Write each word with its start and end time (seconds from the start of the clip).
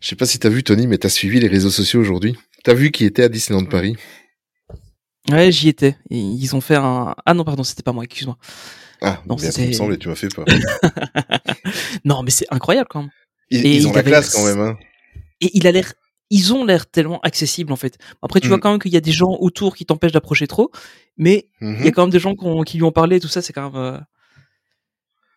Je 0.00 0.08
sais 0.08 0.16
pas 0.16 0.26
si 0.26 0.38
t'as 0.38 0.48
vu 0.48 0.62
Tony, 0.62 0.86
mais 0.86 0.98
t'as 0.98 1.08
suivi 1.08 1.40
les 1.40 1.48
réseaux 1.48 1.70
sociaux 1.70 2.00
aujourd'hui. 2.00 2.36
T'as 2.64 2.74
vu 2.74 2.90
qui 2.90 3.04
était 3.04 3.24
à 3.24 3.28
Disneyland 3.28 3.64
Paris? 3.64 3.96
Ouais, 5.30 5.52
j'y 5.52 5.68
étais. 5.68 5.96
ils 6.10 6.54
ont 6.54 6.60
fait 6.60 6.76
un. 6.76 7.14
Ah 7.26 7.34
non, 7.34 7.44
pardon, 7.44 7.64
c'était 7.64 7.82
pas 7.82 7.92
moi. 7.92 8.04
Excuse-moi. 8.04 8.38
Ah, 9.00 9.22
non, 9.26 9.36
bien, 9.36 9.50
ça 9.50 9.60
me 9.62 9.96
tu 9.96 10.08
m'as 10.08 10.14
fait 10.14 10.28
peur. 10.28 10.44
non, 12.04 12.22
mais 12.22 12.30
c'est 12.30 12.46
incroyable 12.50 12.88
quand 12.90 13.02
même. 13.02 13.10
Ils, 13.50 13.86
ont 13.86 13.92
la 13.92 14.02
classe 14.02 14.34
quand 14.34 14.44
même. 14.44 14.60
Hein. 14.60 14.78
Et 15.40 15.50
il 15.54 15.66
a 15.66 15.72
l'air 15.72 15.92
ils 16.30 16.52
ont 16.52 16.64
l'air 16.64 16.86
tellement 16.86 17.20
accessibles 17.20 17.72
en 17.72 17.76
fait. 17.76 17.96
Après, 18.20 18.40
tu 18.40 18.48
vois 18.48 18.58
mm. 18.58 18.60
quand 18.60 18.70
même 18.72 18.80
qu'il 18.80 18.92
y 18.92 18.96
a 18.96 19.00
des 19.00 19.12
gens 19.12 19.36
autour 19.40 19.74
qui 19.74 19.86
t'empêchent 19.86 20.12
d'approcher 20.12 20.46
trop, 20.46 20.70
mais 21.16 21.48
il 21.60 21.68
y 21.68 21.70
a 21.70 21.74
mm-hmm. 21.74 21.90
quand 21.92 22.02
même 22.02 22.10
des 22.10 22.18
gens 22.18 22.34
qui, 22.64 22.76
lui 22.76 22.84
ont 22.84 22.92
parlé, 22.92 23.18
tout 23.18 23.28
ça, 23.28 23.40
c'est 23.40 23.52
quand 23.52 23.70
même. 23.70 24.04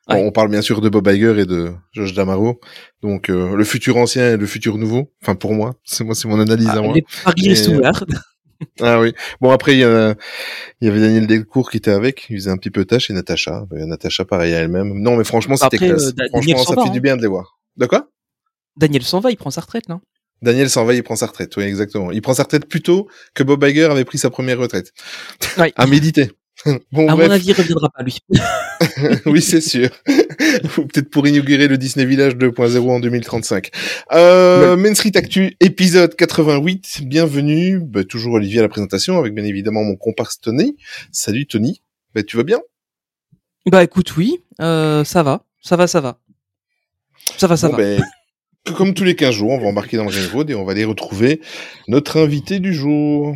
Euh, 0.09 0.15
on 0.15 0.31
parle 0.31 0.49
bien 0.49 0.61
sûr 0.61 0.81
de 0.81 0.89
Bob 0.89 1.07
Iger 1.07 1.39
et 1.39 1.45
de 1.45 1.73
Josh 1.93 2.13
Damaro, 2.13 2.59
donc 3.03 3.29
euh, 3.29 3.55
le 3.55 3.63
futur 3.63 3.97
ancien 3.97 4.33
et 4.33 4.37
le 4.37 4.45
futur 4.47 4.77
nouveau. 4.77 5.11
Enfin 5.21 5.35
pour 5.35 5.53
moi, 5.53 5.75
c'est 5.83 6.03
moi, 6.03 6.15
c'est 6.15 6.27
mon 6.27 6.39
analyse 6.39 6.69
ah, 6.71 6.77
à 6.77 6.81
moi. 6.81 6.93
Les 6.93 7.05
paris 7.23 7.67
ouverts. 7.67 8.03
ah 8.81 8.99
oui. 8.99 9.13
Bon 9.41 9.51
après 9.51 9.73
il 9.73 9.79
y, 9.79 9.83
avait 9.83 10.99
Daniel 10.99 11.27
Delcourt 11.27 11.69
qui 11.69 11.77
était 11.77 11.91
avec, 11.91 12.25
il 12.29 12.37
faisait 12.37 12.49
un 12.49 12.57
petit 12.57 12.71
peu 12.71 12.83
tâche 12.85 13.09
et 13.09 13.13
Natacha. 13.13 13.65
Euh, 13.73 13.85
Natacha 13.85 14.25
pareil 14.25 14.53
à 14.55 14.59
elle-même. 14.59 14.93
Non 14.93 15.17
mais 15.17 15.23
franchement 15.23 15.55
c'était 15.55 15.77
classe. 15.77 16.13
franchement 16.29 16.63
ça 16.63 16.83
fait 16.83 16.89
du 16.89 16.97
hein. 16.97 17.01
bien 17.01 17.17
de 17.17 17.21
les 17.21 17.27
voir. 17.27 17.59
De 17.77 17.85
quoi? 17.85 18.09
Daniel 18.77 19.03
s'en 19.03 19.19
va, 19.19 19.29
il 19.31 19.37
prend 19.37 19.51
sa 19.51 19.61
retraite 19.61 19.87
là. 19.87 19.99
Daniel 20.41 20.69
s'en 20.71 20.85
va, 20.85 20.95
il 20.95 21.03
prend 21.03 21.15
sa 21.15 21.27
retraite. 21.27 21.55
Oui, 21.57 21.65
exactement. 21.65 22.11
Il 22.11 22.21
prend 22.21 22.33
sa 22.33 22.43
retraite 22.43 22.65
plus 22.65 22.81
tôt 22.81 23.07
que 23.35 23.43
Bob 23.43 23.63
Iger 23.63 23.85
avait 23.85 24.05
pris 24.05 24.17
sa 24.17 24.31
première 24.31 24.57
retraite. 24.57 24.91
Oui. 25.59 25.71
à 25.75 25.85
méditer. 25.85 26.31
bon, 26.91 27.07
à 27.07 27.15
mon 27.15 27.29
avis, 27.29 27.47
il 27.47 27.53
reviendra 27.53 27.89
pas 27.89 28.03
lui. 28.03 28.19
oui, 29.25 29.41
c'est 29.41 29.61
sûr. 29.61 29.89
Peut-être 30.05 31.09
pour 31.09 31.27
inaugurer 31.27 31.67
le 31.67 31.77
Disney 31.77 32.05
Village 32.05 32.35
2.0 32.35 32.89
en 32.89 32.99
2035. 32.99 33.69
Euh, 34.13 34.75
Main 34.77 34.93
Street 34.93 35.11
Actu, 35.15 35.55
épisode 35.59 36.15
88. 36.15 37.01
Bienvenue. 37.03 37.79
Bah, 37.79 38.03
toujours 38.03 38.33
Olivier 38.33 38.59
à 38.59 38.63
la 38.63 38.69
présentation, 38.69 39.17
avec 39.17 39.33
bien 39.33 39.45
évidemment 39.45 39.83
mon 39.83 39.95
comparse 39.95 40.39
Tony. 40.39 40.77
Salut 41.11 41.47
Tony. 41.47 41.81
Bah, 42.13 42.23
tu 42.23 42.37
vas 42.37 42.43
bien? 42.43 42.59
Bah 43.69 43.83
écoute, 43.83 44.15
oui. 44.17 44.43
Euh, 44.59 45.03
ça 45.03 45.23
va. 45.23 45.43
Ça 45.61 45.75
va, 45.75 45.87
ça 45.87 46.01
va. 46.01 46.19
Ça 47.37 47.47
va, 47.47 47.57
ça 47.57 47.69
va. 47.69 47.77
Ben, 47.77 48.03
comme 48.75 48.93
tous 48.93 49.03
les 49.03 49.15
15 49.15 49.33
jours, 49.33 49.51
on 49.51 49.59
va 49.59 49.67
embarquer 49.67 49.97
dans 49.97 50.03
le 50.03 50.09
Railroad 50.09 50.49
et 50.49 50.55
on 50.55 50.63
va 50.63 50.71
aller 50.71 50.85
retrouver 50.85 51.41
notre 51.87 52.19
invité 52.19 52.59
du 52.59 52.73
jour. 52.73 53.35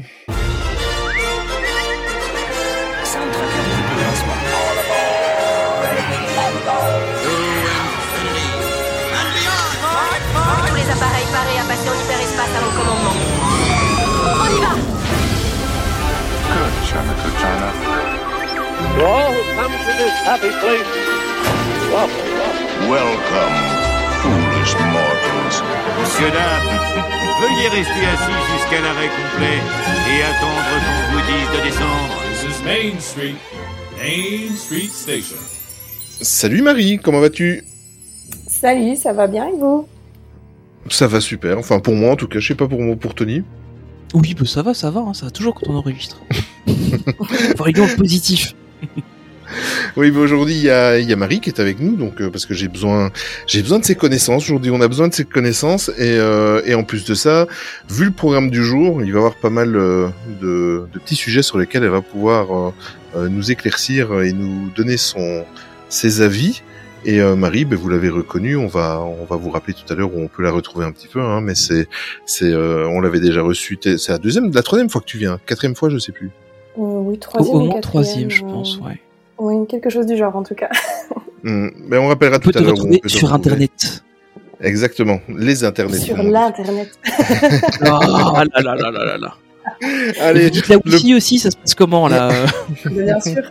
Come 19.00 19.72
to 19.72 19.94
this 19.98 20.16
happy 20.24 20.50
place. 20.50 20.88
Welcome. 21.92 22.90
Welcome. 22.90 23.86
Monsieur, 26.00 26.32
dame, 26.32 26.70
veuillez 27.42 27.68
rester 27.70 28.06
assis 28.06 28.40
jusqu'à 28.54 28.82
l'arrêt 28.82 29.10
complet 29.10 29.60
et 30.10 30.24
attendre 30.24 30.62
qu'on 30.70 31.14
vous 31.14 31.24
dise 31.28 31.50
de 31.54 31.64
descendre. 31.64 32.16
This 32.32 32.44
is 32.44 32.64
Main 32.64 33.00
Street, 33.00 33.36
Main 33.98 34.56
Street 34.56 34.90
Station. 34.92 35.38
Salut 36.22 36.62
Marie, 36.62 36.98
comment 36.98 37.20
vas-tu? 37.20 37.64
Salut, 38.48 38.96
ça 38.96 39.14
va 39.14 39.28
bien 39.28 39.48
et 39.48 39.58
vous? 39.60 39.88
Ça 40.90 41.08
va 41.08 41.22
super, 41.22 41.60
enfin 41.60 41.80
pour 41.80 41.94
moi 41.94 42.14
en 42.14 42.16
tout 42.16 42.28
cas, 42.28 42.40
je 42.40 42.48
sais 42.48 42.56
pas 42.56 42.68
pour 42.68 42.82
moi, 42.82 42.96
pour 42.96 43.14
Tony. 43.14 43.44
Oui, 44.14 44.34
bah 44.34 44.46
ça 44.46 44.64
va, 44.64 44.74
ça 44.74 44.90
va, 44.90 45.02
hein, 45.02 45.14
ça 45.14 45.26
va 45.26 45.32
toujours 45.32 45.54
quand 45.54 45.70
on 45.70 45.76
enregistre. 45.76 46.20
Faut 46.68 47.66
le 47.66 47.96
positif. 47.96 48.56
oui, 49.98 50.12
mais 50.12 50.20
aujourd'hui 50.20 50.56
il 50.56 50.64
y 50.64 50.70
a, 50.70 51.00
y 51.00 51.14
a, 51.14 51.16
Marie 51.16 51.40
qui 51.40 51.50
est 51.50 51.60
avec 51.60 51.80
nous, 51.80 51.96
donc 51.96 52.22
euh, 52.22 52.30
parce 52.30 52.46
que 52.46 52.54
j'ai 52.54 52.68
besoin, 52.68 53.12
j'ai 53.48 53.62
besoin 53.62 53.80
de 53.80 53.86
ses 53.86 53.96
connaissances. 53.96 54.44
Aujourd'hui, 54.44 54.72
on 54.72 54.82
a 54.82 54.88
besoin 54.88 55.08
de 55.08 55.14
ses 55.14 55.26
connaissances 55.26 55.90
et, 55.98 56.18
euh, 56.18 56.62
et 56.66 56.76
en 56.76 56.84
plus 56.84 57.06
de 57.06 57.14
ça, 57.14 57.48
vu 57.90 58.06
le 58.06 58.12
programme 58.12 58.50
du 58.50 58.64
jour, 58.64 59.02
il 59.02 59.12
va 59.12 59.16
y 59.16 59.18
avoir 59.18 59.36
pas 59.36 59.50
mal 59.50 59.76
euh, 59.76 60.10
de, 60.42 60.88
de, 60.92 61.00
petits 61.00 61.16
sujets 61.16 61.44
sur 61.44 61.58
lesquels 61.58 61.84
elle 61.84 61.90
va 61.90 62.02
pouvoir 62.02 62.74
nous 63.16 63.50
éclaircir 63.50 64.22
et 64.22 64.34
nous 64.34 64.70
donner 64.76 64.98
son 64.98 65.46
ses 65.88 66.22
avis. 66.22 66.62
Et 67.06 67.22
Marie, 67.22 67.66
ben, 67.66 67.78
vous 67.78 67.88
l'avez 67.88 68.10
reconnue, 68.10 68.58
on 68.58 68.68
va 68.68 69.00
on 69.00 69.26
va 69.26 69.36
vous 69.36 69.52
rappeler 69.52 69.74
tout 69.74 69.94
à 69.94 69.96
l'heure 69.96 70.14
où 70.14 70.20
on 70.20 70.28
peut 70.28 70.42
la 70.44 70.52
retrouver 70.52 70.86
un 70.86 70.92
petit 70.92 71.08
peu, 71.08 71.22
hein, 71.22 71.40
mais 71.40 71.56
c'est 71.56 71.88
c'est 72.26 72.54
on 72.54 73.00
l'avait 73.00 73.20
déjà 73.20 73.42
reçue. 73.42 73.78
C'est 73.82 74.10
la 74.10 74.18
deuxième, 74.18 74.52
la 74.52 74.64
troisième 74.64 74.90
fois 74.90 75.02
que 75.02 75.06
tu 75.06 75.18
viens, 75.18 75.40
quatrième 75.46 75.76
fois, 75.76 75.90
je 75.90 76.00
sais 76.00 76.12
plus. 76.12 76.32
Oui, 76.78 77.18
troisième. 77.20 77.56
Au, 77.56 77.60
moins 77.60 77.82
troisième, 77.82 78.30
je 78.30 78.42
pense, 78.42 78.80
ouais. 78.80 79.00
Oui, 79.38 79.68
quelque 79.68 79.90
chose 79.90 80.06
du 80.06 80.18
genre 80.18 80.36
en 80.36 80.44
tout 80.44 80.56
cas. 80.56 80.70
Hmm, 81.44 81.70
mais 81.88 82.00
on 82.00 82.08
rappellera 82.08 82.40
tout 82.40 82.50
à 82.56 82.60
l'heure. 82.60 82.76
sur 83.06 83.32
Internet. 83.32 84.04
Exactement, 84.62 85.20
les 85.30 85.64
Internets. 85.64 86.00
Sur 86.00 86.24
l'Internet. 86.24 86.90
oh 87.08 87.84
là 87.84 88.46
là 88.64 88.76
là 88.76 88.90
là 88.90 89.18
là 89.20 89.36
Allez, 90.22 90.50
dites 90.50 90.68
la 90.68 90.78
wifi 90.78 91.14
aussi, 91.14 91.38
ça 91.38 91.52
se 91.52 91.58
passe 91.58 91.76
comment 91.76 92.08
là 92.08 92.32
Bien 92.86 93.20
sûr. 93.20 93.44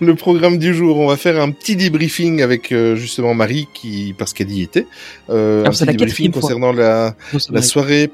le 0.00 0.14
programme 0.14 0.58
du 0.58 0.74
jour, 0.74 0.98
on 0.98 1.06
va 1.08 1.16
faire 1.16 1.40
un 1.40 1.50
petit 1.50 1.76
debriefing 1.76 2.42
avec 2.42 2.70
euh, 2.72 2.96
justement 2.96 3.32
Marie 3.32 3.66
qui 3.72 4.14
parce 4.18 4.34
qu'elle 4.34 4.50
y 4.50 4.60
était. 4.60 4.86
Euh, 5.30 5.62
ah, 5.64 5.68
un 5.68 5.70
petit 5.70 5.86
débriefing 5.86 6.32
concernant 6.32 6.72
la, 6.72 7.14
la 7.50 7.62
soirée 7.62 8.10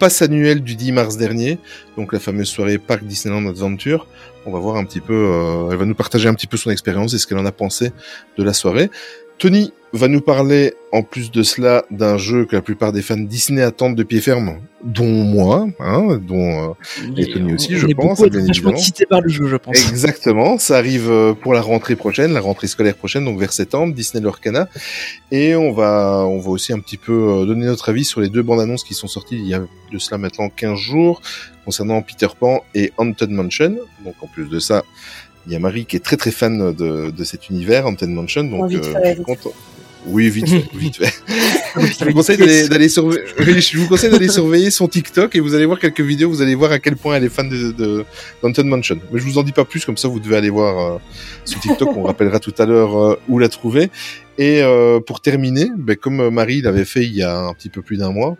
passe 0.00 0.22
annuelle 0.22 0.62
du 0.62 0.76
10 0.76 0.92
mars 0.92 1.16
dernier, 1.18 1.58
donc 1.98 2.14
la 2.14 2.18
fameuse 2.18 2.48
soirée 2.48 2.78
Parc 2.78 3.04
Disneyland 3.04 3.46
Adventure. 3.46 4.06
On 4.46 4.50
va 4.50 4.58
voir 4.58 4.76
un 4.76 4.84
petit 4.86 5.00
peu, 5.00 5.12
euh, 5.12 5.68
elle 5.70 5.76
va 5.76 5.84
nous 5.84 5.94
partager 5.94 6.26
un 6.26 6.32
petit 6.32 6.46
peu 6.46 6.56
son 6.56 6.70
expérience 6.70 7.12
et 7.12 7.18
ce 7.18 7.26
qu'elle 7.26 7.36
en 7.36 7.44
a 7.44 7.52
pensé 7.52 7.92
de 8.38 8.42
la 8.42 8.54
soirée. 8.54 8.90
Tony 9.40 9.72
va 9.94 10.06
nous 10.06 10.20
parler, 10.20 10.74
en 10.92 11.02
plus 11.02 11.30
de 11.30 11.42
cela, 11.42 11.86
d'un 11.90 12.18
jeu 12.18 12.44
que 12.44 12.54
la 12.54 12.60
plupart 12.60 12.92
des 12.92 13.00
fans 13.00 13.16
Disney 13.16 13.62
attendent 13.62 13.96
de 13.96 14.02
pied 14.02 14.20
ferme, 14.20 14.58
dont 14.84 15.08
moi, 15.08 15.66
hein, 15.80 16.18
dont 16.18 16.70
euh, 16.70 17.16
et 17.16 17.26
Tony 17.32 17.54
aussi, 17.54 17.74
je 17.74 17.86
pense. 17.86 18.20
Bien 18.20 18.38
évidemment. 18.38 18.72
excité 18.72 19.06
par 19.06 19.22
le 19.22 19.30
jeu, 19.30 19.48
je 19.48 19.56
pense. 19.56 19.76
Exactement, 19.88 20.58
ça 20.58 20.76
arrive 20.76 21.10
euh, 21.10 21.32
pour 21.32 21.54
la 21.54 21.62
rentrée 21.62 21.96
prochaine, 21.96 22.34
la 22.34 22.42
rentrée 22.42 22.66
scolaire 22.66 22.94
prochaine, 22.94 23.24
donc 23.24 23.40
vers 23.40 23.54
septembre, 23.54 23.94
Disney 23.94 24.22
Lorcana, 24.22 24.68
et 25.32 25.56
on 25.56 25.72
va, 25.72 26.26
on 26.28 26.38
va 26.38 26.50
aussi 26.50 26.74
un 26.74 26.78
petit 26.78 26.98
peu 26.98 27.12
euh, 27.12 27.46
donner 27.46 27.64
notre 27.64 27.88
avis 27.88 28.04
sur 28.04 28.20
les 28.20 28.28
deux 28.28 28.42
bandes 28.42 28.60
annonces 28.60 28.84
qui 28.84 28.92
sont 28.92 29.08
sorties 29.08 29.36
il 29.36 29.46
y 29.46 29.54
a 29.54 29.62
de 29.90 29.98
cela 29.98 30.18
maintenant 30.18 30.50
15 30.50 30.78
jours, 30.78 31.22
concernant 31.64 32.02
Peter 32.02 32.28
Pan 32.38 32.62
et 32.74 32.92
Haunted 32.98 33.30
Mansion. 33.30 33.78
Donc 34.04 34.16
en 34.20 34.26
plus 34.26 34.50
de 34.50 34.58
ça, 34.58 34.84
il 35.46 35.52
y 35.52 35.56
a 35.56 35.58
Marie 35.58 35.86
qui 35.86 35.96
est 35.96 36.00
très 36.00 36.16
très 36.16 36.30
fan 36.30 36.74
de, 36.74 37.10
de 37.10 37.24
cet 37.24 37.48
univers, 37.48 37.86
Haunted 37.86 38.08
Mansion, 38.08 38.44
donc 38.44 38.72
euh, 38.72 38.82
je 38.82 39.14
suis 39.14 39.22
content. 39.22 39.52
Oui, 40.06 40.30
vite 40.30 40.48
fait, 40.48 40.64
vite 40.74 40.96
fait. 40.96 41.12
je 41.76 42.04
vous 42.06 42.12
conseille 42.14 42.38
d'aller 42.68 42.88
surveiller, 42.88 43.60
je 43.60 43.78
vous 43.78 43.86
conseille 43.86 44.10
d'aller 44.10 44.28
surveiller 44.28 44.70
son 44.70 44.88
TikTok 44.88 45.36
et 45.36 45.40
vous 45.40 45.54
allez 45.54 45.66
voir 45.66 45.78
quelques 45.78 46.00
vidéos, 46.00 46.30
vous 46.30 46.40
allez 46.40 46.54
voir 46.54 46.72
à 46.72 46.78
quel 46.78 46.96
point 46.96 47.16
elle 47.16 47.24
est 47.24 47.28
fan 47.28 47.48
de, 47.48 47.72
de 47.72 48.04
d'Haunted 48.42 48.64
Mansion. 48.64 48.98
Mais 49.12 49.20
je 49.20 49.24
vous 49.24 49.36
en 49.36 49.42
dis 49.42 49.52
pas 49.52 49.66
plus, 49.66 49.84
comme 49.84 49.98
ça 49.98 50.08
vous 50.08 50.18
devez 50.18 50.36
aller 50.36 50.48
voir 50.48 50.94
euh, 50.94 50.98
son 51.44 51.58
TikTok, 51.58 51.96
on 51.96 52.04
rappellera 52.04 52.38
tout 52.38 52.54
à 52.58 52.64
l'heure 52.64 52.98
euh, 52.98 53.20
où 53.28 53.38
la 53.38 53.48
trouver. 53.48 53.90
Et 54.38 54.62
euh, 54.62 55.00
pour 55.00 55.20
terminer, 55.20 55.68
ben, 55.76 55.96
comme 55.96 56.30
Marie 56.30 56.62
l'avait 56.62 56.86
fait 56.86 57.04
il 57.04 57.14
y 57.14 57.22
a 57.22 57.38
un 57.38 57.52
petit 57.52 57.68
peu 57.68 57.82
plus 57.82 57.98
d'un 57.98 58.10
mois, 58.10 58.38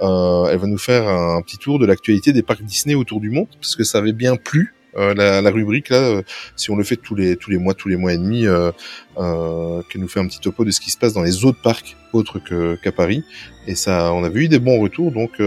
euh, 0.00 0.46
elle 0.50 0.58
va 0.58 0.66
nous 0.66 0.78
faire 0.78 1.06
un 1.06 1.42
petit 1.42 1.58
tour 1.58 1.78
de 1.78 1.84
l'actualité 1.84 2.32
des 2.32 2.42
parcs 2.42 2.62
Disney 2.62 2.94
autour 2.94 3.20
du 3.20 3.28
monde, 3.28 3.48
parce 3.60 3.76
que 3.76 3.84
ça 3.84 3.98
avait 3.98 4.14
bien 4.14 4.36
plu 4.36 4.74
euh, 4.96 5.14
la, 5.14 5.40
la, 5.40 5.50
rubrique 5.50 5.88
là, 5.88 5.98
euh, 5.98 6.22
si 6.56 6.70
on 6.70 6.76
le 6.76 6.84
fait 6.84 6.96
tous 6.96 7.14
les 7.14 7.36
tous 7.36 7.50
les 7.50 7.58
mois, 7.58 7.74
tous 7.74 7.88
les 7.88 7.96
mois 7.96 8.12
et 8.12 8.18
demi, 8.18 8.46
euh, 8.46 8.70
euh, 9.18 9.82
qu'elle 9.90 10.00
nous 10.00 10.08
fait 10.08 10.20
un 10.20 10.26
petit 10.26 10.40
topo 10.40 10.64
de 10.64 10.70
ce 10.70 10.80
qui 10.80 10.90
se 10.90 10.98
passe 10.98 11.12
dans 11.12 11.22
les 11.22 11.44
autres 11.44 11.60
parcs 11.62 11.96
autres 12.12 12.38
que 12.38 12.76
qu'à 12.76 12.92
Paris. 12.92 13.24
Et 13.66 13.74
ça, 13.74 14.12
on 14.12 14.24
a 14.24 14.28
vu 14.28 14.48
des 14.48 14.58
bons 14.58 14.80
retours, 14.80 15.12
donc 15.12 15.40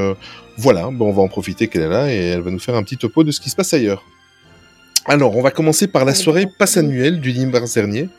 voilà, 0.58 0.90
bon, 0.92 1.10
on 1.10 1.14
va 1.14 1.22
en 1.22 1.28
profiter 1.28 1.68
qu'elle 1.68 1.84
est 1.84 1.90
là 1.90 2.12
et 2.12 2.18
elle 2.18 2.42
va 2.42 2.50
nous 2.50 2.60
faire 2.60 2.76
un 2.76 2.84
petit 2.84 2.98
topo 2.98 3.24
de 3.24 3.32
ce 3.32 3.40
qui 3.40 3.50
se 3.50 3.56
passe 3.56 3.74
ailleurs. 3.74 4.04
Alors, 5.08 5.38
on 5.38 5.42
va 5.44 5.52
commencer 5.52 5.88
par 5.88 6.04
la 6.04 6.16
soirée 6.16 6.48
passe 6.58 6.78
annuelle 6.78 7.20
du 7.20 7.32
10 7.32 7.46
mars 7.48 7.76
dernier, 7.76 8.10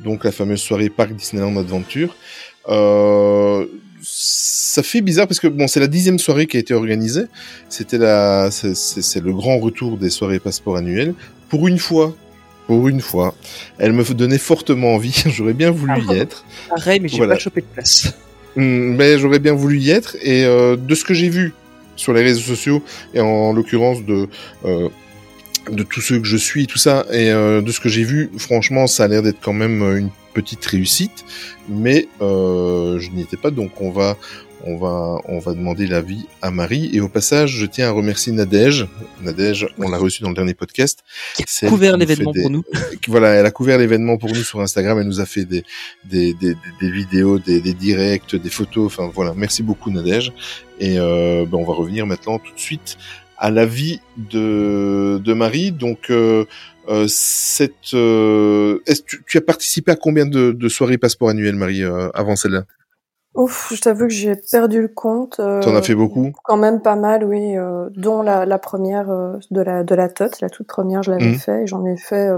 donc 0.00 0.24
la 0.24 0.32
fameuse 0.32 0.60
soirée 0.60 0.90
Parc 0.90 1.12
Disneyland 1.12 1.56
Adventure. 1.56 2.14
Euh, 2.68 3.66
ça 4.08 4.82
fait 4.82 5.00
bizarre 5.00 5.26
parce 5.26 5.40
que 5.40 5.48
bon, 5.48 5.66
c'est 5.66 5.80
la 5.80 5.88
dixième 5.88 6.18
soirée 6.18 6.46
qui 6.46 6.56
a 6.56 6.60
été 6.60 6.74
organisée. 6.74 7.24
C'était 7.68 7.98
la, 7.98 8.50
c'est 8.50 9.20
le 9.20 9.32
grand 9.32 9.58
retour 9.58 9.96
des 9.98 10.10
soirées 10.10 10.38
passeport 10.38 10.76
annuelles. 10.76 11.14
Pour 11.48 11.66
une 11.66 11.78
fois, 11.78 12.14
pour 12.66 12.86
une 12.88 13.00
fois, 13.00 13.34
elle 13.78 13.92
me 13.92 14.04
donnait 14.14 14.38
fortement 14.38 14.94
envie. 14.94 15.24
j'aurais 15.26 15.54
bien 15.54 15.70
voulu 15.70 16.00
y 16.02 16.10
ah. 16.10 16.16
être. 16.16 16.44
Pareil, 16.68 17.00
mais 17.00 17.08
j'ai 17.08 17.26
pas 17.26 17.38
chopé 17.38 17.62
de 17.62 17.66
place. 17.66 18.14
Hmm, 18.54 18.94
mais 18.96 19.18
j'aurais 19.18 19.38
bien 19.38 19.54
voulu 19.54 19.78
y 19.78 19.90
être. 19.90 20.16
Et 20.22 20.44
euh, 20.44 20.76
de 20.76 20.94
ce 20.94 21.04
que 21.04 21.14
j'ai 21.14 21.28
vu 21.28 21.52
sur 21.96 22.12
les 22.12 22.22
réseaux 22.22 22.42
sociaux 22.42 22.82
et 23.14 23.20
en, 23.20 23.52
l'occurrence 23.52 24.04
de 24.04 24.28
euh, 24.64 24.88
de 25.70 25.82
tous 25.82 26.00
ceux 26.00 26.18
que 26.18 26.26
je 26.26 26.36
suis, 26.36 26.66
tout 26.66 26.78
ça, 26.78 27.06
et 27.12 27.30
euh, 27.30 27.60
de 27.60 27.72
ce 27.72 27.80
que 27.80 27.88
j'ai 27.88 28.04
vu, 28.04 28.30
franchement, 28.38 28.86
ça 28.86 29.04
a 29.04 29.08
l'air 29.08 29.22
d'être 29.22 29.40
quand 29.40 29.52
même 29.52 29.82
une 29.96 30.10
petite 30.34 30.64
réussite, 30.66 31.24
mais 31.68 32.08
euh, 32.20 32.98
je 32.98 33.10
n'y 33.10 33.22
étais 33.22 33.36
pas, 33.36 33.50
donc 33.50 33.80
on 33.80 33.90
va, 33.90 34.16
on 34.64 34.76
va, 34.76 35.20
on 35.26 35.38
va 35.38 35.54
demander 35.54 35.86
l'avis 35.86 36.26
à 36.42 36.50
Marie. 36.50 36.90
Et 36.92 37.00
au 37.00 37.08
passage, 37.08 37.50
je 37.50 37.66
tiens 37.66 37.88
à 37.88 37.90
remercier 37.90 38.32
Nadège. 38.32 38.86
Nadège, 39.22 39.68
on 39.78 39.88
l'a 39.88 39.98
reçu 39.98 40.22
dans 40.22 40.28
le 40.28 40.34
dernier 40.34 40.54
podcast. 40.54 41.04
Qui 41.36 41.44
a 41.64 41.68
couvert 41.68 41.96
l'événement 41.96 42.32
pour 42.32 42.50
nous. 42.50 42.64
voilà, 43.08 43.30
elle 43.30 43.46
a 43.46 43.50
couvert 43.50 43.78
l'événement 43.78 44.18
pour 44.18 44.30
nous 44.30 44.42
sur 44.42 44.60
Instagram. 44.60 44.98
Elle 44.98 45.06
nous 45.06 45.20
a 45.20 45.26
fait 45.26 45.44
des, 45.44 45.64
des, 46.04 46.34
des, 46.34 46.54
des 46.80 46.90
vidéos, 46.90 47.38
des, 47.38 47.60
des, 47.60 47.74
directs, 47.74 48.36
des 48.36 48.50
photos. 48.50 48.86
Enfin 48.86 49.10
voilà, 49.14 49.34
merci 49.36 49.62
beaucoup 49.62 49.90
Nadège. 49.90 50.32
Et 50.80 50.98
euh, 50.98 51.46
ben, 51.46 51.58
on 51.58 51.64
va 51.64 51.74
revenir 51.74 52.06
maintenant 52.06 52.38
tout 52.38 52.52
de 52.52 52.60
suite 52.60 52.98
à 53.38 53.50
l'avis 53.50 54.00
de, 54.16 55.18
de 55.18 55.32
Marie. 55.34 55.72
Donc, 55.72 56.10
euh, 56.10 56.44
euh, 56.88 57.06
cette, 57.08 57.94
euh, 57.94 58.78
est-ce 58.86 59.02
tu, 59.02 59.22
tu, 59.26 59.38
as 59.38 59.42
participé 59.42 59.92
à 59.92 59.96
combien 59.96 60.26
de, 60.26 60.52
de 60.52 60.68
soirées 60.68 60.98
passeport 60.98 61.28
annuelles, 61.30 61.56
Marie, 61.56 61.82
avant 62.14 62.36
celle-là? 62.36 62.64
Ouf, 63.34 63.70
je 63.74 63.80
t'avoue 63.82 64.06
que 64.06 64.14
j'ai 64.14 64.34
perdu 64.50 64.80
le 64.80 64.88
compte. 64.88 65.40
Euh, 65.40 65.60
T'en 65.60 65.74
as 65.76 65.82
fait 65.82 65.94
beaucoup? 65.94 66.32
Quand 66.42 66.56
même 66.56 66.80
pas 66.80 66.96
mal, 66.96 67.22
oui. 67.22 67.54
Euh, 67.58 67.90
dont 67.94 68.22
la, 68.22 68.46
la 68.46 68.58
première 68.58 69.10
euh, 69.10 69.36
de 69.50 69.60
la 69.60 69.84
de 69.84 69.94
la 69.94 70.08
TOT, 70.08 70.40
la 70.40 70.48
toute 70.48 70.66
première, 70.66 71.02
je 71.02 71.10
l'avais 71.10 71.32
Mhm. 71.32 71.34
fait. 71.38 71.66
J'en 71.66 71.84
ai 71.84 71.98
fait. 71.98 72.30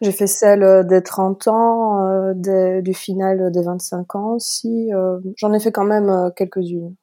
j'ai 0.00 0.12
fait 0.12 0.28
celle 0.28 0.86
des 0.86 1.02
30 1.02 1.48
ans, 1.48 2.32
des- 2.36 2.80
du 2.82 2.94
final 2.94 3.50
des 3.50 3.62
25 3.62 4.14
ans 4.14 4.34
aussi. 4.34 4.90
J'en 5.36 5.52
ai 5.52 5.58
fait 5.58 5.72
quand 5.72 5.84
même 5.84 6.30
quelques-unes. 6.36 6.94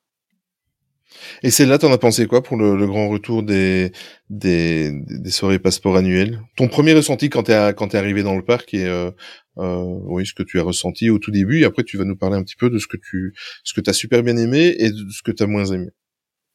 Et 1.43 1.51
celle-là, 1.51 1.77
t'en 1.77 1.91
as 1.91 1.97
pensé 1.97 2.27
quoi 2.27 2.43
pour 2.43 2.57
le, 2.57 2.85
grand 2.87 3.09
retour 3.09 3.43
des, 3.43 3.91
des, 4.29 4.91
soirées 5.29 5.59
passeport 5.59 5.97
annuelles? 5.97 6.41
Ton 6.55 6.67
premier 6.67 6.93
ressenti 6.93 7.29
quand 7.29 7.43
t'es 7.43 7.73
quand 7.75 7.89
t'es 7.89 7.97
arrivé 7.97 8.23
dans 8.23 8.35
le 8.35 8.43
parc 8.43 8.73
et 8.73 8.85
euh, 8.85 9.11
euh, 9.57 9.83
oui, 10.05 10.25
ce 10.25 10.33
que 10.33 10.43
tu 10.43 10.59
as 10.59 10.63
ressenti 10.63 11.09
au 11.09 11.19
tout 11.19 11.31
début. 11.31 11.61
Et 11.61 11.65
après, 11.65 11.83
tu 11.83 11.97
vas 11.97 12.05
nous 12.05 12.15
parler 12.15 12.37
un 12.37 12.43
petit 12.43 12.55
peu 12.55 12.69
de 12.69 12.79
ce 12.79 12.87
que 12.87 12.97
tu 12.97 13.33
ce 13.63 13.73
que 13.73 13.81
t'as 13.81 13.93
super 13.93 14.23
bien 14.23 14.37
aimé 14.37 14.75
et 14.77 14.89
de 14.89 15.09
ce 15.09 15.21
que 15.23 15.31
t'as 15.31 15.47
moins 15.47 15.65
aimé. 15.65 15.89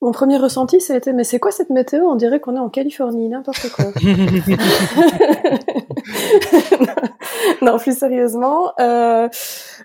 Mon 0.00 0.12
premier 0.12 0.36
ressenti, 0.36 0.80
ça 0.80 0.94
a 0.94 0.96
été 0.96 1.12
mais 1.12 1.24
c'est 1.24 1.40
quoi 1.40 1.50
cette 1.50 1.70
météo? 1.70 2.04
On 2.04 2.14
dirait 2.14 2.38
qu'on 2.38 2.54
est 2.54 2.60
en 2.60 2.68
Californie, 2.68 3.28
n'importe 3.28 3.68
quoi. 3.70 3.86
non, 7.62 7.78
plus 7.78 7.98
sérieusement, 7.98 8.70
euh, 8.78 9.28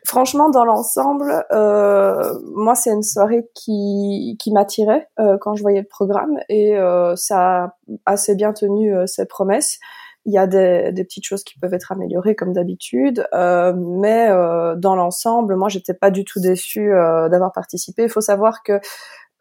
franchement, 0.05 0.49
dans 0.49 0.65
l'ensemble, 0.65 1.43
euh, 1.51 2.31
moi, 2.53 2.75
c'est 2.75 2.91
une 2.91 3.01
soirée 3.01 3.49
qui, 3.55 4.37
qui 4.39 4.51
m'attirait 4.51 5.07
euh, 5.19 5.39
quand 5.41 5.55
je 5.55 5.63
voyais 5.63 5.81
le 5.81 5.87
programme 5.87 6.37
et 6.47 6.77
euh, 6.77 7.15
ça 7.15 7.63
a 7.63 7.75
assez 8.05 8.35
bien 8.35 8.53
tenu 8.53 8.95
euh, 8.95 9.07
ses 9.07 9.25
promesses. 9.25 9.79
Il 10.25 10.33
y 10.33 10.37
a 10.37 10.47
des, 10.47 10.93
des 10.93 11.03
petites 11.03 11.25
choses 11.25 11.43
qui 11.43 11.59
peuvent 11.59 11.73
être 11.73 11.91
améliorées 11.91 12.35
comme 12.35 12.53
d'habitude, 12.53 13.27
euh, 13.33 13.73
mais 13.75 14.29
euh, 14.29 14.73
dans 14.77 14.95
l'ensemble, 14.95 15.57
moi, 15.57 15.67
j'étais 15.67 15.93
pas 15.93 16.11
du 16.11 16.23
tout 16.23 16.39
déçue 16.39 16.93
euh, 16.93 17.27
d'avoir 17.27 17.51
participé. 17.51 18.03
Il 18.03 18.09
faut 18.09 18.21
savoir 18.21 18.63
que 18.63 18.79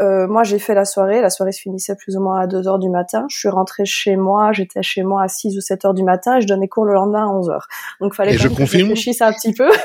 euh, 0.00 0.26
moi, 0.26 0.42
j'ai 0.42 0.58
fait 0.58 0.74
la 0.74 0.84
soirée. 0.84 1.20
La 1.20 1.30
soirée 1.30 1.52
se 1.52 1.60
finissait 1.60 1.94
plus 1.94 2.16
ou 2.16 2.20
moins 2.20 2.40
à 2.40 2.46
2 2.46 2.66
heures 2.66 2.78
du 2.78 2.88
matin. 2.88 3.24
Je 3.30 3.36
suis 3.36 3.48
rentrée 3.48 3.84
chez 3.84 4.16
moi. 4.16 4.52
J'étais 4.52 4.82
chez 4.82 5.02
moi 5.02 5.22
à 5.22 5.28
6 5.28 5.56
ou 5.56 5.60
7 5.60 5.84
heures 5.84 5.94
du 5.94 6.02
matin 6.02 6.38
et 6.38 6.40
je 6.40 6.46
donnais 6.46 6.66
cours 6.66 6.84
le 6.86 6.94
lendemain 6.94 7.24
à 7.26 7.30
11 7.30 7.50
heures. 7.50 7.68
Donc, 8.00 8.14
fallait 8.14 8.34
Et 8.34 8.38
je 8.38 8.48
même 8.48 8.56
confirme. 8.56 8.68
que 8.68 8.96
je 8.96 9.10
réfléchisse 9.10 9.20
un 9.22 9.32
petit 9.32 9.52
peu. 9.52 9.68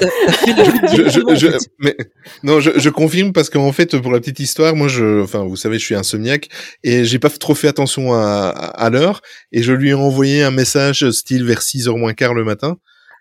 Je, 0.88 1.36
je, 1.36 1.48
mais 1.80 1.95
non, 2.44 2.59
je, 2.59 2.71
je 2.77 2.89
confirme 2.89 3.33
parce 3.33 3.50
qu'en 3.50 3.71
fait, 3.71 3.98
pour 3.98 4.12
la 4.12 4.19
petite 4.19 4.39
histoire, 4.39 4.75
moi, 4.75 4.88
je, 4.88 5.21
enfin, 5.21 5.44
vous 5.44 5.56
savez, 5.56 5.77
je 5.77 5.86
suis 5.86 5.95
insomniaque 5.95 6.48
et 6.83 7.04
j'ai 7.04 7.19
pas 7.19 7.30
trop 7.30 7.56
fait 7.56 7.68
attention 7.68 8.13
à, 8.13 8.50
à, 8.50 8.86
à 8.86 8.89
l'heure 8.89 9.21
et 9.51 9.62
je 9.63 9.74
lui 9.74 9.89
ai 9.89 9.94
envoyé 9.94 10.44
un 10.44 10.51
message 10.51 11.09
style 11.12 11.45
vers 11.45 11.59
6h 11.59 11.98
moins 11.98 12.13
quart 12.13 12.33
le 12.33 12.44
matin. 12.44 12.77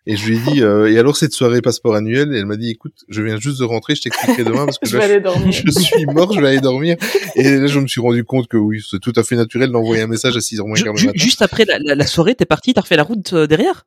Et 0.08 0.16
je 0.16 0.26
lui 0.26 0.36
ai 0.36 0.40
dit, 0.52 0.62
euh, 0.62 0.90
et 0.90 0.98
alors 0.98 1.16
cette 1.16 1.32
soirée 1.32 1.60
passeport 1.60 1.96
annuel 1.96 2.32
Et 2.32 2.38
elle 2.38 2.46
m'a 2.46 2.56
dit, 2.56 2.70
écoute, 2.70 2.94
je 3.08 3.22
viens 3.22 3.38
juste 3.38 3.58
de 3.58 3.64
rentrer, 3.64 3.96
je 3.96 4.02
t'expliquerai 4.02 4.44
demain 4.44 4.64
parce 4.64 4.78
que 4.78 4.88
je 4.88 4.96
là, 4.96 5.06
vais 5.06 5.14
aller 5.14 5.22
dormir. 5.22 5.52
je 5.52 5.80
suis 5.80 6.06
mort, 6.06 6.32
je 6.32 6.40
vais 6.40 6.48
aller 6.48 6.60
dormir. 6.60 6.96
Et 7.34 7.56
là, 7.56 7.66
je 7.66 7.80
me 7.80 7.88
suis 7.88 8.00
rendu 8.00 8.22
compte 8.24 8.46
que 8.46 8.56
oui, 8.56 8.84
c'est 8.88 9.00
tout 9.00 9.12
à 9.16 9.24
fait 9.24 9.34
naturel 9.34 9.70
d'envoyer 9.70 10.02
un 10.02 10.06
message 10.06 10.36
à 10.36 10.40
6h 10.40 10.64
moins 10.66 10.76
juste 11.14 11.42
après 11.42 11.64
la, 11.64 11.78
la, 11.80 11.94
la 11.94 12.06
soirée, 12.06 12.34
t'es 12.34 12.44
parti, 12.44 12.72
t'as 12.72 12.82
refait 12.82 12.96
la 12.96 13.02
route 13.02 13.32
euh, 13.32 13.46
derrière? 13.46 13.84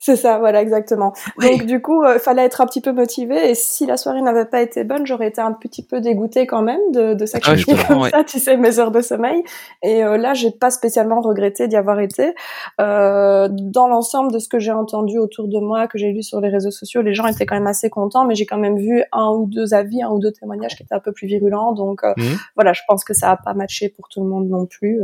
C'est 0.00 0.14
ça, 0.14 0.38
voilà, 0.38 0.62
exactement. 0.62 1.12
Ouais. 1.38 1.50
Donc, 1.50 1.66
du 1.66 1.82
coup, 1.82 2.04
il 2.04 2.20
fallait 2.20 2.44
être 2.44 2.60
un 2.60 2.66
petit 2.66 2.80
peu 2.80 2.92
motivé. 2.92 3.50
Et 3.50 3.54
si 3.56 3.84
la 3.84 3.96
soirée 3.96 4.22
n'avait 4.22 4.44
pas 4.44 4.62
été 4.62 4.84
bonne, 4.84 5.04
j'aurais 5.04 5.26
été 5.26 5.40
un 5.40 5.52
petit 5.52 5.82
peu 5.84 6.00
dégoûtée 6.00 6.46
quand 6.46 6.62
même 6.62 6.80
de, 6.92 7.14
de 7.14 7.26
sacrifier 7.26 7.74
comme 7.88 8.02
ouais. 8.02 8.10
ça, 8.10 8.22
tu 8.22 8.38
sais, 8.38 8.56
mes 8.56 8.78
heures 8.78 8.92
de 8.92 9.00
sommeil. 9.00 9.42
Et 9.82 10.04
euh, 10.04 10.16
là, 10.16 10.34
j'ai 10.34 10.52
pas 10.52 10.70
spécialement 10.70 11.20
regretté 11.20 11.66
d'y 11.66 11.74
avoir 11.74 11.98
été. 11.98 12.32
Euh, 12.80 13.48
dans 13.50 13.88
l'ensemble 13.88 14.32
de 14.32 14.38
ce 14.38 14.48
que 14.48 14.60
j'ai 14.60 14.70
entendu 14.70 15.18
autour 15.18 15.48
de 15.48 15.58
moi, 15.58 15.88
que 15.88 15.98
j'ai 15.98 16.12
lu 16.12 16.22
sur 16.22 16.40
les 16.40 16.48
réseaux 16.48 16.70
sociaux, 16.70 17.02
les 17.02 17.12
gens 17.14 17.26
étaient 17.26 17.44
quand 17.44 17.56
même 17.56 17.66
assez 17.66 17.90
contents, 17.90 18.24
mais 18.24 18.36
j'ai 18.36 18.46
quand 18.46 18.58
même 18.58 18.78
vu 18.78 19.02
un 19.10 19.30
ou 19.30 19.46
deux 19.46 19.74
avis, 19.74 20.00
un 20.02 20.10
ou 20.10 20.20
deux 20.20 20.30
témoignages 20.32 20.76
qui 20.76 20.84
étaient 20.84 20.94
un 20.94 21.00
peu 21.00 21.10
plus 21.12 21.26
virulents. 21.26 21.72
Donc, 21.72 22.04
euh, 22.04 22.12
Mhm. 22.16 22.36
voilà, 22.54 22.72
je 22.72 22.82
pense 22.86 23.02
que 23.04 23.14
ça 23.14 23.32
a 23.32 23.36
pas 23.36 23.52
matché 23.54 23.88
pour 23.88 24.08
tout 24.08 24.22
le 24.22 24.28
monde 24.28 24.48
non 24.48 24.66
plus. 24.66 25.00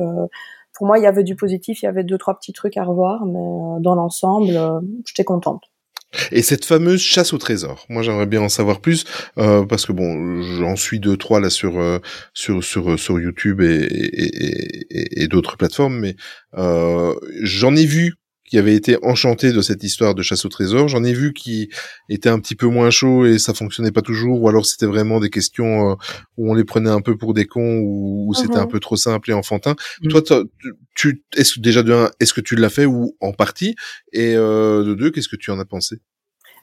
Pour 0.75 0.87
moi, 0.87 0.99
il 0.99 1.03
y 1.05 1.07
avait 1.07 1.23
du 1.25 1.37
positif, 1.37 1.83
il 1.83 1.87
y 1.87 1.89
avait 1.89 2.05
deux, 2.05 2.19
trois 2.19 2.37
petits 2.39 2.53
trucs 2.53 2.77
à 2.77 2.85
revoir, 2.85 3.25
mais 3.27 3.39
euh, 3.39 3.81
dans 3.81 3.95
l'ensemble, 3.95 4.51
euh, 4.57 4.81
j'étais 5.07 5.25
contente. 5.25 5.63
Et 6.31 6.43
cette 6.43 6.65
fameuse 6.65 7.01
chasse 7.01 7.33
au 7.33 7.39
trésor, 7.39 7.87
moi 7.89 8.03
j'aimerais 8.03 8.27
bien 8.27 8.41
en 8.41 8.49
savoir 8.49 8.81
plus 8.81 9.05
euh, 9.37 9.67
parce 9.67 9.85
que 9.85 9.93
bon, 9.93 10.43
j'en 10.43 10.77
suis 10.77 11.01
deux 11.01 11.17
trois 11.17 11.41
là 11.41 11.51
sur 11.51 11.77
euh, 11.81 11.99
sur 12.35 12.63
sur 12.63 12.97
sur 12.97 13.19
YouTube 13.19 13.61
et, 13.61 13.83
et, 13.83 14.91
et- 14.91 15.23
et 15.25 15.27
d'autres 15.29 15.57
plateformes, 15.57 15.99
mais 15.99 16.15
euh, 16.57 17.15
j'en 17.43 17.75
ai 17.75 17.85
vu 17.85 18.15
qui 18.45 18.59
avait 18.59 18.75
été 18.75 18.99
enchanté 19.03 19.53
de 19.53 19.61
cette 19.63 19.83
histoire 19.83 20.15
de 20.15 20.23
chasse 20.23 20.45
au 20.45 20.49
trésor. 20.49 20.89
J'en 20.89 21.03
ai 21.03 21.13
vu 21.13 21.33
qui 21.33 21.71
était 22.09 22.29
un 22.29 22.39
petit 22.39 22.55
peu 22.55 22.67
moins 22.67 22.91
chaud 22.91 23.25
et 23.25 23.39
ça 23.39 23.55
fonctionnait 23.55 23.91
pas 23.91 24.03
toujours, 24.03 24.43
ou 24.43 24.49
alors 24.49 24.67
c'était 24.67 24.87
vraiment 24.87 25.19
des 25.21 25.31
questions 25.31 25.93
euh, 25.93 25.95
où 26.37 26.51
on 26.51 26.55
les 26.55 26.65
prenait 26.65 26.91
un 26.91 27.01
peu 27.01 27.17
pour 27.17 27.35
des 27.35 27.47
cons 27.47 27.79
ou, 27.79 28.27
où 28.29 28.35
c'était 28.35 28.59
un 28.59 28.67
peu 28.67 28.81
trop 28.81 28.97
simple 28.97 29.31
et 29.31 29.35
enfantin. 29.35 29.77
Mhm. 30.03 30.11
Toi, 30.11 30.45
tu, 30.95 31.25
est-ce 31.37 31.61
déjà 31.61 31.83
de 31.83 31.93
un, 31.93 32.11
est-ce 32.21 32.35
que 32.35 32.41
tu 32.41 32.57
l'as 32.57 32.71
fait 32.71 32.87
ou 32.87 33.17
en 33.21 33.33
partie, 33.33 33.75
et 34.13 34.35
euh, 34.37 34.85
de 34.85 34.95
deux, 34.95 35.11
qu'est-ce 35.11 35.29
que 35.29 35.37
tu 35.37 35.51
en 35.51 35.59
as 35.59 35.65
pensé? 35.65 36.01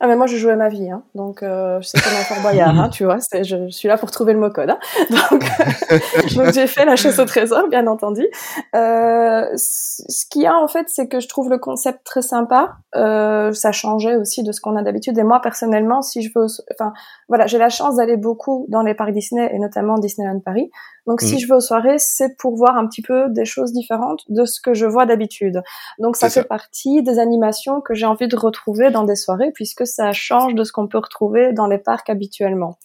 Ah 0.04 0.08
mais 0.08 0.16
moi 0.16 0.26
je 0.26 0.36
jouais 0.36 0.56
ma 0.56 0.68
vie, 0.68 0.90
hein. 0.90 1.04
donc 1.14 1.44
euh, 1.44 1.80
c'est 1.84 2.02
comme 2.02 2.14
un 2.14 2.24
Fort 2.24 2.42
Boyard, 2.42 2.76
hein, 2.76 2.90
tu 2.92 3.04
vois, 3.04 3.20
je, 3.32 3.44
je 3.44 3.70
suis 3.70 3.88
là 3.88 4.00
pour 4.00 4.10
trouver 4.10 4.34
le 4.34 4.40
mot 4.40 4.50
code. 4.50 4.72
Hein. 4.72 4.80
Donc, 5.12 5.44
donc 6.36 6.54
j'ai 6.54 6.66
fait 6.66 6.86
la 6.86 6.96
chasse 6.96 7.20
au 7.20 7.26
trésor, 7.26 7.68
bien 7.70 7.86
entendu. 7.86 8.28
Euh, 8.76 9.46
ce 9.56 10.26
qu'il 10.26 10.42
y 10.42 10.48
a 10.48 10.58
en 10.58 10.68
fait, 10.68 10.88
c'est 10.90 11.08
que 11.08 11.20
je 11.20 11.28
trouve 11.28 11.52
le 11.52 11.60
concept 11.60 12.04
très 12.04 12.24
sympa. 12.24 12.78
Euh, 12.96 13.54
ça 13.54 13.72
changeait 13.72 14.16
aussi 14.16 14.42
de 14.42 14.52
ce 14.52 14.60
qu'on 14.60 14.76
a 14.76 14.82
d'habitude. 14.82 15.16
Et 15.20 15.24
moi 15.24 15.40
personnellement, 15.40 16.02
si 16.02 16.24
je 16.24 16.32
veux, 16.36 16.48
enfin 16.74 16.94
voilà, 17.30 17.46
j'ai 17.46 17.60
la 17.60 17.70
chance 17.70 17.98
d'aller 17.98 18.18
beaucoup 18.18 18.66
dans 18.70 18.82
les 18.82 18.96
parcs 18.96 19.12
Disney 19.12 19.52
et 19.54 19.60
notamment 19.60 20.00
Disneyland 20.00 20.40
Paris. 20.40 20.72
Donc 21.08 21.22
si 21.22 21.36
Mhm. 21.36 21.40
je 21.40 21.48
vais 21.48 21.54
aux 21.56 21.60
soirées, 21.62 21.98
c'est 22.00 22.38
pour 22.38 22.56
voir 22.56 22.78
un 22.78 22.88
petit 22.88 23.02
peu 23.02 23.30
des 23.30 23.46
choses 23.46 23.74
différentes 23.74 24.22
de 24.30 24.46
ce 24.46 24.62
que 24.62 24.74
je 24.74 24.86
vois 24.86 25.06
d'habitude. 25.06 25.62
Donc 26.00 26.16
ça 26.16 26.30
fait 26.30 26.42
ça. 26.42 26.44
partie 26.44 27.02
des 27.04 27.20
animations 27.20 27.82
que 27.82 27.94
j'ai 27.94 28.06
envie 28.06 28.28
de 28.28 28.36
retrouver 28.36 28.92
dans 28.92 29.04
des 29.04 29.16
soirées 29.16 29.52
puisque 29.54 29.88
ça 29.88 30.12
change 30.14 30.56
de 30.56 30.64
ce 30.64 30.72
qu'on 30.72 30.88
peut 30.88 31.00
retrouver 31.00 31.54
dans 31.54 31.68
les 31.68 31.80
parcs 31.80 32.10
habituellement. 32.10 32.78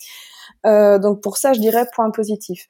Euh, 0.66 0.98
donc 0.98 1.22
pour 1.22 1.36
ça, 1.36 1.52
je 1.52 1.60
dirais 1.60 1.86
point 1.94 2.10
positif. 2.10 2.66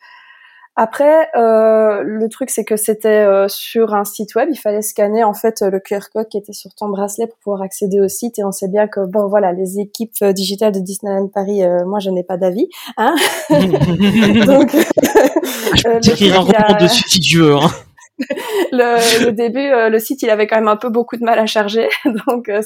Après, 0.79 1.31
euh, 1.37 2.03
le 2.05 2.29
truc 2.29 2.51
c'est 2.51 2.65
que 2.65 2.77
c'était 2.77 3.09
euh, 3.09 3.49
sur 3.49 3.95
un 3.95 4.05
site 4.05 4.35
web, 4.35 4.49
il 4.53 4.57
fallait 4.59 4.83
scanner 4.83 5.25
en 5.25 5.33
fait 5.33 5.63
le 5.63 5.81
QR 5.81 6.01
code 6.13 6.29
qui 6.29 6.37
était 6.37 6.53
sur 6.53 6.75
ton 6.75 6.89
bracelet 6.89 7.27
pour 7.27 7.39
pouvoir 7.39 7.63
accéder 7.63 7.99
au 8.01 8.09
site. 8.09 8.39
Et 8.39 8.45
on 8.45 8.53
sait 8.53 8.69
bien 8.69 8.87
que 8.87 9.01
bon 9.07 9.27
voilà, 9.27 9.53
les 9.53 9.79
équipes 9.81 10.13
euh, 10.23 10.33
digitales 10.33 10.73
de 10.73 10.81
Disneyland 10.81 11.29
Paris, 11.29 11.65
euh, 11.65 11.87
moi 11.87 11.99
je 11.99 12.11
n'ai 12.11 12.25
pas 12.25 12.37
d'avis, 12.37 12.69
hein. 12.99 13.15
Donc 13.51 14.71
Je 14.73 15.89
euh, 15.89 15.93
peux 15.93 15.95
le 15.95 16.01
t'écrire 16.01 16.41
un 16.41 16.75
a- 16.75 16.75
dessus 16.75 17.09
si 17.09 17.21
tu 17.21 17.39
veux. 17.39 17.55
Hein. 17.57 17.71
le, 18.73 19.25
le 19.27 19.33
début, 19.33 19.59
euh, 19.61 19.89
le 19.89 19.99
site, 19.99 20.23
il 20.23 20.31
avait 20.31 20.47
quand 20.47 20.57
même 20.57 20.69
un 20.69 20.77
peu 20.77 20.89
beaucoup 20.91 21.17
de 21.17 21.25
mal 21.25 21.39
à 21.39 21.47
charger, 21.47 21.89
donc 22.27 22.49
euh, 22.51 22.61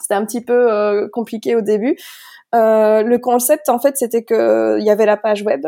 c'était 0.00 0.14
un 0.14 0.24
petit 0.24 0.40
peu 0.40 0.72
euh, 0.72 1.08
compliqué 1.12 1.54
au 1.54 1.60
début. 1.60 1.96
Euh, 2.54 3.02
le 3.02 3.18
concept, 3.18 3.68
en 3.68 3.78
fait, 3.78 3.96
c'était 3.96 4.24
que 4.24 4.76
il 4.78 4.84
y 4.84 4.90
avait 4.90 5.06
la 5.06 5.16
page 5.16 5.42
web 5.42 5.64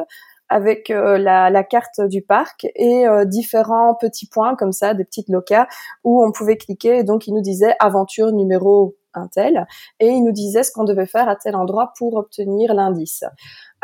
avec 0.48 0.90
euh, 0.90 1.18
la, 1.18 1.64
carte 1.64 2.00
du 2.00 2.22
parc 2.22 2.66
et 2.74 3.06
euh, 3.06 3.24
différents 3.24 3.94
petits 3.94 4.28
points 4.28 4.56
comme 4.56 4.72
ça, 4.72 4.94
des 4.94 5.04
petites 5.04 5.28
locas 5.28 5.66
où 6.04 6.24
on 6.24 6.32
pouvait 6.32 6.56
cliquer. 6.56 6.98
Et 6.98 7.04
donc, 7.04 7.26
il 7.26 7.34
nous 7.34 7.42
disait 7.42 7.74
aventure 7.80 8.32
numéro 8.32 8.96
un 9.14 9.28
tel 9.28 9.66
et 10.00 10.08
il 10.08 10.22
nous 10.22 10.32
disait 10.32 10.62
ce 10.62 10.72
qu'on 10.72 10.84
devait 10.84 11.06
faire 11.06 11.28
à 11.28 11.36
tel 11.36 11.56
endroit 11.56 11.92
pour 11.96 12.14
obtenir 12.16 12.74
l'indice. 12.74 13.24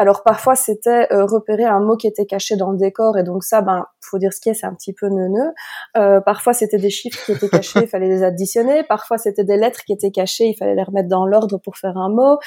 Alors 0.00 0.23
parfois 0.23 0.54
c'était 0.54 1.09
repérer 1.11 1.64
un 1.64 1.80
mot 1.80 1.95
qui 1.95 2.07
était 2.07 2.25
caché 2.25 2.57
dans 2.57 2.71
le 2.71 2.78
décor 2.78 3.19
et 3.19 3.23
donc 3.23 3.45
ça, 3.45 3.61
ben 3.61 3.85
faut 4.00 4.16
dire 4.16 4.33
ce 4.33 4.40
qui 4.40 4.49
est, 4.49 4.54
c'est 4.54 4.64
un 4.64 4.73
petit 4.73 4.95
peu 4.95 5.09
neuneux. 5.11 5.52
parfois 6.25 6.54
c'était 6.54 6.78
des 6.78 6.88
chiffres 6.88 7.23
qui 7.26 7.33
étaient 7.33 7.50
cachés, 7.50 7.80
il 7.83 7.87
fallait 7.88 8.09
les 8.09 8.23
additionner. 8.23 8.83
Parfois 8.85 9.19
c'était 9.19 9.45
des 9.45 9.59
lettres 9.59 9.85
qui 9.85 9.92
étaient 9.92 10.11
cachées, 10.11 10.47
il 10.47 10.54
fallait 10.54 10.75
les 10.75 10.83
remettre 10.83 11.11
dans 11.11 11.26
l'ordre 11.26 11.59
pour 11.59 11.76
faire 11.76 11.99
un 11.99 12.09
mot. 12.09 12.38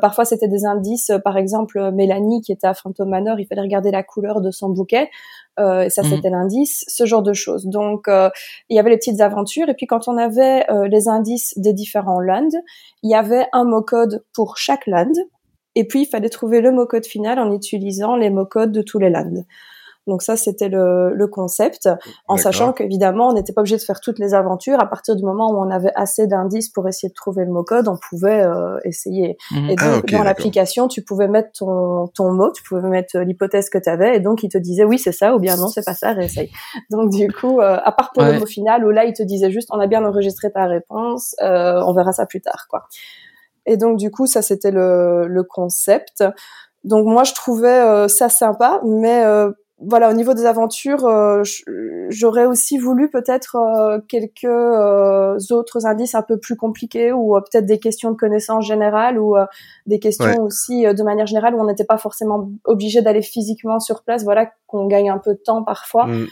parfois 0.00 0.24
c'était 0.24 0.48
des 0.48 0.64
indices, 0.64 1.12
par 1.22 1.36
exemple 1.36 1.92
Mélanie 1.92 2.40
qui 2.40 2.50
était 2.50 2.66
à 2.66 2.74
Phantom 2.74 3.08
Manor, 3.08 3.38
il 3.38 3.46
fallait 3.46 3.62
regarder 3.62 3.92
la 3.92 4.02
couleur 4.02 4.40
de 4.40 4.50
son 4.50 4.68
bouquet. 4.68 5.08
Euh, 5.58 5.82
et 5.82 5.90
ça 5.90 6.02
mhm. 6.02 6.10
c'était 6.10 6.30
l'indice, 6.30 6.84
ce 6.88 7.04
genre 7.04 7.22
de 7.22 7.32
choses. 7.32 7.66
Donc 7.66 8.08
euh, 8.08 8.30
il 8.68 8.76
y 8.76 8.80
avait 8.80 8.90
les 8.90 8.96
petites 8.96 9.20
aventures 9.20 9.68
et 9.68 9.74
puis 9.74 9.86
quand 9.86 10.08
on 10.08 10.16
avait 10.16 10.64
euh, 10.70 10.86
les 10.88 11.08
indices 11.08 11.54
des 11.58 11.72
différents 11.72 12.20
lands, 12.20 12.48
il 13.02 13.10
y 13.10 13.14
avait 13.14 13.46
un 13.52 13.64
mot 13.64 13.82
code 13.82 14.24
pour 14.34 14.56
chaque 14.56 14.86
land 14.86 15.12
et 15.78 15.84
puis 15.84 16.02
il 16.02 16.06
fallait 16.06 16.28
trouver 16.28 16.60
le 16.60 16.72
mot 16.72 16.86
code 16.86 17.06
final 17.06 17.38
en 17.38 17.52
utilisant 17.52 18.16
les 18.16 18.30
mots 18.30 18.46
codes 18.46 18.72
de 18.72 18.82
tous 18.82 18.98
les 18.98 19.10
lands. 19.10 19.44
Donc 20.08 20.22
ça, 20.22 20.36
c'était 20.36 20.68
le, 20.68 21.12
le, 21.14 21.26
concept, 21.26 21.88
en 22.28 22.38
sachant 22.38 22.72
qu'évidemment, 22.72 23.28
on 23.28 23.34
n'était 23.34 23.52
pas 23.52 23.60
obligé 23.60 23.76
de 23.76 23.82
faire 23.82 24.00
toutes 24.00 24.18
les 24.18 24.32
aventures. 24.32 24.80
À 24.80 24.86
partir 24.86 25.14
du 25.14 25.22
moment 25.22 25.52
où 25.52 25.58
on 25.58 25.70
avait 25.70 25.92
assez 25.94 26.26
d'indices 26.26 26.70
pour 26.70 26.88
essayer 26.88 27.10
de 27.10 27.14
trouver 27.14 27.44
le 27.44 27.52
mot 27.52 27.62
code, 27.62 27.88
on 27.88 27.98
pouvait 28.08 28.42
euh, 28.42 28.78
essayer. 28.84 29.36
Mhm. 29.50 29.70
Et 29.70 29.76
ah, 29.78 29.96
donc, 29.96 30.10
dans 30.10 30.22
l'application, 30.22 30.88
tu 30.88 31.02
pouvais 31.02 31.28
mettre 31.28 31.50
ton, 31.58 32.08
ton 32.14 32.32
mot, 32.32 32.50
tu 32.52 32.62
pouvais 32.62 32.88
mettre 32.88 33.18
l'hypothèse 33.18 33.68
que 33.68 33.76
tu 33.76 33.90
avais, 33.90 34.16
et 34.16 34.20
donc 34.20 34.42
il 34.42 34.48
te 34.48 34.56
disait 34.56 34.84
oui, 34.84 34.98
c'est 34.98 35.12
ça, 35.12 35.36
ou 35.36 35.38
bien 35.38 35.56
non, 35.56 35.68
c'est 35.68 35.84
pas 35.84 35.94
ça, 35.94 36.12
réessaye. 36.12 36.50
Donc 36.90 37.10
du 37.10 37.30
coup, 37.30 37.60
euh, 37.60 37.76
à 37.84 37.92
part 37.92 38.12
pour 38.12 38.24
le 38.24 38.38
mot 38.38 38.46
final, 38.46 38.86
où 38.86 38.90
là, 38.90 39.04
il 39.04 39.12
te 39.12 39.22
disait 39.22 39.50
juste, 39.50 39.68
on 39.72 39.78
a 39.78 39.86
bien 39.86 40.04
enregistré 40.04 40.50
ta 40.50 40.64
réponse, 40.64 41.36
euh, 41.42 41.82
on 41.86 41.92
verra 41.92 42.12
ça 42.12 42.24
plus 42.24 42.40
tard, 42.40 42.66
quoi. 42.70 42.86
Et 43.68 43.76
donc 43.76 43.98
du 43.98 44.10
coup, 44.10 44.26
ça 44.26 44.42
c'était 44.42 44.70
le, 44.72 45.42
concept. 45.48 46.24
Donc 46.84 47.06
moi, 47.06 47.24
je 47.24 47.34
trouvais 47.34 48.08
ça 48.08 48.28
sympa, 48.28 48.80
mais 48.84 49.24
voilà, 49.80 50.10
au 50.10 50.12
niveau 50.12 50.34
des 50.34 50.44
aventures, 50.44 51.06
euh, 51.06 51.42
j'aurais 52.08 52.46
aussi 52.46 52.78
voulu 52.78 53.08
peut-être 53.08 53.54
euh, 53.56 54.00
quelques 54.08 54.44
euh, 54.44 55.38
autres 55.50 55.86
indices 55.86 56.16
un 56.16 56.22
peu 56.22 56.36
plus 56.36 56.56
compliqués 56.56 57.12
ou 57.12 57.34
peut-être 57.34 57.64
des 57.64 57.78
questions 57.78 58.10
de 58.10 58.16
connaissances 58.16 58.66
générales 58.66 59.20
ou 59.20 59.36
des 59.86 60.00
questions 60.00 60.42
aussi 60.42 60.82
de 60.82 61.02
manière 61.04 61.26
générale 61.26 61.54
où 61.54 61.60
on 61.60 61.66
n'était 61.66 61.84
pas 61.84 61.98
forcément 61.98 62.50
obligé 62.64 63.02
d'aller 63.02 63.22
physiquement 63.22 63.78
sur 63.78 64.02
place. 64.02 64.24
Voilà, 64.24 64.50
qu'on 64.66 64.86
gagne 64.86 65.10
un 65.10 65.18
peu 65.18 65.34
de 65.34 65.40
temps 65.40 65.62
parfois 65.62 66.06
mm. 66.06 66.26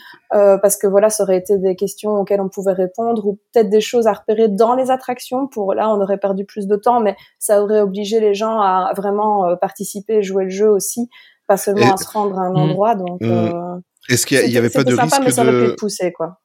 parce 0.60 0.76
que 0.76 0.88
voilà, 0.88 1.08
ça 1.08 1.22
aurait 1.22 1.38
été 1.38 1.56
des 1.58 1.76
questions 1.76 2.12
auxquelles 2.12 2.40
on 2.40 2.48
pouvait 2.48 2.72
répondre 2.72 3.26
ou 3.26 3.38
peut-être 3.52 3.70
des 3.70 3.80
choses 3.80 4.08
à 4.08 4.12
repérer 4.12 4.48
dans 4.48 4.74
les 4.74 4.90
attractions. 4.90 5.46
Pour 5.46 5.72
là, 5.74 5.88
on 5.90 6.00
aurait 6.00 6.18
perdu 6.18 6.44
plus 6.44 6.66
de 6.66 6.76
temps, 6.76 7.00
mais 7.00 7.16
ça 7.38 7.62
aurait 7.62 7.80
obligé 7.80 8.18
les 8.18 8.34
gens 8.34 8.60
à 8.60 8.92
vraiment 8.96 9.56
participer 9.56 10.16
et 10.16 10.22
jouer 10.22 10.44
le 10.44 10.50
jeu 10.50 10.68
aussi 10.68 11.08
pas 11.46 11.56
seulement 11.56 11.94
à 11.94 11.96
se 11.96 12.08
rendre 12.08 12.38
à 12.38 12.46
un 12.46 12.52
mm. 12.52 12.56
endroit. 12.56 12.94
Donc, 12.94 13.20
mm. 13.20 13.30
euh, 13.30 13.76
est-ce 14.08 14.26
qu'il 14.26 14.50
y, 14.50 14.58
avait 14.58 14.70
pas 14.70 14.84
de 14.84 14.94
sympa, 14.94 15.18
risque 15.18 15.38
mais 15.38 15.44
de 15.44 15.74
pousser 15.78 16.12
quoi 16.12 16.38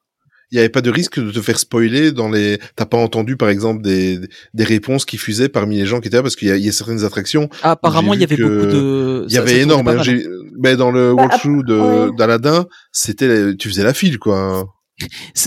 il 0.50 0.56
n'y 0.56 0.58
avait 0.58 0.68
pas 0.68 0.82
de 0.82 0.90
risque 0.90 1.18
de 1.18 1.30
te 1.30 1.40
faire 1.40 1.58
spoiler 1.58 2.12
dans 2.12 2.28
les. 2.28 2.58
T'as 2.76 2.84
pas 2.84 2.98
entendu 2.98 3.38
par 3.38 3.48
exemple 3.48 3.80
des 3.80 4.20
des 4.52 4.64
réponses 4.64 5.06
qui 5.06 5.16
fusaient 5.16 5.48
parmi 5.48 5.78
les 5.78 5.86
gens 5.86 6.00
qui 6.00 6.08
étaient 6.08 6.18
là 6.18 6.22
parce 6.22 6.36
qu'il 6.36 6.54
y, 6.54 6.60
y, 6.60 6.68
a 6.68 6.72
certaines 6.72 7.04
attractions. 7.04 7.48
Ah, 7.62 7.70
apparemment, 7.70 8.12
il 8.12 8.20
y 8.20 8.24
avait 8.24 8.36
beaucoup 8.36 8.66
de. 8.66 9.24
Il 9.28 9.34
y 9.34 9.38
avait 9.38 9.60
énorme. 9.60 9.88
Hein, 9.88 10.02
mais 10.60 10.76
dans 10.76 10.90
le 10.90 11.14
bah, 11.14 11.22
walkthrough 11.22 11.64
de 11.64 12.14
d'Aladin, 12.18 12.66
c'était 12.92 13.56
tu 13.56 13.70
faisais 13.70 13.82
la 13.82 13.94
file 13.94 14.18
quoi. 14.18 14.66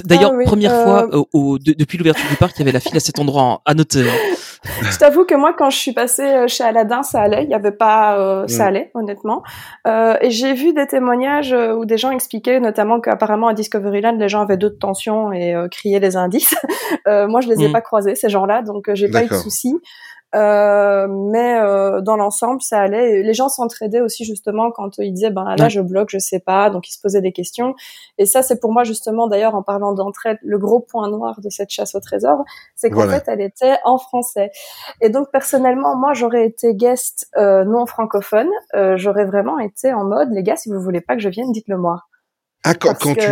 D'ailleurs, 0.05 0.33
ah 0.33 0.43
première 0.43 0.73
euh, 0.73 0.83
fois 0.83 1.27
au, 1.33 1.59
depuis 1.59 1.99
l'ouverture 1.99 2.27
du 2.27 2.35
parc, 2.35 2.55
il 2.57 2.59
y 2.59 2.63
avait 2.63 2.71
la 2.71 2.79
file 2.79 2.97
à 2.97 2.99
cet 2.99 3.19
endroit 3.19 3.61
à 3.65 3.75
noter. 3.75 4.09
Hein. 4.09 4.34
je 4.91 4.97
t'avoue 4.97 5.25
que 5.25 5.35
moi, 5.35 5.53
quand 5.57 5.69
je 5.69 5.77
suis 5.77 5.93
passée 5.93 6.23
euh, 6.23 6.47
chez 6.47 6.63
Aladdin, 6.63 7.03
ça 7.03 7.21
allait. 7.21 7.43
Il 7.43 7.49
y 7.49 7.53
avait 7.53 7.71
pas, 7.71 8.17
euh, 8.19 8.47
ça 8.47 8.65
mm. 8.65 8.67
allait, 8.67 8.91
honnêtement. 8.93 9.43
Euh, 9.87 10.15
et 10.21 10.31
j'ai 10.31 10.53
vu 10.53 10.73
des 10.73 10.87
témoignages 10.87 11.53
où 11.53 11.85
des 11.85 11.97
gens 11.97 12.11
expliquaient, 12.11 12.59
notamment 12.59 12.99
qu'apparemment 12.99 13.47
à 13.47 13.53
Discoveryland, 13.53 14.17
les 14.17 14.29
gens 14.29 14.41
avaient 14.41 14.57
d'autres 14.57 14.79
tensions 14.79 15.31
et 15.31 15.55
criaient 15.71 15.99
les 15.99 16.15
indices. 16.17 16.55
moi, 17.05 17.41
je 17.41 17.49
les 17.49 17.63
ai 17.63 17.67
mm. 17.69 17.73
pas 17.73 17.81
croisés 17.81 18.15
ces 18.15 18.29
gens-là, 18.29 18.61
donc 18.61 18.89
j'ai 18.93 19.09
pas 19.09 19.23
eu 19.23 19.27
de 19.27 19.35
soucis. 19.35 19.75
Euh, 20.33 21.07
mais 21.07 21.59
euh, 21.59 22.01
dans 22.01 22.17
l'ensemble, 22.17 22.61
ça 22.61 22.81
allait. 22.81 23.21
les 23.21 23.33
gens 23.33 23.47
s'entraidaient 23.47 24.01
aussi 24.01 24.25
justement 24.25 24.71
quand 24.71 24.97
ils 24.97 25.13
disaient 25.13 25.29
ben 25.29 25.55
là 25.57 25.69
je 25.69 25.79
bloque, 25.79 26.09
je 26.09 26.17
sais 26.17 26.39
pas, 26.39 26.69
donc 26.69 26.89
ils 26.89 26.93
se 26.93 26.99
posaient 26.99 27.21
des 27.21 27.31
questions. 27.31 27.75
Et 28.17 28.25
ça 28.25 28.41
c'est 28.41 28.59
pour 28.59 28.73
moi 28.73 28.83
justement 28.83 29.27
d'ailleurs 29.27 29.55
en 29.55 29.63
parlant 29.63 29.93
d'entraide, 29.93 30.37
le 30.41 30.57
gros 30.57 30.79
point 30.79 31.09
noir 31.09 31.39
de 31.41 31.49
cette 31.49 31.69
chasse 31.69 31.95
au 31.95 31.99
trésor, 31.99 32.43
c'est 32.75 32.89
qu'en 32.89 33.07
fait 33.07 33.23
elle 33.27 33.41
était 33.41 33.77
en 33.85 33.97
français. 33.97 34.51
Et 34.99 35.09
donc 35.09 35.31
personnellement, 35.31 35.95
moi 35.95 36.13
j'aurais 36.13 36.45
été 36.45 36.75
guest 36.75 37.29
euh, 37.37 37.63
non 37.63 37.85
francophone, 37.85 38.49
j'aurais 38.95 39.25
vraiment 39.25 39.59
été 39.59 39.93
en 39.93 40.03
mode 40.03 40.29
les 40.31 40.43
gars 40.43 40.57
si 40.57 40.69
vous 40.69 40.81
voulez 40.81 41.01
pas 41.01 41.15
que 41.15 41.21
je 41.21 41.29
vienne, 41.29 41.51
dites-le 41.51 41.77
moi. 41.77 42.03
Ah, 42.65 42.73
quand, 42.73 42.95
quand 42.99 43.13
tu, 43.13 43.27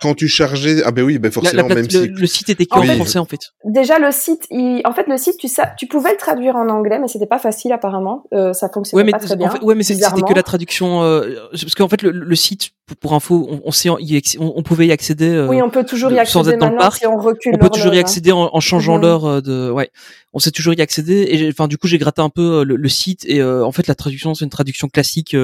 quand 0.00 0.14
tu 0.14 0.26
chargeais, 0.26 0.82
ah 0.84 0.90
ben 0.90 1.04
oui, 1.04 1.18
ben 1.18 1.30
forcément, 1.30 1.68
même 1.68 1.78
le, 1.78 1.90
si... 1.90 2.08
le 2.08 2.26
site 2.26 2.48
était 2.48 2.66
en 2.70 2.82
français, 2.82 3.18
en 3.18 3.26
fait. 3.26 3.52
Déjà, 3.64 3.98
le 3.98 4.10
site, 4.10 4.46
il... 4.50 4.80
en 4.84 4.92
fait, 4.92 5.06
le 5.06 5.18
site, 5.18 5.36
tu, 5.38 5.48
sais, 5.48 5.62
tu 5.76 5.86
pouvais 5.86 6.12
le 6.12 6.16
traduire 6.16 6.56
en 6.56 6.68
anglais, 6.70 6.98
mais 6.98 7.06
c'était 7.06 7.26
pas 7.26 7.38
facile, 7.38 7.72
apparemment. 7.72 8.24
Euh, 8.32 8.54
ça 8.54 8.70
fonctionnait 8.70 9.04
ouais, 9.04 9.10
pas 9.10 9.18
très 9.18 9.36
bien. 9.36 9.52
ouais, 9.62 9.74
mais 9.74 9.82
c'était 9.82 10.02
que 10.02 10.34
la 10.34 10.42
traduction, 10.42 11.02
euh, 11.02 11.36
parce 11.52 11.74
qu'en 11.74 11.88
fait, 11.88 12.00
le, 12.02 12.10
le, 12.10 12.34
site, 12.34 12.70
pour, 12.94 13.14
info, 13.14 13.46
on, 13.50 13.60
on, 13.64 13.70
sait, 13.70 13.88
on, 13.90 13.98
on, 14.38 14.62
pouvait 14.62 14.86
y 14.86 14.92
accéder. 14.92 15.28
Euh, 15.28 15.48
oui, 15.48 15.62
on 15.62 15.70
peut 15.70 15.84
toujours 15.84 16.10
y 16.10 16.18
accéder 16.18 16.32
sans 16.32 16.48
être 16.48 16.58
dans 16.58 16.70
le 16.70 16.76
parc. 16.76 16.98
Si 16.98 17.06
on 17.06 17.18
recule 17.18 17.54
on 17.54 17.58
peut 17.58 17.70
toujours 17.70 17.94
y 17.94 17.98
accéder 17.98 18.32
en, 18.32 18.50
en 18.52 18.60
changeant 18.60 18.96
mhm. 18.96 19.02
l'heure 19.02 19.24
euh, 19.26 19.40
de, 19.40 19.70
ouais. 19.70 19.90
On 20.32 20.38
sait 20.38 20.50
toujours 20.50 20.74
y 20.74 20.80
accéder. 20.80 21.26
Et 21.30 21.48
enfin, 21.48 21.68
du 21.68 21.76
coup, 21.76 21.88
j'ai 21.88 21.98
gratté 21.98 22.22
un 22.22 22.30
peu 22.30 22.60
euh, 22.60 22.64
le, 22.64 22.76
le 22.76 22.88
site 22.88 23.24
et 23.26 23.42
en 23.42 23.72
fait, 23.72 23.86
la 23.86 23.94
traduction, 23.94 24.34
c'est 24.34 24.44
une 24.44 24.50
traduction 24.50 24.88
classique 24.88 25.36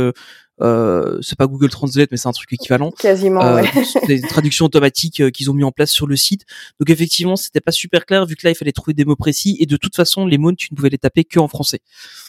euh, 0.62 1.18
c'est 1.22 1.36
pas 1.36 1.46
Google 1.46 1.68
Translate, 1.68 2.10
mais 2.10 2.16
c'est 2.16 2.28
un 2.28 2.32
truc 2.32 2.52
équivalent. 2.52 2.90
Quasiment. 2.90 3.42
Euh, 3.42 3.56
ouais. 3.56 3.68
des 4.06 4.20
traductions 4.22 4.64
automatiques 4.66 5.20
euh, 5.20 5.30
qu'ils 5.30 5.50
ont 5.50 5.54
mis 5.54 5.64
en 5.64 5.72
place 5.72 5.90
sur 5.90 6.06
le 6.06 6.16
site. 6.16 6.44
Donc 6.80 6.90
effectivement, 6.90 7.36
c'était 7.36 7.60
pas 7.60 7.72
super 7.72 8.06
clair 8.06 8.24
vu 8.26 8.36
que 8.36 8.46
là 8.46 8.50
il 8.50 8.54
fallait 8.54 8.72
trouver 8.72 8.94
des 8.94 9.04
mots 9.04 9.16
précis 9.16 9.56
et 9.60 9.66
de 9.66 9.76
toute 9.76 9.94
façon 9.94 10.26
les 10.26 10.38
mots 10.38 10.52
tu 10.52 10.72
ne 10.72 10.76
pouvais 10.76 10.88
les 10.88 10.98
taper 10.98 11.24
que 11.24 11.38
en 11.38 11.48
français. 11.48 11.80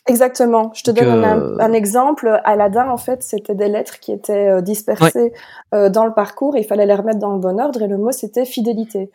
Exactement. 0.07 0.71
Je 0.73 0.83
te 0.83 0.91
donne 0.91 1.23
un, 1.23 1.59
un, 1.59 1.73
exemple. 1.73 2.39
Aladdin, 2.43 2.89
en 2.89 2.97
fait, 2.97 3.23
c'était 3.23 3.55
des 3.55 3.67
lettres 3.67 3.99
qui 3.99 4.11
étaient 4.11 4.61
dispersées 4.61 5.33
dans 5.71 6.05
le 6.05 6.13
parcours 6.13 6.55
et 6.55 6.61
il 6.61 6.65
fallait 6.65 6.85
les 6.85 6.95
remettre 6.95 7.19
dans 7.19 7.33
le 7.33 7.39
bon 7.39 7.59
ordre 7.59 7.81
et 7.81 7.87
le 7.87 7.97
mot 7.97 8.11
c'était 8.11 8.45
fidélité. 8.45 9.09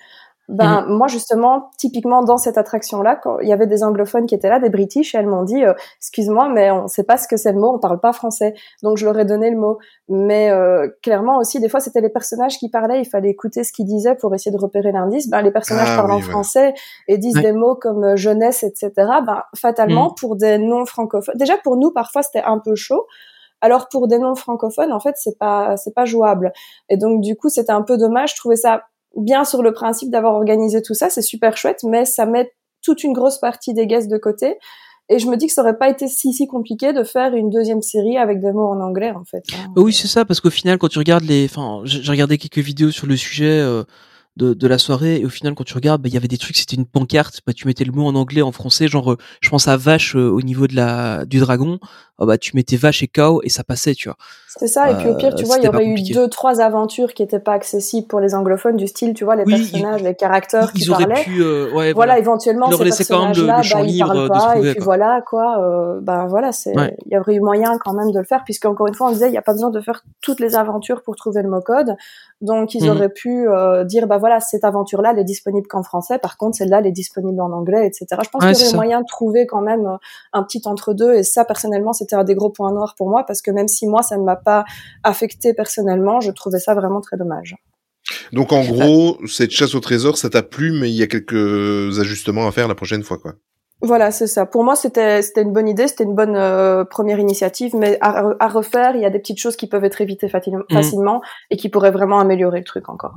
Ben 0.52 0.82
mhm. 0.82 0.97
moi 0.97 1.09
justement, 1.09 1.71
typiquement 1.78 2.23
dans 2.23 2.37
cette 2.37 2.59
attraction-là, 2.59 3.16
quand 3.16 3.38
il 3.40 3.49
y 3.49 3.54
avait 3.54 3.66
des 3.66 3.82
anglophones 3.82 4.26
qui 4.26 4.35
étaient 4.35 4.50
là, 4.50 4.61
des 4.61 4.68
British, 4.68 5.14
et 5.14 5.18
elles 5.18 5.26
m'ont 5.26 5.44
dit, 5.44 5.64
euh, 5.64 5.73
excuse-moi, 5.99 6.50
mais 6.50 6.71
on 6.71 6.88
sait 6.88 7.04
pas 7.04 7.16
ce 7.16 7.26
que 7.26 7.38
c'est 7.38 7.52
le 7.52 7.59
mot, 7.59 7.73
on 7.75 7.78
parle 7.78 8.00
pas 8.00 8.12
français, 8.12 8.52
donc 8.82 8.99
je 8.99 9.06
leur 9.06 9.18
ai 9.18 9.25
donné 9.25 9.50
le 9.50 9.56
mot. 9.56 9.78
Mais 10.11 10.50
euh, 10.50 10.88
clairement 11.02 11.38
aussi, 11.38 11.59
des 11.59 11.71
fois 11.71 11.80
c'était 11.80 12.02
les 12.02 12.11
personnages 12.11 12.59
qui 12.59 12.68
parlaient, 12.68 13.00
il 13.00 13.06
fallait 13.06 13.30
écouter 13.30 13.64
ce 13.64 13.73
qu'ils 13.73 13.87
disaient 13.87 14.14
pour 14.14 14.35
essayer 14.35 14.54
de 14.54 14.61
repérer 14.61 14.92
l'indice. 14.92 15.30
Ben 15.30 15.40
les 15.40 15.50
personnages 15.50 15.88
ah 15.90 15.97
parlent 15.97 16.12
en 16.12 16.21
français 16.21 16.75
et 17.09 17.16
disent 17.16 17.40
des 17.40 17.52
mots 17.52 17.75
comme 17.75 18.04
euh, 18.04 18.16
jeunesse, 18.16 18.62
etc. 18.62 18.92
Ben 18.97 19.44
fatalement 19.56 20.09
mhm. 20.09 20.14
pour 20.21 20.37
des 20.37 20.59
non 20.59 20.85
francophones, 20.85 21.37
déjà 21.38 21.56
pour 21.64 21.78
nous 21.78 21.92
parfois 21.92 22.23
c'était 22.23 22.42
un 22.44 22.59
peu 22.59 22.75
chaud. 22.75 23.06
Alors 23.62 23.88
pour 23.88 24.09
des 24.09 24.18
non 24.18 24.35
francophones, 24.35 24.92
en 24.92 24.99
fait, 24.99 25.14
c'est 25.16 25.38
pas 25.38 25.76
c'est 25.76 25.94
pas 25.94 26.04
jouable. 26.04 26.52
Et 26.88 26.97
donc 26.97 27.21
du 27.21 27.37
coup, 27.37 27.49
c'était 27.49 27.71
un 27.71 27.82
peu 27.82 27.97
dommage. 27.97 28.32
Je 28.32 28.37
trouvais 28.37 28.56
ça 28.56 28.82
bien 29.16 29.45
sur 29.45 29.62
le 29.62 29.73
principe 29.73 30.11
d'avoir 30.11 30.35
organisé 30.35 30.83
tout 30.83 30.95
ça, 30.95 31.11
c'est 31.11 31.23
super 31.23 31.57
chouette, 31.57 31.81
mais 31.85 32.04
ça 32.04 32.26
met 32.26 32.52
toute 32.83 33.04
une 33.04 33.12
grosse 33.12 33.38
partie 33.38 33.75
des 33.75 33.87
guests 33.87 34.11
de 34.11 34.19
côté. 34.19 34.57
Et 35.09 35.19
je 35.19 35.26
me 35.26 35.37
dis 35.37 35.47
que 35.47 35.52
ça 35.52 35.62
aurait 35.62 35.76
pas 35.76 35.90
été 35.90 36.09
si 36.09 36.33
si 36.33 36.47
compliqué 36.47 36.92
de 36.92 37.04
faire 37.04 37.35
une 37.35 37.50
deuxième 37.50 37.83
série 37.83 38.16
avec 38.16 38.40
des 38.40 38.52
mots 38.52 38.69
en 38.69 38.81
anglais 38.81 39.12
en 39.12 39.25
fait. 39.25 39.42
Bah 39.75 39.83
oui 39.83 39.92
c'est 39.92 40.09
ça 40.09 40.25
parce 40.25 40.40
qu'au 40.40 40.50
final 40.50 40.78
quand 40.78 40.88
tu 40.88 40.99
regardes 40.99 41.25
les, 41.25 41.45
enfin 41.45 41.83
j'ai 41.85 42.11
regardé 42.11 42.38
quelques 42.38 42.64
vidéos 42.64 42.90
sur 42.90 43.07
le 43.07 43.16
sujet. 43.16 43.61
Euh, 43.61 43.85
de, 44.37 44.54
de 44.54 44.66
la 44.66 44.78
soirée 44.78 45.21
et 45.21 45.25
au 45.26 45.28
final 45.28 45.54
quand 45.54 45.64
tu 45.64 45.75
regardes 45.75 46.00
bah, 46.00 46.09
il 46.09 46.14
y 46.14 46.16
avait 46.16 46.28
des 46.28 46.38
trucs 46.38 46.57
c'était 46.57 46.76
une 46.76 46.87
pancarte 46.87 47.40
bah, 47.47 47.52
tu 47.52 47.66
mettais 47.66 47.85
le 47.85 47.92
mot 47.92 48.07
en 48.07 48.14
anglais 48.14 48.40
en 48.40 48.50
français 48.52 48.88
genre 48.88 49.12
euh, 49.12 49.19
je 49.42 49.50
pense 49.50 49.69
à 49.69 49.76
vache 49.76 50.16
euh, 50.16 50.31
au 50.31 50.40
niveau 50.40 50.66
de 50.66 50.75
la 50.75 51.26
du 51.26 51.38
dragon 51.38 51.78
oh, 52.19 52.25
bah 52.25 52.38
tu 52.38 52.57
mettais 52.57 52.76
vache 52.76 53.02
et 53.02 53.09
cow 53.09 53.42
et 53.42 53.50
ça 53.50 53.62
passait 53.62 53.95
tu 53.95 54.09
vois 54.09 54.16
c'est 54.59 54.66
ça 54.66 54.90
et 54.90 54.97
puis 54.97 55.09
au 55.09 55.14
pire 55.14 55.35
tu 55.35 55.44
euh, 55.44 55.47
vois 55.47 55.56
il 55.59 55.64
y 55.64 55.68
aurait 55.68 55.87
eu 55.87 56.02
deux 56.12 56.28
trois 56.28 56.61
aventures 56.61 57.14
qui 57.14 57.23
étaient 57.23 57.38
pas 57.38 57.52
accessibles 57.52 58.06
pour 58.06 58.21
les 58.21 58.35
anglophones 58.35 58.76
du 58.76 58.87
style 58.87 59.14
tu 59.14 59.25
vois 59.25 59.37
les 59.37 59.44
personnages 59.44 60.02
les 60.02 60.14
caractères 60.14 60.71
ils, 60.75 60.82
qui 60.82 60.90
auraient 60.90 61.06
parlaient 61.06 61.23
pu 61.23 61.42
ouais, 61.75 61.92
voilà, 61.92 62.18
éventuellement 62.18 62.68
ils 62.71 62.92
ces 62.92 63.04
personnages 63.04 63.42
là 63.42 63.61
bah, 63.73 63.80
ils 63.82 63.99
parlent 63.99 64.28
pas 64.28 64.56
et 64.59 64.73
puis 64.73 64.80
voilà 64.80 65.23
quoi 65.28 65.99
bah 66.00 66.26
voilà 66.28 66.52
c'est 66.52 66.73
il 67.06 67.12
y 67.12 67.18
aurait 67.18 67.35
eu 67.35 67.40
moyen 67.40 67.78
quand 67.78 67.92
même 67.92 68.11
de 68.11 68.18
le 68.18 68.25
faire 68.25 68.42
puisqu'encore 68.44 68.88
une 68.88 68.94
fois 68.94 69.09
on 69.09 69.12
disait 69.12 69.28
il 69.28 69.35
y 69.35 69.38
a 69.38 69.42
pas 69.42 69.52
besoin 69.52 69.71
de 69.71 69.80
faire 69.80 70.04
toutes 70.21 70.40
les 70.40 70.56
aventures 70.56 71.02
pour 71.02 71.16
trouver 71.16 71.42
le 71.42 71.49
mot 71.49 71.61
code 71.61 71.94
donc 72.40 72.75
ils 72.75 72.85
mhm. 72.85 72.90
auraient 72.90 73.09
pu 73.09 73.47
dire 73.87 74.06
bah 74.06 74.18
voilà 74.18 74.40
cette 74.40 74.64
aventure 74.64 75.00
là 75.00 75.12
elle 75.12 75.18
est 75.18 75.25
disponible 75.25 75.66
qu'en 75.68 75.82
français. 75.82 76.18
Par 76.18 76.37
contre, 76.37 76.56
celle-là, 76.56 76.78
elle 76.80 76.87
est 76.87 76.92
disponible 76.92 77.40
en 77.40 77.52
anglais, 77.52 77.87
etc. 77.87 78.06
Je 78.23 78.28
pense 78.28 78.44
qu'il 78.44 78.64
y 78.64 78.68
aurait 78.68 78.76
moyen 78.76 79.00
de 79.00 79.06
trouver 79.06 79.47
quand 79.47 79.61
même 79.61 79.87
euh, 79.87 79.97
un 80.32 80.42
petit 80.42 80.62
entre-deux. 80.64 81.14
Et 81.14 81.23
ça, 81.23 81.44
personnellement, 81.44 81.92
c'était 81.92 82.16
un 82.16 82.25
des 82.25 82.35
gros 82.35 82.50
points 82.50 82.73
noirs 82.73 82.94
pour 82.97 83.09
moi 83.09 83.25
parce 83.26 83.42
que 83.42 83.50
même 83.50 83.68
si 83.68 83.87
moi, 83.87 84.02
ça 84.02 84.16
ne 84.16 84.25
m'a 84.25 84.37
pas 84.44 84.64
affecté 85.04 85.54
personnellement, 85.54 86.20
je 86.20 86.30
trouvais 86.30 86.58
ça 86.58 86.75
vraiment 86.75 87.00
très 87.00 87.16
dommage. 87.16 87.56
Donc 88.32 88.52
en 88.52 88.64
gros, 88.64 89.18
cette 89.26 89.52
chasse 89.52 89.75
au 89.75 89.80
trésor, 89.80 90.18
ça 90.18 90.28
t'a 90.28 90.42
plu, 90.42 90.72
mais 90.72 90.90
il 90.90 90.96
y 90.96 91.02
a 91.02 91.06
quelques 91.06 91.99
ajustements 92.00 92.46
à 92.49 92.52
faire 92.52 92.68
la 92.68 92.75
prochaine 92.75 93.02
fois, 93.02 93.18
quoi. 93.18 93.34
Voilà, 93.84 94.12
c'est 94.12 94.28
ça. 94.28 94.46
Pour 94.46 94.62
moi, 94.62 94.76
c'était 94.76 95.22
c'était 95.22 95.42
une 95.42 95.52
bonne 95.52 95.66
idée, 95.68 95.88
c'était 95.88 96.04
une 96.04 96.14
bonne 96.14 96.37
euh, 96.37 96.84
première 96.84 97.18
initiative, 97.18 97.75
mais 97.75 97.99
à, 98.00 98.25
à, 98.38 98.49
refaire, 98.49 98.94
il 98.94 99.02
y 99.02 99.04
a 99.04 99.11
des 99.11 99.18
petites 99.18 99.40
choses 99.40 99.56
qui 99.56 99.66
peuvent 99.66 99.84
être 99.84 100.00
évitées 100.00 100.28
facilement, 100.28 100.62
Mhm. 100.70 100.76
facilement 100.76 101.22
et 101.50 101.56
qui 101.56 101.68
pourraient 101.68 101.90
vraiment 101.90 102.20
améliorer 102.20 102.58
le 102.58 102.64
truc 102.64 102.88
encore. 102.88 103.14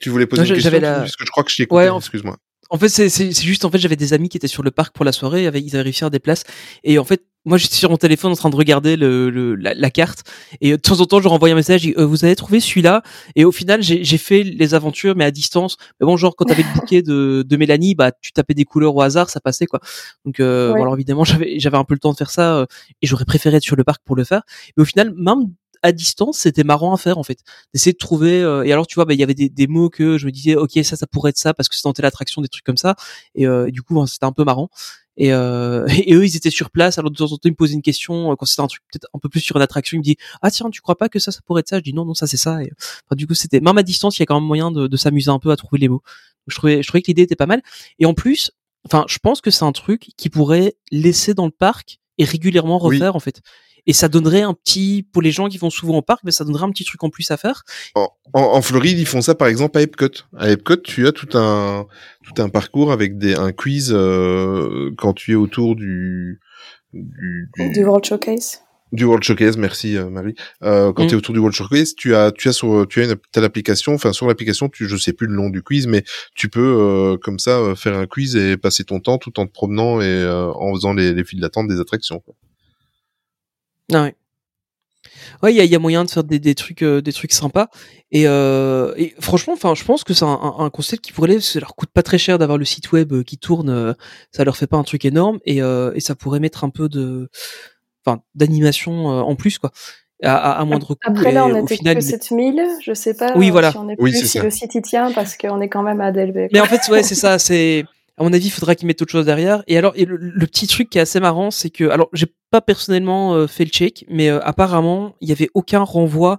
Tu 0.00 0.10
voulais 0.10 0.26
poser 0.26 0.42
Non, 0.42 0.48
une 0.48 0.54
question 0.56 0.80
la- 0.80 0.98
parce 0.98 1.16
que 1.16 1.24
je 1.24 1.30
crois 1.30 1.44
que 1.44 1.50
je 1.50 1.56
t'ai 1.56 1.66
coupé. 1.66 1.76
Ouais, 1.82 1.88
en- 1.88 1.98
Excuse-moi. 1.98 2.36
En 2.68 2.78
fait, 2.78 2.88
c'est 2.88 3.08
juste 3.42 3.64
en 3.64 3.70
fait 3.70 3.78
j'avais 3.78 3.96
des 3.96 4.12
amis 4.14 4.28
qui 4.28 4.36
étaient 4.36 4.48
sur 4.48 4.62
le 4.62 4.70
parc 4.70 4.94
pour 4.94 5.04
la 5.04 5.12
soirée, 5.12 5.46
avec 5.46 5.64
ils 5.64 5.74
avaient 5.76 5.82
réussi 5.84 6.04
à 6.04 6.06
avoir 6.06 6.10
des 6.10 6.20
places 6.20 6.44
et 6.84 6.98
en 6.98 7.04
fait 7.04 7.22
moi 7.44 7.58
j'étais 7.58 7.74
sur 7.76 7.90
mon 7.90 7.96
téléphone 7.96 8.32
en 8.32 8.36
train 8.36 8.50
de 8.50 8.56
regarder 8.56 8.96
le, 8.96 9.30
le 9.30 9.54
la, 9.56 9.74
la 9.74 9.90
carte 9.90 10.22
et 10.60 10.72
euh, 10.72 10.76
de 10.76 10.80
temps 10.82 11.00
en 11.00 11.06
temps 11.06 11.18
je 11.18 11.24
leur 11.24 11.32
envoyais 11.32 11.52
un 11.52 11.56
message 11.56 11.86
et, 11.86 11.94
euh, 11.98 12.04
vous 12.06 12.24
avez 12.24 12.36
trouvé 12.36 12.60
celui-là? 12.60 13.02
Et 13.36 13.44
au 13.44 13.52
final 13.52 13.82
j'ai 13.82 14.04
j'ai 14.04 14.18
fait 14.18 14.42
les 14.44 14.74
aventures 14.74 15.14
mais 15.16 15.24
à 15.24 15.30
distance. 15.30 15.76
Mais 16.00 16.06
bon 16.06 16.16
genre 16.16 16.36
quand 16.36 16.44
t'avais 16.44 16.62
le 16.62 16.68
bouquet 16.74 17.02
de 17.02 17.44
de 17.46 17.56
Mélanie 17.56 17.94
bah 17.94 18.12
tu 18.20 18.32
tapais 18.32 18.54
des 18.54 18.64
couleurs 18.64 18.94
au 18.94 19.02
hasard 19.02 19.30
ça 19.30 19.40
passait 19.40 19.66
quoi. 19.66 19.80
Donc 20.24 20.40
euh, 20.40 20.72
Ouais. 20.72 20.76
bon, 20.76 20.82
alors 20.82 20.94
évidemment 20.94 21.24
j'avais 21.24 21.58
j'avais 21.58 21.76
un 21.78 21.84
peu 21.84 21.94
le 21.94 22.00
temps 22.00 22.12
de 22.12 22.16
faire 22.16 22.30
ça 22.30 22.56
euh, 22.58 22.66
et 23.02 23.06
j'aurais 23.06 23.24
préféré 23.24 23.56
être 23.56 23.62
sur 23.64 23.76
le 23.76 23.84
parc 23.84 24.02
pour 24.04 24.16
le 24.16 24.24
faire. 24.24 24.42
Mais 24.76 24.82
au 24.82 24.86
final 24.86 25.12
même 25.16 25.48
à 25.82 25.92
distance 25.92 26.38
c'était 26.38 26.64
marrant 26.64 26.94
à 26.94 26.96
faire 26.96 27.18
en 27.18 27.22
fait. 27.22 27.38
D'essayer 27.74 27.92
de 27.92 27.98
trouver 27.98 28.42
euh, 28.42 28.62
et 28.64 28.72
alors 28.72 28.86
tu 28.86 28.94
vois 28.96 29.04
bah 29.04 29.14
il 29.14 29.20
y 29.20 29.22
avait 29.22 29.34
des, 29.34 29.48
des 29.48 29.66
mots 29.66 29.90
que 29.90 30.18
je 30.18 30.26
me 30.26 30.30
disais 30.32 30.54
ok 30.56 30.72
ça 30.84 30.96
ça 30.96 31.06
pourrait 31.06 31.30
être 31.30 31.38
ça 31.38 31.54
parce 31.54 31.68
que 31.68 31.74
c'est 31.76 31.84
dans 31.84 31.92
telle 31.92 32.04
attraction 32.06 32.42
des 32.42 32.48
trucs 32.48 32.64
comme 32.64 32.76
ça. 32.76 32.94
Et, 33.34 33.46
euh, 33.46 33.66
et 33.68 33.70
du 33.72 33.82
coup 33.82 34.04
c'était 34.06 34.26
un 34.26 34.32
peu 34.32 34.44
marrant. 34.44 34.68
Et, 35.18 35.32
euh, 35.32 35.86
et 36.06 36.14
eux 36.14 36.24
ils 36.24 36.36
étaient 36.36 36.50
sur 36.50 36.70
place. 36.70 36.98
Alors 36.98 37.10
de 37.10 37.16
temps 37.16 37.26
en 37.26 37.36
temps 37.36 37.40
ils 37.44 37.50
me 37.50 37.56
posaient 37.56 37.74
une 37.74 37.82
question 37.82 38.32
euh, 38.32 38.34
quand 38.36 38.46
c'était 38.46 38.62
un 38.62 38.66
truc 38.66 38.82
peut-être 38.92 39.08
un 39.12 39.18
peu 39.18 39.28
plus 39.28 39.40
sur 39.40 39.56
une 39.56 39.62
attraction 39.62 39.96
ils 39.96 39.98
me 39.98 40.04
disaient 40.04 40.16
ah 40.40 40.50
tiens 40.50 40.70
tu 40.70 40.80
crois 40.80 40.96
pas 40.96 41.08
que 41.08 41.18
ça 41.18 41.32
ça 41.32 41.40
pourrait 41.44 41.60
être 41.60 41.68
ça 41.68 41.78
je 41.78 41.82
dis 41.82 41.92
non 41.94 42.04
non 42.04 42.14
ça 42.14 42.26
c'est 42.26 42.36
ça 42.38 42.62
et 42.62 42.70
enfin, 43.06 43.16
du 43.16 43.26
coup 43.26 43.34
c'était 43.34 43.60
même 43.60 43.76
à 43.78 43.82
distance 43.82 44.18
il 44.18 44.22
y 44.22 44.24
a 44.24 44.26
quand 44.26 44.40
même 44.40 44.46
moyen 44.48 44.70
de, 44.70 44.86
de 44.86 44.96
s'amuser 44.96 45.30
un 45.30 45.38
peu 45.38 45.50
à 45.50 45.56
trouver 45.56 45.78
les 45.78 45.88
mots. 45.88 46.02
Donc, 46.46 46.48
je 46.48 46.56
trouvais 46.56 46.82
je 46.82 46.88
trouvais 46.88 47.02
que 47.02 47.08
l'idée 47.08 47.22
était 47.22 47.36
pas 47.36 47.46
mal. 47.46 47.62
Et 47.98 48.06
en 48.06 48.14
plus 48.14 48.50
enfin 48.86 49.04
je 49.08 49.18
pense 49.18 49.40
que 49.40 49.50
c'est 49.50 49.64
un 49.64 49.72
truc 49.72 50.10
qui 50.16 50.30
pourrait 50.30 50.74
laisser 50.90 51.34
dans 51.34 51.44
le 51.46 51.52
parc 51.52 51.98
et 52.18 52.24
régulièrement 52.24 52.78
Oui. 52.82 52.96
refaire 52.96 53.14
en 53.16 53.20
fait 53.20 53.40
et 53.86 53.92
ça 53.92 54.08
donnerait 54.08 54.42
un 54.42 54.54
petit 54.54 55.06
pour 55.12 55.22
les 55.22 55.30
gens 55.32 55.48
qui 55.48 55.58
vont 55.58 55.70
souvent 55.70 55.96
au 55.98 56.02
parc 56.02 56.20
mais 56.24 56.30
ça 56.30 56.44
donnerait 56.44 56.64
un 56.64 56.70
petit 56.70 56.84
truc 56.84 57.02
en 57.04 57.10
plus 57.10 57.30
à 57.30 57.36
faire 57.36 57.62
En, 57.94 58.08
en, 58.32 58.40
en 58.42 58.62
Floride, 58.62 58.98
ils 58.98 59.06
font 59.06 59.20
ça 59.22 59.34
par 59.34 59.48
exemple 59.48 59.76
à 59.78 59.82
Epcot. 59.82 60.06
À 60.36 60.50
Epcot, 60.50 60.76
tu 60.76 61.06
as 61.06 61.12
tout 61.12 61.36
un 61.36 61.86
tout 62.24 62.40
un 62.42 62.48
parcours 62.48 62.92
avec 62.92 63.18
des 63.18 63.34
un 63.34 63.52
quiz 63.52 63.90
euh, 63.92 64.90
quand 64.98 65.12
tu 65.14 65.32
es 65.32 65.34
autour 65.34 65.74
du 65.76 66.40
du, 66.92 67.50
du, 67.56 67.70
Du 67.72 67.84
World 67.84 68.04
Showcase. 68.04 68.60
du 68.92 69.04
World 69.04 69.24
Showcase. 69.24 69.56
Merci 69.56 69.96
euh, 69.96 70.10
Marie. 70.10 70.34
Euh, 70.62 70.92
quand 70.92 71.04
Mm. 71.04 71.06
tu 71.08 71.14
es 71.14 71.16
autour 71.16 71.32
du 71.34 71.40
World 71.40 71.56
Showcase, 71.56 71.94
tu 71.94 72.14
as 72.14 72.30
tu 72.32 72.48
as 72.48 72.52
sur 72.52 72.86
tu 72.88 73.00
as 73.00 73.04
une 73.04 73.16
telle 73.32 73.44
application. 73.44 73.94
Enfin 73.94 74.12
sur 74.12 74.26
l'application, 74.28 74.68
tu 74.68 74.86
je 74.86 74.96
sais 74.96 75.12
plus 75.14 75.26
le 75.26 75.34
nom 75.34 75.48
du 75.50 75.62
quiz, 75.62 75.86
mais 75.86 76.04
tu 76.34 76.48
peux 76.50 76.60
euh, 76.60 77.16
comme 77.16 77.38
ça 77.38 77.58
euh, 77.58 77.74
faire 77.74 77.96
un 77.96 78.06
quiz 78.06 78.36
et 78.36 78.56
passer 78.58 78.84
ton 78.84 79.00
temps 79.00 79.18
tout 79.18 79.40
en 79.40 79.46
te 79.46 79.52
promenant 79.52 80.00
et 80.00 80.04
euh, 80.04 80.52
en 80.52 80.74
faisant 80.74 80.92
les, 80.92 81.14
les 81.14 81.24
files 81.24 81.40
d'attente 81.40 81.68
des 81.68 81.80
attractions. 81.80 82.20
quoi. 82.20 82.34
Ah 83.92 84.02
ouais. 84.02 84.14
Ouais, 85.42 85.52
il 85.52 85.56
y 85.56 85.60
a, 85.60 85.64
il 85.64 85.70
y 85.70 85.74
a 85.74 85.78
moyen 85.80 86.04
de 86.04 86.10
faire 86.10 86.22
des, 86.22 86.38
des 86.38 86.54
trucs, 86.54 86.82
euh, 86.82 87.00
des 87.02 87.12
trucs 87.12 87.32
sympas. 87.32 87.68
Et, 88.12 88.28
euh, 88.28 88.94
et 88.96 89.14
franchement, 89.18 89.54
enfin, 89.54 89.74
je 89.74 89.82
pense 89.82 90.04
que 90.04 90.14
c'est 90.14 90.24
un, 90.24 90.28
un, 90.40 90.54
un 90.64 90.70
concept 90.70 91.02
qui 91.04 91.12
pourrait, 91.12 91.40
ça 91.40 91.58
leur 91.58 91.74
coûte 91.74 91.88
pas 91.92 92.02
très 92.04 92.18
cher 92.18 92.38
d'avoir 92.38 92.58
le 92.58 92.64
site 92.64 92.92
web 92.92 93.12
euh, 93.12 93.22
qui 93.24 93.38
tourne. 93.38 93.68
euh, 93.68 93.92
ça 94.30 94.44
leur 94.44 94.56
fait 94.56 94.68
pas 94.68 94.76
un 94.76 94.84
truc 94.84 95.04
énorme 95.04 95.40
et, 95.44 95.60
euh, 95.60 95.90
et 95.94 96.00
ça 96.00 96.14
pourrait 96.14 96.38
mettre 96.38 96.62
un 96.62 96.70
peu 96.70 96.88
de, 96.88 97.28
enfin, 98.06 98.22
d'animation 98.36 99.10
euh, 99.10 99.20
en 99.22 99.34
plus 99.34 99.58
quoi, 99.58 99.72
à, 100.22 100.36
à, 100.36 100.60
à 100.60 100.64
moindre 100.64 100.94
coût. 100.94 101.00
Après 101.04 101.32
là, 101.32 101.46
on 101.46 101.56
était 101.64 101.76
final, 101.76 101.96
que 101.96 102.00
7000, 102.02 102.62
je 102.84 102.94
sais 102.94 103.14
pas 103.14 103.32
Oui, 103.34 103.50
voilà. 103.50 103.72
si 103.72 103.78
on 103.78 103.88
est 103.88 103.96
Oui, 103.98 104.12
plus 104.12 104.20
si 104.20 104.38
ça. 104.38 104.42
le 104.44 104.50
site 104.50 104.76
y 104.76 104.82
tient 104.82 105.10
parce 105.12 105.36
qu'on 105.36 105.60
est 105.60 105.68
quand 105.68 105.82
même 105.82 106.00
à 106.00 106.12
DLB. 106.12 106.50
Mais 106.52 106.60
en 106.60 106.66
fait, 106.66 106.80
ouais, 106.92 107.02
c'est 107.02 107.16
ça. 107.16 107.40
C'est 107.40 107.84
à 108.22 108.28
mon 108.28 108.32
avis, 108.32 108.46
il 108.46 108.50
faudra 108.50 108.74
qu'ils 108.74 108.86
mettent 108.86 109.02
autre 109.02 109.10
chose 109.12 109.26
derrière. 109.26 109.62
Et 109.66 109.76
alors, 109.78 109.92
et 109.96 110.04
le, 110.04 110.16
le 110.16 110.46
petit 110.46 110.66
truc 110.66 110.88
qui 110.90 110.98
est 110.98 111.00
assez 111.02 111.20
marrant, 111.20 111.50
c'est 111.50 111.70
que, 111.70 111.88
alors, 111.90 112.08
j'ai 112.12 112.26
pas 112.50 112.60
personnellement 112.60 113.34
euh, 113.34 113.46
fait 113.46 113.64
le 113.64 113.70
check, 113.70 114.04
mais 114.08 114.30
euh, 114.30 114.38
apparemment, 114.42 115.14
il 115.20 115.28
y 115.28 115.32
avait 115.32 115.48
aucun 115.54 115.80
renvoi 115.80 116.38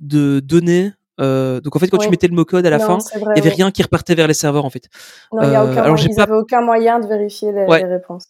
de 0.00 0.40
données. 0.40 0.92
euh, 1.20 1.60
donc 1.60 1.76
en 1.76 1.78
fait, 1.78 1.88
quand 1.88 1.98
tu 1.98 2.10
mettais 2.10 2.26
le 2.28 2.34
mot 2.34 2.44
code 2.44 2.66
à 2.66 2.70
la 2.70 2.78
Non, 2.78 2.98
fin, 2.98 2.98
il 3.14 3.20
y 3.36 3.40
avait 3.40 3.48
oui. 3.50 3.54
rien 3.56 3.70
qui 3.70 3.82
repartait 3.82 4.14
vers 4.14 4.26
les 4.26 4.34
serveurs 4.34 4.64
en 4.64 4.70
fait. 4.70 4.88
Non, 5.32 5.42
il 5.42 5.52
y 5.52 5.54
a 5.54 5.64
aucun 5.64 5.82
alors, 5.82 5.96
j'ai 5.96 6.08
pas- 6.14 6.26
aucun 6.30 6.60
moyen 6.60 6.98
de 6.98 7.06
vérifier 7.06 7.52
les, 7.52 7.64
Ouais. 7.66 7.78
les 7.78 7.86
réponses. 7.88 8.24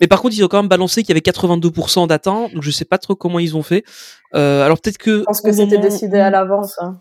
Mais 0.00 0.06
par 0.06 0.20
contre, 0.20 0.34
ils 0.36 0.44
ont 0.44 0.48
quand 0.48 0.58
même 0.58 0.68
balancé 0.68 1.02
qu'il 1.02 1.08
y 1.08 1.12
avait 1.12 1.20
82% 1.22 2.06
d'atteints, 2.06 2.48
donc 2.52 2.62
je 2.62 2.70
sais 2.70 2.84
pas 2.84 2.98
trop 2.98 3.14
comment 3.16 3.38
ils 3.38 3.56
ont 3.56 3.62
fait. 3.62 3.82
Euh, 4.34 4.62
alors 4.62 4.78
peut-être 4.78 4.98
que 4.98 5.20
Je 5.20 5.24
pense 5.24 5.40
que 5.40 5.50
c'était 5.52 5.76
moment 5.78 5.88
décidé 5.88 6.18
à 6.18 6.28
l'avance. 6.30 6.76
hein. 6.80 7.00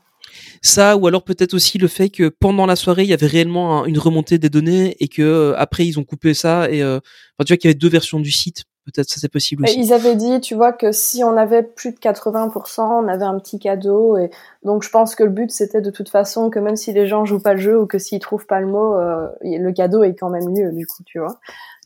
Ça 0.62 0.98
ou 0.98 1.08
alors 1.08 1.24
peut-être 1.24 1.54
aussi 1.54 1.78
le 1.78 1.88
fait 1.88 2.10
que 2.10 2.30
pendant 2.30 2.66
la 2.66 2.76
soirée 2.76 3.04
il 3.04 3.10
y 3.10 3.14
avait 3.14 3.28
réellement 3.28 3.84
un- 3.84 3.86
une 3.86 4.00
remontée 4.00 4.38
des 4.38 4.50
données 4.50 4.96
et 5.00 5.08
que 5.08 5.22
euh, 5.22 5.54
après 5.58 5.86
ils 5.86 6.00
ont 6.00 6.04
coupé 6.04 6.34
ça 6.34 6.70
et 6.70 6.82
euh, 6.82 6.98
enfin, 6.98 7.46
tu 7.46 7.54
vois 7.54 7.58
qu'il 7.58 7.70
y 7.70 7.72
avait 7.72 7.80
deux 7.80 7.90
versions 7.90 8.20
du 8.20 8.32
site 8.32 8.64
peut-être 8.86 9.10
ça 9.10 9.20
c'est 9.20 9.30
possible 9.32 9.66
Et 9.66 9.72
aussi 9.72 9.80
ils 9.80 9.94
avaient 9.94 10.16
dit, 10.16 10.40
tu 10.42 10.54
vois, 10.54 10.72
que 10.72 10.92
si 10.92 11.24
on 11.24 11.38
avait 11.38 11.64
plus 11.64 11.92
de 11.92 11.98
80%, 11.98 13.04
on 13.04 13.08
avait 13.08 13.26
un 13.26 13.40
petit 13.40 13.58
cadeau. 13.58 14.16
Et 14.16 14.30
donc, 14.64 14.84
je 14.84 14.92
pense 14.92 15.16
que 15.16 15.24
le 15.24 15.32
but, 15.32 15.50
c'était 15.50 15.82
de 15.82 15.90
toute 15.90 16.08
façon 16.10 16.52
que 16.52 16.60
même 16.60 16.76
si 16.76 16.94
les 16.94 17.08
gens 17.08 17.26
jouent 17.26 17.42
pas 17.42 17.56
le 17.56 17.60
jeu 17.60 17.80
ou 17.82 17.88
que 17.88 17.98
s'ils 17.98 18.20
trouvent 18.20 18.46
pas 18.46 18.60
le 18.60 18.68
mot, 18.68 18.94
euh, 18.96 19.28
le 19.42 19.72
cadeau 19.72 20.04
est 20.04 20.14
quand 20.14 20.30
même 20.30 20.48
mieux, 20.52 20.72
du 20.72 20.86
coup, 20.86 21.02
tu 21.04 21.18
vois. 21.18 21.40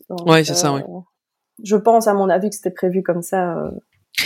Donc, 0.09 0.25
Ouais, 0.29 0.43
c'est 0.43 0.55
ça, 0.55 0.73
ouais. 0.73 0.83
Je 1.63 1.77
pense, 1.77 2.09
à 2.09 2.13
mon 2.13 2.27
avis, 2.29 2.49
que 2.49 2.55
c'était 2.57 2.69
prévu 2.69 3.01
comme 3.01 3.21
ça. 3.21 3.71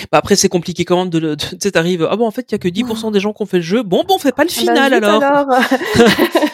Euh. 0.01 0.05
bah 0.11 0.17
après 0.19 0.35
c'est 0.35 0.49
compliqué 0.49 0.85
quand 0.85 0.97
même 0.97 1.09
de 1.09 1.19
le 1.19 1.35
de- 1.35 1.43
tu 1.45 1.57
sais 1.61 1.71
t'arrives 1.71 2.07
ah 2.09 2.15
bon 2.15 2.25
en 2.27 2.31
fait 2.31 2.45
il 2.49 2.51
y 2.53 2.55
a 2.55 2.57
que 2.57 2.67
10% 2.67 3.11
des 3.11 3.19
gens 3.19 3.33
qui 3.33 3.41
ont 3.41 3.45
fait 3.45 3.57
le 3.57 3.63
jeu 3.63 3.83
bon 3.83 4.03
bon 4.07 4.15
on 4.15 4.19
fait 4.19 4.31
pas 4.31 4.43
le 4.43 4.49
Ah 4.51 4.61
bah, 4.65 4.73
final 4.73 4.93
vite 4.93 5.03
alors, 5.03 5.47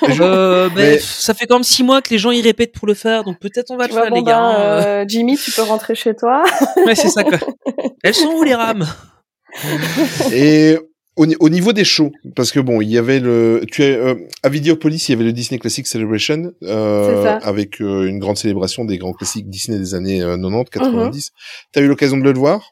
Euh, 0.22 0.70
ben, 0.70 0.76
Mais- 0.76 1.00
ça 1.00 1.34
fait 1.34 1.46
quand 1.46 1.56
même 1.56 1.64
six 1.64 1.84
mois 1.84 2.02
que 2.02 2.10
les 2.10 2.18
gens 2.18 2.32
y 2.32 2.42
répètent 2.42 2.74
pour 2.74 2.88
le 2.88 2.94
faire 2.96 3.24
donc 3.24 3.38
peut-être 3.40 3.70
on 3.72 3.78
va 3.78 3.86
Tu 3.86 3.90
le 3.90 3.94
vois, 3.94 4.02
faire 4.04 4.10
bon, 4.12 4.16
les 4.18 4.24
gars 4.24 4.40
ben, 4.40 4.46
hein. 4.46 4.84
euh, 4.86 5.06
Jimmy, 5.08 5.38
tu 5.38 5.52
peux 5.52 5.62
rentrer 5.62 5.94
chez 5.96 6.16
toi. 6.16 6.44
ouais 6.86 6.96
c'est 6.96 7.10
ça 7.10 7.24
quoi 7.24 7.38
elles 8.04 8.16
sont 8.16 8.28
où 8.34 8.44
les 8.44 8.56
rames? 8.56 8.86
Et 10.34 10.78
au, 11.16 11.26
au 11.40 11.50
niveau 11.50 11.74
des 11.74 11.84
shows, 11.84 12.12
parce 12.36 12.52
que 12.52 12.60
bon, 12.60 12.82
il 12.82 12.90
y 12.90 12.98
avait 12.98 13.20
le, 13.20 13.64
tu 13.72 13.84
es 13.84 13.96
euh, 13.96 14.16
à 14.44 14.50
Videopolis, 14.50 15.10
il 15.10 15.12
y 15.12 15.16
avait 15.16 15.26
le 15.26 15.34
Disney 15.34 15.60
Classic 15.60 15.86
Celebration 15.86 16.52
euh, 16.64 17.38
avec 17.42 17.82
euh, 17.82 18.08
une 18.08 18.20
grande 18.20 18.38
célébration 18.38 18.86
des 18.86 18.98
grands 18.98 19.14
classiques 19.14 19.50
Disney 19.50 19.78
des 19.80 19.94
années 19.96 20.22
euh, 20.22 20.38
90, 20.38 20.70
Mhm. 20.88 20.94
90. 20.94 21.32
T'as 21.74 21.82
eu 21.82 21.88
l'occasion 21.88 22.18
de 22.18 22.24
le 22.24 22.40
voir? 22.40 22.72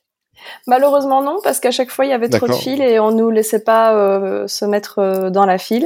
Malheureusement 0.68 1.22
non, 1.22 1.38
parce 1.44 1.60
qu'à 1.60 1.72
chaque 1.72 1.90
fois 1.90 2.06
il 2.06 2.10
y 2.10 2.14
avait 2.14 2.30
trop 2.30 2.48
de 2.48 2.54
fils 2.54 2.80
et 2.80 3.00
on 3.00 3.12
nous 3.12 3.30
laissait 3.30 3.64
pas 3.64 3.96
euh, 3.96 4.48
se 4.48 4.66
mettre 4.66 5.00
euh, 5.00 5.30
dans 5.30 5.46
la 5.46 5.58
file. 5.58 5.86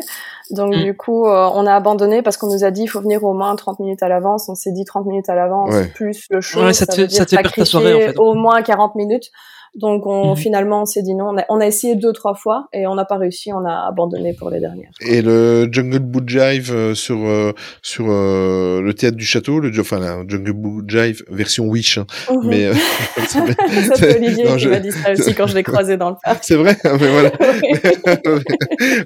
Donc 0.49 0.75
Mm. 0.75 0.83
du 0.83 0.97
coup, 0.97 1.25
euh, 1.27 1.49
on 1.53 1.65
a 1.65 1.73
abandonné 1.73 2.21
parce 2.21 2.35
qu'on 2.37 2.47
nous 2.51 2.63
a 2.65 2.71
dit 2.71 2.83
il 2.83 2.87
faut 2.87 2.99
venir 3.01 3.23
au 3.23 3.33
moins 3.33 3.55
30 3.55 3.79
minutes 3.79 4.03
à 4.03 4.09
l'avance. 4.09 4.49
On 4.49 4.55
s'est 4.55 4.71
dit 4.73 4.83
30 4.85 5.05
minutes 5.05 5.29
à 5.29 5.35
l'avance 5.35 5.73
Ouais. 5.73 5.87
plus 5.87 6.25
le 6.29 6.41
show, 6.41 6.61
Ouais, 6.61 6.73
ça 6.73 6.85
te 6.85 6.95
veut 6.95 7.07
fait- 7.07 7.09
ça 7.13 7.23
dire 7.23 7.25
te 7.25 7.29
fait 7.29 7.41
perdre 7.41 7.55
ta 7.55 7.65
soirée, 7.65 7.93
en 7.95 7.99
fait. 8.11 8.17
au 8.19 8.33
moins 8.33 8.61
40 8.61 8.95
minutes. 8.95 9.31
Donc 9.75 10.05
on, 10.05 10.31
Mhm. 10.31 10.36
finalement 10.36 10.81
on 10.81 10.86
s'est 10.86 11.01
dit 11.01 11.15
non. 11.15 11.29
On 11.29 11.38
a, 11.38 11.45
on 11.49 11.60
a 11.62 11.65
essayé 11.65 11.95
deux 11.95 12.12
trois 12.12 12.34
fois 12.34 12.67
et 12.73 12.88
on 12.88 12.95
n'a 12.95 13.05
pas 13.05 13.17
réussi. 13.17 13.53
On 13.53 13.63
a 13.65 13.88
abandonné 13.88 14.34
pour 14.34 14.49
les 14.49 14.60
dernières. 14.60 14.91
et 14.99 15.21
le 15.21 15.69
Jungle 15.71 15.99
Boot 15.99 16.27
Jive 16.27 16.71
euh, 16.73 16.93
sur 16.93 17.17
euh, 17.25 17.53
sur 17.81 18.05
euh, 18.10 18.81
le 18.81 18.93
théâtre 18.93 19.15
du 19.15 19.25
château, 19.25 19.60
le 19.60 19.71
enfin 19.79 19.99
la 19.99 20.17
Jungle 20.27 20.51
Boot 20.51 20.89
Jive 20.89 21.23
version 21.29 21.65
Wish, 21.67 21.97
hein. 21.99 22.05
Mhm. 22.29 22.39
mais 22.49 22.65
euh, 22.65 22.73
ça 23.27 23.39
c'est 23.95 24.17
Olivier 24.17 24.43
Non, 24.43 24.53
qui 24.55 24.60
je- 24.60 24.69
m'a 24.69 24.79
dit 24.79 24.91
ça 24.91 25.12
aussi 25.13 25.34
quand 25.34 25.47
je 25.47 25.55
l'ai 25.55 25.63
croisé 25.63 25.95
dans 25.95 26.10
le 26.10 26.15
parc. 26.23 26.43
c'est 26.43 26.55
vrai, 26.55 26.75
mais 26.84 27.07
voilà. 27.10 27.31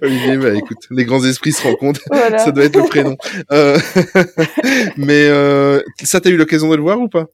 Olivier, 0.01 0.37
bah 0.37 0.53
écoute, 0.55 0.77
les 0.89 1.05
grands 1.05 1.23
esprits 1.23 1.51
se 1.51 1.61
rencontrent. 1.67 2.01
voilà. 2.11 2.39
Ça 2.39 2.51
doit 2.51 2.63
être 2.65 2.75
le 2.77 2.83
prénom. 2.87 3.15
Euh, 3.51 3.77
mais 4.97 5.27
euh, 5.27 5.81
ça, 6.03 6.19
t'as 6.21 6.29
eu 6.29 6.37
l'occasion 6.37 6.69
de 6.69 6.75
le 6.75 6.81
voir 6.81 6.99
ou 6.99 7.07
pas? 7.07 7.25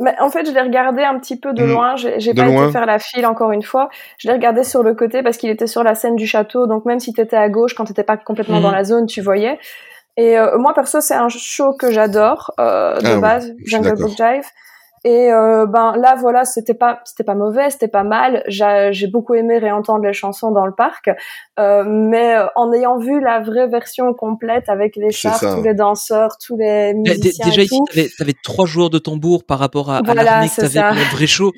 Mais 0.00 0.14
en 0.18 0.30
fait, 0.30 0.46
je 0.46 0.52
l'ai 0.52 0.60
regardé 0.60 1.02
un 1.02 1.18
petit 1.18 1.38
peu 1.38 1.52
de 1.52 1.62
Mm. 1.64 1.70
loin. 1.70 1.94
J'ai 1.96 2.34
pas 2.34 2.44
loin. 2.46 2.64
été 2.64 2.72
faire 2.72 2.86
la 2.86 2.98
file 2.98 3.26
encore 3.26 3.52
une 3.52 3.62
fois. 3.62 3.88
Je 4.18 4.28
l'ai 4.28 4.34
regardé 4.34 4.64
sur 4.64 4.82
le 4.82 4.94
côté 4.94 5.22
parce 5.22 5.36
qu'il 5.36 5.50
était 5.50 5.66
sur 5.66 5.82
la 5.84 5.94
scène 5.94 6.16
du 6.16 6.26
château. 6.26 6.66
Donc 6.66 6.84
même 6.86 7.00
si 7.00 7.12
t'étais 7.12 7.36
à 7.36 7.48
gauche, 7.48 7.74
quand 7.74 7.84
t'étais 7.84 8.02
pas 8.04 8.16
complètement 8.16 8.56
Mhm. 8.56 8.62
dans 8.62 8.70
la 8.72 8.84
zone, 8.84 9.06
tu 9.06 9.20
voyais. 9.20 9.58
Et 10.16 10.38
euh, 10.38 10.58
moi 10.58 10.74
perso, 10.74 11.00
c'est 11.00 11.14
un 11.14 11.28
show 11.28 11.72
que 11.74 11.90
j'adore 11.92 12.52
euh, 12.58 12.98
de 13.00 13.06
Ah 13.16 13.18
base, 13.20 13.52
Jungle. 13.64 13.94
Book 13.96 14.08
Jive. 14.10 14.44
Et 15.04 15.32
euh, 15.32 15.64
ben 15.66 15.94
là 15.96 16.14
voilà, 16.18 16.44
c'était 16.44 16.74
pas 16.74 17.00
c'était 17.06 17.24
pas 17.24 17.34
mauvais, 17.34 17.70
c'était 17.70 17.88
pas 17.88 18.04
mal. 18.04 18.42
J'ai 18.48 18.90
j'ai 18.92 19.06
beaucoup 19.06 19.34
aimé 19.34 19.56
réentendre 19.56 20.04
les 20.04 20.12
chansons 20.12 20.50
dans 20.50 20.66
le 20.66 20.74
parc, 20.74 21.10
Euh, 21.58 21.84
mais 21.86 22.36
euh, 22.36 22.46
en 22.54 22.72
ayant 22.72 22.98
vu 22.98 23.20
la 23.20 23.40
vraie 23.40 23.66
version 23.68 24.12
complète 24.14 24.68
avec 24.68 24.96
les 24.96 25.10
chars, 25.10 25.40
tous 25.40 25.62
les 25.62 25.74
danseurs, 25.74 26.36
tous 26.38 26.56
les 26.56 26.94
musiciens 26.94 27.46
déjà 27.46 27.62
et 27.62 27.64
ici 27.64 27.78
tout. 27.78 27.84
t'avais 27.86 28.08
avais 28.20 28.34
trois 28.42 28.66
joueurs 28.66 28.90
de 28.90 28.98
tambour 28.98 29.44
par 29.44 29.58
rapport 29.58 29.90
à, 29.90 29.98
à 29.98 30.02
Voilà, 30.02 30.22
l'armée 30.22 30.48
que 30.48 30.60
t'avais 30.60 30.94
le 30.94 31.16
vrai 31.16 31.26
show 31.26 31.52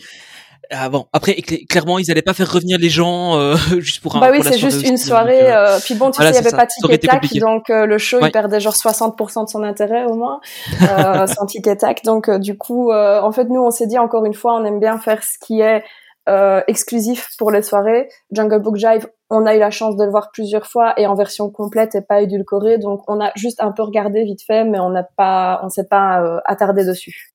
ah 0.73 0.89
bon 0.89 1.07
après 1.13 1.33
cl- 1.33 1.67
clairement 1.67 1.99
ils 1.99 2.11
allaient 2.11 2.23
pas 2.23 2.33
faire 2.35 2.51
revenir 2.51 2.79
les 2.79 2.89
gens 2.89 3.37
euh, 3.39 3.55
juste 3.79 4.01
pour 4.03 4.17
un 4.17 4.21
Bah 4.21 4.29
oui, 4.33 4.41
c'est 4.43 4.59
juste 4.59 4.87
une 4.89 4.97
soirée. 4.97 5.39
donc, 5.41 5.49
euh, 5.51 5.67
euh, 5.77 5.79
puis 5.85 5.95
bon, 5.95 6.11
tu 6.11 6.17
voilà, 6.17 6.33
sais, 6.33 6.39
il 6.41 6.45
y 6.45 6.47
avait 6.49 6.57
pas 6.57 6.67
ticket 6.67 6.99
tac, 6.99 7.23
donc 7.41 7.71
euh, 7.71 7.87
le 7.87 7.99
show 7.99 8.19
Ouais. 8.21 8.29
il 8.29 8.33
perdait 8.33 8.61
genre 8.61 8.75
60% 8.75 9.45
de 9.45 9.49
son 9.51 9.63
intérêt 9.63 10.05
au 10.05 10.15
moins 10.15 10.41
euh, 10.83 11.27
sans 11.27 11.47
ticket 11.47 11.77
tac. 11.77 12.03
Donc 12.05 12.29
euh, 12.29 12.39
du 12.39 12.57
coup, 12.57 12.91
euh, 12.91 13.21
en 13.21 13.33
fait, 13.33 13.45
nous 13.45 13.61
on 13.63 13.71
s'est 13.71 13.87
dit 13.87 13.99
encore 13.99 14.25
une 14.25 14.35
fois, 14.35 14.55
on 14.61 14.65
aime 14.65 14.81
bien 14.81 14.99
faire 14.99 15.23
ce 15.23 15.39
qui 15.45 15.61
est 15.61 15.83
euh, 16.29 16.61
exclusif 16.69 17.29
pour 17.39 17.51
les 17.51 17.63
soirées. 17.63 18.09
Jungle 18.31 18.61
Book 18.63 18.77
Jive, 18.77 19.09
on 19.29 19.45
a 19.45 19.57
eu 19.57 19.59
la 19.59 19.71
chance 19.71 19.97
de 19.97 20.05
le 20.05 20.11
voir 20.11 20.31
plusieurs 20.33 20.67
fois 20.67 20.95
et 20.97 21.07
en 21.07 21.15
version 21.15 21.51
complète 21.51 21.95
et 21.97 22.01
pas 22.01 22.21
édulcorée. 22.23 22.79
Donc 22.79 23.03
on 23.09 23.21
a 23.21 23.33
juste 23.35 23.61
un 23.61 23.73
peu 23.73 23.83
regardé 23.83 24.23
vite 24.25 24.41
fait, 24.47 24.65
mais 24.65 24.79
on 24.79 24.91
n'a 24.91 25.03
pas, 25.17 25.61
on 25.65 25.69
s'est 25.69 25.87
pas 25.89 26.23
euh, 26.23 26.39
attardé 26.45 26.85
dessus. 26.85 27.32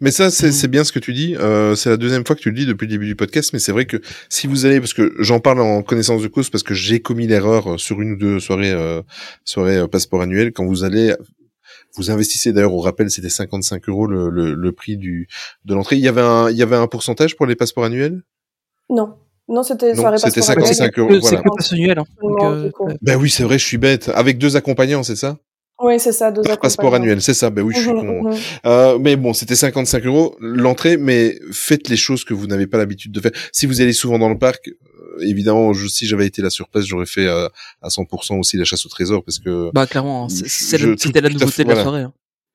Mais 0.00 0.10
ça, 0.10 0.30
c'est 0.30 0.48
Mm. 0.48 0.52
c'est 0.52 0.68
bien 0.68 0.84
ce 0.84 0.92
que 0.92 0.98
tu 0.98 1.12
dis. 1.12 1.36
Euh, 1.36 1.74
c'est 1.74 1.90
la 1.90 1.96
deuxième 1.96 2.24
fois 2.26 2.36
que 2.36 2.40
tu 2.40 2.50
le 2.50 2.56
dis 2.56 2.66
depuis 2.66 2.86
le 2.86 2.90
début 2.92 3.06
du 3.06 3.16
podcast, 3.16 3.52
mais 3.52 3.58
c'est 3.58 3.72
vrai 3.72 3.86
que 3.86 4.00
si 4.28 4.46
vous 4.46 4.66
allez, 4.66 4.80
parce 4.80 4.94
que 4.94 5.14
j'en 5.18 5.40
parle 5.40 5.60
en 5.60 5.82
connaissance 5.82 6.22
de 6.22 6.28
cause, 6.28 6.50
parce 6.50 6.62
que 6.62 6.74
j'ai 6.74 7.00
commis 7.00 7.26
l'erreur 7.26 7.74
euh, 7.74 7.78
sur 7.78 8.00
une 8.00 8.12
ou 8.12 8.16
deux 8.16 8.40
soirées, 8.40 8.72
euh, 8.72 9.02
soirées 9.44 9.78
euh, 9.78 9.86
passeport 9.86 10.22
annuel, 10.22 10.52
quand 10.52 10.64
vous 10.66 10.84
allez, 10.84 11.14
vous 11.96 12.10
investissez 12.10 12.52
d'ailleurs 12.52 12.74
au 12.74 12.80
rappel, 12.80 13.10
c'était 13.10 13.28
55 13.28 13.88
euros 13.88 14.06
le, 14.06 14.28
le, 14.30 14.54
le 14.54 14.72
prix 14.72 14.96
du 14.96 15.28
de 15.64 15.74
l'entrée. 15.74 15.96
Il 15.96 16.02
y 16.02 16.08
avait 16.08 16.20
un, 16.22 16.50
il 16.50 16.56
y 16.56 16.62
avait 16.62 16.76
un 16.76 16.86
pourcentage 16.86 17.36
pour 17.36 17.46
les 17.46 17.54
passeports 17.54 17.84
annuels? 17.84 18.22
Non. 18.90 19.14
Non, 19.46 19.62
c'était 19.62 19.94
soirée 19.94 20.16
c'était 20.18 20.40
passeport 20.40 20.64
annuel. 20.64 20.74
55 20.74 20.98
euros, 20.98 21.18
voilà. 21.20 21.42
C'est 21.60 21.74
annuel. 21.74 21.98
Hein. 21.98 22.04
Donc, 22.22 22.42
euh. 22.42 22.70
Ben 23.02 23.16
oui, 23.16 23.28
c'est 23.28 23.44
vrai, 23.44 23.58
je 23.58 23.64
suis 23.66 23.78
bête. 23.78 24.10
Avec 24.14 24.38
deux 24.38 24.56
accompagnants, 24.56 25.02
c'est 25.02 25.16
ça? 25.16 25.38
Oui, 25.82 25.98
c'est 25.98 26.12
ça, 26.12 26.30
deux 26.30 26.42
Passeport 26.42 26.94
annuel, 26.94 27.20
c'est 27.20 27.34
ça. 27.34 27.50
Ben 27.50 27.62
oui, 27.62 27.74
je 27.74 27.80
suis 27.80 27.90
Mhm, 27.90 28.00
con. 28.00 28.30
mhm. 28.30 28.36
Euh, 28.66 28.98
mais 29.00 29.16
bon, 29.16 29.32
c'était 29.34 29.56
55 29.56 30.06
euros 30.06 30.36
l'entrée, 30.40 30.96
mais 30.96 31.36
faites 31.52 31.88
les 31.88 31.96
choses 31.96 32.24
que 32.24 32.32
vous 32.32 32.46
n'avez 32.46 32.66
pas 32.68 32.78
l'habitude 32.78 33.10
de 33.12 33.20
faire. 33.20 33.32
Si 33.52 33.66
vous 33.66 33.80
allez 33.80 33.92
souvent 33.92 34.18
dans 34.18 34.28
le 34.28 34.38
parc, 34.38 34.68
euh, 34.68 35.22
évidemment, 35.22 35.72
je, 35.72 35.88
si 35.88 36.06
j'avais 36.06 36.26
été 36.26 36.42
là 36.42 36.50
sur 36.50 36.68
place, 36.68 36.84
j'aurais 36.84 37.06
fait 37.06 37.26
euh, 37.26 37.48
à 37.82 37.88
100% 37.88 38.38
aussi 38.38 38.56
la 38.56 38.64
chasse 38.64 38.86
au 38.86 38.88
trésor 38.88 39.24
parce 39.24 39.40
que 39.40 39.70
Bah 39.74 39.86
clairement, 39.86 40.24
hein, 40.24 40.28
la- 40.30 40.48
c'était 40.96 41.20
la 41.20 41.28
nouveauté 41.28 41.50
fait, 41.50 41.64
de 41.64 41.68
la 41.68 41.74
voilà. 41.74 41.82
soirée. 41.82 42.02
hein. 42.02 42.12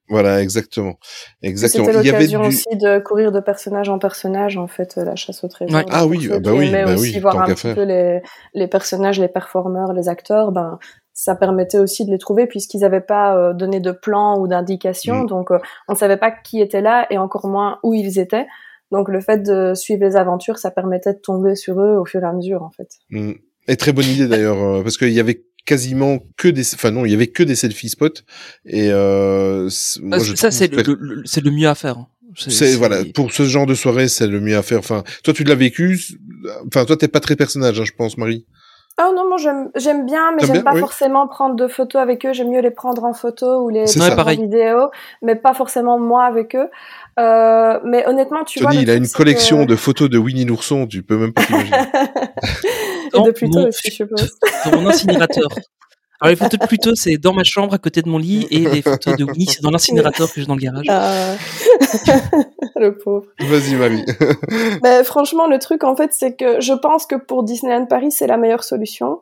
voilà, 0.08 0.42
exactement, 0.42 0.98
exactement. 1.44 1.86
C'était 1.86 2.00
Il 2.00 2.06
y 2.06 2.10
avait 2.10 2.18
l'occasion 2.20 2.42
du 2.42 2.48
aussi 2.48 2.66
de 2.82 3.00
courir 3.00 3.32
de 3.34 3.40
personnage 3.42 3.90
en 3.90 4.00
personnage, 4.00 4.58
en 4.58 4.68
fait, 4.68 4.96
euh, 4.98 5.04
la 5.04 5.16
chasse 5.16 5.44
au 5.44 5.48
trésor. 5.50 5.76
Ouais. 5.76 5.86
Ah 5.92 6.08
oui, 6.08 6.30
ah 6.32 6.40
bah 6.40 6.52
qui 6.54 6.58
oui, 6.58 6.72
bah 6.72 6.94
aussi 6.96 7.12
oui, 7.16 7.20
voir 7.20 7.40
un 7.42 7.46
qu'à 7.46 7.54
petit 7.54 7.62
faire. 7.64 7.76
peu 7.76 7.84
les, 7.84 8.22
les 8.56 8.68
personnages, 8.68 9.20
les 9.20 9.28
performeurs, 9.28 9.94
les 9.94 10.08
acteurs, 10.10 10.52
ben, 10.52 10.80
ça 11.22 11.36
permettait 11.36 11.80
aussi 11.80 12.06
de 12.06 12.12
les 12.12 12.18
trouver 12.18 12.48
puisqu'ils 12.48 12.80
n'avaient 12.80 13.02
pas 13.02 13.36
euh, 13.38 13.54
donné 13.54 13.80
de 13.82 13.92
plan 13.92 14.40
ou 14.40 14.48
d'indication. 14.48 15.24
Mm. 15.24 15.28
Donc, 15.28 15.52
euh, 15.52 15.60
on 15.90 15.94
ne 15.94 15.98
savait 15.98 16.16
pas 16.18 16.32
qui 16.32 16.62
était 16.62 16.82
là 16.82 17.08
et 17.10 17.18
encore 17.18 17.48
moins 17.48 17.78
où 17.84 17.94
ils 17.94 18.20
étaient. 18.20 18.46
Donc, 18.92 19.10
le 19.10 19.20
fait 19.20 19.40
de 19.44 19.74
suivre 19.76 20.04
les 20.06 20.16
aventures, 20.16 20.58
ça 20.58 20.72
permettait 20.72 21.14
de 21.14 21.20
tomber 21.20 21.56
sur 21.56 21.80
eux 21.82 21.98
au 21.98 22.06
fur 22.06 22.22
et 22.24 22.26
à 22.26 22.32
mesure, 22.34 22.64
en 22.64 22.72
fait. 22.72 22.88
Mm. 23.10 23.34
Et 23.68 23.76
très 23.76 23.92
bonne 23.92 24.06
idée 24.06 24.28
d'ailleurs, 24.28 24.64
euh, 24.64 24.82
parce 24.82 24.98
qu'il 24.98 25.12
y 25.12 25.20
avait 25.20 25.44
quasiment 25.66 26.20
que 26.38 26.48
des, 26.48 26.64
enfin 26.74 26.90
non, 26.92 27.06
il 27.06 27.12
y 27.12 27.14
avait 27.14 27.28
que 27.28 27.44
des 27.44 27.56
selfie 27.56 27.90
spots 27.90 28.24
et 28.66 28.90
euh, 28.92 29.70
moi, 30.02 30.18
Ah, 30.20 30.24
je 30.24 30.34
ça 30.36 30.50
c'est 30.50 30.72
le, 30.74 30.82
le- 30.82 30.98
le- 31.00 31.22
c'est 31.26 31.42
le 31.44 31.52
mieux 31.52 31.68
à 31.68 31.76
faire. 31.76 31.98
hein. 31.98 32.08
C'est 32.36 32.76
voilà 32.76 33.04
pour 33.14 33.32
ce 33.34 33.44
genre 33.44 33.66
de 33.66 33.74
soirée, 33.76 34.08
c'est 34.08 34.28
le 34.28 34.40
mieux 34.40 34.56
à 34.56 34.62
faire. 34.64 34.80
Enfin, 34.80 35.04
toi, 35.24 35.34
tu 35.34 35.44
l'as 35.44 35.56
vécu. 35.56 36.00
Enfin, 36.68 36.86
toi, 36.86 36.96
t'es 36.96 37.08
pas 37.08 37.20
très 37.20 37.36
personnage, 37.36 37.80
hein, 37.80 37.84
je 37.86 37.92
pense, 37.92 38.18
Marie. 38.18 38.46
Ah 38.98 39.12
non, 39.16 39.28
moi 39.30 39.38
j'aime 39.38 39.70
j'aime 39.76 40.06
bien, 40.06 40.34
mais 40.34 40.46
j'aime 40.46 40.64
pas 40.64 40.74
oui. 40.74 40.82
forcément 40.82 41.26
prendre 41.28 41.56
de 41.56 41.68
photos 41.70 42.02
avec 42.02 42.26
eux. 42.26 42.34
J'aime 42.34 42.50
mieux 42.50 42.60
les 42.60 42.72
prendre 42.72 43.06
en 43.06 43.14
photo 43.14 43.62
ou 43.64 43.70
les 43.70 43.86
prendre 43.86 44.06
ça. 44.16 44.22
en 44.22 44.26
vidéo, 44.42 44.90
mais 45.22 45.36
pas 45.36 45.54
forcément 45.54 45.98
moi 45.98 46.26
avec 46.26 46.54
eux. 46.56 46.68
Euh, 47.18 47.80
mais 47.86 48.06
honnêtement, 48.08 48.44
tu 48.44 48.60
vois, 48.60 48.72
Tony, 48.72 48.84
le 48.84 48.84
il 48.84 48.90
a 48.92 48.96
une 48.96 49.08
collection 49.08 49.66
que- 49.66 49.70
de 49.72 49.76
photos 49.78 50.10
de 50.10 50.18
Winnie 50.18 50.44
l'ourson. 50.46 50.86
Tu 50.86 51.02
peux 51.04 51.18
même 51.18 51.32
pas 51.34 51.44
t'imaginer. 51.44 51.78
Et 53.14 53.22
de 53.22 53.32
Pluto 53.32 53.60
aussi, 53.68 53.90
je 53.90 53.92
suppose. 53.96 54.38
dans 54.66 54.82
mon 54.82 54.90
incinérateur. 54.90 55.48
Alors 56.22 56.32
les 56.32 56.36
photos 56.36 56.60
de 56.60 56.66
Pluto, 56.66 56.96
c'est 56.96 57.18
dans 57.18 57.34
ma 57.34 57.46
chambre 57.46 57.74
à 57.74 57.78
côté 57.78 58.02
de 58.02 58.10
mon 58.10 58.18
lit 58.18 58.46
et 58.52 58.60
les 58.60 58.82
photos 58.82 59.16
de 59.16 59.24
Winnie, 59.24 59.46
c'est 59.46 59.62
dans 59.62 59.72
l'incinérateur 59.72 60.28
que 60.28 60.42
j'ai 60.42 60.46
dans 60.46 60.56
le 60.56 60.62
garage. 60.62 60.86
Ah. 60.90 61.36
le 62.76 62.98
pauvre. 62.98 63.26
Vas-y, 63.40 63.76
Marie. 63.76 64.04
Mais 64.84 65.06
franchement, 65.06 65.48
le 65.48 65.60
truc, 65.60 65.86
en 65.86 65.96
fait, 65.96 66.12
c'est 66.12 66.36
que 66.36 66.60
je 66.60 66.74
pense 66.74 67.06
que 67.06 67.16
pour 67.16 67.44
Disneyland 67.44 67.86
Paris, 67.86 68.12
c'est 68.12 68.28
la 68.28 68.36
meilleure 68.36 68.66
solution. 68.66 69.22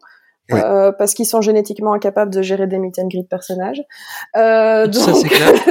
Oui. 0.50 0.60
Euh, 0.64 0.92
parce 0.94 1.14
qu'ils 1.14 1.26
sont 1.26 1.42
génétiquement 1.42 1.92
incapables 1.94 2.34
de 2.34 2.42
gérer 2.42 2.68
des 2.68 2.80
meet 2.80 2.98
and 3.00 3.08
greet 3.10 3.28
personnages. 3.30 3.82
Euh, 4.38 4.90
Ça, 4.92 5.12
donc, 5.12 5.16
c'est 5.22 5.28
clair. 5.28 5.52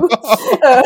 coup, 0.00 0.08
euh, 0.64 0.82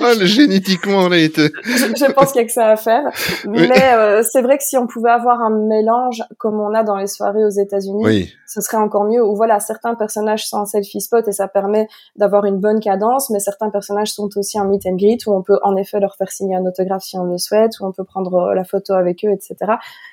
ah, 0.00 0.12
le 0.18 0.26
génétiquement, 0.26 1.08
là, 1.08 1.18
il 1.18 1.24
était. 1.24 1.50
je, 1.64 1.86
je 1.96 2.12
pense 2.12 2.32
qu'il 2.32 2.40
y 2.40 2.44
a 2.44 2.46
que 2.46 2.52
ça 2.52 2.68
à 2.68 2.76
faire. 2.76 3.04
Oui. 3.46 3.68
Mais 3.68 3.94
euh, 3.94 4.22
c'est 4.28 4.42
vrai 4.42 4.58
que 4.58 4.64
si 4.64 4.76
on 4.76 4.86
pouvait 4.88 5.10
avoir 5.10 5.40
un 5.40 5.50
mélange 5.50 6.22
comme 6.38 6.58
on 6.60 6.74
a 6.74 6.82
dans 6.82 6.96
les 6.96 7.06
soirées 7.06 7.44
aux 7.44 7.50
États-Unis, 7.50 8.02
Oui. 8.04 8.32
ce 8.48 8.60
serait 8.60 8.78
encore 8.78 9.04
mieux. 9.04 9.24
Où 9.24 9.36
voilà, 9.36 9.60
certains 9.60 9.94
personnages 9.94 10.46
sont 10.46 10.58
en 10.58 10.66
selfie 10.66 11.00
spot 11.00 11.26
et 11.28 11.32
ça 11.32 11.46
permet 11.48 11.86
d'avoir 12.16 12.44
une 12.46 12.58
bonne 12.58 12.80
cadence, 12.80 13.30
mais 13.30 13.38
certains 13.38 13.70
personnages 13.70 14.12
sont 14.12 14.28
aussi 14.36 14.58
en 14.60 14.64
meet 14.64 14.86
and 14.86 14.96
greet 14.96 15.24
où 15.26 15.32
on 15.32 15.42
peut 15.42 15.58
en 15.62 15.76
effet 15.76 16.00
leur 16.00 16.16
faire 16.16 16.30
signer 16.32 16.56
un 16.56 16.66
autographe 16.66 17.02
si 17.04 17.16
on 17.16 17.24
le 17.24 17.38
souhaite, 17.38 17.78
où 17.80 17.86
on 17.86 17.92
peut 17.92 18.04
prendre 18.04 18.52
la 18.54 18.64
photo 18.64 18.94
avec 18.94 19.24
eux, 19.24 19.30
etc. 19.30 19.54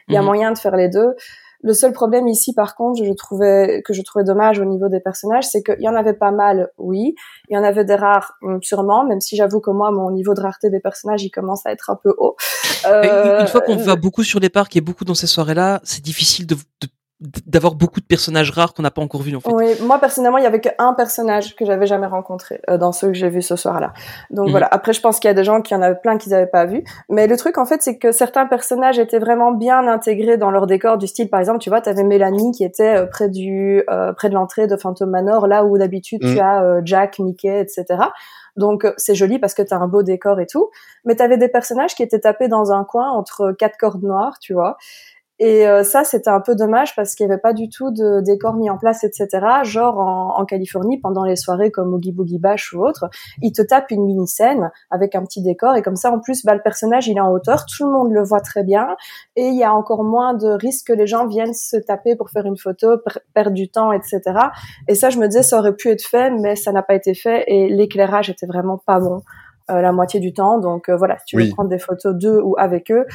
Il 0.08 0.14
y 0.14 0.18
a 0.18 0.22
Mhm. 0.22 0.26
moyen 0.26 0.52
de 0.52 0.58
faire 0.58 0.76
les 0.76 0.90
deux. 0.90 1.16
Le 1.62 1.74
seul 1.74 1.92
problème 1.92 2.28
ici, 2.28 2.54
par 2.54 2.76
contre, 2.76 3.04
je 3.04 3.12
trouvais 3.12 3.82
que 3.86 3.94
je 3.94 4.02
trouvais 4.02 4.24
dommage 4.24 4.60
au 4.60 4.66
niveau 4.66 4.88
des 4.88 5.02
personnages, 5.02 5.44
c'est 5.46 5.62
qu'il 5.62 5.82
y 5.82 5.90
en 5.90 5.96
avait 5.96 6.14
pas 6.14 6.32
mal, 6.32 6.70
oui. 6.78 7.16
Il 7.50 7.56
y 7.56 7.58
en 7.58 7.64
avait 7.64 7.84
des 7.84 7.96
rares, 7.96 8.34
hum, 8.42 8.62
sûrement, 8.64 9.04
même 9.06 9.20
si 9.20 9.36
j'avoue 9.36 9.60
que 9.60 9.70
moi, 9.70 9.92
mon 9.92 10.10
niveau 10.12 10.34
de 10.34 10.40
rareté 10.42 10.70
des 10.70 10.80
personnages, 10.80 11.22
il 11.24 11.32
commence 11.32 11.66
à 11.66 11.72
être 11.72 11.90
un 11.90 11.98
peu 12.02 12.14
haut. 12.18 12.36
Une- 12.86 12.90
Euh, 12.92 13.42
Une 13.42 13.48
fois 13.48 13.60
qu'on 13.62 13.76
va 13.76 13.96
beaucoup 13.98 14.24
sur 14.24 14.40
les 14.40 14.50
parcs 14.50 14.76
et 14.78 14.82
beaucoup 14.82 15.04
dans 15.04 15.16
ces 15.16 15.28
soirées-là, 15.28 15.82
c'est 15.84 16.02
difficile 16.04 16.48
de, 16.48 16.56
de- 16.56 16.88
d'avoir 17.46 17.76
beaucoup 17.76 18.00
de 18.00 18.06
personnages 18.06 18.50
rares 18.52 18.74
qu'on 18.74 18.82
n'a 18.84 18.92
pas 18.92 19.02
encore 19.02 19.22
vus 19.22 19.36
en 19.36 19.42
fait. 19.42 19.52
Oui, 19.52 19.66
moi 19.82 20.00
personnellement, 20.00 20.38
il 20.38 20.44
y 20.46 20.48
avait 20.48 20.62
qu'un 20.62 20.94
personnage 20.94 21.56
que 21.58 21.66
j'avais 21.66 21.86
jamais 21.86 22.08
rencontré 22.08 22.62
euh, 22.70 22.78
dans 22.78 22.94
ceux 22.94 23.08
que 23.08 23.14
j'ai 23.14 23.28
vus 23.28 23.42
ce 23.42 23.58
soir-là. 23.58 23.92
Donc 24.32 24.46
Mhm. 24.46 24.52
voilà. 24.52 24.68
Après, 24.72 24.94
je 24.94 25.02
pense 25.02 25.20
qu'il 25.20 25.28
y 25.28 25.32
a 25.32 25.34
des 25.34 25.44
gens 25.44 25.62
qui 25.62 25.76
en 25.76 25.82
avaient 25.82 26.00
plein 26.00 26.18
qu'ils 26.18 26.32
n'avaient 26.32 26.48
pas 26.48 26.66
vu. 26.66 26.84
Mais 27.10 27.28
le 27.28 27.36
truc, 27.36 27.58
en 27.58 27.66
fait, 27.66 27.82
c'est 27.82 27.98
que 27.98 28.14
certains 28.14 28.46
personnages 28.46 29.00
étaient 29.00 29.20
vraiment 29.20 29.52
bien 29.52 29.86
intégrés 29.88 30.38
dans 30.38 30.50
leur 30.50 30.66
décor 30.66 30.98
du 30.98 31.08
style. 31.08 31.30
Par 31.30 31.42
exemple, 31.42 31.60
tu 31.60 31.70
vois, 31.70 31.82
tu 31.82 31.90
avais 31.90 32.04
Mélanie 32.04 32.52
qui 32.54 32.64
était 32.64 32.96
euh, 33.00 33.06
près 33.06 33.28
du 33.28 33.84
euh, 33.90 34.14
près 34.14 34.30
de 34.30 34.34
l'entrée 34.36 34.68
de 34.68 34.78
Phantom 34.78 35.10
Manor, 35.10 35.48
là 35.48 35.66
où 35.66 35.78
d'habitude 35.78 36.24
Mhm. 36.24 36.34
tu 36.34 36.40
as 36.40 36.64
euh, 36.64 36.82
Jack, 36.86 37.20
Mickey, 37.20 37.60
etc. 37.60 37.86
Donc 38.56 38.84
euh, 38.86 38.94
c'est 38.98 39.16
joli 39.16 39.40
parce 39.40 39.54
que 39.54 39.62
tu 39.62 39.74
as 39.74 39.78
un 39.78 39.88
beau 39.88 40.04
décor 40.04 40.40
et 40.40 40.46
tout. 40.48 40.70
Mais 41.06 41.16
tu 41.16 41.22
avais 41.24 41.38
des 41.38 41.48
personnages 41.50 41.96
qui 41.96 42.04
étaient 42.04 42.20
tapés 42.20 42.48
dans 42.48 42.72
un 42.72 42.84
coin 42.84 43.10
entre 43.12 43.52
quatre 43.58 43.78
cordes 43.78 44.04
noires, 44.04 44.40
tu 44.40 44.54
vois. 44.54 44.78
Et 45.42 45.66
euh, 45.68 45.84
ça, 45.84 46.04
c'était 46.04 46.30
un 46.30 46.42
peu 46.42 46.54
dommage 46.54 46.96
parce 46.98 47.16
qu'il 47.16 47.26
n'y 47.26 47.32
avait 47.32 47.40
pas 47.42 47.54
du 47.54 47.70
tout 47.70 47.92
de 47.92 48.20
décor 48.20 48.56
mis 48.56 48.70
en 48.70 48.78
place, 48.78 49.06
etc. 49.06 49.28
Genre 49.64 49.98
en, 49.98 50.38
en 50.38 50.46
Californie, 50.46 51.00
pendant 51.00 51.24
les 51.24 51.38
soirées 51.38 51.72
comme 51.72 51.94
Oogie 51.94 52.12
Boogie 52.12 52.40
Bash 52.40 52.74
ou 52.74 52.84
autre, 52.84 53.10
ils 53.42 53.54
te 53.54 53.62
tapent 53.62 53.92
une 53.92 54.06
mini-scène 54.06 54.70
avec 54.92 55.16
un 55.16 55.24
petit 55.24 55.42
décor 55.42 55.76
et 55.78 55.82
comme 55.82 55.96
ça, 55.96 56.12
en 56.12 56.20
plus, 56.20 56.44
bah, 56.44 56.56
le 56.56 56.62
personnage, 56.62 57.08
il 57.08 57.18
est 57.18 57.22
en 57.22 57.32
hauteur, 57.32 57.66
tout 57.66 57.86
le 57.86 57.92
monde 57.92 58.12
le 58.12 58.22
voit 58.22 58.42
très 58.42 58.64
bien 58.64 58.98
et 59.38 59.46
il 59.48 59.56
y 59.58 59.64
a 59.64 59.74
encore 59.74 60.04
moins 60.04 60.34
de 60.34 60.50
risques 60.50 60.88
que 60.88 60.94
les 60.94 61.08
gens 61.08 61.26
viennent 61.26 61.54
se 61.54 61.78
taper 61.78 62.18
pour 62.18 62.30
faire 62.32 62.46
une 62.46 62.58
photo, 62.58 62.98
per- 62.98 63.22
perdre 63.34 63.52
du 63.52 63.70
temps, 63.70 63.94
etc. 63.94 64.22
Et 64.90 64.96
ça, 64.96 65.10
je 65.10 65.20
me 65.20 65.28
disais, 65.28 65.44
ça 65.44 65.58
aurait 65.60 65.76
pu 65.76 65.90
être 65.90 66.04
fait, 66.04 66.32
mais 66.32 66.58
ça 66.58 66.72
n'a 66.74 66.84
pas 66.84 66.96
été 66.96 67.14
fait 67.14 67.46
et 67.48 67.70
l'éclairage 67.70 68.30
était 68.30 68.46
vraiment 68.46 68.78
pas 68.78 69.00
bon 69.00 69.22
euh, 69.72 69.82
la 69.82 69.92
moitié 69.94 70.20
du 70.20 70.34
temps. 70.34 70.58
Donc 70.60 70.90
euh, 70.90 70.98
voilà, 70.98 71.18
si 71.20 71.26
tu 71.28 71.38
veux 71.38 71.44
Oui. 71.44 71.54
prendre 71.54 71.70
des 71.70 71.80
photos 71.80 72.14
d'eux 72.14 72.42
ou 72.44 72.56
avec 72.58 72.92
eux, 72.92 73.06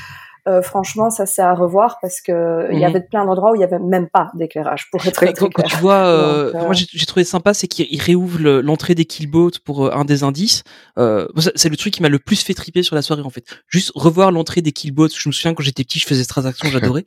euh, 0.46 0.61
franchement, 0.62 1.11
ça 1.11 1.24
c'est 1.26 1.40
à 1.42 1.54
revoir 1.54 1.98
parce 2.02 2.20
que 2.20 2.68
il 2.70 2.76
y 2.78 2.80
Mhm. 2.80 2.85
avait 2.85 3.00
plein 3.00 3.24
d'endroits 3.24 3.52
où 3.52 3.54
il 3.54 3.61
y 3.61 3.64
avait 3.64 3.78
même 3.78 4.09
pas 4.11 4.30
d'éclairage 4.35 4.90
pour 4.90 5.04
être 5.07 5.14
très 5.14 5.33
quand, 5.33 5.48
tu 5.62 5.76
vois, 5.78 6.07
euh, 6.07 6.52
Donc, 6.52 6.61
euh, 6.62 6.64
moi 6.66 6.74
j'ai 6.74 7.07
trouvé 7.07 7.24
sympa, 7.24 7.54
c'est 7.54 7.66
qu'il 7.66 7.87
il 7.90 8.00
réouvre 8.00 8.38
le- 8.38 8.61
l'entrée 8.61 8.94
des 8.94 9.04
killboats 9.07 9.59
pour 9.64 9.87
euh, 9.87 9.90
un 9.92 10.04
des 10.04 10.22
indices. 10.22 10.62
Euh, 10.98 11.26
moi, 11.35 11.44
c'est 11.54 11.68
le 11.68 11.76
truc 11.76 11.94
qui 11.94 12.02
m'a 12.02 12.09
le 12.09 12.18
plus 12.18 12.42
fait 12.42 12.54
triper 12.54 12.83
sur 12.83 12.94
la 12.94 13.02
soirée 13.02 13.22
en 13.22 13.30
fait. 13.30 13.44
Juste 13.68 13.92
revoir 13.94 14.33
l'entrée 14.33 14.61
des 14.62 14.72
killboats. 14.72 15.09
Je 15.16 15.28
me 15.28 15.33
souviens 15.33 15.54
quand 15.54 15.62
j'étais 15.62 15.85
petit, 15.85 15.98
je 15.98 16.07
faisais 16.07 16.20
cette 16.22 16.28
transaction, 16.30 16.68
j'adorais. 16.70 17.04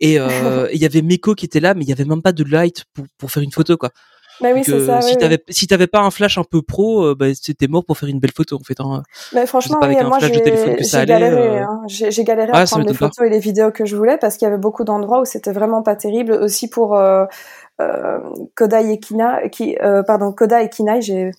Et 0.00 0.18
euh, 0.18 0.66
et 0.70 0.74
il 0.74 0.80
y 0.80 0.86
avait 0.86 1.02
Meko 1.02 1.34
qui 1.34 1.44
était 1.44 1.60
là, 1.60 1.74
mais 1.74 1.84
il 1.84 1.88
y 1.88 1.92
avait 1.92 2.04
même 2.04 2.22
pas 2.22 2.32
de 2.32 2.42
light 2.44 2.84
pour 2.92 3.04
pour 3.18 3.30
faire 3.30 3.42
une 3.42 3.52
photo 3.52 3.76
quoi. 3.76 3.90
Oui, 4.40 4.62
c'est 4.64 4.72
euh, 4.72 4.86
ça. 4.86 5.00
si 5.00 5.12
oui. 5.12 5.18
t'avais 5.18 5.44
si 5.48 5.66
t'avais 5.66 5.86
pas 5.86 6.00
un 6.00 6.10
flash 6.10 6.38
un 6.38 6.44
peu 6.44 6.60
pro, 6.62 7.04
euh, 7.04 7.14
bah, 7.14 7.26
c'était 7.34 7.68
mort 7.68 7.84
pour 7.84 7.96
faire 7.98 8.08
une 8.08 8.18
belle 8.20 8.32
photo 8.36 8.56
en 8.56 8.64
fait. 8.64 8.80
Hein. 8.80 9.02
Mais 9.32 9.46
franchement, 9.46 9.78
pas 9.78 9.86
avec 9.86 9.98
oui, 9.98 10.04
un 10.04 10.08
moi 10.08 10.18
flash 10.18 10.32
de 10.32 10.38
téléphone 10.40 10.70
j'ai 10.72 10.76
que 10.78 10.84
ça 10.84 11.04
j'ai 11.06 11.12
allait, 11.12 11.28
galéré. 11.30 11.58
euh. 11.58 11.62
hein. 11.64 11.80
J'ai 11.86 12.10
j'ai 12.10 12.24
galéré 12.24 12.52
Ouais, 12.52 12.58
à 12.58 12.64
prendre 12.64 12.84
les 12.86 12.92
pas. 12.92 13.06
photos 13.10 13.26
et 13.26 13.30
les 13.30 13.38
vidéos 13.38 13.70
que 13.70 13.84
je 13.84 13.94
voulais 13.96 14.18
parce 14.18 14.36
qu'il 14.36 14.46
y 14.46 14.48
avait 14.50 14.58
beaucoup 14.60 14.84
d'endroits 14.84 15.20
où 15.20 15.24
c'était 15.24 15.52
vraiment 15.52 15.82
pas 15.82 15.94
terrible. 15.96 16.32
Aussi 16.32 16.68
pour 16.68 16.96
euh, 16.96 17.24
euh, 17.80 18.18
Kodai 18.56 18.92
et 18.92 18.98
Kina, 19.00 19.48
qui, 19.48 19.76
euh, 19.82 20.02
pardon, 20.02 20.32
Koda 20.32 20.62
et 20.62 20.68
Kinai, 20.68 21.00
j'ai. 21.02 21.30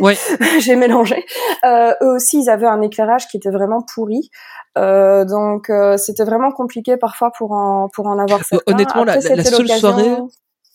Ouais. 0.00 0.16
j'ai 0.60 0.76
mélangé. 0.76 1.24
Euh, 1.64 1.92
eux 2.02 2.14
aussi, 2.16 2.42
ils 2.42 2.50
avaient 2.50 2.66
un 2.66 2.80
éclairage 2.82 3.26
qui 3.28 3.36
était 3.38 3.50
vraiment 3.50 3.80
pourri. 3.94 4.30
Euh, 4.76 5.24
donc 5.24 5.70
euh, 5.70 5.96
c'était 5.96 6.24
vraiment 6.24 6.52
compliqué 6.52 6.96
parfois 6.96 7.30
pour 7.36 7.52
en 7.52 7.88
pour 7.92 8.06
en 8.06 8.18
avoir 8.18 8.44
certains. 8.44 8.72
honnêtement, 8.72 9.04
la- 9.04 9.14
Après, 9.14 9.34
la- 9.34 9.44
seule 9.44 9.66
soirée- 9.68 10.16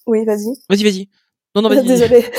Oui, 0.07 0.25
vas-y. 0.25 0.53
Vas-y, 0.69 0.83
vas-y. 0.83 1.09
Non, 1.55 1.61
non, 1.61 1.69
vas-y. 1.69 1.83
Désolée. 1.85 2.25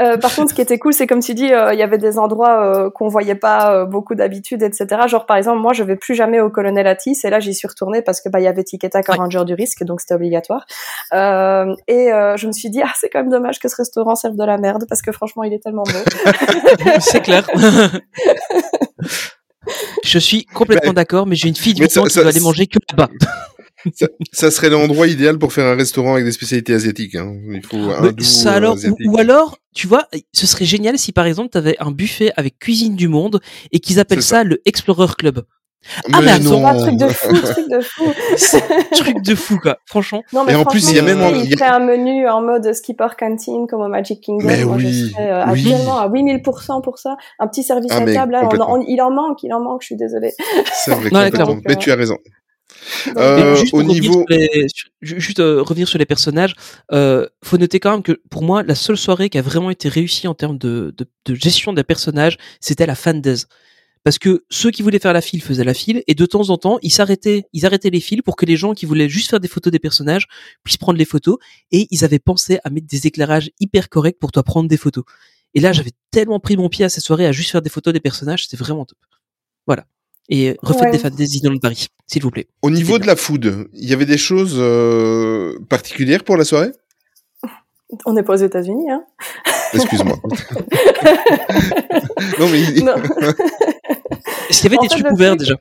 Euh, 0.00 0.16
par 0.16 0.34
contre, 0.34 0.48
ce 0.48 0.54
qui 0.54 0.62
était 0.62 0.78
cool, 0.78 0.94
c'est 0.94 1.06
comme 1.06 1.20
tu 1.20 1.34
dis, 1.34 1.52
euh, 1.52 1.74
il 1.74 1.78
y 1.78 1.82
avait 1.82 1.98
des 1.98 2.18
endroits 2.18 2.64
euh, 2.64 2.88
qu'on 2.90 3.08
voyait 3.08 3.34
pas 3.34 3.74
euh, 3.74 3.84
beaucoup 3.84 4.14
d'habitude, 4.14 4.62
etc. 4.62 4.86
Genre, 5.08 5.26
par 5.26 5.36
exemple, 5.36 5.58
moi, 5.60 5.74
je 5.74 5.82
vais 5.84 5.96
plus 5.96 6.14
jamais 6.14 6.40
au 6.40 6.48
Colonel 6.48 6.86
Atis, 6.86 7.18
et 7.22 7.28
là, 7.28 7.38
j'y 7.38 7.52
suis 7.52 7.68
retournée 7.68 8.00
parce 8.00 8.22
que 8.22 8.30
bah, 8.30 8.40
il 8.40 8.44
y 8.44 8.46
avait 8.46 8.64
Tic 8.64 8.82
et 8.82 8.88
Tac 8.88 9.06
à 9.10 9.12
Ouais. 9.12 9.18
Ranger 9.18 9.44
du 9.44 9.52
risque, 9.52 9.84
donc 9.84 10.00
c'était 10.00 10.14
obligatoire. 10.14 10.64
Euh, 11.12 11.74
et 11.86 12.10
euh, 12.14 12.38
je 12.38 12.46
me 12.46 12.52
suis 12.52 12.70
dit, 12.70 12.80
ah, 12.82 12.88
c'est 12.98 13.10
quand 13.10 13.18
même 13.18 13.28
dommage 13.28 13.58
que 13.58 13.68
ce 13.68 13.76
restaurant 13.76 14.14
serve 14.14 14.36
de 14.36 14.44
la 14.44 14.56
merde 14.56 14.86
parce 14.88 15.02
que 15.02 15.12
franchement, 15.12 15.42
il 15.42 15.52
est 15.52 15.62
tellement 15.62 15.82
beau. 15.82 15.92
c'est 17.00 17.20
clair. 17.20 17.46
Je 20.02 20.18
suis 20.18 20.46
complètement 20.46 20.94
d'accord, 20.94 21.26
mais 21.26 21.36
j'ai 21.36 21.48
une 21.48 21.56
fille 21.56 21.74
de 21.74 21.80
Mais 21.80 21.86
8 21.88 21.98
ans 21.98 22.02
ça- 22.04 22.08
qui 22.08 22.14
ça- 22.14 22.22
va 22.22 22.28
aller 22.30 22.40
manger 22.40 22.66
que 22.68 22.78
là-bas. 22.90 23.10
Ça, 23.94 24.06
ça 24.32 24.50
serait 24.50 24.70
l'endroit 24.70 25.06
idéal 25.06 25.38
pour 25.38 25.52
faire 25.52 25.66
un 25.66 25.76
restaurant 25.76 26.12
avec 26.14 26.24
des 26.24 26.32
spécialités 26.32 26.74
asiatiques. 26.74 27.14
Hein. 27.14 27.34
Il 27.52 27.64
faut 27.64 27.76
un 27.76 28.00
Mais 28.02 28.12
doux 28.12 28.24
ça 28.24 28.52
euh, 28.52 28.56
alors, 28.56 28.74
ou, 28.74 28.76
asiatique. 28.78 29.06
ou 29.10 29.18
alors, 29.18 29.58
tu 29.74 29.86
vois, 29.86 30.06
ce 30.32 30.46
serait 30.46 30.64
génial 30.64 30.98
si 30.98 31.12
par 31.12 31.26
exemple 31.26 31.50
tu 31.52 31.58
avais 31.58 31.76
un 31.80 31.90
buffet 31.90 32.32
avec 32.36 32.58
cuisine 32.58 32.96
du 32.96 33.08
monde 33.08 33.40
et 33.72 33.80
qu'ils 33.80 33.98
appellent 34.00 34.22
ça. 34.22 34.44
le 34.44 34.60
Explorer 34.66 35.14
Club. 35.18 35.42
Ah, 36.12 36.18
mais 36.20 36.26
mais 36.26 36.30
attends, 36.32 36.60
non. 36.60 36.66
Un 36.66 36.76
truc 36.76 36.96
de 36.98 37.08
fou, 37.08 37.34
truc 37.40 37.70
de 37.70 37.80
fou. 37.80 38.04
Truc 38.92 39.22
de 39.22 39.34
fou 39.34 39.58
quoi, 39.58 39.78
franchement. 39.86 40.22
Non, 40.34 40.44
mais 40.44 40.52
Et 40.52 40.54
en 40.56 40.64
plus, 40.66 40.80
franchement, 40.84 40.90
il 40.90 40.96
y 40.96 40.98
a 40.98 41.02
même 41.02 41.22
en- 41.22 41.30
il 41.30 41.44
il 41.44 41.50
y 41.50 41.54
a- 41.54 41.56
ferait 41.56 41.70
un 41.70 41.78
menu 41.80 42.28
en 42.28 42.42
mode 42.42 42.70
skipper 42.74 43.06
canteen 43.18 43.66
comme 43.66 43.80
au 43.80 43.88
Magic 43.88 44.20
Kingdom. 44.20 44.46
Mais 44.46 44.62
Moi, 44.64 44.76
je 44.78 44.86
oui, 44.86 45.10
serais 45.10 45.30
euh, 45.32 45.44
oui. 45.48 45.60
actuellement 45.72 45.98
à 45.98 46.08
8000% 46.10 46.82
pour 46.82 46.98
ça. 46.98 47.16
Un 47.38 47.48
petit 47.48 47.62
service 47.62 47.90
Ah, 47.94 47.96
à 47.96 48.00
mais 48.04 48.12
table, 48.12 48.32
là, 48.32 48.40
on- 48.40 48.42
complètement. 48.42 48.74
on- 48.74 48.84
il 48.86 49.00
en 49.00 49.10
manque, 49.10 49.42
il 49.42 49.54
en 49.54 49.60
manque, 49.60 49.80
je 49.80 49.86
suis 49.86 49.96
désolée. 49.96 50.34
C'est 50.84 50.90
vrai, 50.94 51.30
clairement. 51.30 51.56
Mais 51.66 51.76
tu 51.76 51.90
as 51.90 51.96
raison. 51.96 52.18
Euh, 53.16 53.54
juste 53.56 53.74
au 53.74 53.82
niveau, 53.82 54.24
les- 54.28 54.66
juste 55.00 55.40
euh, 55.40 55.62
revenir 55.62 55.88
sur 55.88 55.98
les 55.98 56.06
personnages, 56.06 56.54
euh, 56.92 57.26
faut 57.44 57.58
noter 57.58 57.80
quand 57.80 57.92
même 57.92 58.02
que 58.02 58.20
pour 58.30 58.42
moi 58.42 58.62
la 58.62 58.74
seule 58.74 58.96
soirée 58.96 59.30
qui 59.30 59.38
a 59.38 59.42
vraiment 59.42 59.70
été 59.70 59.88
réussie 59.88 60.28
en 60.28 60.34
termes 60.34 60.58
de, 60.58 60.94
de, 60.96 61.06
de 61.26 61.34
gestion 61.34 61.72
des 61.72 61.84
personnages, 61.84 62.36
c'était 62.60 62.86
la 62.86 62.94
fan 62.94 63.20
days. 63.20 63.44
Parce 64.02 64.18
que 64.18 64.44
ceux 64.48 64.70
qui 64.70 64.80
voulaient 64.82 64.98
faire 64.98 65.12
la 65.12 65.20
file 65.20 65.42
faisaient 65.42 65.62
la 65.64 65.74
file 65.74 66.02
et 66.06 66.14
de 66.14 66.24
temps 66.26 66.48
en 66.48 66.56
temps 66.56 66.78
ils 66.80 66.90
s'arrêtaient, 66.90 67.44
ils 67.52 67.66
arrêtaient 67.66 67.90
les 67.90 68.00
files 68.00 68.22
pour 68.22 68.34
que 68.36 68.46
les 68.46 68.56
gens 68.56 68.72
qui 68.72 68.86
voulaient 68.86 69.10
juste 69.10 69.28
faire 69.28 69.40
des 69.40 69.48
photos 69.48 69.70
des 69.70 69.78
personnages 69.78 70.26
puissent 70.64 70.78
prendre 70.78 70.98
les 70.98 71.04
photos 71.04 71.36
et 71.70 71.86
ils 71.90 72.02
avaient 72.02 72.18
pensé 72.18 72.58
à 72.64 72.70
mettre 72.70 72.86
des 72.86 73.06
éclairages 73.06 73.50
hyper 73.60 73.90
corrects 73.90 74.18
pour 74.18 74.32
toi 74.32 74.42
prendre 74.42 74.68
des 74.70 74.78
photos. 74.78 75.04
Et 75.54 75.60
là 75.60 75.72
j'avais 75.72 75.92
tellement 76.10 76.40
pris 76.40 76.56
mon 76.56 76.70
pied 76.70 76.84
à 76.84 76.88
cette 76.88 77.04
soirée 77.04 77.26
à 77.26 77.32
juste 77.32 77.50
faire 77.50 77.60
des 77.60 77.68
photos 77.68 77.92
des 77.92 78.00
personnages, 78.00 78.44
c'était 78.44 78.56
vraiment 78.56 78.86
top. 78.86 78.98
Voilà. 79.66 79.84
Et 80.32 80.56
refaites 80.62 80.82
Ouais. 80.84 80.90
des 80.92 80.98
fan 80.98 81.10
days 81.12 81.26
Disneyland 81.26 81.58
Paris, 81.58 81.88
s'il 82.06 82.22
vous 82.22 82.30
plaît. 82.30 82.46
au 82.62 82.70
niveau 82.70 82.98
de 82.98 83.06
la 83.06 83.16
food, 83.16 83.68
il 83.74 83.88
y 83.88 83.92
avait 83.92 84.06
des 84.06 84.16
choses 84.18 84.54
euh, 84.58 85.58
particulières 85.68 86.22
pour 86.24 86.36
la 86.36 86.44
soirée? 86.44 86.70
On 88.06 88.12
n'est 88.12 88.22
pas 88.22 88.34
aux 88.34 88.36
États-Unis, 88.36 88.88
hein. 88.90 89.02
Excuse-moi. 89.74 90.16
non 92.38 92.48
mais 92.50 92.60
il- 92.60 92.84
Non. 92.84 92.94
Est-ce 94.48 94.62
qu'il 94.62 94.70
y 94.70 94.74
avait 94.74 94.78
En 94.78 94.82
des 94.82 94.88
fait, 94.88 94.94
trucs 94.94 95.06
le 95.06 95.12
ouverts 95.12 95.36
truc- 95.36 95.40
déjà? 95.40 95.54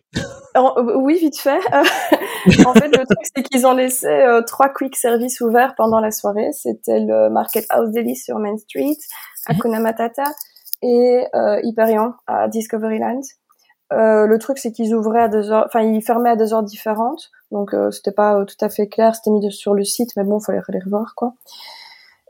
Euh, 0.57 0.97
oui, 0.97 1.17
vite 1.19 1.39
fait. 1.39 1.59
Euh, 1.73 1.83
en 2.65 2.73
fait, 2.73 2.87
le 2.87 3.05
truc, 3.05 3.19
c'est 3.35 3.43
qu'ils 3.43 3.65
ont 3.67 3.73
laissé 3.73 4.07
euh, 4.07 4.41
trois 4.41 4.69
quick 4.69 4.95
services 4.95 5.41
ouverts 5.41 5.73
pendant 5.77 5.99
la 5.99 6.11
soirée. 6.11 6.49
C'était 6.53 6.99
le 6.99 7.29
Market 7.29 7.65
House 7.69 7.91
Deli 7.91 8.15
sur 8.15 8.37
Main 8.39 8.57
Street, 8.57 8.97
Hakuna 9.47 9.79
Matata 9.79 10.23
et 10.81 11.23
euh, 11.35 11.59
Hyperion 11.63 12.13
à 12.27 12.47
Discoveryland. 12.47 13.21
Euh, 13.91 14.27
le 14.27 14.37
truc, 14.37 14.59
c'est 14.59 14.71
qu'ils 14.71 14.93
ouvraient 14.93 15.23
à 15.23 15.27
deux 15.27 15.51
heures, 15.51 15.65
enfin, 15.65 15.81
ils 15.81 16.01
fermaient 16.01 16.29
à 16.29 16.35
deux 16.35 16.53
heures 16.53 16.63
différentes. 16.63 17.31
Donc, 17.51 17.73
euh, 17.73 17.91
c'était 17.91 18.11
pas 18.11 18.39
euh, 18.39 18.45
tout 18.45 18.57
à 18.61 18.69
fait 18.69 18.87
clair. 18.87 19.15
C'était 19.15 19.31
mis 19.31 19.51
sur 19.51 19.73
le 19.73 19.83
site, 19.83 20.11
mais 20.15 20.23
bon, 20.23 20.39
fallait 20.39 20.61
les 20.69 20.79
revoir, 20.79 21.13
quoi. 21.15 21.33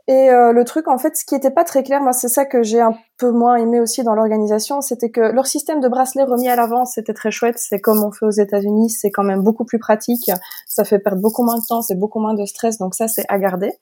Et 0.08 0.30
euh, 0.30 0.52
le 0.52 0.64
truc, 0.64 0.88
en 0.88 0.98
fait, 0.98 1.16
ce 1.16 1.24
qui 1.24 1.36
était 1.36 1.52
pas 1.52 1.62
très 1.62 1.84
clair, 1.84 2.00
moi, 2.00 2.12
c'est 2.12 2.28
ça 2.28 2.44
que 2.44 2.64
j'ai 2.64 2.80
un 2.80 2.94
peu 3.16 3.30
moins 3.30 3.54
aimé 3.54 3.78
aussi 3.78 4.02
dans 4.02 4.14
l'organisation, 4.14 4.80
c'était 4.80 5.10
que 5.10 5.20
leur 5.20 5.46
système 5.46 5.80
de 5.80 5.86
bracelet 5.86 6.24
remis 6.24 6.48
à 6.48 6.56
l'avance, 6.56 6.94
c'était 6.94 7.14
très 7.14 7.30
chouette. 7.30 7.58
C'est 7.58 7.80
comme 7.80 8.02
on 8.02 8.10
fait 8.10 8.26
aux 8.26 8.30
États-Unis, 8.30 8.90
c'est 8.90 9.12
quand 9.12 9.22
même 9.22 9.42
beaucoup 9.42 9.64
plus 9.64 9.78
pratique. 9.78 10.28
Ça 10.66 10.84
fait 10.84 10.98
perdre 10.98 11.22
beaucoup 11.22 11.44
moins 11.44 11.58
de 11.58 11.64
temps, 11.64 11.82
c'est 11.82 11.94
beaucoup 11.94 12.18
moins 12.18 12.34
de 12.34 12.44
stress, 12.44 12.78
donc 12.78 12.96
ça, 12.96 13.06
c'est 13.06 13.24
à 13.28 13.38
garder. 13.38 13.72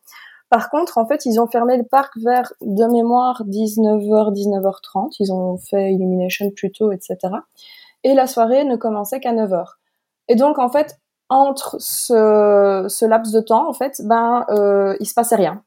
Par 0.51 0.71
contre, 0.71 0.97
en 0.99 1.07
fait, 1.07 1.27
ils 1.27 1.41
ont 1.41 1.47
fermé 1.47 1.77
le 1.77 1.85
parc 1.85 2.17
vers, 2.19 2.53
de 2.63 2.85
mémoire, 2.87 3.43
19h, 3.47 4.33
19h30. 4.33 5.17
Ils 5.21 5.33
ont 5.33 5.59
fait 5.59 5.93
Illumination 5.93 6.51
plus 6.51 6.73
tôt, 6.73 6.91
etc. 6.93 7.17
Et 8.05 8.15
la 8.15 8.27
soirée 8.27 8.65
ne 8.65 8.77
commençait 8.77 9.21
qu'à 9.21 9.33
9h. 9.33 9.65
Et 10.29 10.37
donc, 10.37 10.59
en 10.59 10.69
fait, 10.71 10.99
entre 11.29 11.77
ce, 11.79 12.87
ce 12.89 13.05
laps 13.05 13.33
de 13.35 13.41
temps, 13.41 13.69
en 13.69 13.73
fait, 13.75 14.01
ben, 14.05 14.47
euh, 14.51 14.97
il 15.01 15.07
se 15.07 15.15
passait 15.15 15.37
rien. 15.37 15.63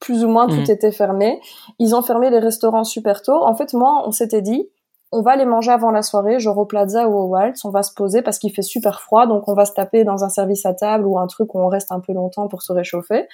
Plus 0.00 0.22
ou 0.24 0.28
moins, 0.28 0.46
tout 0.48 0.56
Mhm. 0.56 0.70
était 0.70 0.92
fermé. 0.92 1.40
Ils 1.78 1.94
ont 1.94 2.02
fermé 2.02 2.28
les 2.28 2.38
restaurants 2.40 2.84
super 2.84 3.22
tôt. 3.22 3.42
En 3.42 3.54
fait, 3.54 3.72
moi, 3.72 4.02
on 4.06 4.10
s'était 4.10 4.42
dit, 4.42 4.68
on 5.12 5.22
va 5.22 5.36
les 5.36 5.46
manger 5.46 5.70
avant 5.70 5.90
la 5.90 6.02
soirée, 6.02 6.40
genre 6.40 6.58
au 6.58 6.66
Plaza 6.66 7.08
ou 7.08 7.14
au 7.16 7.24
Waltz, 7.26 7.64
on 7.64 7.70
va 7.70 7.82
se 7.82 7.94
poser 7.94 8.20
parce 8.20 8.38
qu'il 8.38 8.52
fait 8.52 8.62
super 8.62 9.00
froid, 9.00 9.26
donc 9.26 9.48
on 9.48 9.54
va 9.54 9.64
se 9.64 9.72
taper 9.72 10.02
dans 10.04 10.24
un 10.24 10.28
service 10.28 10.66
à 10.66 10.74
table 10.74 11.06
ou 11.06 11.18
un 11.18 11.26
truc 11.28 11.54
où 11.54 11.60
on 11.60 11.68
reste 11.68 11.92
un 11.92 12.00
peu 12.00 12.12
longtemps 12.12 12.48
pour 12.48 12.62
se 12.62 12.72
réchauffer. 12.72 13.28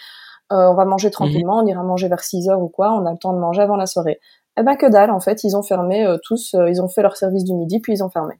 Euh, 0.53 0.69
on 0.69 0.75
va 0.75 0.85
manger 0.85 1.11
tranquillement, 1.11 1.59
on 1.59 1.67
ira 1.67 1.83
manger 1.83 2.09
vers 2.09 2.25
6 2.25 2.49
heures 2.49 2.61
ou 2.61 2.69
quoi, 2.69 2.93
on 2.93 3.07
a 3.07 3.13
le 3.13 3.19
temps 3.19 3.33
de 3.33 3.39
manger 3.39 3.63
avant 3.63 3.77
la 3.77 3.87
soirée. 3.87 4.19
Eh 4.59 4.63
ben 4.63 4.75
que 4.77 4.87
dalle, 4.87 5.11
en 5.11 5.21
fait, 5.21 5.45
ils 5.45 5.57
ont 5.57 5.63
fermé 5.63 6.05
euh, 6.05 6.17
tous, 6.25 6.55
euh, 6.55 6.69
ils 6.69 6.83
ont 6.83 6.89
fait 6.89 7.03
leur 7.03 7.17
service 7.17 7.45
du 7.45 7.55
midi, 7.55 7.79
puis 7.81 7.93
ils 7.93 8.03
ont 8.03 8.11
fermé. 8.11 8.35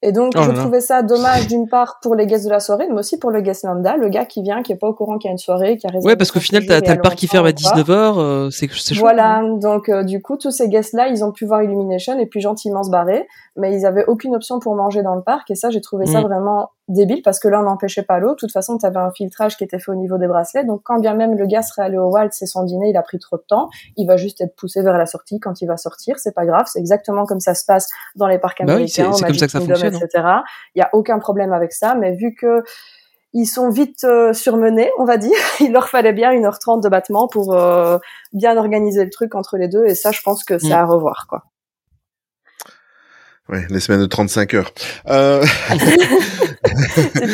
Et 0.00 0.12
donc, 0.12 0.34
Oh 0.36 0.42
je 0.42 0.52
trouvais 0.52 0.80
ça 0.80 1.02
dommage 1.02 1.48
d'une 1.48 1.68
part 1.68 1.98
pour 2.00 2.14
les 2.14 2.26
guests 2.26 2.44
de 2.44 2.50
la 2.50 2.60
soirée, 2.60 2.86
mais 2.88 3.00
aussi 3.00 3.18
pour 3.18 3.32
le 3.32 3.40
guest 3.40 3.64
lambda, 3.64 3.96
le 3.96 4.08
gars 4.08 4.26
qui 4.26 4.42
vient, 4.42 4.62
qui 4.62 4.70
est 4.72 4.76
pas 4.76 4.86
au 4.86 4.94
courant 4.94 5.18
qu'il 5.18 5.28
y 5.28 5.30
a 5.30 5.32
une 5.32 5.38
soirée, 5.38 5.76
qui 5.76 5.88
a 5.88 5.90
réservé 5.90 6.12
Ouais, 6.12 6.16
parce 6.16 6.30
qu'au 6.30 6.38
final, 6.38 6.64
t'as 6.66 6.94
le 6.94 7.00
parc 7.00 7.16
qui 7.16 7.26
ferme 7.26 7.46
à 7.46 7.48
ou 7.48 7.52
pas. 7.52 7.58
19h, 7.58 7.90
euh, 8.18 8.50
c'est 8.50 8.70
c'est 8.70 8.94
chaud. 8.94 9.00
Voilà, 9.00 9.42
donc 9.56 9.88
euh, 9.88 10.04
du 10.04 10.22
coup, 10.22 10.36
tous 10.36 10.52
ces 10.52 10.68
guests-là, 10.68 11.08
ils 11.08 11.24
ont 11.24 11.32
pu 11.32 11.46
voir 11.46 11.64
Illumination 11.64 12.16
et 12.16 12.26
puis 12.26 12.40
gentiment 12.40 12.84
se 12.84 12.90
barrer, 12.90 13.26
mais 13.56 13.74
ils 13.74 13.86
avaient 13.86 14.04
aucune 14.06 14.36
option 14.36 14.60
pour 14.60 14.76
manger 14.76 15.02
dans 15.02 15.16
le 15.16 15.22
parc, 15.22 15.50
et 15.50 15.56
ça, 15.56 15.70
j'ai 15.70 15.80
trouvé 15.80 16.06
ça 16.06 16.20
Mm. 16.20 16.24
vraiment 16.24 16.70
débile, 16.88 17.22
parce 17.22 17.38
que 17.38 17.48
l'un 17.48 17.62
n'empêchait 17.62 18.02
pas 18.02 18.18
l'autre. 18.18 18.34
De 18.36 18.40
toute 18.40 18.52
façon, 18.52 18.78
tu 18.78 18.86
avais 18.86 18.98
un 18.98 19.10
filtrage 19.10 19.56
qui 19.56 19.64
était 19.64 19.78
fait 19.78 19.90
au 19.90 19.94
niveau 19.94 20.16
des 20.18 20.26
bracelets, 20.26 20.64
donc 20.64 20.80
quand 20.84 20.98
bien 20.98 21.14
même 21.14 21.36
le 21.36 21.46
gars 21.46 21.62
serait 21.62 21.82
allé 21.82 21.98
au 21.98 22.08
Waltz 22.10 22.40
et 22.42 22.46
son 22.46 22.64
dîner, 22.64 22.90
il 22.90 22.96
a 22.96 23.02
pris 23.02 23.18
trop 23.18 23.36
de 23.36 23.44
temps, 23.46 23.68
il 23.96 24.06
va 24.06 24.16
juste 24.16 24.40
être 24.40 24.56
poussé 24.56 24.82
vers 24.82 24.96
la 24.96 25.06
sortie 25.06 25.38
quand 25.40 25.60
il 25.60 25.66
va 25.66 25.76
sortir, 25.76 26.18
c'est 26.18 26.34
pas 26.34 26.46
grave, 26.46 26.64
c'est 26.66 26.78
exactement 26.78 27.26
comme 27.26 27.40
ça 27.40 27.54
se 27.54 27.64
passe 27.64 27.88
dans 28.16 28.26
les 28.26 28.38
parcs 28.38 28.64
Bah 28.64 28.76
oui, 28.76 28.88
c'est- 28.88 29.02
américains, 29.02 29.12
c'est 29.12 29.22
au 29.24 29.26
comme 29.26 29.28
Magic 29.28 29.40
ça 29.40 29.46
que 29.46 29.52
ça 29.52 29.58
Kingdom, 29.58 29.74
fonctionne, 29.74 29.94
hein. 29.94 30.06
etc. 30.06 30.24
Il 30.74 30.78
y 30.78 30.82
a 30.82 30.88
aucun 30.94 31.18
problème 31.18 31.52
avec 31.52 31.72
ça, 31.72 31.94
mais 31.94 32.14
vu 32.14 32.34
que 32.34 32.62
ils 33.34 33.44
sont 33.44 33.68
vite 33.68 34.04
euh, 34.04 34.32
surmenés, 34.32 34.90
on 34.98 35.04
va 35.04 35.18
dire. 35.18 35.36
Il 35.60 35.70
leur 35.72 35.90
fallait 35.90 36.14
bien 36.14 36.32
1h30 36.32 36.82
de 36.82 36.88
battement 36.88 37.28
pour 37.28 37.54
euh, 37.54 37.98
bien 38.32 38.56
organiser 38.56 39.04
le 39.04 39.10
truc 39.10 39.34
entre 39.34 39.58
les 39.58 39.68
deux. 39.68 39.84
Et 39.84 39.94
ça, 39.94 40.12
je 40.12 40.22
pense 40.22 40.44
que 40.44 40.58
c'est 40.58 40.70
Mm. 40.70 40.72
à 40.72 40.86
revoir, 40.86 41.26
quoi. 41.28 41.42
Ouais, 43.48 43.66
les 43.70 43.80
semaines 43.80 44.00
de 44.00 44.06
35 44.06 44.54
heures. 44.54 44.72
Euh, 45.08 45.44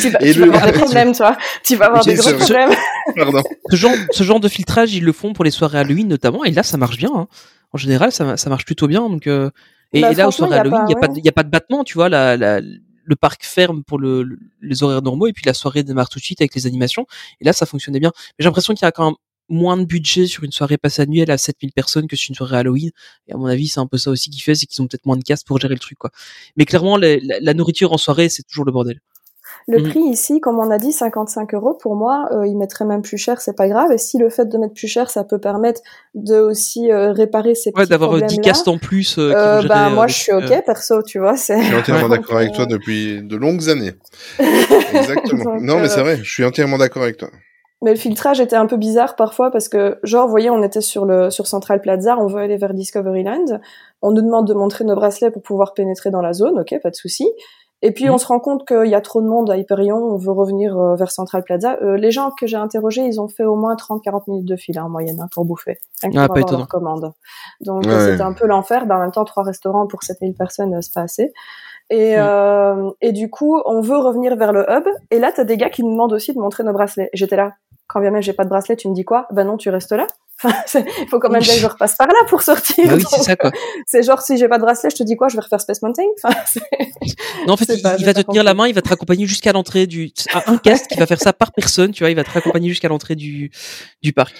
tu 0.00 0.10
vas, 0.10 0.22
Et 0.22 0.32
tu 0.32 0.40
le- 0.40 0.50
vas 0.50 0.56
avoir 0.58 0.66
des 0.72 0.72
problèmes, 0.78 1.14
toi. 1.14 1.36
Tu 1.64 1.76
vas 1.76 1.86
avoir 1.86 2.04
des 2.04 2.14
gros 2.14 2.32
problèmes. 2.34 2.70
pardon. 3.16 3.42
Ce 3.70 3.76
genre, 3.76 3.92
ce 4.10 4.22
genre 4.24 4.40
de 4.40 4.48
filtrage, 4.48 4.94
ils 4.94 5.04
le 5.04 5.12
font 5.12 5.32
pour 5.32 5.44
les 5.44 5.50
soirées 5.50 5.78
Halloween 5.78 6.08
notamment, 6.08 6.44
et 6.44 6.50
là, 6.50 6.62
ça 6.62 6.76
marche 6.76 6.96
bien. 6.96 7.10
hein. 7.14 7.26
En 7.72 7.78
général, 7.78 8.12
ça, 8.12 8.36
ça 8.36 8.50
marche 8.50 8.64
plutôt 8.64 8.86
bien. 8.86 9.00
Donc, 9.08 9.26
euh, 9.26 9.50
et, 9.92 10.00
Bah, 10.00 10.12
et 10.12 10.14
là, 10.14 10.28
aux 10.28 10.30
soirées 10.30 10.58
Halloween, 10.58 10.82
il 10.84 10.86
n'y 10.88 10.94
a, 10.94 11.00
pas 11.00 11.08
ouais. 11.08 11.20
de- 11.20 11.24
y 11.24 11.28
a 11.28 11.32
pas 11.32 11.42
de 11.42 11.50
battement, 11.50 11.84
tu 11.84 11.94
vois. 11.94 12.08
La, 12.08 12.36
la- 12.36 12.60
le 13.06 13.16
parc 13.16 13.44
ferme 13.44 13.82
pour 13.84 13.98
le, 13.98 14.22
le- 14.22 14.38
les 14.62 14.82
horaires 14.82 15.02
normaux, 15.02 15.26
et 15.26 15.32
puis 15.32 15.42
la 15.44 15.52
soirée 15.54 15.82
démarre 15.82 16.08
tout 16.08 16.18
de 16.18 16.24
suite 16.24 16.40
avec 16.40 16.54
les 16.54 16.66
animations. 16.66 17.06
Et 17.40 17.44
là, 17.44 17.52
ça 17.52 17.66
fonctionnait 17.66 18.00
bien. 18.00 18.10
Mais 18.16 18.42
j'ai 18.42 18.44
l'impression 18.46 18.74
qu'il 18.74 18.86
y 18.86 18.88
a 18.88 18.92
quand 18.92 19.04
même 19.06 19.14
moins 19.48 19.76
de 19.76 19.84
budget 19.84 20.26
sur 20.26 20.44
une 20.44 20.52
soirée 20.52 20.78
passe 20.78 20.98
annuelle 20.98 21.30
à 21.30 21.38
7000 21.38 21.72
personnes 21.72 22.06
que 22.06 22.16
sur 22.16 22.30
une 22.30 22.34
soirée 22.36 22.56
Halloween. 22.58 22.90
Et 23.28 23.32
à 23.32 23.36
mon 23.36 23.46
avis, 23.46 23.68
c'est 23.68 23.80
un 23.80 23.86
peu 23.86 23.98
ça 23.98 24.10
aussi 24.10 24.30
qui 24.30 24.40
fait, 24.40 24.54
c'est 24.54 24.66
qu'ils 24.66 24.82
ont 24.82 24.86
peut-être 24.86 25.06
moins 25.06 25.16
de 25.16 25.22
casse 25.24 25.44
pour 25.44 25.58
gérer 25.58 25.74
le 25.74 25.80
truc, 25.80 25.98
quoi. 25.98 26.10
Mais 26.56 26.64
clairement, 26.64 26.96
la, 26.96 27.16
la- 27.16 27.40
la 27.40 27.54
nourriture 27.54 27.92
en 27.92 27.98
soirée, 27.98 28.28
c'est 28.28 28.42
toujours 28.42 28.64
le 28.64 28.72
bordel. 28.72 29.00
Le 29.68 29.78
Mm. 29.78 29.88
prix 29.90 30.00
ici, 30.00 30.40
comme 30.40 30.58
on 30.58 30.70
a 30.70 30.78
dit, 30.78 30.92
55 30.92 31.52
euros. 31.54 31.74
Pour 31.74 31.94
moi, 31.96 32.26
euh, 32.32 32.46
ils 32.46 32.56
mettraient 32.56 32.84
même 32.86 33.02
plus 33.02 33.18
cher, 33.18 33.40
c'est 33.42 33.54
pas 33.56 33.68
grave. 33.68 33.92
Et 33.92 33.98
si 33.98 34.18
le 34.18 34.30
fait 34.30 34.46
de 34.46 34.56
mettre 34.58 34.72
plus 34.74 34.88
cher, 34.88 35.10
ça 35.10 35.22
peut 35.24 35.38
permettre 35.38 35.80
de 36.14 36.36
aussi 36.36 36.90
euh, 36.90 37.12
réparer 37.12 37.54
ces 37.54 37.70
Ouais, 37.74 37.86
d'avoir 37.86 38.12
euh, 38.12 38.20
10 38.20 38.24
problèmes-là. 38.26 38.42
castes 38.42 38.68
en 38.68 38.78
plus. 38.78 39.16
euh, 39.18 39.32
Euh, 39.34 39.60
gérer, 39.60 39.74
euh, 39.74 39.90
moi, 39.90 40.06
je 40.06 40.14
suis 40.14 40.32
euh, 40.32 40.38
ok, 40.40 40.64
perso, 40.64 41.02
tu 41.02 41.18
vois. 41.18 41.36
C'est... 41.36 41.60
Je 41.60 41.66
suis 41.66 41.74
entièrement 41.74 42.08
d'accord 42.08 42.36
avec 42.38 42.52
toi 42.52 42.66
depuis 42.66 43.22
de 43.22 43.36
longues 43.36 43.68
années. 43.68 43.92
Exactement. 44.92 45.44
Donc, 45.44 45.62
non, 45.62 45.76
mais 45.78 45.86
euh, 45.86 45.88
c'est 45.88 46.00
vrai, 46.00 46.18
je 46.22 46.30
suis 46.30 46.44
entièrement 46.44 46.78
d'accord 46.78 47.02
avec 47.02 47.16
toi. 47.18 47.30
Mais 47.84 47.90
le 47.92 47.96
filtrage 47.98 48.40
était 48.40 48.56
un 48.56 48.66
peu 48.66 48.76
bizarre 48.76 49.14
parfois 49.14 49.50
parce 49.50 49.68
que, 49.68 49.98
genre, 50.02 50.24
vous 50.24 50.30
voyez, 50.30 50.50
on 50.50 50.62
était 50.62 50.80
sur 50.80 51.04
le 51.04 51.30
sur 51.30 51.46
Central 51.46 51.80
Plaza, 51.80 52.16
on 52.18 52.26
veut 52.26 52.40
aller 52.40 52.56
vers 52.56 52.74
Discoveryland, 52.74 53.60
on 54.02 54.10
nous 54.10 54.22
demande 54.22 54.46
de 54.48 54.54
montrer 54.54 54.84
nos 54.84 54.94
bracelets 54.96 55.30
pour 55.30 55.42
pouvoir 55.42 55.74
pénétrer 55.74 56.10
dans 56.10 56.22
la 56.22 56.32
zone, 56.32 56.58
ok, 56.58 56.74
pas 56.82 56.90
de 56.90 56.96
souci. 56.96 57.30
Et 57.82 57.92
puis 57.92 58.06
Mhm. 58.06 58.12
on 58.14 58.18
se 58.18 58.26
rend 58.26 58.40
compte 58.40 58.66
qu'il 58.66 58.86
y 58.86 58.94
a 58.94 59.02
trop 59.02 59.20
de 59.20 59.26
monde 59.28 59.50
à 59.50 59.58
Hyperion, 59.58 59.96
on 59.98 60.16
veut 60.16 60.32
revenir 60.32 60.78
euh, 60.78 60.94
vers 60.94 61.10
Central 61.10 61.42
Plaza. 61.44 61.76
Euh, 61.82 61.96
les 61.98 62.10
gens 62.10 62.30
que 62.30 62.46
j'ai 62.46 62.56
interrogés, 62.56 63.02
ils 63.02 63.20
ont 63.20 63.28
fait 63.28 63.44
au 63.44 63.56
moins 63.56 63.76
30-40 63.76 64.26
minutes 64.28 64.46
de 64.48 64.56
file 64.56 64.78
hein, 64.78 64.84
en 64.84 64.88
moyenne 64.88 65.20
hein, 65.20 65.28
pour 65.34 65.44
bouffer, 65.44 65.76
Ah, 66.02 66.06
pour 66.08 66.12
pas 66.14 66.22
avoir 66.22 66.38
étonnant. 66.38 66.58
leur 66.60 66.68
commande. 66.68 67.12
Donc 67.60 67.84
Ouais. 67.84 67.92
euh, 67.92 68.10
c'était 68.10 68.22
un 68.22 68.32
peu 68.32 68.46
l'enfer. 68.46 68.86
Ben, 68.86 68.96
en 68.96 69.00
même 69.00 69.12
temps, 69.12 69.24
trois 69.26 69.42
restaurants 69.42 69.86
pour 69.86 70.02
7000 70.02 70.34
personnes, 70.34 70.72
euh, 70.74 70.80
c'est 70.80 70.94
pas 70.94 71.02
assez. 71.02 71.34
Et, 71.90 72.16
Mhm. 72.16 72.22
euh, 72.26 72.90
et 73.02 73.12
du 73.12 73.28
coup, 73.28 73.60
on 73.66 73.82
veut 73.82 73.98
revenir 73.98 74.34
vers 74.36 74.52
le 74.54 74.64
hub. 74.70 74.84
Et 75.10 75.18
là, 75.18 75.30
t'as 75.36 75.44
des 75.44 75.58
gars 75.58 75.68
qui 75.68 75.82
nous 75.84 75.90
demandent 75.92 76.14
aussi 76.14 76.32
de 76.32 76.38
montrer 76.40 76.64
nos 76.64 76.72
bracelets. 76.72 77.10
J'étais 77.12 77.36
là, 77.36 77.52
quand 77.86 78.00
bien 78.00 78.10
même 78.10 78.22
j'ai 78.22 78.32
pas 78.32 78.44
de 78.44 78.48
bracelet, 78.48 78.76
tu 78.76 78.88
me 78.88 78.94
dis 78.94 79.04
quoi? 79.04 79.26
Ben 79.30 79.44
non, 79.44 79.56
tu 79.56 79.70
restes 79.70 79.92
là. 79.92 80.06
Enfin, 80.44 80.84
il 81.00 81.08
faut 81.08 81.20
quand 81.20 81.30
même 81.30 81.42
que 81.42 81.46
je 81.46 81.66
repasse 81.66 81.94
par 81.94 82.08
là 82.08 82.14
pour 82.28 82.42
sortir. 82.42 82.88
Bah 82.88 82.94
oui, 82.96 83.04
c'est 83.08 83.22
ça, 83.22 83.36
quoi. 83.36 83.52
C'est 83.86 84.02
genre, 84.02 84.20
si 84.20 84.36
j'ai 84.36 84.48
pas 84.48 84.58
de 84.58 84.64
bracelet, 84.64 84.90
je 84.90 84.96
te 84.96 85.02
dis 85.04 85.14
quoi, 85.16 85.28
je 85.28 85.36
vais 85.36 85.42
refaire 85.42 85.60
Space 85.60 85.80
Mountain. 85.80 86.02
Enfin, 86.22 86.34
Non, 87.46 87.54
en 87.54 87.56
fait, 87.56 87.72
il, 87.72 87.80
pas, 87.80 87.94
il 87.94 88.00
j'ai 88.00 88.04
va 88.04 88.14
te 88.14 88.20
tenir 88.22 88.42
la 88.42 88.52
main, 88.52 88.66
il 88.66 88.74
va 88.74 88.82
te 88.82 88.88
raccompagner 88.88 89.26
jusqu'à 89.26 89.52
l'entrée 89.52 89.86
du, 89.86 90.10
un, 90.34 90.54
un 90.54 90.58
cast 90.58 90.88
qui 90.88 90.98
va 90.98 91.06
faire 91.06 91.20
ça 91.20 91.32
par 91.32 91.52
personne, 91.52 91.92
tu 91.92 92.02
vois, 92.02 92.10
il 92.10 92.16
va 92.16 92.24
te 92.24 92.30
raccompagner 92.30 92.68
jusqu'à 92.68 92.88
l'entrée 92.88 93.14
du, 93.14 93.52
du 94.02 94.12
parc. 94.12 94.34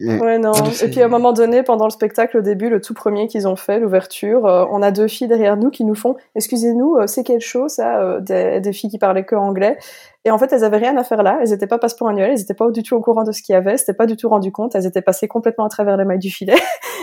Ouais, 0.00 0.38
non. 0.38 0.52
Et 0.82 0.88
puis 0.88 1.02
à 1.02 1.06
un 1.06 1.08
moment 1.08 1.32
donné, 1.32 1.62
pendant 1.62 1.84
le 1.84 1.90
spectacle, 1.90 2.38
au 2.38 2.40
début, 2.40 2.68
le 2.68 2.80
tout 2.80 2.94
premier 2.94 3.26
qu'ils 3.26 3.48
ont 3.48 3.56
fait, 3.56 3.80
l'ouverture, 3.80 4.46
euh, 4.46 4.64
on 4.70 4.82
a 4.82 4.90
deux 4.90 5.08
filles 5.08 5.28
derrière 5.28 5.56
nous 5.56 5.70
qui 5.70 5.84
nous 5.84 5.94
font 5.94 6.16
Excusez-nous, 6.34 6.96
euh, 6.96 7.06
c'est 7.06 7.24
quel 7.24 7.40
show 7.40 7.68
ça 7.68 8.00
euh, 8.00 8.20
des, 8.20 8.60
des 8.60 8.72
filles 8.72 8.90
qui 8.90 8.98
parlaient 8.98 9.24
que 9.24 9.34
anglais. 9.34 9.78
Et 10.24 10.30
en 10.30 10.38
fait, 10.38 10.52
elles 10.52 10.64
avaient 10.64 10.78
rien 10.78 10.96
à 10.96 11.04
faire 11.04 11.22
là. 11.22 11.38
Elles 11.40 11.52
étaient 11.52 11.66
pas 11.66 11.78
passeport 11.78 12.08
annuel, 12.08 12.32
elles 12.32 12.40
étaient 12.40 12.54
pas 12.54 12.70
du 12.70 12.82
tout 12.82 12.94
au 12.94 13.00
courant 13.00 13.24
de 13.24 13.32
ce 13.32 13.42
qu'il 13.42 13.54
y 13.54 13.56
avait, 13.56 13.76
c'était 13.76 13.94
pas 13.94 14.06
du 14.06 14.16
tout 14.16 14.28
rendu 14.28 14.52
compte. 14.52 14.74
Elles 14.74 14.86
étaient 14.86 15.02
passées 15.02 15.28
complètement 15.28 15.64
à 15.64 15.68
travers 15.68 15.96
les 15.96 16.04
mailles 16.04 16.18
du 16.18 16.30
filet. 16.30 16.56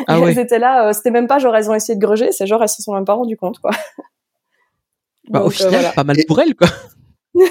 Ah 0.08 0.20
Et. 0.20 0.24
Elles 0.24 0.40
étaient 0.40 0.60
là, 0.60 0.90
euh, 0.90 0.94
c'était 0.94 1.12
même 1.12 1.28
pas 1.28 1.40
genre 1.40 1.56
elles 1.56 1.70
ont 1.70 1.74
essayé 1.74 1.96
de 1.96 2.06
gruger, 2.06 2.32
c'est 2.32 2.46
genre 2.46 2.62
elles 2.62 2.70
se 2.70 2.82
sont 2.82 2.94
même 2.94 3.06
pas 3.06 3.14
rendues 3.14 3.38
compte 3.38 3.60
quoi. 3.60 3.72
Bah, 5.30 5.40
au 5.40 5.44
Donc, 5.44 5.54
final, 5.54 5.72
voilà. 5.72 5.92
pas 5.92 6.04
mal 6.04 6.18
pour 6.28 6.40
elle, 6.40 6.54
quoi. 6.56 6.68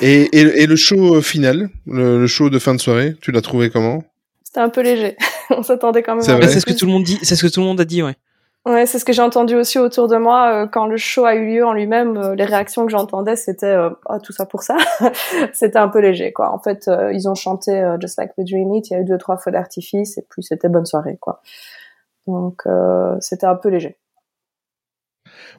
Et, 0.00 0.22
et, 0.38 0.62
et 0.62 0.66
le 0.66 0.76
show 0.76 1.16
euh, 1.16 1.20
final, 1.20 1.68
le, 1.86 2.20
le 2.20 2.26
show 2.26 2.48
de 2.50 2.58
fin 2.58 2.74
de 2.74 2.80
soirée, 2.80 3.14
tu 3.20 3.30
l'as 3.32 3.42
trouvé 3.42 3.70
comment? 3.70 4.02
C'était 4.42 4.60
un 4.60 4.68
peu 4.70 4.82
léger. 4.82 5.16
on 5.50 5.62
s'attendait 5.62 6.02
quand 6.02 6.14
même 6.14 6.22
C'est 6.22 6.60
ce 6.60 6.66
que 6.66 6.72
tout 6.72 6.86
le 6.86 6.92
monde 6.92 7.04
dit, 7.04 7.18
c'est 7.22 7.36
ce 7.36 7.46
que 7.46 7.52
tout 7.52 7.60
le 7.60 7.66
monde 7.66 7.80
a 7.80 7.84
dit, 7.84 8.02
ouais. 8.02 8.14
Ouais, 8.64 8.84
c'est 8.84 8.98
ce 8.98 9.04
que 9.04 9.12
j'ai 9.12 9.22
entendu 9.22 9.54
aussi 9.54 9.78
autour 9.78 10.08
de 10.08 10.16
moi 10.16 10.50
euh, 10.52 10.66
quand 10.66 10.86
le 10.86 10.96
show 10.96 11.24
a 11.24 11.36
eu 11.36 11.46
lieu 11.54 11.64
en 11.64 11.72
lui-même. 11.72 12.16
euh, 12.16 12.34
les 12.34 12.44
réactions 12.44 12.84
que 12.84 12.90
j'entendais, 12.90 13.36
c'était 13.36 13.66
euh, 13.66 13.90
Ah, 14.06 14.18
tout 14.18 14.32
ça 14.32 14.44
pour 14.44 14.64
ça. 14.64 14.76
c'était 15.52 15.78
un 15.78 15.86
peu 15.88 16.00
léger, 16.00 16.32
quoi. 16.32 16.50
En 16.52 16.58
fait, 16.58 16.88
euh, 16.88 17.12
ils 17.12 17.28
ont 17.28 17.36
chanté 17.36 17.70
euh, 17.70 17.96
Just 18.00 18.18
Like 18.18 18.32
We 18.36 18.44
Dream 18.50 18.74
It. 18.74 18.90
Il 18.90 18.94
y 18.94 18.96
a 18.96 19.00
eu 19.00 19.04
deux 19.04 19.18
trois 19.18 19.36
feux 19.36 19.52
d'artifice 19.52 20.18
et 20.18 20.26
puis 20.28 20.42
c'était 20.42 20.68
bonne 20.68 20.84
soirée, 20.86 21.16
quoi. 21.20 21.42
Donc 22.26 22.62
euh, 22.66 23.14
c'était 23.20 23.46
un 23.46 23.54
peu 23.54 23.68
léger. 23.68 23.98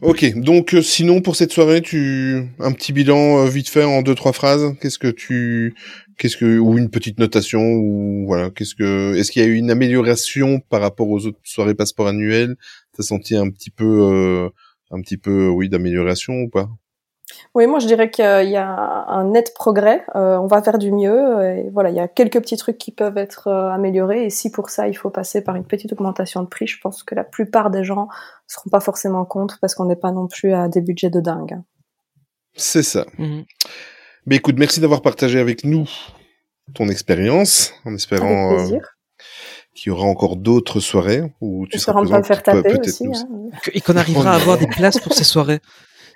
Ok, 0.01 0.31
donc 0.35 0.75
euh, 0.75 0.81
sinon 0.81 1.21
pour 1.21 1.35
cette 1.35 1.51
soirée, 1.51 1.81
tu 1.81 2.47
un 2.59 2.71
petit 2.71 2.93
bilan 2.93 3.45
euh, 3.45 3.49
vite 3.49 3.67
fait 3.67 3.83
en 3.83 4.03
deux 4.03 4.13
trois 4.13 4.31
phrases. 4.31 4.75
Qu'est-ce 4.79 4.99
que 4.99 5.07
tu, 5.07 5.73
qu'est-ce 6.17 6.37
que 6.37 6.59
ou 6.59 6.77
une 6.77 6.89
petite 6.89 7.19
notation 7.19 7.61
ou 7.73 8.25
voilà, 8.27 8.51
qu'est-ce 8.51 8.75
que, 8.75 9.15
est-ce 9.15 9.31
qu'il 9.31 9.41
y 9.41 9.45
a 9.45 9.47
eu 9.47 9.55
une 9.55 9.71
amélioration 9.71 10.59
par 10.59 10.81
rapport 10.81 11.09
aux 11.09 11.25
autres 11.25 11.39
soirées 11.43 11.73
passeport 11.73 12.07
annuelles? 12.07 12.55
T'as 12.95 13.03
senti 13.03 13.35
un 13.35 13.49
petit 13.49 13.71
peu, 13.71 13.85
euh, 13.85 14.49
un 14.91 15.01
petit 15.01 15.17
peu, 15.17 15.47
oui, 15.49 15.67
d'amélioration 15.67 16.33
ou 16.41 16.49
pas? 16.49 16.69
Oui, 17.55 17.67
moi 17.67 17.79
je 17.79 17.87
dirais 17.87 18.09
qu'il 18.09 18.23
y 18.49 18.55
a 18.57 19.05
un 19.07 19.23
net 19.25 19.53
progrès. 19.55 20.03
Euh, 20.15 20.37
on 20.37 20.47
va 20.47 20.61
faire 20.61 20.77
du 20.77 20.91
mieux. 20.91 21.43
Et 21.57 21.69
voilà, 21.71 21.89
il 21.89 21.95
y 21.95 21.99
a 21.99 22.07
quelques 22.07 22.39
petits 22.41 22.57
trucs 22.57 22.77
qui 22.77 22.91
peuvent 22.91 23.17
être 23.17 23.47
euh, 23.47 23.69
améliorés. 23.71 24.25
Et 24.25 24.29
si 24.29 24.51
pour 24.51 24.69
ça 24.69 24.87
il 24.87 24.93
faut 24.95 25.09
passer 25.09 25.41
par 25.43 25.55
une 25.55 25.65
petite 25.65 25.91
augmentation 25.93 26.41
de 26.43 26.47
prix, 26.47 26.67
je 26.67 26.79
pense 26.81 27.03
que 27.03 27.15
la 27.15 27.23
plupart 27.23 27.69
des 27.69 27.83
gens 27.83 28.07
seront 28.47 28.69
pas 28.69 28.79
forcément 28.79 29.25
contre 29.25 29.59
parce 29.59 29.75
qu'on 29.75 29.85
n'est 29.85 29.95
pas 29.95 30.11
non 30.11 30.27
plus 30.27 30.53
à 30.53 30.67
des 30.67 30.81
budgets 30.81 31.09
de 31.09 31.19
dingue. 31.19 31.59
C'est 32.55 32.83
ça. 32.83 33.05
Mhm. 33.17 33.45
Mais 34.25 34.35
écoute, 34.37 34.55
merci 34.57 34.79
d'avoir 34.79 35.01
partagé 35.01 35.39
avec 35.39 35.63
nous 35.63 35.87
ton 36.73 36.89
expérience, 36.89 37.73
en 37.85 37.93
espérant 37.95 38.53
euh, 38.59 38.79
qu'il 39.73 39.89
y 39.89 39.93
aura 39.93 40.05
encore 40.05 40.35
d'autres 40.35 40.79
soirées 40.81 41.23
où 41.39 41.65
tu 41.67 41.79
seras 41.79 42.01
ne 42.01 42.09
pas 42.09 42.17
me 42.17 42.23
faire 42.23 42.43
taper 42.43 42.77
aussi. 42.79 43.05
nous- 43.05 43.13
hein. 43.53 43.57
Et 43.73 43.79
qu'on 43.79 43.95
arrivera 43.95 44.31
à 44.31 44.35
avoir 44.35 44.57
des 44.57 44.67
places 44.67 44.99
pour 44.99 45.13
ces 45.13 45.23
soirées. 45.23 45.59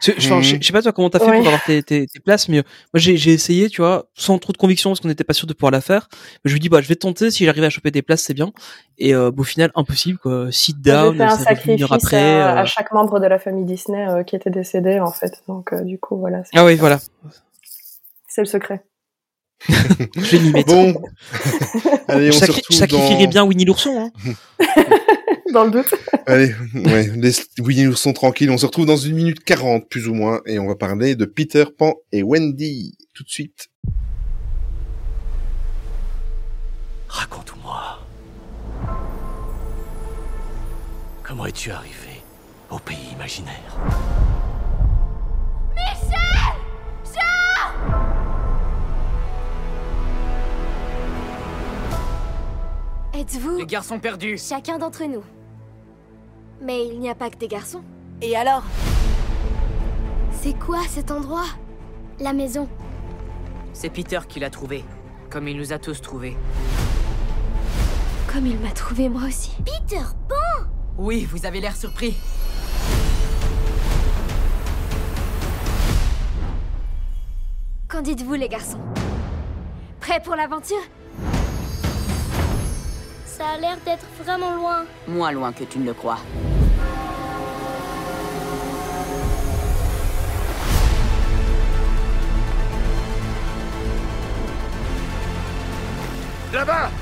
Je, 0.04 0.14
je 0.42 0.66
sais 0.66 0.74
pas 0.74 0.82
toi 0.82 0.92
comment 0.94 1.10
t'as 1.12 1.20
fait 1.20 1.26
pour 1.26 1.36
avoir 1.36 1.64
tes, 1.64 1.84
tes, 1.84 2.08
tes 2.08 2.20
places, 2.20 2.50
mais 2.50 2.58
euh, 2.60 2.64
moi 2.94 3.00
j'ai 3.00 3.18
j'ai 3.18 3.32
essayé, 3.34 3.70
tu 3.70 3.82
vois, 3.82 4.08
sans 4.16 4.40
trop 4.40 4.52
de 4.52 4.58
conviction 4.58 4.90
parce 4.90 5.00
qu'on 5.00 5.08
n'était 5.08 5.24
pas 5.24 5.34
sûr 5.34 5.46
de 5.48 5.54
pouvoir 5.54 5.72
la 5.72 5.82
faire. 5.82 6.08
Mais 6.44 6.50
je 6.50 6.56
me 6.56 6.60
dis 6.60 6.70
bah 6.70 6.82
je 6.82 6.88
vais 6.88 6.96
tenter, 6.96 7.30
si 7.30 7.46
j'arrive 7.46 7.64
à 7.64 7.70
choper 7.70 7.92
des 7.92 8.02
places 8.02 8.24
c'est 8.24 8.34
bien. 8.34 8.52
Et 8.98 9.14
euh, 9.14 9.30
bah, 9.30 9.42
au 9.42 9.44
final 9.44 9.72
impossible 9.76 10.18
quoi. 10.18 10.48
Sit 10.52 10.82
down, 10.82 11.18
fait 11.18 11.24
un 11.24 11.30
ça 11.38 11.44
sacrifice 11.44 11.86
après. 11.92 12.18
à, 12.42 12.56
euh. 12.58 12.62
à 12.62 12.66
chaque 12.66 12.92
membre 12.92 13.20
de 13.20 13.28
la 13.28 13.38
famille 13.38 13.66
Disney 13.66 14.08
euh, 14.08 14.24
qui 14.24 14.36
était 14.36 14.50
décédé 14.50 15.00
en 15.00 15.12
fait. 15.12 15.44
Donc 15.48 15.72
euh, 15.74 15.82
du 15.82 16.00
coup 16.00 16.18
voilà, 16.18 16.42
Ah 16.56 16.66
oui 16.66 16.76
voilà, 16.76 17.00
c'est 18.28 18.42
le 18.42 18.48
secret. 18.48 18.84
je 19.70 20.38
vais 20.38 20.40
m'y 20.40 20.52
mettre. 20.52 20.74
Bon, 20.74 21.00
allez, 22.08 22.30
on 22.30 22.32
se 22.32 22.40
sacri- 22.40 22.74
sacrifierais 22.74 23.26
dans... 23.26 23.30
bien 23.30 23.44
Winnie 23.46 23.66
l'ourson. 23.66 24.12
Hein. 24.20 24.34
Dans 25.54 25.66
le 25.66 25.72
doute. 25.72 25.94
Allez, 26.28 26.54
ouais, 26.76 27.12
laisse 27.16 27.48
Winnie 27.60 27.84
l'ourson 27.84 28.14
tranquille. 28.14 28.50
On 28.52 28.58
se 28.58 28.66
retrouve 28.66 28.86
dans 28.86 28.96
une 28.98 29.16
minute 29.16 29.44
40 29.44 29.90
plus 29.90 30.08
ou 30.08 30.14
moins 30.14 30.42
et 30.46 30.60
on 30.60 30.68
va 30.68 30.76
parler 30.76 31.16
de 31.16 31.26
Peter 31.26 31.66
Pan 31.78 31.96
et 32.12 32.24
Wendy 32.24 32.98
tout 33.14 33.24
de 33.24 33.30
suite. 33.30 33.68
Raconte-moi. 37.10 38.00
Comment 41.24 41.46
es-tu 41.46 41.72
arrivé 41.72 42.22
au 42.70 42.80
pays 42.80 43.12
imaginaire? 43.14 43.76
Êtes-vous 53.14 53.60
Les 53.60 53.66
garçons 53.66 54.00
perdus. 54.00 54.38
chacun 54.38 54.78
d'entre 54.78 55.04
nous? 55.04 55.24
Mais 56.62 56.86
il 56.86 57.00
n'y 57.00 57.10
a 57.10 57.16
pas 57.16 57.30
que 57.32 57.38
des 57.38 57.48
garçons. 57.48 57.82
Et 58.22 58.36
alors? 58.36 58.64
C'est 60.32 60.58
quoi 60.58 60.82
cet 60.88 61.10
endroit? 61.10 61.46
La 62.20 62.34
maison. 62.34 62.70
C'est 63.74 63.90
Peter 63.90 64.20
qui 64.30 64.40
l'a 64.40 64.52
trouvé. 64.52 64.86
Comme 65.32 65.48
il 65.48 65.58
nous 65.58 65.74
a 65.74 65.80
tous 65.80 66.02
trouvés. 66.02 66.38
Comme 68.32 68.46
il 68.46 68.60
m'a 68.60 68.72
trouvé 68.72 69.10
moi 69.10 69.24
aussi. 69.28 69.52
Peter 69.66 70.04
Pan 70.30 70.66
Oui, 70.98 71.26
vous 71.26 71.46
avez 71.48 71.62
l'air 71.62 71.76
surpris. 71.76 72.16
Qu'en 77.88 78.02
dites-vous 78.02 78.36
les 78.36 78.48
garçons? 78.48 78.80
Prêts 80.00 80.22
pour 80.22 80.36
l'aventure? 80.36 80.78
Ça 83.26 83.48
a 83.56 83.58
l'air 83.58 83.78
d'être 83.84 84.06
vraiment 84.24 84.56
loin. 84.56 84.86
Moins 85.08 85.32
loin 85.32 85.52
que 85.52 85.64
tu 85.64 85.80
ne 85.80 85.86
le 85.86 85.94
crois. 85.94 86.20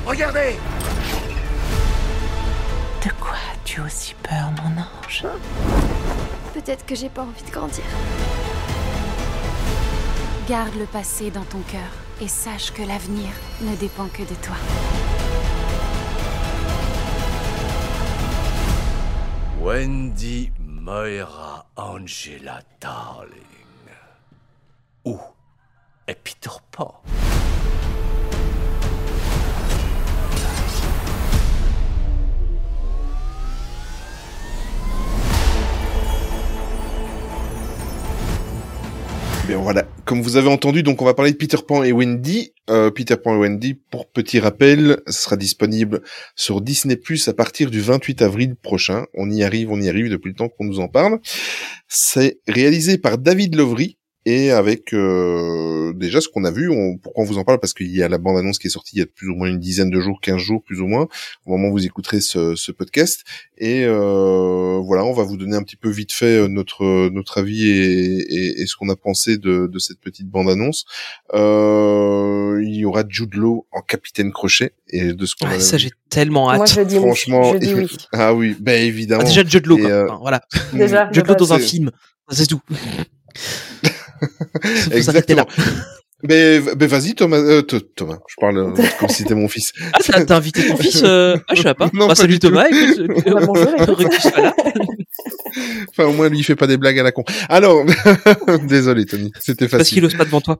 Regardez 0.10 0.56
De 3.06 3.12
quoi 3.22 3.36
as-tu 3.54 3.82
aussi 3.82 4.16
peur, 4.24 4.52
mon 4.64 4.82
ange 4.82 5.26
Peut-être 6.54 6.86
que 6.86 6.96
j'ai 6.96 7.10
pas 7.10 7.22
envie 7.22 7.44
de 7.44 7.52
grandir. 7.52 7.84
Garde 10.48 10.76
le 10.76 10.86
passé 10.86 11.30
dans 11.30 11.44
ton 11.44 11.60
cœur 11.60 11.92
et 12.22 12.28
sache 12.28 12.74
que 12.74 12.82
l'avenir 12.82 13.30
ne 13.62 13.76
dépend 13.76 14.08
que 14.08 14.24
de 14.24 14.36
toi. 14.42 14.56
Wendy 19.62 20.52
Moira 20.60 21.68
Angela 21.76 22.62
Darling. 22.82 23.50
Peter 26.24 26.58
Pan? 26.72 27.02
Voilà, 39.56 39.84
comme 40.06 40.22
vous 40.22 40.38
avez 40.38 40.48
entendu, 40.48 40.84
donc 40.84 41.02
on 41.02 41.06
va 41.06 41.14
parler 41.14 41.32
de 41.32 41.38
Peter 41.38 41.58
Pan 41.68 41.84
et 41.84 41.92
Wendy. 41.92 42.54
Euh, 42.70 42.92
Peter 42.92 43.16
Pan 43.18 43.36
et 43.36 43.38
Wendy, 43.38 43.74
pour 43.74 44.10
petit 44.10 44.40
rappel, 44.40 45.02
sera 45.08 45.38
disponible 45.38 46.02
sur 46.36 46.62
Disney 46.62 46.96
Plus 46.96 47.28
à 47.28 47.34
partir 47.34 47.72
du 47.72 47.82
28 47.82 48.22
avril 48.22 48.56
prochain. 48.56 49.06
On 49.16 49.30
y 49.30 49.44
arrive, 49.44 49.72
on 49.72 49.82
y 49.82 49.90
arrive 49.90 50.10
depuis 50.10 50.30
le 50.30 50.36
temps 50.36 50.50
qu'on 50.50 50.66
nous 50.66 50.80
en 50.80 50.88
parle. 50.88 51.20
C'est 51.88 52.40
réalisé 52.48 52.98
par 52.98 53.18
David 53.18 53.56
Lovery 53.56 53.99
et 54.32 54.52
avec 54.52 54.94
euh, 54.94 55.92
déjà 55.96 56.22
ce 56.22 56.28
qu'on 56.28 56.44
a 56.46 56.52
vu. 56.52 56.70
On, 56.70 56.98
pourquoi 56.98 57.24
on 57.24 57.28
vous 57.28 57.38
en 57.38 57.44
parle? 57.44 57.60
Parce 57.60 57.74
qu'il 57.74 57.96
y 57.96 58.04
a 58.04 58.10
la 58.10 58.18
bande-annonce 58.18 58.60
qui 58.60 58.68
est 58.68 58.70
sortie 58.70 58.98
il 58.98 59.00
y 59.00 59.02
a 59.02 59.06
plus 59.06 59.28
ou 59.30 59.36
moins 59.36 59.48
une 59.48 59.60
dizaine 59.60 59.90
de 59.90 60.00
jours, 60.00 60.20
15 60.22 60.38
jours 60.38 60.62
plus 60.64 60.82
ou 60.82 60.88
moins, 60.88 61.08
au 61.46 61.52
moment 61.52 61.70
où 61.70 61.72
vous 61.72 61.86
écouterez 61.86 62.22
ce, 62.22 62.56
ce 62.56 62.72
podcast. 62.72 63.24
Et 63.58 63.84
euh, 63.86 64.80
voilà, 64.84 65.04
on 65.04 65.14
va 65.14 65.24
vous 65.24 65.36
donner 65.38 65.56
un 65.56 65.64
petit 65.64 65.76
peu 65.76 65.90
vite 65.90 66.12
fait 66.12 66.38
euh, 66.42 66.48
notre 66.48 67.10
notre 67.10 67.40
avis 67.40 67.68
et, 67.68 68.18
et, 68.20 68.62
et 68.62 68.66
ce 68.68 68.76
qu'on 68.76 68.90
a 68.90 68.96
pensé 68.96 69.38
de, 69.38 69.68
de 69.68 69.80
cette 69.80 70.00
petite 70.00 70.28
bande-annonce. 70.28 70.86
Euh, 71.34 72.62
il 72.64 72.76
y 72.76 72.86
aura 72.86 73.04
Jude 73.08 73.34
Law 73.36 73.66
en 73.72 73.82
capitaine 73.82 74.32
crochet 74.32 74.74
et 74.90 75.14
de 75.14 75.26
ce 75.26 75.36
qu'on 75.36 75.48
Ah, 75.48 75.54
a 75.56 75.60
ça 75.60 75.78
j'ai 75.78 75.92
tellement 76.10 76.50
hâte. 76.52 76.58
Moi 76.58 76.66
je 76.66 76.82
dis 76.82 76.96
oui. 76.98 77.02
Franchement, 77.02 77.54
Je 77.54 77.58
dis 77.58 77.74
oui. 77.74 77.88
ah 78.14 78.34
oui, 78.34 78.56
ben 78.60 78.82
évidemment. 78.86 79.22
Ah, 79.24 79.28
déjà 79.28 79.44
Jude 79.44 79.66
Law, 79.66 79.80
euh, 79.80 80.06
Enfin, 80.08 80.18
voilà. 80.22 80.42
Déjà, 80.74 81.10
Jude 81.12 81.24
de 81.24 81.30
Law 81.30 81.36
dans 81.36 81.54
un 81.54 81.60
film, 81.60 81.92
c'est 82.30 82.48
tout. 82.48 82.62
Exactement. 84.92 85.46
là. 85.58 85.64
Mais, 86.22 86.60
mais 86.78 86.88
vas-y, 86.88 87.16
Thomas, 87.16 87.38
euh, 87.38 87.62
Th- 87.62 87.82
Thomas, 87.96 88.18
je 88.28 88.36
parle 88.42 88.58
euh, 88.58 88.74
comme 89.00 89.08
si 89.08 89.24
c'était 89.24 89.36
mon 89.36 89.48
fils. 89.48 89.72
Ah, 89.94 90.00
t'as 90.06 90.26
t'as 90.26 90.36
invité 90.36 90.68
ton 90.68 90.76
fils 90.76 91.02
euh... 91.06 91.38
Ah, 91.48 91.56
je 91.56 91.62
savais 91.62 91.76
pas. 91.76 91.86
Non, 91.94 92.08
bah, 92.08 92.08
pas 92.10 92.16
salut. 92.16 92.40
Thomas. 92.40 92.66
Écoute, 92.68 93.00
euh, 93.28 93.46
bonjour, 93.46 94.02
écoute. 94.02 94.36
là. 94.36 94.54
Enfin, 95.90 96.06
au 96.06 96.14
moins, 96.14 96.30
lui, 96.30 96.40
il 96.40 96.44
fait 96.44 96.56
pas 96.56 96.68
des 96.68 96.78
blagues 96.78 97.00
à 97.00 97.04
la 97.04 97.12
con. 97.12 97.24
Alors, 97.50 97.84
désolé, 98.68 99.06
Tony, 99.06 99.32
c'était 99.40 99.68
Parce 99.68 99.90
qu'il 99.90 100.02
facile. 100.02 100.06
ose 100.06 100.16
pas 100.16 100.26
devant 100.26 100.42
toi. 100.42 100.60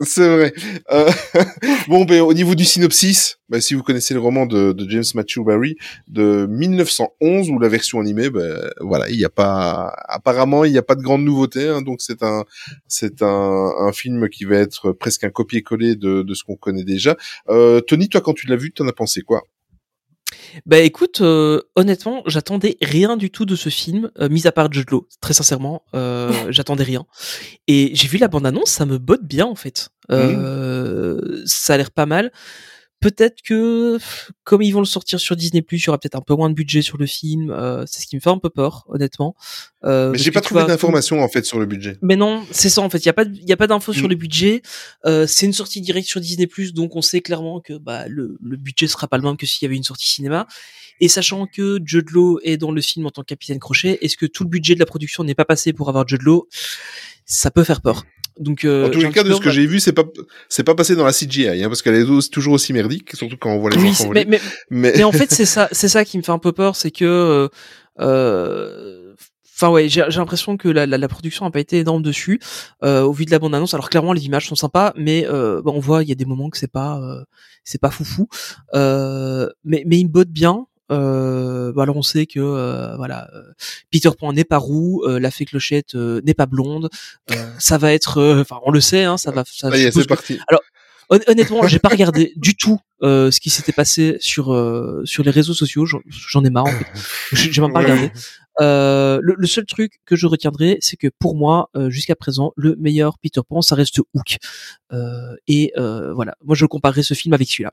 C'est 0.00 0.28
vrai. 0.28 0.52
Euh, 0.90 1.10
bon, 1.88 2.04
ben, 2.04 2.20
au 2.20 2.32
niveau 2.34 2.54
du 2.54 2.64
synopsis, 2.64 3.38
ben, 3.48 3.60
si 3.60 3.74
vous 3.74 3.82
connaissez 3.82 4.14
le 4.14 4.20
roman 4.20 4.46
de, 4.46 4.72
de 4.72 4.88
James 4.88 5.04
Matthew 5.14 5.40
Barry 5.44 5.76
de 6.08 6.46
1911 6.46 7.50
ou 7.50 7.58
la 7.58 7.68
version 7.68 8.00
animée, 8.00 8.30
ben, 8.30 8.70
voilà, 8.80 9.08
il 9.08 9.16
n'y 9.16 9.24
a 9.24 9.30
pas, 9.30 9.94
apparemment, 10.08 10.64
il 10.64 10.72
n'y 10.72 10.78
a 10.78 10.82
pas 10.82 10.94
de 10.94 11.02
grande 11.02 11.24
nouveauté, 11.24 11.68
hein, 11.68 11.82
donc 11.82 12.00
c'est 12.02 12.22
un, 12.22 12.44
c'est 12.88 13.22
un, 13.22 13.72
un 13.78 13.92
film 13.92 14.28
qui 14.28 14.44
va 14.44 14.56
être 14.56 14.92
presque 14.92 15.24
un 15.24 15.30
copier-coller 15.30 15.96
de, 15.96 16.22
de 16.22 16.34
ce 16.34 16.44
qu'on 16.44 16.56
connaît 16.56 16.84
déjà. 16.84 17.16
Euh, 17.48 17.80
Tony, 17.80 18.08
toi, 18.08 18.20
quand 18.20 18.34
tu 18.34 18.46
l'as 18.46 18.56
vu, 18.56 18.72
t'en 18.72 18.86
as 18.88 18.92
pensé 18.92 19.22
quoi? 19.22 19.42
Bah 20.66 20.78
écoute, 20.78 21.20
euh, 21.20 21.60
honnêtement, 21.76 22.22
j'attendais 22.26 22.76
rien 22.80 23.16
du 23.16 23.30
tout 23.30 23.46
de 23.46 23.56
ce 23.56 23.68
film, 23.68 24.10
euh, 24.20 24.28
mis 24.28 24.46
à 24.46 24.52
part 24.52 24.72
Jude 24.72 24.90
Law. 24.90 25.06
Très 25.20 25.34
sincèrement, 25.34 25.82
euh, 25.94 26.30
j'attendais 26.50 26.84
rien. 26.84 27.06
Et 27.66 27.90
j'ai 27.94 28.08
vu 28.08 28.18
la 28.18 28.28
bande-annonce, 28.28 28.70
ça 28.70 28.86
me 28.86 28.98
botte 28.98 29.24
bien 29.24 29.46
en 29.46 29.54
fait. 29.54 29.88
Ça 30.08 31.74
a 31.74 31.76
l'air 31.76 31.90
pas 31.90 32.06
mal. 32.06 32.32
Peut-être 33.00 33.40
que, 33.42 33.98
comme 34.44 34.60
ils 34.60 34.72
vont 34.72 34.80
le 34.80 34.84
sortir 34.86 35.18
sur 35.20 35.34
Disney+, 35.34 35.64
il 35.72 35.78
y 35.82 35.88
aura 35.88 35.96
peut-être 35.98 36.16
un 36.16 36.20
peu 36.20 36.34
moins 36.34 36.50
de 36.50 36.54
budget 36.54 36.82
sur 36.82 36.98
le 36.98 37.06
film. 37.06 37.50
euh, 37.50 37.84
c'est 37.86 38.02
ce 38.02 38.06
qui 38.06 38.14
me 38.16 38.20
fait 38.20 38.28
un 38.30 38.36
peu 38.38 38.50
peur, 38.50 38.84
honnêtement. 38.88 39.34
Euh, 39.84 40.10
Mais 40.12 40.18
j'ai 40.18 40.30
pas 40.30 40.42
trouvé 40.42 40.64
d'informations, 40.66 41.22
en 41.22 41.28
fait, 41.28 41.46
sur 41.46 41.58
le 41.58 41.64
budget. 41.66 41.96
mais 42.02 42.16
non, 42.16 42.44
c'est 42.50 42.68
ça 42.68 42.82
en 42.82 42.90
fait. 42.90 42.98
Il 42.98 43.06
y 43.06 43.08
a 43.08 43.14
pas, 43.14 43.24
il 43.24 43.48
y 43.48 43.52
a 43.52 43.56
pas 43.56 43.66
d'infos 43.66 43.94
sur 43.94 44.06
Mm. 44.06 44.10
le 44.10 44.14
budget. 44.16 44.62
Euh, 45.06 45.26
c'est 45.26 45.46
une 45.46 45.52
sortie 45.54 45.80
directe 45.80 46.08
sur 46.08 46.20
Disney+, 46.20 46.46
donc 46.74 46.94
on 46.94 47.02
sait 47.02 47.22
clairement 47.22 47.60
que 47.60 47.78
bah 47.78 48.06
le, 48.08 48.36
le 48.42 48.56
budget 48.58 48.86
sera 48.86 49.08
pas 49.08 49.16
le 49.16 49.22
même 49.22 49.36
que 49.38 49.46
s'il 49.46 49.62
y 49.62 49.66
avait 49.66 49.76
une 49.76 49.82
sortie 49.84 50.08
cinéma. 50.08 50.46
Et 51.00 51.08
sachant 51.08 51.46
que 51.46 51.78
Jude 51.82 52.10
Law 52.10 52.38
est 52.42 52.58
dans 52.58 52.70
le 52.72 52.82
film 52.82 53.06
en 53.06 53.10
tant 53.10 53.22
que 53.22 53.28
capitaine 53.28 53.58
Crochet, 53.58 53.98
est-ce 54.02 54.18
que 54.18 54.26
tout 54.26 54.44
le 54.44 54.50
budget 54.50 54.74
de 54.74 54.80
la 54.80 54.84
production 54.86 55.24
n'est 55.24 55.34
pas 55.34 55.46
passé 55.46 55.72
pour 55.72 55.88
avoir 55.88 56.06
Jude 56.06 56.20
Law? 56.22 56.46
Ça 57.24 57.50
peut 57.50 57.64
faire 57.64 57.80
peur. 57.80 58.04
Donc, 58.40 58.64
euh, 58.64 58.86
En 58.86 58.90
tous 58.90 59.00
les 59.00 59.10
cas, 59.10 59.22
de 59.22 59.32
ce 59.34 59.40
que 59.40 59.50
j'ai 59.50 59.66
vu, 59.66 59.80
c'est 59.80 59.92
pas, 59.92 60.04
c'est 60.48 60.64
pas 60.64 60.74
passé 60.74 60.96
dans 60.96 61.04
la 61.04 61.12
CGI, 61.12 61.62
hein, 61.62 61.68
parce 61.68 61.82
qu'elle 61.82 61.94
est 61.94 62.30
toujours 62.30 62.54
aussi 62.54 62.72
merdique, 62.72 63.14
surtout 63.14 63.36
quand 63.38 63.50
on 63.52 63.58
voit 63.58 63.70
les 63.70 63.76
Oui, 63.76 63.90
enfants 63.90 64.10
mais, 64.12 64.24
mais, 64.26 64.40
Mais, 64.70 64.92
mais 64.96 65.04
en 65.04 65.12
fait, 65.12 65.30
c'est 65.32 65.44
ça, 65.44 65.68
c'est 65.72 65.88
ça 65.88 66.06
qui 66.06 66.16
me 66.16 66.22
fait 66.22 66.32
un 66.32 66.38
peu 66.38 66.52
peur, 66.52 66.74
c'est 66.74 66.90
que, 66.90 67.04
euh, 67.04 67.48
euh, 68.00 69.14
enfin 69.54 69.70
ouais, 69.70 69.88
j'ai 69.90 70.02
j'ai 70.08 70.18
l'impression 70.18 70.56
que 70.56 70.68
la, 70.68 70.86
la, 70.86 70.96
la 70.96 71.08
production 71.08 71.44
n'a 71.44 71.50
pas 71.50 71.60
été 71.60 71.80
énorme 71.80 72.02
dessus, 72.02 72.40
euh, 72.82 73.02
au 73.02 73.12
vu 73.12 73.26
de 73.26 73.30
la 73.30 73.38
bande 73.38 73.54
annonce. 73.54 73.74
Alors 73.74 73.90
clairement, 73.90 74.14
les 74.14 74.24
images 74.24 74.48
sont 74.48 74.54
sympas, 74.54 74.94
mais 74.96 75.26
euh, 75.28 75.60
bah, 75.62 75.72
on 75.74 75.80
voit, 75.80 76.02
il 76.02 76.08
y 76.08 76.12
a 76.12 76.14
des 76.16 76.24
moments 76.24 76.48
que 76.48 76.56
c'est 76.56 76.72
pas, 76.72 76.98
euh, 76.98 77.22
c'est 77.62 77.80
pas 77.80 77.90
foufou. 77.90 78.26
Euh, 78.74 79.48
mais 79.64 79.82
mais 79.86 79.98
il 79.98 80.04
me 80.06 80.10
botte 80.10 80.30
bien. 80.30 80.66
Euh, 80.90 81.72
bah 81.72 81.82
alors 81.84 81.96
on 81.96 82.02
sait 82.02 82.26
que 82.26 82.40
euh, 82.40 82.96
voilà, 82.96 83.28
euh, 83.34 83.42
Peter 83.90 84.10
Pan 84.18 84.32
n'est 84.32 84.44
pas 84.44 84.58
roux, 84.58 85.02
euh, 85.06 85.18
la 85.20 85.30
fée 85.30 85.44
Clochette 85.44 85.94
euh, 85.94 86.20
n'est 86.24 86.34
pas 86.34 86.46
blonde. 86.46 86.88
Euh, 87.30 87.34
ça 87.58 87.78
va 87.78 87.92
être, 87.92 88.18
euh, 88.18 88.40
enfin 88.42 88.58
on 88.64 88.70
le 88.70 88.80
sait, 88.80 89.04
hein, 89.04 89.16
ça 89.16 89.30
va. 89.30 89.44
Ça, 89.46 89.68
y 89.76 89.82
est, 89.82 89.90
c'est 89.92 90.02
que- 90.02 90.08
parti. 90.08 90.38
Hon- 91.12 91.18
Honnêtement, 91.26 91.66
j'ai 91.66 91.80
pas 91.80 91.88
regardé 91.88 92.32
du 92.36 92.54
tout 92.56 92.78
euh, 93.02 93.32
ce 93.32 93.40
qui 93.40 93.50
s'était 93.50 93.72
passé 93.72 94.16
sur 94.20 94.52
euh, 94.52 95.02
sur 95.04 95.24
les 95.24 95.32
réseaux 95.32 95.54
sociaux. 95.54 95.84
J'en- 95.84 95.98
J'en 96.06 96.44
ai 96.44 96.50
marre. 96.50 96.66
En 96.66 96.70
fait. 96.70 96.86
J'ai 97.32 97.52
j'ai 97.52 97.60
même 97.60 97.72
pas 97.72 97.80
regardé. 97.80 98.10
Euh, 98.60 99.20
le, 99.22 99.36
le 99.38 99.46
seul 99.46 99.64
truc 99.64 100.00
que 100.04 100.16
je 100.16 100.26
retiendrai, 100.26 100.76
c'est 100.82 100.96
que 100.98 101.06
pour 101.18 101.34
moi, 101.34 101.70
euh, 101.76 101.88
jusqu'à 101.88 102.14
présent, 102.14 102.52
le 102.56 102.76
meilleur 102.76 103.16
Peter 103.18 103.40
Pan, 103.48 103.62
ça 103.62 103.74
reste 103.74 104.00
Hook. 104.12 104.36
Euh, 104.92 105.34
et 105.48 105.72
euh, 105.78 106.12
voilà, 106.12 106.34
moi 106.44 106.54
je 106.54 106.66
comparerai 106.66 107.02
ce 107.02 107.14
film 107.14 107.32
avec 107.32 107.48
celui-là. 107.48 107.72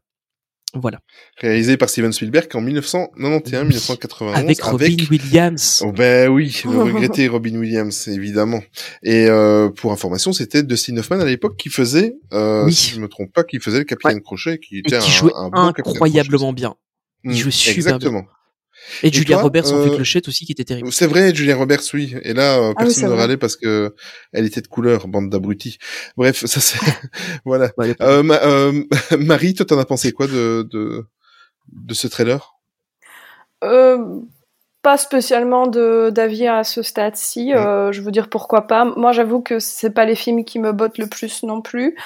Voilà, 0.74 1.00
Réalisé 1.40 1.78
par 1.78 1.90
Steven 1.90 2.12
Spielberg 2.12 2.48
en 2.54 2.62
1991, 2.62 3.64
1991. 3.68 4.36
avec 4.36 4.62
Robin 4.62 4.96
Williams. 5.10 5.82
Oh 5.86 5.92
ben 5.94 6.28
oui, 6.30 6.62
le 6.66 6.70
regretté 6.84 7.28
Robin 7.30 7.56
Williams, 7.56 8.08
évidemment. 8.10 8.62
Et 9.02 9.28
euh, 9.28 9.70
pour 9.70 9.92
information, 9.94 10.34
c'était 10.34 10.64
Dustin 10.64 10.98
Hoffman 10.98 11.20
à 11.22 11.26
l'époque 11.26 11.56
qui 11.58 11.70
faisait, 11.70 12.16
euh, 12.34 12.66
Oui. 12.66 12.74
si 12.74 12.92
je 12.92 13.00
me 13.00 13.08
trompe 13.08 13.32
pas, 13.34 13.44
qui 13.46 13.60
faisait 13.60 13.80
le 13.80 13.86
Capitaine 13.86 14.22
Crochet, 14.22 14.60
qui 14.60 14.76
Et 14.76 14.80
était 14.80 15.00
qui 15.00 15.08
un, 15.08 15.10
jouait 15.10 15.32
un 15.36 15.50
bon 15.50 15.68
Capitaine 15.72 15.94
incroyablement 15.94 16.54
bien. 16.54 16.76
Il 17.24 17.32
Mm, 17.32 17.34
jouait 17.36 17.52
super 17.52 17.98
bien. 17.98 18.26
Exactement. 19.04 19.10
Et, 19.10 19.12
Julia 19.14 19.36
toi, 19.36 19.44
Roberts 19.44 19.66
en 19.72 19.78
euh, 19.78 19.84
fait 19.84 19.96
Clochette 19.96 20.28
aussi, 20.28 20.46
qui 20.46 20.52
était 20.52 20.64
terrible. 20.64 20.92
C'est 20.92 21.08
vrai, 21.08 21.34
Julia 21.34 21.56
Roberts, 21.56 21.82
oui. 21.94 22.16
Et 22.24 22.34
là, 22.34 22.58
euh, 22.58 22.74
Ah 22.76 22.82
oui, 22.82 22.86
personne 22.86 23.10
ne 23.10 23.16
râlait 23.16 23.38
parce 23.38 23.56
que 23.56 23.94
elle 24.34 24.46
était 24.46 24.62
de 24.62 24.68
couleur, 24.68 25.08
bande 25.08 25.30
d'abrutis. 25.30 25.78
Bref, 26.16 26.46
ça 26.46 26.60
c'est 26.60 26.80
voilà. 27.46 27.72
Ouais, 27.78 27.90
est- 27.92 28.02
Euh, 28.02 28.24
Ma- 28.24 28.42
euh, 28.44 28.84
Marie, 29.20 29.54
toi, 29.54 29.66
t'en 29.66 29.80
as 29.80 29.86
pensé 29.86 30.12
quoi 30.12 30.28
de 30.28 30.68
de 30.72 31.06
de 31.72 31.94
ce 31.94 32.08
trailer? 32.08 32.54
Euh, 33.64 34.20
pas 34.84 34.98
spécialement 34.98 35.68
de 35.68 36.10
d'avis 36.12 36.48
à 36.48 36.64
ce 36.64 36.82
stade-ci. 36.82 37.54
Euh, 37.54 37.92
je 37.92 38.02
veux 38.02 38.12
dire 38.12 38.30
pourquoi 38.30 38.68
pas. 38.68 38.86
Moi, 38.86 39.12
j'avoue 39.12 39.42
que 39.42 39.60
c'est 39.60 39.90
pas 39.90 40.06
les 40.06 40.16
films 40.16 40.46
qui 40.46 40.60
me 40.60 40.72
bottent 40.72 40.98
le 40.98 41.08
plus 41.08 41.44
non 41.44 41.62
plus. 41.62 41.98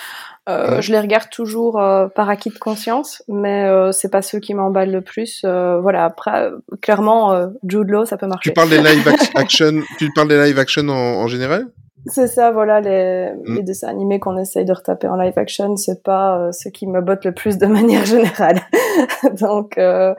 Euh, 0.49 0.75
Ouais. 0.75 0.81
Je 0.81 0.91
les 0.91 0.99
regarde 0.99 1.29
toujours 1.29 1.79
euh, 1.79 2.07
par 2.07 2.27
acquis 2.29 2.49
de 2.49 2.57
conscience, 2.57 3.21
mais 3.27 3.65
euh, 3.67 3.91
c'est 3.91 4.09
pas 4.09 4.21
ceux 4.23 4.39
qui 4.39 4.53
m'emballent 4.55 4.91
le 4.91 5.01
plus. 5.01 5.43
Euh, 5.45 5.79
voilà. 5.79 6.03
Après, 6.05 6.49
clairement, 6.81 7.31
euh, 7.33 7.47
Jude 7.67 7.89
Law, 7.89 8.05
ça 8.05 8.17
peut 8.17 8.25
marcher. 8.27 8.49
Tu 8.49 8.53
parles 8.53 8.69
des 8.69 8.79
live 8.81 9.07
ac- 9.07 9.31
action, 9.35 9.81
tu 9.99 10.09
parles 10.15 10.29
des 10.29 10.43
live 10.43 10.57
action 10.57 10.87
en, 10.89 10.93
en 11.23 11.27
général? 11.27 11.67
C'est 12.07 12.27
ça, 12.27 12.51
voilà, 12.51 12.81
les, 12.81 13.31
Mm. 13.35 13.55
les 13.55 13.63
dessins 13.63 13.87
animés 13.87 14.19
qu'on 14.19 14.37
essaye 14.37 14.65
de 14.65 14.73
retaper 14.73 15.07
en 15.07 15.15
live 15.15 15.37
action, 15.37 15.75
c'est 15.77 16.03
pas 16.03 16.37
euh, 16.37 16.51
ce 16.51 16.69
qui 16.69 16.87
me 16.87 17.01
botte 17.01 17.25
le 17.25 17.33
plus 17.33 17.57
de 17.57 17.65
manière 17.67 18.05
générale. 18.05 18.59
Donc, 19.39 19.77
euh, 19.77 20.13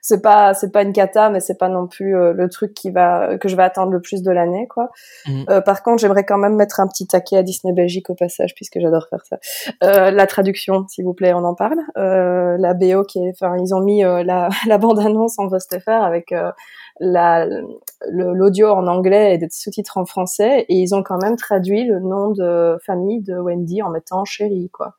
c'est 0.00 0.22
pas, 0.22 0.54
c'est 0.54 0.72
pas 0.72 0.82
une 0.82 0.92
cata, 0.92 1.28
mais 1.30 1.40
c'est 1.40 1.58
pas 1.58 1.68
non 1.68 1.86
plus 1.86 2.16
euh, 2.16 2.32
le 2.32 2.48
truc 2.48 2.72
qui 2.74 2.90
va, 2.90 3.36
que 3.38 3.48
je 3.48 3.56
vais 3.56 3.62
attendre 3.62 3.92
le 3.92 4.00
plus 4.00 4.22
de 4.22 4.30
l'année, 4.30 4.66
quoi. 4.68 4.90
Mm. 5.26 5.44
Euh, 5.50 5.60
par 5.60 5.82
contre, 5.82 6.00
j'aimerais 6.00 6.24
quand 6.24 6.38
même 6.38 6.56
mettre 6.56 6.80
un 6.80 6.86
petit 6.86 7.06
taquet 7.06 7.36
à 7.38 7.42
Disney 7.42 7.74
Belgique 7.74 8.10
au 8.10 8.14
passage, 8.14 8.54
puisque 8.54 8.78
j'adore 8.80 9.06
faire 9.10 9.24
ça. 9.26 9.38
Euh, 9.82 10.10
la 10.10 10.26
traduction, 10.26 10.86
s'il 10.88 11.04
vous 11.04 11.14
plaît, 11.14 11.32
on 11.34 11.44
en 11.44 11.54
parle. 11.54 11.78
Euh, 11.96 12.56
la 12.58 12.74
BO 12.74 13.04
qui 13.04 13.18
est, 13.18 13.30
enfin, 13.30 13.56
ils 13.58 13.74
ont 13.74 13.80
mis 13.80 14.04
euh, 14.04 14.22
la, 14.22 14.48
la 14.66 14.78
bande-annonce 14.78 15.38
en 15.38 15.48
VSTFR 15.48 15.90
avec 15.90 16.34
euh, 17.00 17.04
la, 17.12 17.46
le- 17.46 18.34
l'audio 18.34 18.68
en 18.68 18.86
anglais 18.86 19.34
et 19.34 19.38
des 19.38 19.48
sous-titres 19.50 19.96
en 19.98 20.04
français 20.06 20.66
et 20.68 20.74
ils 20.74 20.94
ont 20.94 21.02
quand 21.02 21.18
même 21.20 21.36
traduit 21.36 21.84
le 21.84 22.00
nom 22.00 22.30
de 22.30 22.76
famille 22.84 23.20
de 23.22 23.34
Wendy 23.38 23.82
en 23.82 23.90
mettant 23.90 24.24
chérie 24.24 24.70
quoi. 24.72 24.94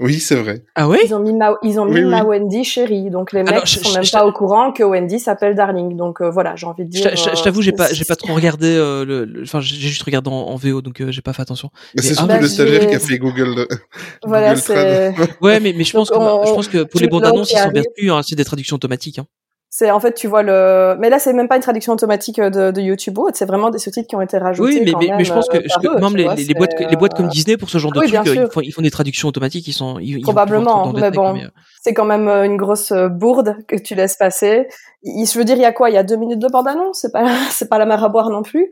Oui, 0.00 0.14
c'est 0.18 0.34
vrai. 0.34 0.64
Ah 0.74 0.88
ouais? 0.88 0.98
Ils 1.04 1.14
ont 1.14 1.20
mis 1.20 1.32
ma, 1.32 1.54
ils 1.62 1.78
ont 1.78 1.84
mis 1.84 1.92
Oui, 1.94 2.02
oui. 2.02 2.10
ma 2.10 2.24
Wendy 2.24 2.64
chérie 2.64 3.10
donc 3.10 3.30
les 3.30 3.40
Alors, 3.42 3.54
mecs 3.54 3.66
je- 3.66 3.78
sont 3.78 3.90
je- 3.90 3.94
même 3.94 4.02
je- 4.04 4.10
pas 4.10 4.26
au 4.26 4.32
courant 4.32 4.72
que 4.72 4.82
Wendy 4.82 5.20
s'appelle 5.20 5.54
Darling 5.54 5.96
donc 5.96 6.20
euh, 6.20 6.30
voilà 6.30 6.56
j'ai 6.56 6.66
envie 6.66 6.84
de 6.84 6.90
dire. 6.90 7.00
je 7.00 7.08
t'a- 7.10 7.14
je 7.14 7.28
euh, 7.40 7.44
t'avoue, 7.44 7.62
j'ai 7.62 7.70
pas, 7.70 7.86
c'est- 7.86 7.94
j'ai 7.94 8.04
pas 8.04 8.16
trop 8.16 8.34
regardé 8.34 8.66
euh, 8.66 9.04
le, 9.04 9.42
enfin, 9.44 9.60
j'ai 9.60 9.76
juste 9.76 10.02
regardé 10.02 10.30
en, 10.30 10.34
en 10.34 10.56
VO, 10.56 10.82
donc 10.82 11.00
euh, 11.00 11.12
j'ai 11.12 11.22
pas 11.22 11.32
fait 11.32 11.42
attention. 11.42 11.70
Mais 11.72 11.80
Mais 11.94 12.02
c'est 12.02 12.14
surtout 12.14 12.28
bah, 12.28 12.40
le 12.40 12.48
stagiaire 12.48 12.88
qui 12.88 12.94
a 12.96 12.98
fait 12.98 13.18
Google. 13.18 13.54
de- 13.54 13.68
Voilà 14.26 14.54
Google 14.54 14.62
Trad. 14.62 14.76
c'est 15.16 15.40
Ouais, 15.40 15.60
mais, 15.60 15.72
mais 15.76 15.84
je 15.84 15.92
pense 15.92 16.08
Donc, 16.08 16.18
que, 16.18 16.24
bah, 16.24 16.38
on- 16.42 16.44
je 16.46 16.54
pense 16.54 16.66
que 16.68 16.82
pour 16.82 17.00
les 17.00 17.06
bandes 17.06 17.24
annonces, 17.24 17.52
ils 17.52 17.58
sont 17.58 17.70
plus, 17.96 18.10
hein, 18.10 18.20
c'est 18.24 18.34
des 18.34 18.44
traductions 18.44 18.74
automatiques, 18.74 19.20
hein. 19.20 19.26
C'est 19.76 19.90
en 19.90 19.98
fait 19.98 20.14
tu 20.14 20.28
vois 20.28 20.44
le 20.44 20.94
mais 21.00 21.10
là 21.10 21.18
c'est 21.18 21.32
même 21.32 21.48
pas 21.48 21.56
une 21.56 21.62
traduction 21.62 21.92
automatique 21.92 22.38
euh, 22.38 22.48
de, 22.48 22.70
de 22.70 22.80
YouTube 22.80 23.18
c'est 23.32 23.44
vraiment 23.44 23.70
des 23.70 23.80
sous-titres 23.80 24.06
qui 24.06 24.14
ont 24.14 24.20
été 24.20 24.38
rajoutés. 24.38 24.78
Oui, 24.78 24.82
mais, 24.84 24.92
quand 24.92 25.00
mais, 25.00 25.06
même, 25.08 25.16
mais 25.18 25.24
je 25.24 25.32
pense 25.32 25.48
que, 25.48 25.56
euh, 25.56 25.62
je- 25.64 25.88
eux, 25.88 26.00
même 26.00 26.16
les, 26.16 26.22
vois, 26.22 26.34
les, 26.36 26.54
boîtes, 26.54 26.78
les 26.78 26.96
boîtes 26.96 27.14
comme 27.14 27.26
euh, 27.26 27.28
Disney, 27.28 27.56
pour 27.56 27.68
ce 27.68 27.78
genre 27.78 27.90
de 27.90 27.98
oui, 27.98 28.06
trucs, 28.06 28.24
ils 28.24 28.46
font, 28.52 28.60
ils 28.60 28.70
font 28.70 28.82
des 28.82 28.92
traductions 28.92 29.26
automatiques, 29.26 29.66
ils 29.66 29.72
sont, 29.72 29.98
ils, 29.98 30.20
Probablement, 30.20 30.92
mais 30.92 31.10
bon. 31.10 31.32
mais, 31.32 31.48
c'est 31.82 31.92
quand 31.92 32.04
même 32.04 32.28
une 32.28 32.56
grosse 32.56 32.92
bourde 32.92 33.56
que 33.66 33.74
tu 33.74 33.96
laisses 33.96 34.16
passer. 34.16 34.68
Il, 35.02 35.26
je 35.26 35.36
veux 35.36 35.44
dire, 35.44 35.56
il 35.56 35.62
y 35.62 35.66
a 35.66 35.72
quoi? 35.72 35.90
Il 35.90 35.94
y 35.94 35.98
a 35.98 36.04
deux 36.04 36.16
minutes 36.16 36.38
de 36.38 36.48
bande-annonce, 36.48 37.00
c'est 37.00 37.12
pas, 37.12 37.26
c'est 37.50 37.68
pas 37.68 37.78
la 37.78 37.86
mer 37.86 38.04
à 38.04 38.08
boire 38.08 38.30
non 38.30 38.42
plus. 38.42 38.70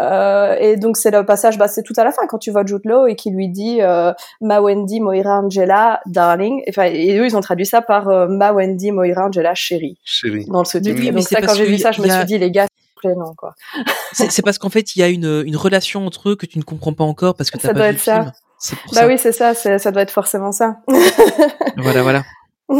Euh, 0.00 0.56
et 0.60 0.76
donc 0.76 0.96
c'est 0.96 1.10
le 1.10 1.24
passage, 1.26 1.58
bah, 1.58 1.66
c'est 1.68 1.82
tout 1.82 1.92
à 1.96 2.04
la 2.04 2.12
fin 2.12 2.26
quand 2.28 2.38
tu 2.38 2.50
vois 2.50 2.64
Jude 2.64 2.82
Law 2.84 3.06
et 3.06 3.16
qui 3.16 3.30
lui 3.30 3.48
dit 3.48 3.82
euh, 3.82 4.12
Ma 4.40 4.60
Wendy, 4.60 5.00
Moira, 5.00 5.40
Angela, 5.40 6.00
darling. 6.06 6.62
Enfin, 6.68 6.84
et 6.84 7.18
eux 7.18 7.26
ils 7.26 7.36
ont 7.36 7.40
traduit 7.40 7.66
ça 7.66 7.82
par 7.82 8.08
euh, 8.08 8.28
Ma 8.28 8.52
Wendy, 8.52 8.92
Moira, 8.92 9.26
Angela, 9.26 9.54
chérie 9.54 9.98
Chérie. 10.04 10.44
dans 10.46 10.60
le 10.60 10.64
sous-titre. 10.64 10.98
Oui, 11.00 11.10
donc 11.10 11.22
ça, 11.24 11.40
quand 11.42 11.54
j'ai 11.54 11.66
vu 11.66 11.78
ça, 11.78 11.90
je 11.92 12.00
me 12.02 12.08
suis 12.08 12.24
dit 12.26 12.38
les 12.38 12.50
gars, 12.50 12.66
non 13.04 13.34
quoi. 13.36 13.54
c'est 14.12 14.42
parce 14.42 14.58
qu'en 14.58 14.70
fait, 14.70 14.94
il 14.96 15.00
y 15.00 15.02
a 15.02 15.08
une, 15.08 15.42
une 15.46 15.56
relation 15.56 16.06
entre 16.06 16.30
eux 16.30 16.36
que 16.36 16.46
tu 16.46 16.58
ne 16.58 16.64
comprends 16.64 16.92
pas 16.92 17.04
encore 17.04 17.34
parce 17.34 17.50
que 17.50 17.58
Ça 17.60 17.68
t'as 17.68 17.74
doit 17.74 17.82
pas 17.84 17.90
vu 17.90 17.94
être 17.96 18.00
le 18.00 18.04
ça. 18.04 18.20
film. 18.20 18.32
C'est 18.60 18.76
pour 18.76 18.92
Bah 18.92 19.00
ça. 19.02 19.06
oui, 19.06 19.18
c'est 19.18 19.32
ça, 19.32 19.54
ça 19.54 19.90
doit 19.92 20.02
être 20.02 20.10
forcément 20.10 20.50
ça. 20.52 20.78
Voilà, 21.76 22.02
voilà. 22.02 22.24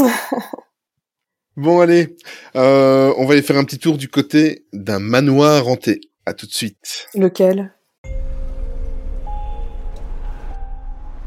Bon, 1.57 1.81
allez, 1.81 2.17
euh, 2.55 3.13
on 3.19 3.27
va 3.27 3.33
aller 3.33 3.43
faire 3.43 3.57
un 3.57 3.65
petit 3.65 3.79
tour 3.81 3.97
du 3.99 4.09
côté 4.09 4.65
d'un 4.73 5.01
manoir 5.01 5.67
hanté. 5.67 6.01
Tout 6.37 6.47
de 6.47 6.53
suite. 6.53 7.09
Lequel? 7.15 7.73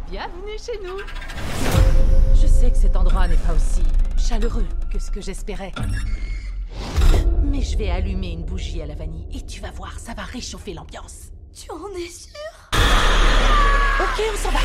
Bienvenue 0.10 0.58
chez 0.64 0.80
nous. 0.84 1.00
Je 2.36 2.46
sais 2.48 2.70
que 2.72 2.78
cet 2.78 2.96
endroit 2.96 3.28
n'est 3.28 3.36
pas 3.38 3.54
aussi 3.54 3.84
chaleureux 4.18 4.68
que 4.92 5.00
ce 5.00 5.10
que 5.10 5.22
j'espérais. 5.22 5.72
Mais 7.44 7.62
je 7.62 7.78
vais 7.78 7.90
allumer 7.90 8.32
une 8.32 8.44
bougie 8.44 8.82
à 8.82 8.86
la 8.86 8.96
vanille 8.96 9.28
et 9.34 9.46
tu 9.46 9.60
vas 9.62 9.72
voir, 9.72 10.00
ça 10.00 10.14
va 10.14 10.24
réchauffer 10.24 10.74
l'ambiance. 10.74 11.32
Tu 11.54 11.72
en 11.72 11.90
es 11.96 12.08
sûr? 12.08 12.70
Ok, 14.00 14.22
on 14.34 14.38
s'en 14.38 14.52
va. 14.52 14.60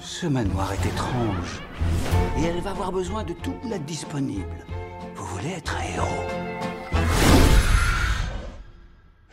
Ce 0.00 0.26
manoir 0.26 0.72
est 0.72 0.86
étrange. 0.86 1.60
Et 2.38 2.44
elle 2.44 2.60
va 2.60 2.70
avoir 2.70 2.92
besoin 2.92 3.24
de 3.24 3.34
toute 3.34 3.64
l'aide 3.64 3.84
disponible. 3.84 4.64
Vous 5.14 5.26
voulez 5.26 5.52
être 5.52 5.76
un 5.76 5.94
héros? 5.94 6.53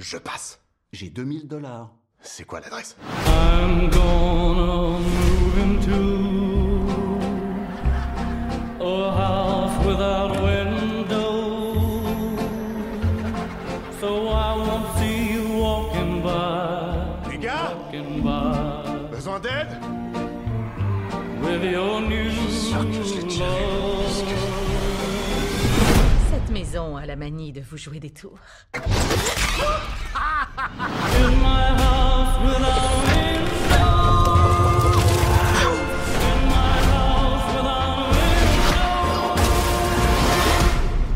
Je 0.02 0.18
passe. 0.18 0.60
J'ai 0.94 1.10
2000 1.12 1.48
dollars. 1.48 1.92
C'est 2.22 2.44
quoi 2.44 2.60
l'adresse? 2.60 2.98
I'm 3.28 3.88
gonna 3.92 5.00
move 5.00 5.58
into 5.60 6.02
a 8.84 9.12
house 9.12 9.86
without 9.86 10.32
windows. 10.42 11.20
So 14.00 14.30
I 14.30 14.56
won't 14.58 14.88
see 14.98 15.34
you 15.34 15.48
walking 15.60 16.24
by. 16.24 17.30
Les 17.30 17.38
gars 17.38 17.76
Walking 17.76 18.24
by 18.24 19.08
Besoin 19.12 19.40
d'aide? 19.40 19.78
With 21.44 21.64
your 21.64 22.02
new. 22.02 22.32
Cette 22.50 22.92
maison 26.52 26.98
a 26.98 27.06
la 27.06 27.16
manie 27.16 27.54
de 27.54 27.62
vous 27.62 27.78
jouer 27.78 28.00
des 28.00 28.10
tours. 28.10 28.38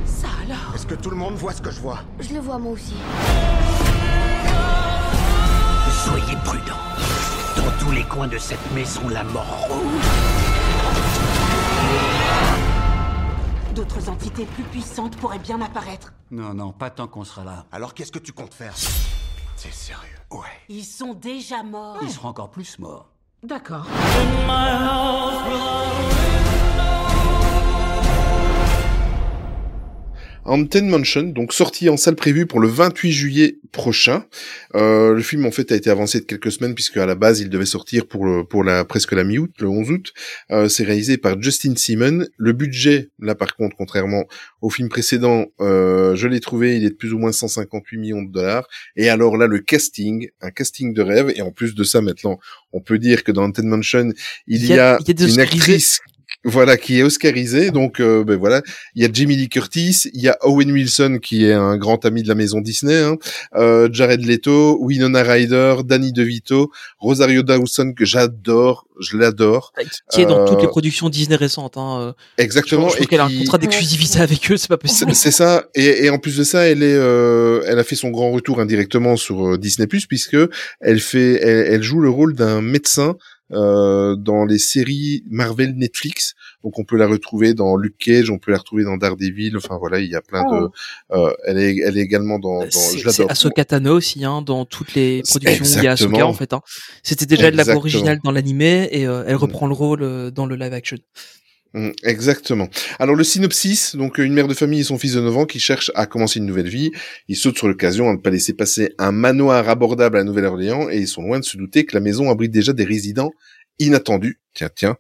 Ça 0.06 0.28
alors? 0.44 0.74
Est-ce 0.74 0.88
que 0.88 0.96
tout 0.96 1.10
le 1.10 1.18
monde 1.18 1.36
voit 1.36 1.54
ce 1.54 1.62
que 1.62 1.72
je 1.72 1.82
vois? 1.82 2.00
Je 2.20 2.34
le 2.34 2.40
vois 2.40 2.58
moi 2.58 2.72
aussi. 2.72 2.96
Soyez 6.06 6.38
prudents. 6.46 6.74
Dans 7.58 7.86
tous 7.86 7.92
les 7.92 8.04
coins 8.04 8.28
de 8.28 8.38
cette 8.38 8.72
maison, 8.74 9.10
la 9.10 9.24
mort 9.24 9.68
rouge. 9.68 10.35
D'autres 13.76 14.10
entités 14.10 14.46
plus 14.46 14.64
puissantes 14.64 15.18
pourraient 15.18 15.38
bien 15.40 15.60
apparaître. 15.62 16.14
Non, 16.32 16.54
non, 16.54 16.72
pas 16.72 16.90
tant 16.90 17.08
qu'on 17.08 17.26
sera 17.26 17.44
là. 17.44 17.66
Alors 17.74 17.94
qu'est-ce 17.94 18.12
que 18.12 18.20
tu 18.20 18.32
comptes 18.32 18.54
faire? 18.54 18.74
T'es 19.62 19.70
sérieux 19.70 20.16
Ouais. 20.32 20.40
Ils 20.70 20.86
sont 20.86 21.14
déjà 21.14 21.62
morts. 21.62 21.98
Il 22.02 22.10
sera 22.10 22.30
encore 22.30 22.52
plus 22.52 22.80
mort. 22.80 23.10
D'accord. 23.44 23.86
Haunted 30.46 30.84
Mansion, 30.84 31.24
donc 31.24 31.54
sorti 31.54 31.90
en 31.90 31.98
salle 31.98 32.16
prévue 32.16 32.46
pour 32.46 32.60
le 32.60 32.68
28 32.68 33.12
juillet 33.12 33.58
prochain. 33.72 34.26
Euh, 34.76 35.14
le 35.14 35.22
film 35.22 35.46
en 35.46 35.52
fait 35.52 35.72
a 35.72 35.76
été 35.76 35.90
avancé 35.90 36.20
de 36.20 36.26
quelques 36.26 36.52
semaines 36.52 36.76
puisque 36.76 36.98
à 36.98 37.06
la 37.06 37.16
base 37.16 37.40
il 37.40 37.50
devait 37.50 37.66
sortir 37.66 38.08
pour 38.08 38.26
le, 38.26 38.44
pour 38.44 38.64
la 38.64 38.86
presque 38.86 39.12
la 39.14 39.24
mi-août, 39.24 39.52
le 39.60 39.68
11 39.68 39.90
août. 39.90 40.14
Euh, 40.52 40.70
c'est 40.70 40.84
réalisé 40.84 41.18
par 41.18 41.42
Justin 41.42 41.76
Simon. 41.76 42.26
Le 42.38 42.54
budget, 42.54 43.10
là 43.20 43.34
par 43.34 43.56
contre, 43.56 43.76
contrairement 43.76 44.26
au 44.62 44.70
film 44.70 44.88
précédent, 44.88 45.48
euh, 45.62 46.16
je 46.16 46.28
l'ai 46.28 46.40
trouvé, 46.40 46.78
il 46.78 46.86
est 46.86 46.92
de 46.92 46.96
plus 46.96 47.14
ou 47.14 47.18
moins 47.18 47.32
158 47.32 47.98
millions 47.98 48.22
de 48.22 48.32
dollars. 48.32 48.68
Et 48.96 49.10
alors 49.10 49.38
là, 49.38 49.48
le 49.48 49.60
casting, 49.60 50.30
un 50.42 50.52
casting 50.52 50.94
de 50.94 51.02
rêve. 51.02 51.32
Et 51.36 51.42
en 51.42 51.52
plus 51.52 51.76
de 51.76 51.84
ça, 51.84 52.02
maintenant, 52.02 52.40
on 52.72 52.82
peut 52.82 53.00
dire 53.00 53.24
que 53.24 53.32
dans 53.32 53.44
Haunted 53.44 53.66
Mansion, 53.66 54.12
il 54.48 54.66
y 54.66 54.74
a, 54.74 54.98
il 55.02 55.08
y 55.08 55.12
a 55.12 55.14
des 55.14 55.24
une 55.24 55.30
Oscarisés. 55.32 55.58
actrice 55.58 56.00
voilà, 56.46 56.78
qui 56.78 57.00
est 57.00 57.04
Oscarisée. 57.04 57.72
Donc, 57.72 58.00
euh, 58.00 58.24
ben 58.24 58.38
voilà, 58.38 58.62
il 58.96 59.02
y 59.04 59.06
a 59.06 59.10
Jamie 59.12 59.36
Lee 59.36 59.50
Curtis, 59.50 60.04
il 60.14 60.22
y 60.22 60.30
a 60.30 60.38
Owen 60.44 60.72
Wilson 60.72 61.20
qui 61.22 61.46
est 61.46 61.54
un 61.54 61.76
grand 61.78 62.06
ami 62.06 62.24
de 62.24 62.28
la 62.28 62.36
maison 62.36 62.62
Disney, 62.62 63.02
hein, 63.02 63.18
euh, 63.56 63.90
Jared 63.92 64.24
Leto, 64.26 64.78
Winona 64.82 65.24
Ryder, 65.24 65.78
Danny 65.84 66.14
DeVito, 66.14 66.72
Rosario 67.00 67.44
Dawson 67.44 67.94
que 67.98 68.06
j'adore, 68.06 68.88
je 69.00 69.18
l'adore. 69.18 69.74
Qui 70.12 70.22
est 70.22 70.26
dans 70.26 70.42
Euh, 70.42 70.48
toutes 70.48 70.62
les 70.62 70.68
productions 70.68 71.10
Disney 71.10 71.36
récentes. 71.36 71.78
Hein. 71.78 72.00
euh. 72.02 72.14
Exactement. 72.38 72.90
Je 72.90 73.02
et 73.02 73.06
qu'elle 73.08 73.20
a 73.20 73.26
un 73.26 73.38
contrat 73.38 73.58
d'exclusivité 73.58 74.20
avec 74.20 74.52
eux, 74.52 74.58
c'est 74.58 74.68
pas 74.70 74.78
possible. 74.78 75.14
c'est 75.16 75.32
ça. 75.32 75.66
Et, 75.76 76.06
et 76.06 76.10
en 76.10 76.20
plus 76.20 76.38
de 76.38 76.44
ça, 76.44 76.68
elle 76.68 76.84
est, 76.84 76.96
euh, 76.96 77.62
elle 77.68 77.80
a 77.80 77.84
fait 77.84 77.96
son 77.96 78.10
grand 78.10 78.32
retour 78.32 78.60
indirectement 78.60 79.16
sur 79.18 79.48
euh, 79.54 79.58
Disney 79.58 79.88
puisque 79.88 80.38
elle 80.82 81.00
fait, 81.00 81.40
elle, 81.42 81.74
elle 81.74 81.84
joue 81.84 82.00
le 82.00 82.10
rôle 82.10 82.36
d'un 82.36 82.62
médecin 82.62 83.16
euh, 83.52 84.16
dans 84.16 84.46
les 84.46 84.58
séries 84.58 85.24
Marvel 85.30 85.76
Netflix. 85.76 86.34
Donc 86.64 86.80
on 86.80 86.84
peut 86.84 86.98
la 86.98 87.08
retrouver 87.08 87.54
dans 87.54 87.76
Luke 87.78 87.98
Cage, 87.98 88.30
on 88.30 88.40
peut 88.40 88.52
la 88.52 88.58
retrouver 88.58 88.84
dans 88.84 88.98
Daredevil. 88.98 89.56
Enfin 89.58 89.78
voilà, 89.78 90.00
il 90.00 90.10
y 90.10 90.16
a 90.16 90.22
plein 90.22 90.44
de. 90.44 90.70
euh, 91.12 91.34
elle 91.46 91.60
est, 91.60 91.78
elle 91.78 91.98
est 91.98 92.02
également 92.02 92.40
dans. 92.40 92.62
dans 92.62 92.72
C'est 92.72 92.98
je 92.98 93.10
c'est 93.10 93.22
l'adore. 93.22 93.32
Ahsoka 93.32 93.66
Tano 93.66 93.96
aussi, 93.96 94.26
hein, 94.26 94.42
dans 94.42 94.66
toutes 94.66 94.96
les 94.96 95.22
productions 95.24 95.66
où 95.66 95.80
il 95.80 95.84
y 95.84 95.88
a 95.88 95.92
Ahsoka 95.92 96.26
en 96.26 96.34
fait. 96.34 96.54
Hein. 96.54 96.62
C'était 97.04 97.26
déjà 97.26 97.52
de 97.52 97.58
la 97.58 97.64
voix 97.64 97.76
originale 97.76 98.20
dans 98.24 98.32
l'animé 98.32 98.88
et 98.92 99.08
euh, 99.08 99.24
elle 99.28 99.36
reprend 99.36 99.68
le 99.68 99.74
rôle 99.74 100.02
euh, 100.02 100.32
dans 100.32 100.46
le 100.46 100.56
live 100.56 100.74
action. 100.74 100.98
Mm, 101.76 101.90
Exactement. 102.04 102.70
Alors 103.00 103.16
le 103.16 103.26
synopsis, 103.26 103.98
donc 103.98 104.18
une 104.18 104.34
mère 104.34 104.48
de 104.48 104.54
famille 104.54 104.80
et 104.80 104.84
son 104.84 104.98
fils 104.98 105.14
de 105.16 105.20
9 105.20 105.38
ans 105.40 105.46
qui 105.46 105.60
cherchent 105.60 105.92
à 105.94 106.06
commencer 106.06 106.40
une 106.40 106.46
nouvelle 106.46 106.70
vie. 106.70 106.92
Ils 107.28 107.36
sautent 107.36 107.58
sur 107.58 107.68
l'occasion 107.68 108.10
à 108.10 108.14
ne 108.14 108.18
pas 108.18 108.30
laisser 108.30 108.54
passer 108.54 108.94
un 108.98 109.12
manoir 109.12 109.68
abordable 109.68 110.18
à 110.18 110.24
Nouvelle-Orléans 110.24 110.90
et 110.90 111.00
ils 111.00 111.08
sont 111.08 111.22
loin 111.22 111.38
de 111.38 111.44
se 111.44 111.58
douter 111.58 111.84
que 111.86 111.94
la 111.94 112.00
maison 112.00 112.30
abrite 112.30 112.52
déjà 112.52 112.72
des 112.72 112.86
résidents 112.86 113.34
inattendus. 113.80 114.40
Tiens, 114.54 114.70
tiens. 114.74 114.96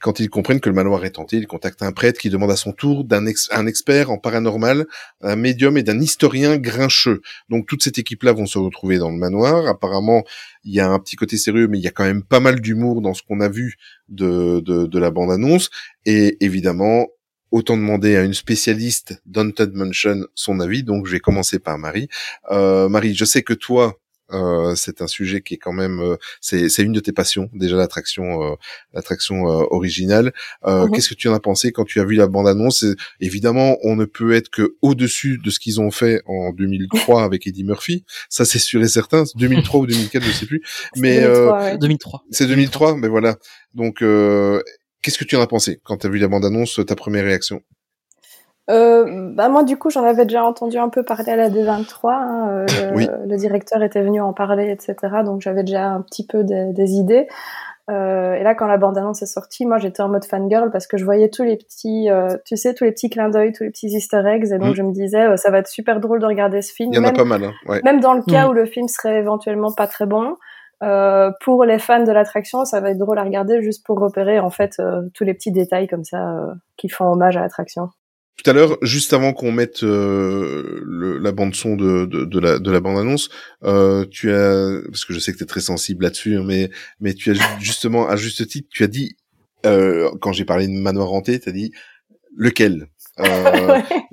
Quand 0.00 0.18
ils 0.18 0.28
comprennent 0.28 0.58
que 0.58 0.68
le 0.68 0.74
manoir 0.74 1.04
est 1.04 1.10
tenté, 1.10 1.36
ils 1.36 1.46
contactent 1.46 1.84
un 1.84 1.92
prêtre 1.92 2.18
qui 2.18 2.28
demande 2.28 2.50
à 2.50 2.56
son 2.56 2.72
tour 2.72 3.04
d'un 3.04 3.24
ex- 3.26 3.48
un 3.52 3.68
expert 3.68 4.10
en 4.10 4.18
paranormal, 4.18 4.84
un 5.20 5.36
médium 5.36 5.76
et 5.76 5.84
d'un 5.84 6.00
historien 6.00 6.56
grincheux. 6.56 7.22
Donc 7.48 7.68
toute 7.68 7.84
cette 7.84 7.98
équipe-là 7.98 8.32
vont 8.32 8.46
se 8.46 8.58
retrouver 8.58 8.98
dans 8.98 9.10
le 9.10 9.16
manoir. 9.16 9.68
Apparemment, 9.68 10.24
il 10.64 10.74
y 10.74 10.80
a 10.80 10.90
un 10.90 10.98
petit 10.98 11.14
côté 11.14 11.36
sérieux, 11.36 11.68
mais 11.68 11.78
il 11.78 11.84
y 11.84 11.86
a 11.86 11.92
quand 11.92 12.04
même 12.04 12.24
pas 12.24 12.40
mal 12.40 12.60
d'humour 12.60 13.00
dans 13.00 13.14
ce 13.14 13.22
qu'on 13.22 13.40
a 13.40 13.48
vu 13.48 13.76
de, 14.08 14.58
de, 14.58 14.86
de 14.86 14.98
la 14.98 15.12
bande-annonce. 15.12 15.70
Et 16.04 16.44
évidemment, 16.44 17.06
autant 17.52 17.76
demander 17.76 18.16
à 18.16 18.22
une 18.22 18.34
spécialiste 18.34 19.22
d'Haunted 19.24 19.72
Mansion 19.72 20.26
son 20.34 20.58
avis. 20.58 20.82
Donc, 20.82 21.06
je 21.06 21.12
vais 21.12 21.20
commencer 21.20 21.60
par 21.60 21.78
Marie. 21.78 22.08
Euh, 22.50 22.88
Marie, 22.88 23.14
je 23.14 23.24
sais 23.24 23.42
que 23.42 23.54
toi, 23.54 24.00
euh, 24.32 24.74
c'est 24.74 25.02
un 25.02 25.06
sujet 25.06 25.40
qui 25.42 25.54
est 25.54 25.58
quand 25.58 25.72
même, 25.72 26.00
euh, 26.00 26.16
c'est 26.40 26.68
c'est 26.68 26.82
une 26.82 26.92
de 26.92 27.00
tes 27.00 27.12
passions 27.12 27.48
déjà 27.52 27.76
l'attraction, 27.76 28.42
euh, 28.42 28.54
l'attraction 28.92 29.48
euh, 29.48 29.64
originale. 29.70 30.32
Euh, 30.64 30.86
Mhm. 30.86 30.92
Qu'est-ce 30.92 31.08
que 31.08 31.14
tu 31.14 31.28
en 31.28 31.34
as 31.34 31.40
pensé 31.40 31.72
quand 31.72 31.84
tu 31.84 32.00
as 32.00 32.04
vu 32.04 32.14
la 32.16 32.26
bande-annonce? 32.26 32.82
Et 32.84 32.94
Évidemment, 33.20 33.76
on 33.82 33.96
ne 33.96 34.04
peut 34.04 34.32
être 34.34 34.50
que 34.50 34.76
au-dessus 34.82 35.38
de 35.42 35.50
ce 35.50 35.58
qu'ils 35.58 35.80
ont 35.80 35.90
fait 35.90 36.22
en 36.26 36.52
2003 36.52 37.22
avec 37.24 37.46
Eddie 37.46 37.64
Murphy. 37.64 38.04
Ça, 38.28 38.44
c'est 38.44 38.58
sûr 38.58 38.82
et 38.82 38.88
certain. 38.88 39.24
2003 39.34 39.80
ou 39.80 39.86
2004, 39.86 40.22
je 40.24 40.30
sais 40.32 40.46
plus. 40.46 40.62
Mais 40.96 41.20
2003, 41.22 41.36
euh, 41.60 41.72
ouais. 41.72 41.78
2003. 41.78 42.24
c'est 42.30 42.46
2003, 42.46 42.96
mais 42.96 43.08
voilà. 43.08 43.36
Donc, 43.74 44.02
euh, 44.02 44.62
qu'est-ce 45.02 45.18
que 45.18 45.24
tu 45.24 45.36
en 45.36 45.40
as 45.40 45.46
pensé 45.46 45.80
quand 45.84 45.98
tu 45.98 46.06
as 46.06 46.10
vu 46.10 46.18
la 46.18 46.28
bande-annonce, 46.28 46.80
ta 46.86 46.94
première 46.96 47.24
réaction? 47.24 47.62
Euh, 48.68 49.30
bah 49.34 49.48
moi 49.48 49.62
du 49.62 49.76
coup 49.76 49.90
j'en 49.90 50.02
avais 50.02 50.24
déjà 50.24 50.44
entendu 50.44 50.76
un 50.76 50.88
peu 50.88 51.04
parler 51.04 51.30
à 51.32 51.36
la 51.36 51.48
D23, 51.50 52.10
hein, 52.12 52.48
euh, 52.50 52.66
le, 52.90 52.96
Oui. 52.96 53.06
le 53.26 53.36
directeur 53.36 53.80
était 53.82 54.02
venu 54.02 54.20
en 54.20 54.32
parler, 54.32 54.70
etc. 54.70 54.94
Donc 55.24 55.40
j'avais 55.40 55.62
déjà 55.62 55.86
un 55.90 56.02
petit 56.02 56.26
peu 56.26 56.42
des, 56.42 56.72
des 56.72 56.92
idées. 56.94 57.28
Euh, 57.88 58.34
et 58.34 58.42
là 58.42 58.56
quand 58.56 58.66
la 58.66 58.78
bande-annonce 58.78 59.22
est 59.22 59.26
sortie, 59.26 59.64
moi 59.64 59.78
j'étais 59.78 60.02
en 60.02 60.08
mode 60.08 60.24
fangirl 60.24 60.72
parce 60.72 60.88
que 60.88 60.96
je 60.96 61.04
voyais 61.04 61.28
tous 61.28 61.44
les 61.44 61.56
petits, 61.56 62.10
euh, 62.10 62.36
tu 62.44 62.56
sais, 62.56 62.74
tous 62.74 62.82
les 62.82 62.90
petits 62.90 63.08
clins 63.08 63.28
d'œil, 63.28 63.52
tous 63.52 63.62
les 63.62 63.70
petits 63.70 63.86
easter 63.86 64.22
eggs, 64.26 64.50
et 64.50 64.58
donc 64.58 64.70
Mm. 64.70 64.74
je 64.74 64.82
me 64.82 64.92
disais 64.92 65.22
euh, 65.28 65.36
ça 65.36 65.50
va 65.52 65.58
être 65.58 65.68
super 65.68 66.00
drôle 66.00 66.18
de 66.18 66.26
regarder 66.26 66.60
ce 66.62 66.72
film. 66.72 66.90
Il 66.92 66.96
y 66.96 66.98
en 66.98 67.04
a 67.04 67.06
même- 67.06 67.16
pas 67.16 67.24
mal, 67.24 67.44
hein. 67.44 67.52
Ouais. 67.68 67.80
Même 67.84 68.00
dans 68.00 68.14
le 68.14 68.22
cas 68.22 68.46
Mm. 68.46 68.50
où 68.50 68.52
le 68.54 68.66
film 68.66 68.88
serait 68.88 69.18
éventuellement 69.20 69.72
pas 69.72 69.86
très 69.86 70.06
bon, 70.06 70.34
euh, 70.82 71.30
pour 71.44 71.64
les 71.64 71.78
fans 71.78 72.02
de 72.02 72.10
l'attraction, 72.10 72.64
ça 72.64 72.80
va 72.80 72.90
être 72.90 72.98
drôle 72.98 73.20
à 73.20 73.22
regarder 73.22 73.62
juste 73.62 73.86
pour 73.86 74.00
repérer 74.00 74.40
en 74.40 74.50
fait 74.50 74.72
euh, 74.80 75.02
tous 75.14 75.22
les 75.22 75.34
petits 75.34 75.52
détails 75.52 75.86
comme 75.86 76.02
ça 76.02 76.30
euh, 76.36 76.52
qui 76.76 76.88
font 76.88 77.04
hommage 77.06 77.36
à 77.36 77.40
l'attraction. 77.42 77.90
Tout 78.42 78.50
à 78.50 78.52
l'heure, 78.52 78.76
juste 78.82 79.12
avant 79.14 79.32
qu'on 79.32 79.50
mette 79.50 79.82
euh, 79.82 80.80
le- 80.84 81.18
la 81.18 81.32
bande 81.32 81.54
son 81.54 81.74
de, 81.74 82.04
de, 82.04 82.38
la, 82.38 82.58
de 82.58 82.70
la 82.70 82.80
bande 82.80 82.98
annonce, 82.98 83.30
euh, 83.64 84.04
tu 84.10 84.30
as 84.30 84.80
parce 84.90 85.04
que 85.06 85.14
je 85.14 85.18
sais 85.18 85.32
que 85.32 85.38
tu 85.38 85.44
es 85.44 85.46
très 85.46 85.60
sensible 85.62 86.04
là-dessus, 86.04 86.36
hein, 86.36 86.44
mais 86.46 86.70
mais 87.00 87.14
tu 87.14 87.30
as 87.30 87.34
ju- 87.34 87.40
justement 87.60 88.06
à 88.08 88.16
juste 88.16 88.46
titre, 88.46 88.68
tu 88.70 88.84
as 88.84 88.88
dit 88.88 89.16
euh, 89.64 90.10
quand 90.20 90.32
j'ai 90.32 90.44
parlé 90.44 90.66
de 90.68 90.72
manoir 90.72 91.12
hanté, 91.12 91.40
tu 91.40 91.48
as 91.48 91.52
dit 91.52 91.72
lequel? 92.36 92.88
Euh, 93.20 93.80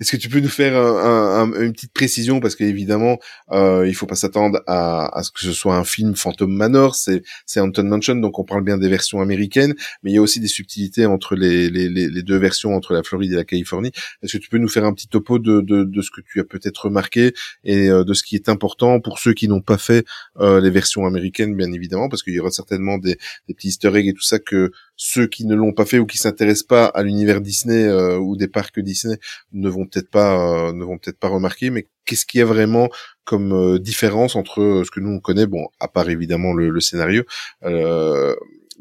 Est-ce 0.00 0.12
que 0.12 0.16
tu 0.16 0.28
peux 0.28 0.40
nous 0.40 0.48
faire 0.48 0.76
un- 0.76 1.42
un- 1.52 1.60
une 1.62 1.72
petite 1.72 1.92
précision? 1.92 2.40
Parce 2.40 2.56
qu'évidemment 2.56 3.18
euh, 3.52 3.86
il 3.86 3.94
faut 3.94 4.06
pas 4.06 4.14
s'attendre 4.14 4.62
à, 4.66 5.16
à 5.18 5.22
ce 5.22 5.30
que 5.30 5.40
ce 5.40 5.52
soit 5.52 5.76
un 5.76 5.84
film 5.84 6.14
Phantom 6.16 6.50
Manor, 6.50 6.94
c'est 6.94 7.22
Haunted 7.56 7.84
Mansion 7.84 8.14
donc 8.16 8.38
on 8.38 8.44
parle 8.44 8.64
bien 8.64 8.78
des 8.78 8.88
versions 8.88 9.20
américaines, 9.20 9.74
mais 10.02 10.10
il 10.10 10.14
y 10.14 10.18
a 10.18 10.22
aussi 10.22 10.40
des 10.40 10.48
subtilités 10.48 11.06
entre 11.06 11.34
les, 11.36 11.68
les, 11.70 12.22
deux 12.22 12.36
versions 12.36 12.74
entre 12.74 12.92
la 12.94 13.02
Floride 13.02 13.32
et 13.32 13.36
la 13.36 13.44
Californie. 13.44 13.90
Est-ce 14.22 14.34
que 14.34 14.42
tu 14.42 14.48
peux 14.48 14.58
nous 14.58 14.68
faire 14.68 14.84
un 14.84 14.92
petit 14.92 15.08
topo 15.08 15.38
de, 15.38 15.60
de, 15.60 15.84
de 15.84 16.02
ce 16.02 16.10
que 16.10 16.20
tu 16.20 16.40
as 16.40 16.44
peut-être 16.44 16.86
remarqué 16.86 17.32
et 17.64 17.88
euh, 17.88 18.04
de 18.04 18.14
ce 18.14 18.22
qui 18.22 18.34
est 18.36 18.48
important 18.48 19.00
pour 19.00 19.18
ceux 19.18 19.32
qui 19.32 19.48
n'ont 19.48 19.60
pas 19.62 19.78
fait 19.78 20.04
euh, 20.38 20.60
les 20.60 20.70
versions 20.70 21.06
américaines 21.06 21.54
bien 21.56 21.72
évidemment 21.72 22.08
parce 22.08 22.22
qu'il 22.22 22.34
y 22.34 22.40
aura 22.40 22.50
certainement 22.50 22.98
des, 22.98 23.16
des 23.48 23.54
petits 23.54 23.68
Easter 23.68 23.90
eggs 23.96 24.08
et 24.08 24.12
tout 24.14 24.22
ça 24.22 24.38
que 24.38 24.70
ceux 25.02 25.26
qui 25.26 25.46
ne 25.46 25.54
l'ont 25.54 25.72
pas 25.72 25.86
fait 25.86 25.98
ou 25.98 26.04
qui 26.04 26.18
s'intéressent 26.18 26.66
pas 26.66 26.84
à 26.84 27.02
l'univers 27.02 27.40
Disney 27.40 27.86
euh, 27.86 28.18
ou 28.18 28.36
des 28.36 28.48
parcs 28.48 28.78
Disney 28.78 29.16
ne 29.52 29.70
vont 29.70 29.86
peut-être 29.86 30.10
pas 30.10 30.68
euh, 30.68 30.72
ne 30.74 30.84
vont 30.84 30.98
peut-être 30.98 31.18
pas 31.18 31.28
remarquer 31.28 31.70
mais 31.70 31.88
qu'est-ce 32.04 32.26
qu'il 32.26 32.40
y 32.40 32.42
a 32.42 32.46
vraiment 32.46 32.90
comme 33.24 33.54
euh, 33.54 33.78
différence 33.78 34.36
entre 34.36 34.60
euh, 34.60 34.84
ce 34.84 34.90
que 34.90 35.00
nous 35.00 35.08
on 35.08 35.18
connaît 35.18 35.46
bon 35.46 35.68
à 35.80 35.88
part 35.88 36.10
évidemment 36.10 36.52
le, 36.52 36.68
le 36.68 36.80
scénario 36.80 37.22
euh, 37.64 38.36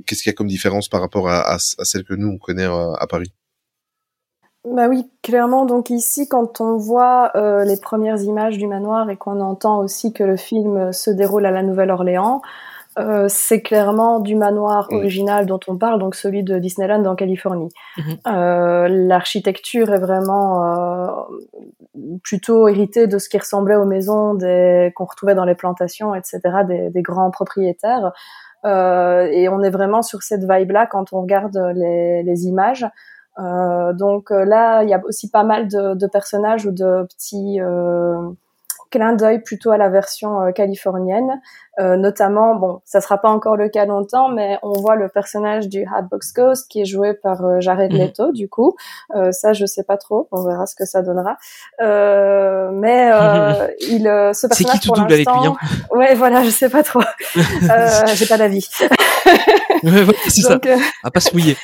qu'est-ce 0.06 0.22
qu'il 0.24 0.30
y 0.30 0.34
a 0.34 0.36
comme 0.36 0.48
différence 0.48 0.90
par 0.90 1.00
rapport 1.00 1.30
à, 1.30 1.40
à, 1.40 1.56
à 1.56 1.86
celle 1.86 2.04
que 2.04 2.14
nous 2.16 2.28
on 2.28 2.38
connaît 2.38 2.66
à, 2.66 2.96
à 3.00 3.08
Paris? 3.08 3.32
Bah 4.66 4.90
oui, 4.90 5.10
clairement. 5.24 5.66
Donc 5.66 5.90
ici, 5.90 6.28
quand 6.28 6.60
on 6.60 6.76
voit 6.76 7.32
euh, 7.36 7.64
les 7.64 7.80
premières 7.80 8.22
images 8.22 8.58
du 8.58 8.68
manoir 8.68 9.10
et 9.10 9.16
qu'on 9.16 9.40
entend 9.40 9.80
aussi 9.80 10.12
que 10.12 10.24
le 10.26 10.36
film 10.36 10.92
se 10.92 11.10
déroule 11.10 11.46
à 11.46 11.52
la 11.52 11.64
Nouvelle-Orléans, 11.64 12.42
euh, 12.98 13.28
c'est 13.30 13.62
clairement 13.62 14.20
du 14.20 14.36
manoir 14.36 14.88
original 14.92 15.46
dont 15.46 15.60
on 15.68 15.78
parle, 15.78 16.00
donc 16.00 16.16
celui 16.16 16.44
de 16.44 16.58
Disneyland 16.58 17.06
en 17.06 17.16
Californie. 17.16 17.70
Mhm. 17.98 18.04
Euh, 18.28 18.88
L'architecture 18.90 19.94
est 19.94 20.00
vraiment 20.00 20.64
euh, 20.66 21.08
plutôt 22.24 22.68
héritée 22.68 23.08
de 23.08 23.18
ce 23.20 23.30
qui 23.30 23.38
ressemblait 23.38 23.76
aux 23.76 23.86
maisons 23.86 24.34
des- 24.34 24.92
qu'on 24.96 25.06
retrouvait 25.06 25.36
dans 25.36 25.46
les 25.46 25.56
plantations, 25.56 26.16
etc., 26.16 26.40
des, 26.68 26.90
des 26.90 27.02
grands 27.02 27.32
propriétaires. 27.32 28.12
Euh, 28.66 29.28
et 29.32 29.48
on 29.50 29.62
est 29.62 29.70
vraiment 29.70 30.02
sur 30.02 30.22
cette 30.24 30.42
vibe-là 30.50 30.86
quand 30.88 31.14
on 31.14 31.22
regarde 31.22 31.56
les, 31.76 32.24
les 32.24 32.46
images. 32.48 32.86
Euh, 33.40 33.94
donc 33.94 34.32
là, 34.32 34.84
il 34.84 34.90
y 34.90 34.94
a 34.94 35.02
aussi 35.06 35.30
pas 35.30 35.44
mal 35.44 35.68
de, 35.70 35.94
de 35.94 36.08
personnages 36.08 36.66
ou 36.66 36.72
de 36.72 37.04
petits 37.04 37.60
clins 38.92 39.14
d'œil 39.14 39.40
plutôt 39.42 39.72
à 39.72 39.78
la 39.78 39.90
version 39.90 40.42
euh, 40.42 40.52
californienne. 40.52 41.42
Euh, 41.80 41.96
notamment, 41.96 42.56
bon, 42.56 42.82
ça 42.84 43.00
sera 43.00 43.18
pas 43.20 43.30
encore 43.30 43.56
le 43.56 43.70
cas 43.70 43.86
longtemps, 43.86 44.28
mais 44.28 44.58
on 44.64 44.74
voit 44.74 44.96
le 44.98 45.08
personnage 45.08 45.70
du 45.70 45.86
Hatbox 45.96 46.34
Ghost 46.34 46.68
qui 46.70 46.82
est 46.82 46.86
joué 46.86 47.14
par 47.14 47.46
euh, 47.46 47.60
Jared 47.62 47.94
Mhm. 47.94 48.00
Leto, 48.00 48.32
du 48.34 48.50
coup. 48.50 48.76
Euh, 49.16 49.32
ça, 49.32 49.54
je 49.54 49.66
sais 49.66 49.84
pas 49.84 49.96
trop. 49.98 50.28
On 50.32 50.44
verra 50.46 50.66
ce 50.66 50.76
que 50.76 50.86
ça 50.86 51.02
donnera. 51.02 51.38
Euh, 51.82 52.70
mais 52.74 53.10
euh, 53.14 53.68
il, 53.90 54.08
euh, 54.08 54.34
ce 54.34 54.48
C'est 54.48 54.50
qui 54.50 54.64
personnage 54.66 54.80
tout 54.82 54.88
pour 54.88 54.98
double 54.98 55.14
avec 55.14 55.28
lui, 55.28 55.98
ouais, 55.98 56.16
voilà, 56.16 56.44
je 56.44 56.50
sais 56.50 56.70
pas 56.70 56.84
trop. 56.84 57.00
euh, 57.38 58.06
J'ai 58.16 58.26
pas 58.26 58.38
d'avis. 58.38 58.68
Ouais, 59.84 60.04
voilà, 60.04 60.20
c'est 60.28 60.42
ça. 60.42 60.60
Euh, 60.66 60.78
À 61.04 61.12
pas 61.12 61.20
se 61.22 61.34
mouiller. 61.34 61.56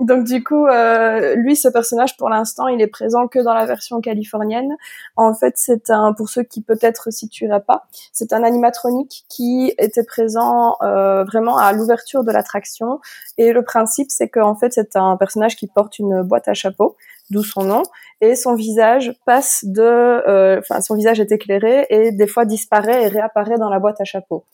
Donc 0.00 0.24
du 0.24 0.42
coup, 0.42 0.66
euh, 0.66 1.34
lui, 1.36 1.56
ce 1.56 1.68
personnage, 1.68 2.16
pour 2.16 2.28
l'instant, 2.28 2.68
il 2.68 2.80
est 2.80 2.88
présent 2.88 3.28
que 3.28 3.38
dans 3.38 3.54
la 3.54 3.66
version 3.66 4.00
californienne. 4.00 4.76
En 5.16 5.34
fait, 5.34 5.54
c'est 5.56 5.90
un, 5.90 6.12
pour 6.12 6.28
ceux 6.28 6.42
qui 6.42 6.62
peut-être 6.62 7.12
situeraient 7.12 7.62
pas, 7.62 7.86
c'est 8.12 8.32
un 8.32 8.42
animatronique 8.42 9.24
qui 9.28 9.72
était 9.78 10.04
présent 10.04 10.76
euh, 10.82 11.24
vraiment 11.24 11.58
à 11.58 11.72
l'ouverture 11.72 12.24
de 12.24 12.32
l'attraction. 12.32 13.00
Et 13.36 13.52
le 13.52 13.62
principe, 13.62 14.10
c'est 14.10 14.28
qu'en 14.28 14.54
fait, 14.54 14.72
c'est 14.72 14.96
un 14.96 15.16
personnage 15.16 15.56
qui 15.56 15.66
porte 15.66 15.98
une 15.98 16.22
boîte 16.22 16.48
à 16.48 16.54
chapeau, 16.54 16.96
d'où 17.30 17.42
son 17.42 17.64
nom, 17.64 17.82
et 18.20 18.34
son 18.34 18.54
visage 18.54 19.12
passe 19.26 19.64
de, 19.64 19.82
euh, 19.82 20.58
enfin, 20.58 20.80
son 20.80 20.94
visage 20.94 21.20
est 21.20 21.30
éclairé 21.30 21.86
et 21.90 22.12
des 22.12 22.26
fois 22.26 22.44
disparaît 22.44 23.04
et 23.04 23.08
réapparaît 23.08 23.58
dans 23.58 23.70
la 23.70 23.78
boîte 23.78 24.00
à 24.00 24.04
chapeau. 24.04 24.44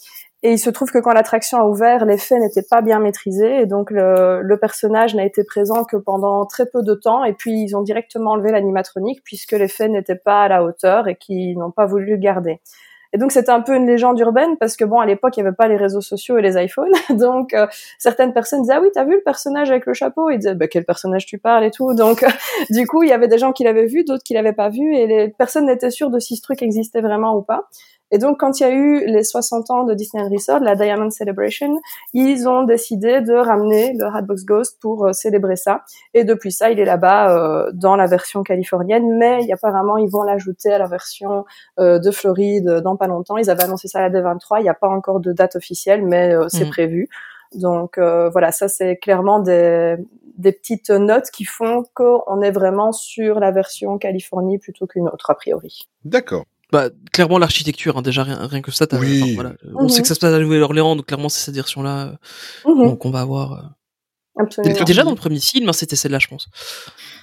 Et 0.42 0.52
il 0.52 0.58
se 0.58 0.68
trouve 0.68 0.90
que 0.90 0.98
quand 0.98 1.14
l'attraction 1.14 1.58
a 1.58 1.64
ouvert, 1.64 2.04
l'effet 2.04 2.38
n'était 2.38 2.66
pas 2.68 2.82
bien 2.82 2.98
maîtrisé 2.98 3.60
et 3.60 3.66
donc 3.66 3.90
le, 3.90 4.42
le 4.42 4.58
personnage 4.58 5.14
n'a 5.14 5.24
été 5.24 5.42
présent 5.42 5.84
que 5.84 5.96
pendant 5.96 6.44
très 6.44 6.66
peu 6.66 6.82
de 6.82 6.94
temps 6.94 7.24
et 7.24 7.32
puis 7.32 7.62
ils 7.62 7.74
ont 7.74 7.82
directement 7.82 8.32
enlevé 8.32 8.52
l'animatronique 8.52 9.22
puisque 9.24 9.52
l'effet 9.52 9.88
n'était 9.88 10.16
pas 10.16 10.42
à 10.42 10.48
la 10.48 10.62
hauteur 10.62 11.08
et 11.08 11.16
qu'ils 11.16 11.56
n'ont 11.56 11.70
pas 11.70 11.86
voulu 11.86 12.12
le 12.12 12.16
garder. 12.18 12.60
Et 13.14 13.18
donc 13.18 13.30
c'était 13.30 13.52
un 13.52 13.60
peu 13.60 13.76
une 13.76 13.86
légende 13.86 14.18
urbaine 14.18 14.56
parce 14.58 14.76
que 14.76 14.84
bon 14.84 14.98
à 14.98 15.06
l'époque 15.06 15.36
il 15.36 15.42
n'y 15.42 15.46
avait 15.46 15.54
pas 15.54 15.68
les 15.68 15.76
réseaux 15.76 16.00
sociaux 16.00 16.36
et 16.36 16.42
les 16.42 16.60
iPhones. 16.62 16.92
Donc 17.10 17.54
euh, 17.54 17.68
certaines 17.96 18.32
personnes 18.32 18.62
disaient 18.62 18.74
ah 18.74 18.80
oui 18.82 18.88
t'as 18.92 19.04
vu 19.04 19.14
le 19.14 19.22
personnage 19.22 19.70
avec 19.70 19.86
le 19.86 19.94
chapeau? 19.94 20.30
Ils 20.30 20.38
disaient 20.38 20.56
bah, 20.56 20.66
quel 20.66 20.84
personnage 20.84 21.24
tu 21.24 21.38
parles 21.38 21.64
et 21.64 21.70
tout. 21.70 21.94
Donc 21.94 22.24
du 22.70 22.86
coup 22.88 23.04
il 23.04 23.08
y 23.08 23.12
avait 23.12 23.28
des 23.28 23.38
gens 23.38 23.52
qui 23.52 23.62
l'avaient 23.62 23.86
vu 23.86 24.02
d'autres 24.02 24.24
qui 24.24 24.34
l'avaient 24.34 24.52
pas 24.52 24.68
vu 24.68 24.96
et 24.96 25.06
les 25.06 25.28
personnes 25.28 25.66
n'étaient 25.66 25.90
sûres 25.90 26.10
de 26.10 26.18
si 26.18 26.34
ce 26.34 26.42
truc 26.42 26.60
existait 26.60 27.02
vraiment 27.02 27.36
ou 27.36 27.42
pas 27.42 27.68
et 28.14 28.18
donc, 28.18 28.38
quand 28.38 28.60
il 28.60 28.62
y 28.62 28.66
a 28.66 28.70
eu 28.70 29.04
les 29.06 29.24
60 29.24 29.70
ans 29.72 29.82
de 29.82 29.92
Disneyland 29.92 30.30
Resort, 30.30 30.60
la 30.60 30.76
Diamond 30.76 31.10
Celebration, 31.10 31.80
ils 32.12 32.48
ont 32.48 32.62
décidé 32.62 33.20
de 33.22 33.34
ramener 33.34 33.92
le 33.94 34.04
Hatbox 34.06 34.44
Ghost 34.44 34.78
pour 34.80 35.06
euh, 35.06 35.12
célébrer 35.12 35.56
ça. 35.56 35.82
Et 36.14 36.22
depuis 36.22 36.52
ça, 36.52 36.70
il 36.70 36.78
est 36.78 36.84
là-bas 36.84 37.36
euh, 37.36 37.70
dans 37.74 37.96
la 37.96 38.06
version 38.06 38.44
californienne, 38.44 39.18
mais 39.18 39.50
apparemment, 39.52 39.96
ils 39.98 40.08
vont 40.08 40.22
l'ajouter 40.22 40.72
à 40.72 40.78
la 40.78 40.86
version 40.86 41.44
euh, 41.80 41.98
de 41.98 42.10
Floride 42.12 42.82
dans 42.84 42.94
pas 42.94 43.08
longtemps. 43.08 43.36
Ils 43.36 43.50
avaient 43.50 43.64
annoncé 43.64 43.88
ça 43.88 43.98
à 43.98 44.08
la 44.08 44.20
D23. 44.20 44.60
Il 44.60 44.62
n'y 44.62 44.68
a 44.68 44.74
pas 44.74 44.88
encore 44.88 45.18
de 45.18 45.32
date 45.32 45.56
officielle, 45.56 46.04
mais 46.04 46.32
euh, 46.32 46.46
c'est 46.48 46.66
Mhm. 46.66 46.70
prévu. 46.70 47.08
Donc 47.54 47.98
euh, 47.98 48.30
voilà, 48.30 48.52
ça 48.52 48.68
c'est 48.68 48.96
clairement 48.96 49.40
des, 49.40 49.96
des 50.38 50.52
petites 50.52 50.90
notes 50.90 51.30
qui 51.32 51.44
font 51.44 51.84
qu'on 51.94 52.42
est 52.42 52.50
vraiment 52.50 52.92
sur 52.92 53.40
la 53.40 53.50
version 53.50 53.98
Californie 53.98 54.58
plutôt 54.58 54.86
qu'une 54.86 55.08
autre 55.08 55.30
a 55.30 55.34
priori. 55.34 55.88
D'accord. 56.04 56.44
Bah, 56.72 56.88
clairement 57.12 57.38
l'architecture, 57.38 57.96
hein, 57.98 58.02
déjà 58.02 58.22
rien, 58.24 58.46
rien 58.46 58.60
que 58.62 58.70
ça. 58.72 58.86
t'as- 58.86 58.98
Oui. 58.98 59.22
enfin, 59.22 59.32
voilà. 59.34 59.52
On 59.76 59.84
Mhm. 59.84 59.88
sait 59.90 60.02
que 60.02 60.08
ça 60.08 60.14
se 60.14 60.20
passe 60.20 60.30
à 60.30 60.38
la 60.38 60.44
Nouvelle-Orléans, 60.44 60.96
donc 60.96 61.06
clairement 61.06 61.28
c'est 61.28 61.44
cette 61.44 61.54
version-là 61.54 62.16
euh, 62.66 62.70
Mhm. 62.74 62.76
qu'on- 62.90 62.96
qu'on 62.96 63.10
va 63.10 63.20
avoir. 63.20 63.52
euh. 63.52 63.56
Absolument. 64.36 64.82
Déjà 64.84 65.04
dans 65.04 65.10
le 65.10 65.16
premier 65.16 65.38
film, 65.38 65.68
hein, 65.68 65.72
c'était 65.72 65.94
celle-là, 65.94 66.18
je 66.18 66.26
pense. 66.26 66.48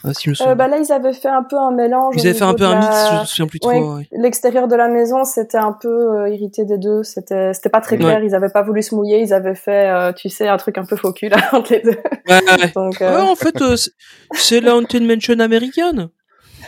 Euh, 0.05 0.13
si 0.13 0.23
je 0.23 0.29
me 0.29 0.33
souviens. 0.35 0.53
Euh, 0.53 0.55
bah 0.55 0.69
là, 0.69 0.77
ils 0.77 0.93
avaient 0.93 1.11
fait 1.11 1.27
un 1.27 1.43
peu 1.43 1.57
un 1.57 1.71
mélange. 1.71 2.15
Ils 2.17 2.21
avaient 2.25 2.33
fait 2.37 2.45
un 2.45 2.53
peu 2.53 2.63
un 2.63 2.75
la- 2.75 2.79
mix, 2.79 2.95
je 3.15 3.19
me 3.19 3.25
souviens 3.25 3.47
plus 3.47 3.59
trop. 3.59 3.95
Ouais. 3.97 4.07
L'extérieur 4.13 4.69
de 4.69 4.75
la 4.77 4.87
maison, 4.87 5.25
c'était 5.25 5.57
un 5.57 5.73
peu 5.73 5.89
euh, 5.89 6.29
irrité 6.29 6.63
des 6.63 6.77
deux. 6.77 7.03
C'était, 7.03 7.53
c'était 7.53 7.69
pas 7.69 7.81
très 7.81 7.97
Ouais. 7.97 8.03
clair. 8.03 8.23
Ils 8.23 8.33
avaient 8.33 8.47
pas 8.49 8.61
voulu 8.61 8.81
se 8.81 8.95
mouiller. 8.95 9.19
Ils 9.19 9.33
avaient 9.33 9.55
fait, 9.55 9.89
euh, 9.89 10.13
tu 10.13 10.29
sais, 10.29 10.47
un 10.47 10.55
truc 10.55 10.77
un 10.77 10.85
peu 10.85 10.95
faux 10.95 11.11
cul 11.11 11.27
là 11.27 11.35
entre 11.51 11.73
les 11.73 11.81
deux. 11.81 11.97
Ouais, 12.29 12.39
ouais. 12.49 12.71
Donc, 12.73 12.95
Ouais, 13.01 13.07
euh, 13.07 13.23
en 13.23 13.35
fait, 13.35 13.61
euh, 13.61 13.75
c'est- 13.75 13.91
c'est 14.33 14.61
la 14.61 14.77
Haunted 14.77 15.03
Mansion 15.03 15.37
américaine. 15.41 16.07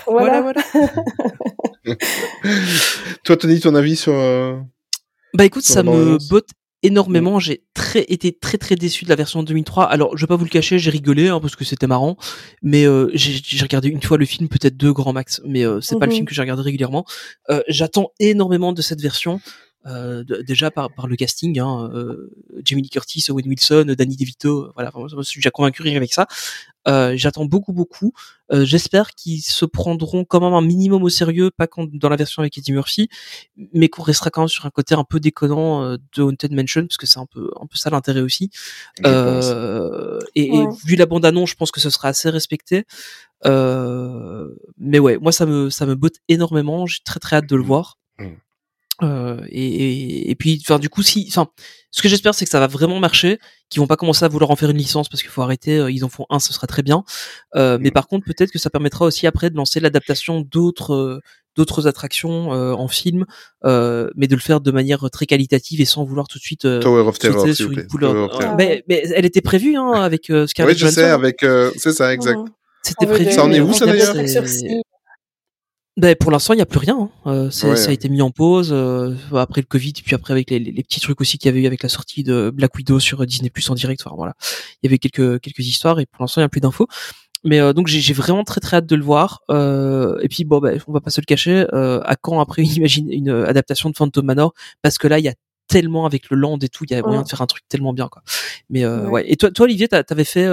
voilà. 0.08 0.42
voilà, 0.42 0.42
voilà. 0.42 0.62
Toi, 3.24 3.38
Tony, 3.38 3.60
ton 3.60 3.76
avis 3.76 3.96
sur 3.96 4.14
euh, 4.14 4.58
Bah 5.34 5.46
écoute, 5.46 5.64
Sur 5.64 5.76
ça 5.76 5.84
me 5.84 6.18
botte 6.30 6.50
énormément. 6.82 7.40
J'ai 7.40 7.64
très 7.74 8.02
été 8.10 8.34
très 8.38 8.58
très 8.58 8.76
déçu 8.76 9.06
de 9.06 9.10
la 9.10 9.16
version 9.16 9.42
2003. 9.44 9.86
Alors, 9.86 10.18
je 10.18 10.24
vais 10.24 10.28
pas 10.28 10.36
vous 10.36 10.44
le 10.44 10.50
cacher, 10.50 10.80
j'ai 10.80 10.90
rigolé 10.92 11.30
hein, 11.30 11.40
parce 11.40 11.56
que 11.56 11.64
c'était 11.64 11.88
marrant, 11.88 12.18
mais 12.62 12.86
euh, 12.86 13.10
j'ai 13.14 13.40
j'ai 13.44 13.64
regardé 13.64 13.88
une 13.90 14.02
fois 14.02 14.18
le 14.18 14.26
film, 14.26 14.50
peut-être 14.50 14.76
deux 14.78 14.92
grand 14.94 15.14
max, 15.14 15.42
mais 15.46 15.66
euh, 15.66 15.80
c'est 15.82 15.98
pas 15.98 16.06
le 16.06 16.12
Mhm. 16.12 16.16
film 16.18 16.28
que 16.28 16.34
j'ai 16.36 16.42
regardé 16.42 16.62
régulièrement. 16.64 17.06
Euh, 17.50 17.62
J'attends 17.70 18.12
énormément 18.20 18.74
de 18.74 18.82
cette 18.82 19.02
version. 19.02 19.40
Euh, 19.86 20.24
déjà 20.48 20.72
par, 20.72 20.94
par 20.94 21.08
le 21.08 21.16
casting, 21.16 21.60
hein, 21.60 21.90
euh, 21.94 22.32
Jamie 22.64 22.84
Lee 22.84 22.90
Curtis, 22.90 23.26
Owen 23.30 23.48
Wilson, 23.48 23.96
Danny 23.98 24.16
DeVito, 24.16 24.66
euh, 24.66 24.72
voilà, 24.76 24.92
je 25.10 25.16
me 25.16 25.24
suis 25.24 25.40
déjà 25.40 25.52
convaincu 25.52 25.82
rien 25.82 25.98
avec 25.98 26.14
ça. 26.14 26.28
Euh, 26.88 27.14
J'attends 27.16 27.46
beaucoup 27.46 27.74
beaucoup. 27.74 28.14
Euh, 28.52 28.66
J'espère 28.66 29.12
qu'ils 29.12 29.42
se 29.42 29.66
prendront 29.66 30.26
quand 30.26 30.42
même 30.42 30.54
un 30.54 30.62
minimum 30.62 31.04
au 31.04 31.10
sérieux, 31.10 31.50
pas 31.52 31.68
quand, 31.68 31.90
dans 31.94 32.10
la 32.10 32.16
version 32.16 32.42
avec 32.42 32.58
Eddie 32.58 32.72
Murphy, 32.74 33.10
mais 33.74 33.90
qu'on 33.90 34.04
restera 34.04 34.30
quand 34.30 34.42
même 34.42 34.50
sur 34.50 34.66
un 34.66 34.70
côté 34.70 34.96
un 34.96 35.04
peu 35.04 35.20
déconnant 35.20 35.84
euh, 35.84 35.98
de 36.16 36.24
Haunted 36.24 36.52
Mansion, 36.52 36.82
parce 36.88 36.98
que 36.98 37.06
c'est 37.06 37.20
un 37.20 37.26
peu 37.26 37.52
un 37.60 37.68
peu 37.68 37.78
ça 37.78 37.90
l'intérêt 37.90 38.22
aussi. 38.22 38.52
Euh, 39.06 40.20
et, 40.36 40.52
vu 40.86 40.96
la 40.96 41.06
bande 41.06 41.26
annonce, 41.26 41.50
je 41.52 41.56
pense 41.56 41.72
que 41.72 41.80
ce 41.80 41.90
sera 41.90 42.10
assez 42.10 42.30
respecté. 42.30 42.86
Euh, 43.46 44.50
mais 44.78 45.00
ouais, 45.00 45.18
moi 45.18 45.34
ça 45.34 45.46
me 45.46 45.70
ça 45.70 45.86
me 45.86 45.96
botte 45.96 46.16
énormément. 46.30 46.86
J'ai 46.86 47.00
très 47.04 47.20
très 47.20 47.38
hâte 47.38 47.50
de 47.50 47.56
le 47.56 47.64
voir. 47.64 47.98
Mm. 49.02 49.06
Euh, 49.06 49.38
et, 49.50 49.66
et, 49.66 50.32
et 50.32 50.36
puis, 50.36 50.62
enfin, 50.64 50.80
du 50.80 50.90
coup, 50.90 51.02
si, 51.04 51.26
enfin, 51.30 51.48
ce 51.92 52.02
que 52.02 52.10
j'espère, 52.10 52.34
c'est 52.36 52.46
que 52.46 52.52
ça 52.52 52.60
va 52.60 52.68
vraiment 52.68 53.00
marcher, 53.00 53.40
qu'ils 53.70 53.80
vont 53.80 53.88
pas 53.88 53.96
commencer 53.98 54.24
à 54.26 54.28
vouloir 54.28 54.52
en 54.52 54.56
faire 54.56 54.70
une 54.70 54.78
licence 54.78 55.10
parce 55.10 55.22
qu'il 55.22 55.32
faut 55.32 55.42
arrêter. 55.42 55.78
euh, 55.78 55.92
Ils 55.92 56.04
en 56.06 56.10
font 56.10 56.26
un, 56.30 56.40
ce 56.40 56.54
sera 56.54 56.68
très 56.68 56.84
bien. 56.84 57.04
Euh, 57.56 57.78
Mais 57.82 57.90
Mm. 57.90 57.94
par 57.94 58.08
contre, 58.08 58.26
peut-être 58.26 58.52
que 58.52 58.60
ça 58.60 58.70
permettra 58.70 59.06
aussi 59.06 59.26
après 59.28 59.50
de 59.50 59.56
lancer 59.56 59.80
l'adaptation 59.80 60.42
d'autres 60.42 60.94
euh, 60.94 61.20
d'autres 61.56 61.86
attractions 61.86 62.52
euh, 62.52 62.74
en 62.74 62.88
film, 62.88 63.26
euh, 63.64 64.10
mais 64.16 64.26
de 64.28 64.34
le 64.34 64.42
faire 64.42 64.60
de 64.60 64.72
manière 64.72 65.08
très 65.12 65.28
qualitative 65.28 65.82
et 65.82 65.86
sans 65.86 66.04
vouloir 66.04 66.28
tout 66.28 66.40
de 66.40 66.44
suite 66.44 66.66
euh, 66.66 66.80
Tower 66.80 67.02
of 67.08 67.20
Terror, 67.20 67.48
sur 67.54 67.68
vous 67.68 67.74
une 67.74 67.80
plaît. 67.82 67.88
couleur. 67.88 68.38
Terror. 68.40 68.56
mais, 68.58 68.84
mais 68.90 69.04
elle 69.14 69.26
était 69.26 69.42
prévue 69.42 69.76
hein, 69.76 69.92
avec 69.92 70.32
euh, 70.32 70.48
Scarlett 70.48 70.76
Oui, 70.76 70.82
je 70.82 70.88
sais, 70.92 71.04
avec 71.12 71.44
euh, 71.44 71.70
c'est 71.78 71.92
ça, 71.94 72.12
exact. 72.12 72.40
Mhm. 72.40 72.48
C'était 72.82 73.06
prévu. 73.06 73.32
Ça 73.32 73.44
en 73.46 73.52
est 73.52 73.60
mais 73.60 73.62
où, 73.62 73.72
ça, 73.72 73.86
d'ailleurs. 73.86 74.16
Ben, 75.96 76.16
pour 76.16 76.32
l'instant, 76.32 76.54
il 76.54 76.58
n'y 76.58 76.62
a 76.64 76.66
plus 76.66 76.80
rien. 76.80 76.98
hein. 77.26 77.30
Euh, 77.32 77.46
Ouais. 77.46 77.76
Ça 77.76 77.90
a 77.90 77.92
été 77.92 78.10
mis 78.10 78.22
en 78.24 78.32
pause 78.32 78.70
euh, 78.74 79.14
après 79.36 79.62
le 79.62 79.68
Covid, 79.68 79.94
puis 79.94 80.16
après 80.16 80.34
avec 80.34 80.50
les, 80.50 80.58
les- 80.58 80.72
les 80.72 80.84
petits 80.84 81.00
trucs 81.00 81.22
aussi 81.22 81.38
qu'il 81.38 81.48
y 81.48 81.50
avait 81.50 81.62
eu 81.62 81.68
avec 81.68 81.84
la 81.84 81.90
sortie 81.90 82.24
de 82.24 82.50
Black 82.52 82.74
Widow 82.76 83.00
sur 83.00 83.24
Disney 83.28 83.52
Plus 83.52 83.70
en 83.70 83.76
direct. 83.76 84.02
Enfin, 84.04 84.16
voilà, 84.16 84.34
il 84.82 84.88
y 84.88 84.90
avait 84.90 84.98
quelques 84.98 85.40
quelques 85.42 85.60
histoires 85.60 86.00
et 86.00 86.08
pour 86.08 86.24
l'instant, 86.24 86.42
il 86.42 86.44
n'y 86.44 86.48
a 86.48 86.50
plus 86.50 86.62
d'infos. 86.62 86.88
Mais 87.44 87.60
euh, 87.60 87.74
donc 87.74 87.88
j'ai 87.88 88.00
j'ai 88.00 88.14
vraiment 88.14 88.44
très 88.44 88.60
très 88.62 88.78
hâte 88.78 88.88
de 88.88 88.96
le 88.96 89.04
voir. 89.04 89.42
Euh, 89.52 90.18
et 90.24 90.30
puis 90.30 90.46
bon, 90.46 90.60
ben, 90.60 90.80
on 90.88 90.94
va 90.94 91.02
pas 91.02 91.12
se 91.12 91.22
le 91.22 91.26
cacher. 91.26 91.68
Euh, 91.74 92.00
à 92.06 92.16
quand 92.16 92.40
après 92.40 92.64
imagine 92.64 93.12
une 93.12 93.30
adaptation 93.30 93.90
de 93.92 93.96
Phantom 93.96 94.26
Manor? 94.26 94.54
Parce 94.82 94.98
que 94.98 95.08
là, 95.08 95.20
il 95.20 95.26
y 95.26 95.30
a 95.30 95.36
tellement 95.68 96.06
avec 96.08 96.30
le 96.32 96.38
land 96.38 96.58
et 96.62 96.70
tout, 96.70 96.86
il 96.86 96.92
y 96.92 96.96
a 96.96 97.02
moyen 97.04 97.20
Ouais. 97.20 97.24
de 97.24 97.30
faire 97.30 97.42
un 97.42 97.46
truc 97.48 97.64
tellement 97.70 97.94
bien 97.94 98.08
quoi. 98.08 98.24
Mais 98.70 98.84
euh, 98.84 99.04
Ouais. 99.06 99.10
ouais. 99.12 99.32
Et 99.32 99.36
toi, 99.36 99.52
toi 99.52 99.66
Olivier, 99.66 99.88
t'avais 99.88 100.24
fait. 100.24 100.46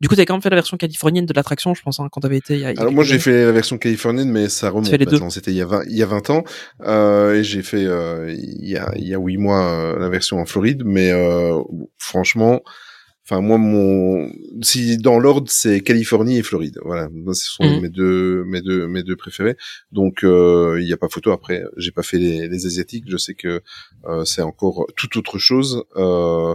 Du 0.00 0.08
coup, 0.08 0.14
t'avais 0.14 0.26
quand 0.26 0.34
même 0.34 0.42
fait 0.42 0.50
la 0.50 0.56
version 0.56 0.76
californienne 0.76 1.26
de 1.26 1.32
l'attraction, 1.34 1.74
je 1.74 1.82
pense, 1.82 2.00
hein, 2.00 2.08
quand 2.10 2.20
t'avais 2.20 2.36
été. 2.38 2.54
Il 2.54 2.60
y 2.60 2.64
a, 2.66 2.68
Alors 2.76 2.92
moi 2.92 3.04
j'ai 3.04 3.18
fait 3.18 3.44
la 3.46 3.52
version 3.52 3.78
californienne 3.78 4.30
mais 4.30 4.48
ça 4.48 4.70
remonte 4.70 4.88
fais 4.88 4.98
les 4.98 5.04
deux. 5.06 5.12
maintenant, 5.12 5.30
c'était 5.30 5.50
il 5.52 5.56
y 5.56 5.62
a 5.62 5.66
20 5.66 5.82
il 5.88 5.96
y 5.96 6.02
a 6.02 6.06
20 6.06 6.30
ans 6.30 6.44
euh, 6.82 7.34
et 7.34 7.44
j'ai 7.44 7.62
fait 7.62 7.84
euh, 7.86 8.34
il 8.36 8.68
y 8.68 8.76
a 8.76 8.92
il 8.96 9.06
y 9.08 9.14
a 9.14 9.18
8 9.18 9.36
mois 9.38 9.62
euh, 9.64 9.98
la 9.98 10.08
version 10.08 10.38
en 10.38 10.46
Floride 10.46 10.82
mais 10.84 11.10
euh, 11.12 11.58
franchement 11.98 12.60
enfin 13.24 13.40
moi 13.40 13.58
mon 13.58 14.30
si 14.62 14.98
dans 14.98 15.18
l'ordre 15.18 15.50
c'est 15.50 15.80
Californie 15.80 16.38
et 16.38 16.42
Floride. 16.42 16.78
Voilà, 16.84 17.08
ce 17.32 17.50
sont 17.50 17.64
Mhm. 17.64 17.80
mes 17.80 17.88
deux 17.88 18.44
mes 18.44 18.60
deux 18.62 18.86
mes 18.86 19.02
deux 19.02 19.16
préférés. 19.16 19.56
Donc 19.92 20.22
euh, 20.24 20.78
il 20.80 20.86
y 20.88 20.92
a 20.92 20.96
pas 20.96 21.08
photo 21.08 21.32
après, 21.32 21.62
j'ai 21.76 21.90
pas 21.90 22.02
fait 22.04 22.18
les, 22.18 22.48
les 22.48 22.66
asiatiques, 22.66 23.04
je 23.08 23.16
sais 23.16 23.34
que 23.34 23.62
euh, 24.08 24.24
c'est 24.24 24.42
encore 24.42 24.86
tout 24.96 25.18
autre 25.18 25.38
chose. 25.38 25.82
Euh, 25.96 26.54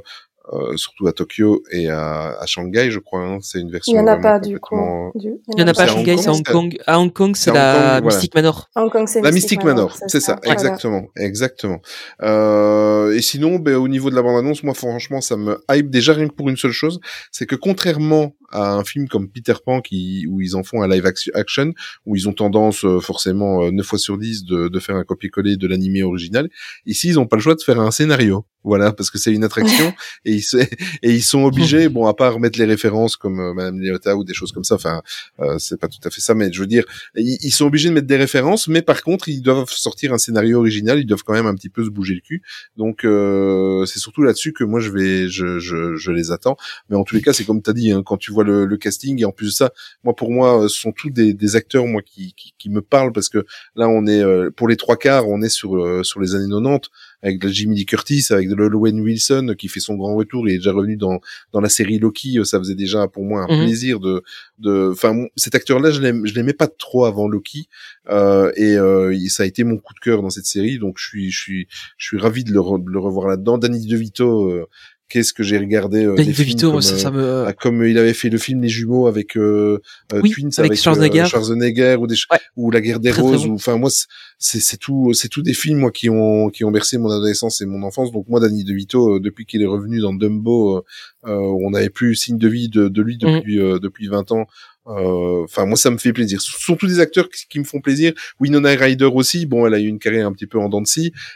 euh, 0.54 0.76
surtout 0.78 1.08
à 1.08 1.14
Tokyo 1.14 1.64
et 1.72 1.90
à, 1.90 2.38
à 2.40 2.46
Shanghai, 2.46 2.92
je 2.92 3.00
crois. 3.00 3.22
Hein, 3.26 3.38
c'est 3.42 3.60
une 3.60 3.72
version. 3.72 3.94
Il 3.94 3.98
y 3.98 4.00
en 4.00 4.08
a 4.08 4.18
pas 4.18 4.40
du 4.40 4.60
coup. 4.60 4.76
Du- 5.16 5.34
Il 5.56 5.60
y 5.60 5.64
en 5.64 5.68
a 5.68 5.74
pas 5.74 5.84
à 5.84 5.88
Shanghai, 5.88 6.18
c'est 6.18 6.30
à 6.30 6.34
Hong 6.34 6.44
Kong. 6.46 6.78
À 6.88 7.00
Hong 7.00 7.12
Kong, 7.14 7.36
c'est 7.36 7.52
la 7.52 7.74
Kong, 7.74 7.82
voilà. 8.04 8.16
Mystic 8.18 8.36
Manor. 8.36 8.70
Hong 8.76 8.92
Kong, 8.92 9.08
c'est 9.08 9.22
La 9.22 9.32
Mystic 9.32 9.64
Manor, 9.64 9.98
c'est 10.08 10.20
ça, 10.20 10.38
Voilà. 10.44 10.54
exactement, 10.54 11.04
exactement. 11.16 11.80
Euh, 12.24 13.14
et 13.16 13.22
sinon, 13.22 13.58
ben, 13.60 13.76
au 13.76 13.88
niveau 13.88 14.10
de 14.10 14.16
la 14.16 14.22
bande-annonce, 14.22 14.64
moi, 14.64 14.74
franchement, 14.74 15.22
ça 15.22 15.38
me 15.38 15.58
hype 15.72 15.90
déjà 15.90 16.14
rien 16.14 16.28
que 16.28 16.34
pour 16.34 16.50
une 16.50 16.58
seule 16.58 16.72
chose, 16.72 17.00
c'est 17.32 17.46
que 17.46 17.56
contrairement 17.56 18.36
à 18.54 18.74
un 18.74 18.84
film 18.84 19.08
comme 19.08 19.30
Peter 19.30 19.54
Pan, 19.66 19.80
qui, 19.82 20.26
où 20.30 20.42
ils 20.42 20.56
en 20.58 20.64
font 20.64 20.82
un 20.82 20.88
live 20.90 21.06
action- 21.06 21.72
où 22.06 22.16
ils 22.18 22.28
ont 22.28 22.34
tendance, 22.34 22.84
euh, 22.84 23.00
forcément, 23.00 23.64
euh, 23.64 23.72
9 23.72 23.86
fois 23.86 23.98
sur 24.00 24.18
10 24.18 24.44
de, 24.44 24.68
de 24.68 24.80
faire 24.80 24.96
un 24.98 25.04
copier-coller 25.06 25.56
de 25.56 25.68
l'animé 25.68 26.04
original, 26.04 26.50
ici, 26.86 27.08
ils 27.10 27.20
ont 27.20 27.26
pas 27.28 27.38
le 27.38 27.42
choix 27.42 27.56
de 27.56 27.62
faire 27.62 27.80
un 27.80 27.92
scénario. 27.92 28.46
Voilà, 28.64 28.92
parce 28.94 29.10
que 29.10 29.18
c'est 29.18 29.32
une 29.34 29.44
attraction, 29.44 29.92
et 30.26 30.34
ils, 30.34 30.42
se- 30.44 30.58
et 30.58 31.12
ils 31.12 31.24
sont 31.24 31.44
obligés, 31.44 31.90
bon, 31.90 32.06
à 32.08 32.14
part 32.14 32.40
mettre 32.40 32.60
les 32.60 32.66
références 32.66 33.16
comme 33.18 33.40
euh, 33.40 33.54
Madame 33.54 33.80
Léota 33.80 34.16
ou 34.16 34.24
des 34.24 34.34
choses 34.34 34.52
comme 34.52 34.64
ça, 34.64 34.76
enfin, 34.76 35.02
euh, 35.40 35.58
c'est 35.58 35.80
pas 35.80 35.88
tout 35.88 36.00
à 36.04 36.10
fait 36.12 36.22
ça, 36.22 36.34
mais 36.36 36.52
je 36.54 36.60
veux 36.60 36.68
dire, 36.68 36.84
ils, 37.16 37.38
ils 37.42 37.52
sont 37.52 37.66
obligés 37.66 37.90
de 37.90 37.94
mettre 37.96 38.08
des 38.08 38.18
références, 38.18 38.68
mais 38.68 38.82
par 38.82 39.02
contre, 39.02 39.30
ils 39.30 39.42
doivent 39.42 39.70
sortir 39.70 40.14
un 40.14 40.18
scénario 40.18 40.60
original, 40.60 41.00
ils 41.00 41.06
doivent 41.06 41.24
quand 41.24 41.34
même 41.34 41.48
un 41.48 41.56
petit 41.56 41.70
peu 41.70 41.84
se 41.84 41.90
bouger 41.90 42.14
le 42.14 42.22
cul. 42.22 42.42
Donc, 42.78 43.04
euh, 43.04 43.86
c'est 43.86 44.00
surtout 44.00 44.22
là-dessus 44.24 44.54
que 44.54 44.64
moi, 44.64 44.80
je 44.80 44.90
vais, 44.92 45.28
je, 45.28 45.60
je, 45.60 45.96
je 45.96 46.12
les 46.12 46.32
attends. 46.32 46.56
Mais 46.90 46.96
en 46.96 47.04
tous 47.04 47.16
les 47.16 47.22
cas, 47.22 47.34
c'est 47.34 47.44
comme 47.46 47.62
tu 47.62 47.70
as 47.70 47.74
dit, 47.74 47.92
hein, 47.92 48.04
quand 48.06 48.18
tu 48.18 48.32
vois 48.32 48.44
le, 48.44 48.66
le 48.66 48.78
casting, 48.78 49.20
et 49.22 49.26
en 49.26 49.32
plus 49.32 49.48
de 49.48 49.52
ça, 49.52 49.72
moi, 50.04 50.16
pour 50.16 50.32
moi, 50.32 50.64
euh, 50.64 50.68
ce 50.68 50.80
sont 50.80 50.92
tous 50.92 51.10
des, 51.10 51.34
des 51.34 51.56
acteurs, 51.56 51.86
moi, 51.88 52.02
qui, 52.04 52.34
qui, 52.36 52.54
qui 52.58 52.70
me 52.70 52.82
parlent, 52.82 53.12
parce 53.12 53.30
que 53.30 53.46
là, 53.76 53.88
on 53.90 54.06
est, 54.06 54.22
euh, 54.24 54.52
pour 54.56 54.68
les 54.68 54.78
trois 54.78 54.98
quarts, 54.98 55.28
on 55.28 55.42
est 55.42 55.50
sur, 55.50 56.06
sur 56.06 56.20
les 56.20 56.36
années 56.36 56.48
90, 56.50 56.90
avec 57.24 57.40
de 57.40 57.48
Jimmy 57.50 57.76
Lee 57.76 57.86
Curtis, 57.86 58.26
avec 58.32 58.50
de 58.50 58.56
Owen 58.56 59.00
Wilson, 59.02 59.56
qui 59.58 59.68
fait 59.68 59.80
son 59.80 59.96
grand 59.96 60.16
retour, 60.16 60.48
il 60.48 60.54
est 60.56 60.58
déjà 60.58 60.72
revenu 60.74 60.98
dans, 60.98 61.20
dans 61.54 61.62
la 61.62 61.70
série 61.70 62.00
Loki, 62.00 62.40
euh, 62.40 62.44
ça 62.44 62.58
faisait 62.60 62.76
déjà 62.76 63.08
pour 63.08 63.24
moi 63.24 63.44
un 63.44 63.48
Mhm. 63.58 63.64
plaisir 63.66 64.00
de, 64.00 64.24
de, 64.60 64.90
enfin, 64.92 65.26
cet 65.36 65.56
acteur-là, 65.56 65.92
je 65.92 66.02
l'aime, 66.02 66.26
je 66.26 66.34
l'aimais 66.34 66.54
pas 66.54 66.68
trop 66.68 67.06
avant 67.06 67.28
Loki, 67.28 67.68
euh, 68.10 68.52
et 68.56 68.76
euh, 68.78 69.16
ça 69.30 69.44
a 69.44 69.46
été 69.46 69.64
mon 69.64 69.78
coup 69.78 69.94
de 69.94 70.00
cœur 70.00 70.22
dans 70.22 70.30
cette 70.30 70.46
série, 70.46 70.80
donc 70.80 70.96
je 70.98 71.06
suis, 71.08 71.32
je 71.32 71.40
suis, 71.40 71.68
je 71.98 72.08
suis 72.08 72.18
ravi 72.18 72.44
de 72.44 72.52
le, 72.52 72.60
re- 72.60 72.84
de 72.84 72.90
le 72.90 73.00
revoir 73.00 73.28
là-dedans. 73.28 73.58
Danny 73.58 73.86
DeVito, 73.86 74.50
euh, 74.50 74.68
qu'est-ce 75.12 75.34
que 75.34 75.44
j'ai 75.44 75.58
regardé 75.58 76.06
euh, 76.06 76.16
Danny 76.16 76.30
des 76.30 76.34
films 76.34 76.48
DeVito, 76.48 76.72
comme, 76.72 76.82
ça, 76.82 76.98
ça 76.98 77.10
euh, 77.10 77.44
me. 77.44 77.48
ah, 77.48 77.54
comme 77.54 77.84
il 77.86 77.98
avait 77.98 78.14
fait 78.14 78.30
le 78.30 78.38
film 78.38 78.62
Les 78.62 78.70
Jumeaux 78.70 79.08
avec 79.08 79.36
euh, 79.38 79.80
euh, 80.14 80.22
Oui, 80.24 80.32
Twins 80.32 80.50
avec 80.58 80.72
avec, 80.72 80.80
Schwarzenegger. 80.80 81.22
euh, 81.22 81.26
Schwarzenegger 81.26 81.96
ou 82.00 82.08
des 82.08 82.16
ou 82.56 82.72
La 82.72 82.82
Guerre 82.82 83.00
des 83.00 83.10
Très, 83.12 83.22
très 83.22 83.30
Roses 83.32 83.46
bon. 83.46 83.52
ou 83.52 83.56
enfin 83.56 83.78
moi 83.78 83.90
c'est- 83.92 84.78
tout 84.80 85.14
c'est 85.14 85.28
tout 85.28 85.42
des 85.44 85.54
films 85.54 85.80
moi 85.80 85.92
qui 85.92 86.10
ont 86.10 86.50
qui 86.50 86.64
ont 86.64 86.72
bercé 86.72 86.98
mon 86.98 87.10
adolescence 87.12 87.62
et 87.62 87.66
mon 87.66 87.84
enfance 87.84 88.12
donc 88.12 88.28
moi 88.30 88.40
Danny 88.40 88.64
DeVito 88.64 89.16
euh, 89.16 89.20
depuis 89.20 89.46
qu'il 89.46 89.62
est 89.62 89.68
revenu 89.68 90.00
dans 90.00 90.14
Dumbo 90.14 90.78
euh, 90.78 90.82
euh, 91.28 91.36
on 91.36 91.72
n'avait 91.72 91.90
plus 91.90 92.16
signe 92.16 92.38
de 92.40 92.48
vie 92.48 92.70
de, 92.70 92.88
de 92.88 93.02
lui 93.02 93.18
depuis 93.18 93.60
euh, 93.60 93.78
depuis 93.80 94.08
20 94.08 94.32
ans 94.32 94.42
Euh, 94.42 94.71
enfin 94.86 95.66
moi 95.66 95.78
ça 95.78 95.92
me 95.92 95.98
fait 95.98 96.14
plaisir. 96.14 96.40
Tous 96.66 96.88
des 96.88 97.00
acteurs 97.00 97.30
qui, 97.30 97.60
me 97.60 97.64
font 97.64 97.82
plaisir. 97.82 98.14
Winona 98.40 98.70
Ryder 98.70 99.06
aussi. 99.06 99.46
Bon 99.46 99.68
elle 99.68 99.74
a 99.74 99.80
eu 99.80 99.88
une 99.88 100.00
carrière 100.00 100.28
un 100.28 100.34
petit 100.34 100.48
peu 100.48 100.60
en 100.60 100.70
dents 100.70 100.82
de 100.82 100.88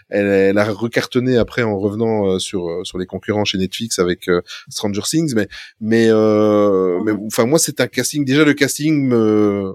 elle, 0.09 0.25
elle 0.25 0.57
a 0.57 0.65
recartonné 0.65 1.37
après 1.37 1.63
en 1.63 1.77
revenant 1.77 2.27
euh, 2.27 2.39
sur 2.39 2.69
euh, 2.69 2.83
sur 2.83 2.97
les 2.97 3.05
concurrents 3.05 3.45
chez 3.45 3.57
Netflix 3.57 3.99
avec 3.99 4.27
euh, 4.27 4.41
Stranger 4.69 5.01
Things. 5.03 5.33
Mais 5.35 5.47
mais 5.79 6.07
euh, 6.09 6.99
mais 7.03 7.11
enfin 7.27 7.45
moi 7.45 7.59
c'est 7.59 7.81
un 7.81 7.87
casting. 7.87 8.25
Déjà 8.25 8.43
le 8.43 8.53
casting 8.53 9.07
me, 9.07 9.73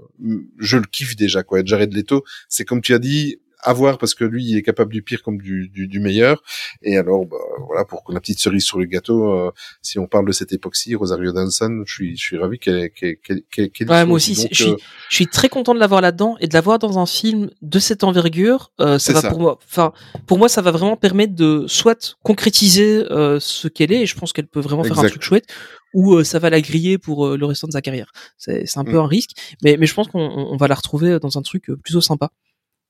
je 0.59 0.77
le 0.77 0.85
kiffe 0.91 1.15
déjà 1.15 1.43
quoi. 1.43 1.63
Jared 1.63 1.93
Leto 1.93 2.23
c'est 2.49 2.65
comme 2.65 2.81
tu 2.81 2.93
as 2.93 2.99
dit 2.99 3.37
à 3.63 3.73
voir 3.73 3.97
parce 3.97 4.13
que 4.13 4.23
lui 4.23 4.43
il 4.45 4.57
est 4.57 4.61
capable 4.61 4.91
du 4.91 5.01
pire 5.03 5.21
comme 5.23 5.37
du, 5.37 5.69
du, 5.69 5.87
du 5.87 5.99
meilleur 5.99 6.41
et 6.81 6.97
alors 6.97 7.25
bah, 7.25 7.37
voilà 7.67 7.85
pour 7.85 8.03
la 8.09 8.19
petite 8.19 8.39
cerise 8.39 8.63
sur 8.65 8.79
le 8.79 8.85
gâteau 8.85 9.31
euh, 9.33 9.51
si 9.81 9.99
on 9.99 10.07
parle 10.07 10.25
de 10.27 10.31
cette 10.31 10.51
époque-ci 10.53 10.95
Rosario 10.95 11.31
Dawson 11.31 11.83
je 11.85 11.93
suis 11.93 12.17
je 12.17 12.21
suis 12.23 12.37
ravi 12.37 12.57
qu'elle 12.59 12.89
qu'elle 12.91 13.17
qu'elle 13.17 13.69
qu'elle 13.71 13.89
Ouais, 13.89 14.05
moi 14.05 14.15
aussi, 14.15 14.35
Donc, 14.35 14.47
je 14.51 14.63
suis, 14.63 14.71
euh, 14.71 14.75
je 15.09 15.15
suis 15.15 15.27
très 15.27 15.49
content 15.49 15.73
de 15.73 15.79
l'avoir 15.79 16.01
là-dedans 16.01 16.35
et 16.39 16.47
de 16.47 16.53
l'avoir 16.53 16.79
dans 16.79 16.97
un 16.99 17.05
film 17.05 17.49
de 17.61 17.79
cette 17.79 18.03
envergure. 18.03 18.71
euh, 18.79 18.97
ça 18.99 19.13
va 19.13 19.21
ça. 19.21 19.29
pour 19.29 19.39
moi, 19.39 19.59
enfin, 19.65 19.91
pour 20.27 20.37
moi, 20.37 20.49
ça 20.49 20.61
va 20.61 20.71
vraiment 20.71 20.95
permettre 20.97 21.35
de 21.35 21.65
soit 21.67 22.15
concrétiser 22.23 23.05
euh, 23.11 23.39
ce 23.39 23.67
qu'elle 23.67 23.91
est 23.91 24.01
et 24.01 24.05
je 24.05 24.15
pense 24.15 24.33
qu'elle 24.33 24.47
peut 24.47 24.59
vraiment 24.59 24.83
faire 24.83 24.93
un 24.99 25.03
Exact. 25.03 25.09
truc 25.11 25.23
chouette, 25.23 25.45
ou 25.93 26.15
euh, 26.15 26.23
ça 26.23 26.39
va 26.39 26.49
la 26.49 26.61
griller 26.61 26.97
pour 26.97 27.27
euh, 27.27 27.37
le 27.37 27.45
restant 27.45 27.67
de 27.67 27.73
sa 27.73 27.81
carrière. 27.81 28.11
C'est, 28.37 28.65
c'est 28.65 28.79
un 28.79 28.85
peu 28.85 28.93
Mm. 28.97 29.01
un 29.03 29.07
risque, 29.07 29.31
mais, 29.63 29.77
mais 29.77 29.85
je 29.87 29.93
pense 29.93 30.07
qu'on 30.07 30.19
on 30.21 30.57
va 30.57 30.67
la 30.67 30.75
retrouver 30.75 31.19
dans 31.19 31.37
un 31.37 31.41
truc 31.41 31.69
euh, 31.69 31.75
plutôt 31.75 32.01
sympa. 32.01 32.31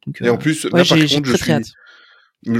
Donc, 0.05 0.21
Et 0.21 0.27
euh, 0.27 0.33
en 0.33 0.37
plus, 0.37 0.65
ouais, 0.65 0.69
là, 0.73 0.85
par 0.85 0.97
contre, 0.97 1.29
je 1.29 1.35
suis. 1.37 1.53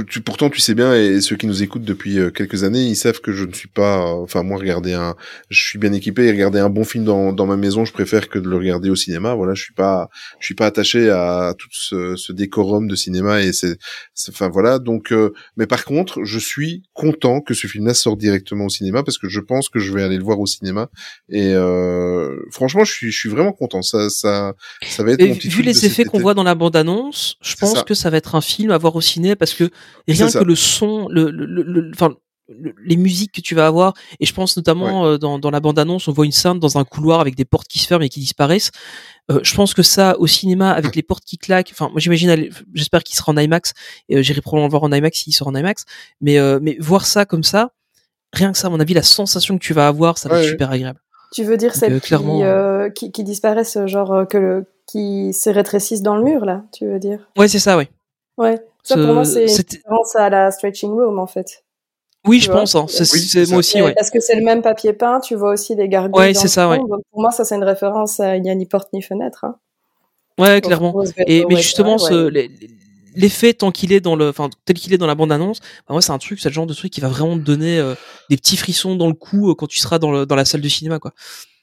Tu, 0.08 0.20
pourtant, 0.20 0.48
tu 0.48 0.60
sais 0.60 0.74
bien, 0.74 0.94
et 0.94 1.20
ceux 1.20 1.34
qui 1.34 1.48
nous 1.48 1.64
écoutent 1.64 1.82
depuis 1.82 2.20
euh, 2.20 2.30
quelques 2.30 2.62
années, 2.62 2.84
ils 2.84 2.94
savent 2.94 3.20
que 3.20 3.32
je 3.32 3.44
ne 3.44 3.52
suis 3.52 3.66
pas, 3.66 3.98
euh, 3.98 4.22
enfin 4.22 4.44
moi, 4.44 4.56
regarder 4.56 4.92
un, 4.92 5.16
je 5.50 5.60
suis 5.60 5.76
bien 5.76 5.92
équipé, 5.92 6.24
et 6.26 6.30
regarder 6.30 6.60
un 6.60 6.68
bon 6.68 6.84
film 6.84 7.04
dans, 7.04 7.32
dans 7.32 7.46
ma 7.46 7.56
maison, 7.56 7.84
je 7.84 7.92
préfère 7.92 8.28
que 8.28 8.38
de 8.38 8.48
le 8.48 8.56
regarder 8.56 8.90
au 8.90 8.94
cinéma. 8.94 9.34
Voilà, 9.34 9.54
je 9.54 9.62
suis 9.64 9.74
pas, 9.74 10.08
je 10.38 10.46
suis 10.46 10.54
pas 10.54 10.66
attaché 10.66 11.10
à 11.10 11.56
tout 11.58 11.66
ce, 11.72 12.14
ce 12.14 12.32
décorum 12.32 12.86
de 12.86 12.94
cinéma 12.94 13.42
et 13.42 13.52
c'est, 13.52 13.76
enfin 14.28 14.48
voilà. 14.48 14.78
Donc, 14.78 15.10
euh, 15.10 15.32
mais 15.56 15.66
par 15.66 15.84
contre, 15.84 16.22
je 16.22 16.38
suis 16.38 16.84
content 16.92 17.40
que 17.40 17.52
ce 17.52 17.66
film-là 17.66 17.94
sorte 17.94 18.20
directement 18.20 18.66
au 18.66 18.70
cinéma 18.70 19.02
parce 19.02 19.18
que 19.18 19.28
je 19.28 19.40
pense 19.40 19.68
que 19.68 19.80
je 19.80 19.92
vais 19.92 20.04
aller 20.04 20.16
le 20.16 20.24
voir 20.24 20.38
au 20.38 20.46
cinéma. 20.46 20.90
Et 21.28 21.54
euh, 21.54 22.36
franchement, 22.52 22.84
je 22.84 22.92
suis, 22.92 23.10
je 23.10 23.18
suis 23.18 23.28
vraiment 23.28 23.52
content. 23.52 23.82
Ça, 23.82 24.08
ça, 24.10 24.54
ça 24.86 25.02
va 25.02 25.10
être 25.10 25.20
Et 25.20 25.28
mon 25.30 25.34
petit 25.34 25.48
vu 25.48 25.62
les 25.62 25.86
effets 25.86 26.04
qu'on 26.04 26.20
voit 26.20 26.34
dans 26.34 26.44
la 26.44 26.54
bande-annonce, 26.54 27.36
je 27.42 27.56
pense 27.56 27.74
ça. 27.78 27.82
que 27.82 27.94
ça 27.94 28.10
va 28.10 28.18
être 28.18 28.36
un 28.36 28.40
film 28.40 28.70
à 28.70 28.78
voir 28.78 28.94
au 28.94 29.00
ciné 29.00 29.34
parce 29.34 29.54
que 29.54 29.71
rien 30.12 30.26
que 30.30 30.44
le 30.44 30.54
son, 30.54 31.08
le, 31.08 31.30
le, 31.30 31.44
le- 31.46 31.62
le- 31.62 31.90
enfin, 31.94 32.14
le- 32.48 32.74
les 32.84 32.96
musiques 32.96 33.32
que 33.32 33.40
tu 33.40 33.54
vas 33.54 33.66
avoir, 33.66 33.94
et 34.20 34.26
je 34.26 34.34
pense 34.34 34.56
notamment 34.56 35.06
euh, 35.06 35.16
dans, 35.18 35.38
dans 35.38 35.50
la 35.50 35.60
bande-annonce, 35.60 36.08
on 36.08 36.12
voit 36.12 36.26
une 36.26 36.32
scène 36.32 36.58
dans 36.58 36.76
un 36.76 36.84
couloir 36.84 37.20
avec 37.20 37.34
des 37.36 37.44
portes 37.44 37.68
qui 37.68 37.78
se 37.78 37.86
ferment 37.86 38.04
et 38.04 38.08
qui 38.08 38.20
disparaissent. 38.20 38.70
Euh, 39.30 39.38
je 39.42 39.54
pense 39.54 39.72
que 39.74 39.82
ça, 39.82 40.16
au 40.18 40.26
cinéma, 40.26 40.72
avec 40.72 40.94
les 40.96 41.02
portes 41.02 41.24
qui 41.24 41.38
claquent, 41.38 41.70
enfin, 41.72 41.88
moi 41.90 42.00
j'imagine, 42.00 42.48
j'espère 42.74 43.02
qu'il 43.04 43.16
sera 43.16 43.32
en 43.32 43.36
IMAX, 43.38 43.72
et 44.08 44.16
euh, 44.16 44.22
j'irai 44.22 44.40
probablement 44.40 44.66
le 44.66 44.70
voir 44.72 44.82
en 44.82 44.92
IMAX 44.92 45.20
s'il 45.20 45.32
sera 45.32 45.48
en 45.50 45.54
IMAX, 45.54 45.84
mais, 46.20 46.38
euh, 46.38 46.58
mais 46.60 46.76
voir 46.80 47.06
ça 47.06 47.24
comme 47.24 47.44
ça, 47.44 47.70
rien 48.32 48.52
que 48.52 48.58
ça, 48.58 48.66
à 48.66 48.70
mon 48.70 48.80
avis, 48.80 48.94
la 48.94 49.02
sensation 49.02 49.56
que 49.56 49.62
tu 49.64 49.72
vas 49.72 49.86
avoir, 49.86 50.18
ça 50.18 50.28
va 50.28 50.34
Ouais, 50.36 50.42
être 50.44 50.48
super 50.50 50.70
agréable. 50.70 51.00
Tu 51.32 51.44
veux 51.44 51.56
dire 51.56 51.74
celles 51.74 51.94
euh, 51.94 52.00
clairement, 52.00 52.38
qui, 52.38 52.44
euh, 52.44 52.90
qui, 52.90 53.12
qui 53.12 53.24
disparaissent, 53.24 53.78
genre 53.86 54.12
euh, 54.12 54.24
que 54.26 54.36
le, 54.36 54.66
qui 54.86 55.32
se 55.32 55.48
rétrécissent 55.48 56.02
dans 56.02 56.16
le 56.16 56.24
mur, 56.24 56.44
là, 56.44 56.64
tu 56.72 56.84
veux 56.86 56.98
dire? 56.98 57.30
Ouais, 57.38 57.48
c'est 57.48 57.58
ça, 57.60 57.76
ouais. 57.78 57.88
Ouais. 58.36 58.60
Ça, 58.82 58.94
Ce- 58.96 59.00
pour 59.00 59.14
moi, 59.14 59.24
c'est 59.24 59.44
une 59.46 59.50
référence 59.50 60.16
à 60.16 60.28
la 60.30 60.50
stretching 60.50 60.90
room, 60.92 61.18
en 61.18 61.26
fait. 61.26 61.64
Oui, 62.26 62.38
Tu 62.38 62.46
je 62.46 62.50
vois 62.52 62.60
pense, 62.60 62.74
hein. 62.76 62.86
c'est, 62.88 63.10
Oui, 63.12 63.48
moi 63.50 63.58
aussi, 63.58 63.82
ouais. 63.82 63.94
Parce 63.94 64.10
que 64.10 64.20
c'est 64.20 64.36
le 64.36 64.44
même 64.44 64.62
papier 64.62 64.92
peint, 64.92 65.18
tu 65.20 65.34
vois 65.34 65.52
aussi 65.52 65.74
les 65.74 65.88
gargouilles 65.88 66.20
Ouais, 66.20 66.32
dans 66.32 66.38
c'est 66.40 66.46
le 66.46 66.50
ça, 66.50 66.64
fond. 66.66 66.70
ouais. 66.70 66.78
Donc, 66.78 67.02
pour 67.10 67.20
moi, 67.20 67.32
ça, 67.32 67.44
c'est 67.44 67.56
une 67.56 67.64
référence 67.64 68.20
à 68.20 68.36
Il 68.36 68.42
n'y 68.42 68.50
a 68.50 68.54
ni 68.54 68.66
porte 68.66 68.92
ni 68.92 69.02
fenêtre. 69.02 69.44
Hein. 69.44 69.56
Ouais, 70.38 70.60
clairement. 70.60 70.94
Et 71.26 71.44
mais 71.46 71.56
justement, 71.56 71.98
ce, 71.98 72.28
les- 72.28 72.50
l'effet 73.14 73.52
tant 73.54 73.70
qu'il 73.72 73.92
est 73.92 74.00
dans 74.00 74.16
le, 74.16 74.28
enfin 74.30 74.48
tel 74.64 74.76
qu'il 74.78 74.94
est 74.94 74.98
dans 74.98 75.06
la 75.06 75.14
bande 75.14 75.30
annonce, 75.32 75.60
bah, 75.60 75.90
moi 75.92 76.00
c'est 76.00 76.12
un 76.12 76.18
truc, 76.18 76.40
c'est 76.40 76.48
le 76.48 76.54
genre 76.54 76.66
de 76.66 76.72
truc 76.72 76.90
qui 76.90 77.02
va 77.02 77.08
vraiment 77.08 77.34
te 77.36 77.42
donner 77.42 77.78
euh, 77.78 77.94
des 78.30 78.36
petits 78.38 78.56
frissons 78.56 78.96
dans 78.96 79.08
le 79.08 79.12
cou 79.14 79.50
euh, 79.50 79.54
quand 79.54 79.66
tu 79.66 79.78
seras 79.80 79.98
dans, 79.98 80.10
le, 80.10 80.24
dans 80.24 80.34
la 80.36 80.46
salle 80.46 80.62
de 80.62 80.68
cinéma, 80.70 80.98
quoi. 80.98 81.12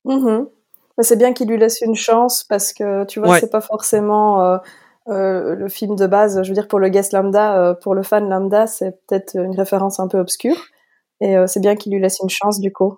Mais 0.05 1.03
c'est 1.03 1.15
bien 1.15 1.33
qu'il 1.33 1.47
lui 1.47 1.57
laisse 1.57 1.81
une 1.81 1.95
chance 1.95 2.43
parce 2.47 2.73
que 2.73 3.05
tu 3.05 3.19
vois, 3.19 3.29
Ouais. 3.29 3.39
c'est 3.39 3.49
pas 3.49 3.61
forcément 3.61 4.43
euh, 4.43 4.57
euh, 5.09 5.55
le 5.55 5.67
film 5.69 5.95
de 5.95 6.07
base. 6.07 6.41
Je 6.43 6.47
veux 6.49 6.53
dire, 6.53 6.67
pour 6.67 6.79
le 6.79 6.89
guest 6.89 7.13
lambda, 7.13 7.57
euh, 7.57 7.73
pour 7.73 7.95
le 7.95 8.03
fan 8.03 8.29
lambda, 8.29 8.67
c'est 8.67 8.91
peut-être 9.07 9.35
une 9.35 9.55
référence 9.55 9.99
un 9.99 10.07
peu 10.07 10.19
obscure. 10.19 10.57
Et 11.21 11.35
euh, 11.37 11.47
c'est 11.47 11.59
bien 11.59 11.75
qu'il 11.75 11.91
lui 11.93 12.01
laisse 12.01 12.19
une 12.23 12.29
chance 12.29 12.59
du 12.59 12.71
coup. 12.71 12.95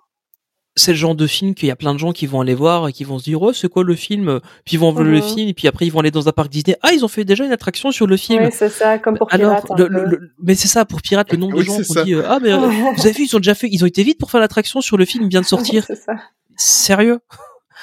C'est 0.74 0.92
le 0.92 0.96
genre 0.96 1.14
de 1.14 1.26
film 1.26 1.54
qu'il 1.54 1.68
y 1.68 1.70
a 1.70 1.76
plein 1.76 1.92
de 1.92 1.98
gens 1.98 2.12
qui 2.12 2.24
vont 2.26 2.40
aller 2.40 2.54
voir 2.54 2.88
et 2.88 2.92
qui 2.94 3.04
vont 3.04 3.18
se 3.18 3.24
dire 3.24 3.42
oh 3.42 3.52
c'est 3.52 3.68
quoi 3.68 3.84
le 3.84 3.94
film, 3.94 4.40
puis 4.64 4.76
ils 4.76 4.78
vont 4.78 4.90
voir 4.90 5.04
le 5.04 5.16
Mhm. 5.16 5.22
film 5.22 5.48
et 5.48 5.52
puis 5.52 5.68
après 5.68 5.84
ils 5.84 5.90
vont 5.90 6.00
aller 6.00 6.10
dans 6.10 6.28
un 6.28 6.32
parc 6.32 6.48
Disney 6.48 6.78
ah 6.82 6.92
ils 6.94 7.04
ont 7.04 7.08
fait 7.08 7.24
déjà 7.24 7.44
une 7.44 7.52
attraction 7.52 7.90
sur 7.90 8.06
le 8.06 8.16
film. 8.16 8.42
Oui, 8.42 8.48
c'est 8.52 8.70
ça, 8.70 8.98
comme 8.98 9.18
pour 9.18 9.30
Alors, 9.34 9.50
Pirate. 9.60 9.70
un 9.70 9.76
le- 9.76 9.88
peu. 9.88 9.92
le- 9.92 10.04
le- 10.06 10.30
mais 10.42 10.54
c'est 10.54 10.68
ça 10.68 10.86
pour 10.86 11.02
Pirate, 11.02 11.30
le 11.30 11.36
nombre 11.36 11.52
de 11.56 11.58
Oui, 11.58 11.66
gens 11.66 11.76
qui 11.76 12.04
dit 12.04 12.14
ah 12.26 12.38
mais 12.40 12.52
vous 12.96 13.02
avez 13.06 13.12
vu 13.12 13.24
ils 13.24 13.36
ont 13.36 13.40
déjà 13.40 13.54
fait, 13.54 13.68
ils 13.70 13.82
ont 13.84 13.86
été 13.86 14.02
vite 14.02 14.18
pour 14.18 14.30
faire 14.30 14.40
l'attraction 14.40 14.80
sur 14.80 14.96
le 14.96 15.04
film 15.04 15.28
vient 15.28 15.42
de 15.42 15.46
sortir. 15.46 15.84
c'est 15.86 15.94
ça. 15.96 16.14
Sérieux? 16.56 17.18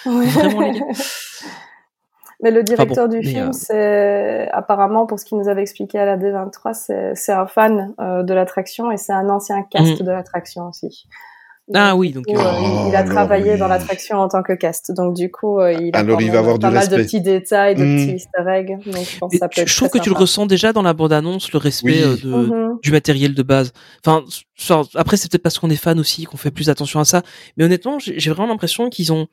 Vraiment 0.06 0.62
les 0.62 0.80
gars. 0.80 0.86
Mais 2.42 2.52
le 2.52 2.60
Enfin 2.62 2.74
directeur 2.76 3.08
bon, 3.10 3.20
du 3.20 3.28
film, 3.28 3.50
euh, 3.50 3.52
c'est 3.52 4.50
apparemment, 4.54 5.06
pour 5.06 5.20
ce 5.20 5.26
qu'il 5.26 5.38
nous 5.38 5.50
avait 5.50 5.62
expliqué 5.62 6.00
à 6.00 6.06
la 6.06 6.18
D23, 6.18 6.74
c'est 6.74 7.12
c'est 7.16 7.34
un 7.34 7.46
fan 7.48 7.94
euh, 8.00 8.24
de 8.24 8.34
l'attraction 8.34 8.92
et 8.92 8.98
c'est 8.98 9.12
un 9.14 9.28
ancien 9.30 9.64
cast 9.70 10.00
Mhm. 10.00 10.06
de 10.08 10.12
l'attraction 10.12 10.68
aussi. 10.70 11.08
Ah 11.76 11.92
Donc, 11.92 12.00
oui 12.00 12.12
donc 12.14 12.26
coup, 12.26 12.32
euh, 12.34 12.40
euh, 12.40 12.88
il, 12.90 12.96
a 12.96 13.04
travaillé 13.04 13.52
oui. 13.54 13.60
dans 13.60 13.68
l'attraction 13.68 14.18
en 14.18 14.28
tant 14.28 14.42
que 14.42 14.54
cast. 14.54 14.92
Donc 14.92 15.16
du 15.16 15.30
coup, 15.30 15.60
euh, 15.60 15.72
il 15.74 15.96
a 15.96 16.00
Alors, 16.00 16.20
il 16.20 16.32
va 16.32 16.40
avoir 16.40 16.58
du 16.58 16.62
pas 16.66 16.72
mal 16.72 16.88
de 16.88 16.96
respect. 16.96 17.04
petits 17.06 17.22
détails, 17.22 17.76
de 17.76 17.84
Mhm. 17.84 17.98
petits 18.08 18.16
easter 18.16 18.50
eggs. 18.50 18.70
Donc 18.88 18.96
je 19.06 19.20
pense 19.20 19.32
que 19.34 19.38
ça 19.38 19.48
peut 19.50 19.62
être 19.62 19.68
je 19.68 19.76
trouve 19.76 19.90
que 19.90 20.00
tu 20.00 20.10
le 20.10 20.16
ressens 20.16 20.48
déjà 20.48 20.74
dans 20.74 20.82
la 20.82 20.94
bande-annonce, 20.94 21.52
le 21.52 21.60
respect 21.60 21.90
Oui. 21.90 22.02
euh, 22.04 22.16
de, 22.24 22.34
Mhm. 22.48 22.80
du 22.82 22.92
matériel 22.92 23.36
de 23.36 23.44
base. 23.44 23.72
Enfin, 24.04 24.24
ça- 24.56 24.82
après 24.96 25.16
c'est 25.18 25.30
peut-être 25.30 25.44
parce 25.44 25.60
qu'on 25.60 25.70
est 25.70 25.76
fan 25.76 26.00
aussi 26.00 26.24
qu'on 26.24 26.38
fait 26.38 26.50
plus 26.52 26.70
attention 26.72 27.00
à 27.02 27.06
ça. 27.06 27.22
Mais 27.58 27.66
honnêtement, 27.66 28.00
j'ai 28.00 28.18
j'ai 28.20 28.32
vraiment 28.32 28.48
l'impression 28.48 28.90
qu'ils 28.90 29.14
ont 29.14 29.28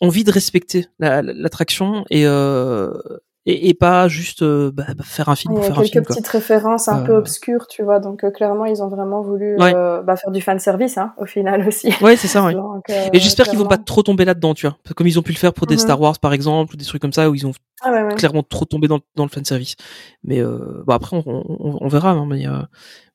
envie 0.00 0.24
de 0.24 0.30
respecter 0.32 0.86
la- 0.98 1.22
la- 1.22 1.32
l'attraction 1.32 2.04
et, 2.10 2.26
euh, 2.26 2.92
et, 3.48 3.68
et 3.68 3.74
pas 3.74 4.08
juste 4.08 4.42
euh, 4.42 4.72
bah, 4.72 4.86
bah, 4.96 5.04
faire 5.04 5.28
un 5.28 5.36
film 5.36 5.54
Il 5.54 5.56
y 5.56 5.60
pour 5.60 5.64
a 5.64 5.66
faire 5.68 5.78
un 5.78 5.82
quelques 5.82 5.92
film. 5.92 6.04
Quoi. 6.04 6.16
petites 6.16 6.28
références 6.28 6.88
un 6.88 7.04
peu 7.04 7.12
Euh. 7.12 7.18
obscures, 7.18 7.66
tu 7.68 7.82
vois. 7.84 8.00
Donc 8.00 8.24
euh, 8.24 8.30
clairement, 8.32 8.64
ils 8.64 8.82
ont 8.82 8.88
vraiment 8.88 9.22
voulu 9.22 9.56
Ouais. 9.56 9.72
euh, 9.74 10.02
bah, 10.02 10.16
faire 10.16 10.32
du 10.32 10.40
fan 10.42 10.58
service, 10.58 10.98
hein, 10.98 11.14
au 11.18 11.26
final 11.26 11.66
aussi. 11.66 11.90
Ouais, 12.02 12.16
c'est 12.16 12.26
ça. 12.28 12.44
Ouais. 12.44 12.52
Donc, 12.54 12.90
euh, 12.90 13.08
et 13.12 13.20
j'espère 13.20 13.46
qu'ils 13.46 13.58
vont 13.58 13.66
pas 13.68 13.78
trop 13.78 14.02
tomber 14.02 14.24
là-dedans, 14.24 14.52
tu 14.54 14.66
vois, 14.66 14.76
comme 14.96 15.06
ils 15.06 15.18
ont 15.18 15.22
pu 15.22 15.32
le 15.32 15.38
faire 15.38 15.54
pour 15.54 15.66
des 15.68 15.74
Mhm. 15.76 15.80
Star 15.80 16.00
Wars 16.00 16.18
par 16.18 16.32
exemple 16.32 16.74
ou 16.74 16.76
des 16.76 16.84
trucs 16.84 17.00
comme 17.00 17.12
ça 17.12 17.30
où 17.30 17.34
ils 17.36 17.46
ont 17.46 17.52
Ah 17.82 17.92
ouais, 17.92 18.02
ouais. 18.02 18.14
clairement 18.14 18.42
trop 18.42 18.64
tombé 18.64 18.88
dans, 18.88 18.98
dans 19.14 19.24
le 19.24 19.30
fan 19.30 19.44
service. 19.44 19.76
Mais 20.24 20.40
euh, 20.40 20.82
bon 20.84 20.92
après 20.94 21.16
on, 21.16 21.22
on, 21.26 21.78
on 21.80 21.88
verra. 21.88 22.10
hein, 22.10 22.26
mais 22.28 22.46
euh, 22.48 22.58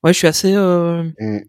ouais, 0.03 0.13
je 0.13 0.17
suis 0.17 0.27
assez, 0.27 0.53
euh, 0.55 1.03
Mm. 1.19 1.39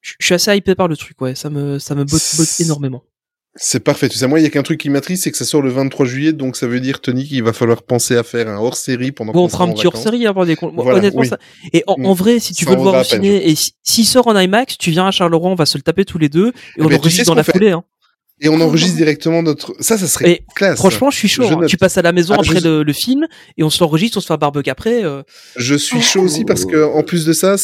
je 0.00 0.14
je 0.18 0.24
suis 0.26 0.34
assez 0.34 0.56
hypé 0.56 0.74
par 0.74 0.88
le 0.88 0.96
truc. 0.96 1.20
Ouais, 1.20 1.34
ça 1.34 1.50
me 1.50 1.78
ça 1.78 1.94
me 1.94 2.04
botte, 2.04 2.36
botte 2.38 2.60
énormément. 2.60 3.02
C'est 3.54 3.80
parfait. 3.80 4.08
Tu 4.08 4.16
sais, 4.16 4.26
moi, 4.26 4.40
il 4.40 4.44
y 4.44 4.46
a 4.46 4.50
qu'un 4.50 4.62
truc 4.62 4.80
qui 4.80 4.88
m'attriste, 4.88 5.24
c'est 5.24 5.30
que 5.30 5.36
ça 5.36 5.44
sort 5.44 5.60
le 5.60 5.68
23 5.70 6.06
juillet, 6.06 6.32
donc 6.32 6.56
ça 6.56 6.66
veut 6.66 6.80
dire, 6.80 7.00
Tony, 7.02 7.26
qu'il 7.28 7.42
va 7.42 7.52
falloir 7.52 7.82
penser 7.82 8.16
à 8.16 8.22
faire 8.22 8.48
un 8.48 8.56
hors-série 8.56 9.12
pendant 9.12 9.32
Bon, 9.32 9.44
on 9.44 9.48
fera 9.50 9.64
un 9.64 9.72
petit 9.72 9.86
hors 9.86 9.92
vacances. 9.92 10.04
série, 10.04 10.26
hein, 10.26 10.32
des 10.46 10.56
Voilà, 10.74 10.98
honnêtement 10.98 11.20
oui. 11.20 11.28
ça. 11.28 11.36
Et 11.74 11.84
en, 11.86 11.94
en 12.02 12.12
Mm. 12.14 12.16
vrai, 12.16 12.38
si 12.38 12.54
tu 12.54 12.64
Ça 12.64 12.70
veux 12.70 12.76
le 12.76 12.82
voir 12.82 12.98
au 13.00 13.04
ciné 13.04 13.50
et 13.50 13.54
si- 13.54 13.74
s'il 13.82 14.06
sort 14.06 14.26
en 14.26 14.38
IMAX, 14.38 14.78
tu 14.78 14.90
viens 14.90 15.06
à 15.06 15.10
Charleroi, 15.10 15.50
on 15.50 15.54
va 15.54 15.66
se 15.66 15.76
le 15.76 15.82
taper 15.82 16.06
tous 16.06 16.16
les 16.16 16.30
deux 16.30 16.48
et 16.48 16.52
Eh 16.78 16.82
on 16.82 16.84
ben, 16.84 16.88
tu 16.88 16.94
sais 16.94 16.98
enregistre 17.00 17.24
ce 17.24 17.26
dans 17.26 17.32
qu'on 17.32 17.36
la 17.36 17.44
fait 17.44 17.52
foulée. 17.52 17.70
Hein. 17.72 17.84
Et 18.44 18.48
on 18.48 18.60
enregistre 18.60 18.96
directement 18.96 19.40
notre... 19.42 19.74
Ça, 19.80 19.96
ça 19.96 20.06
serait 20.08 20.30
Et 20.30 20.44
classe. 20.56 20.76
franchement, 20.76 21.10
je 21.10 21.16
suis 21.16 21.28
chaud. 21.28 21.44
Je 21.48 21.54
hein. 21.54 21.60
Tu 21.68 21.76
passes 21.76 21.96
à 21.96 22.02
la 22.02 22.10
maison 22.12 22.34
Ah, 22.36 22.42
je- 22.42 22.50
après 22.50 22.60
le, 22.60 22.82
le 22.82 22.92
film 22.92 23.26
et 23.56 23.62
on 23.62 23.70
se 23.70 23.82
l'enregistre, 23.82 24.18
on 24.18 24.20
se 24.20 24.26
fait 24.26 24.34
un 24.34 24.36
barbecue 24.36 24.68
après. 24.68 25.04
euh, 25.04 25.22
Je 25.56 25.74
suis 25.76 26.02
chaud 26.02 26.22
aussi 26.22 26.44
parce 26.44 26.64
que, 26.66 26.84
en 26.84 27.02
plus 27.04 27.24
de 27.24 27.32
ça, 27.32 27.54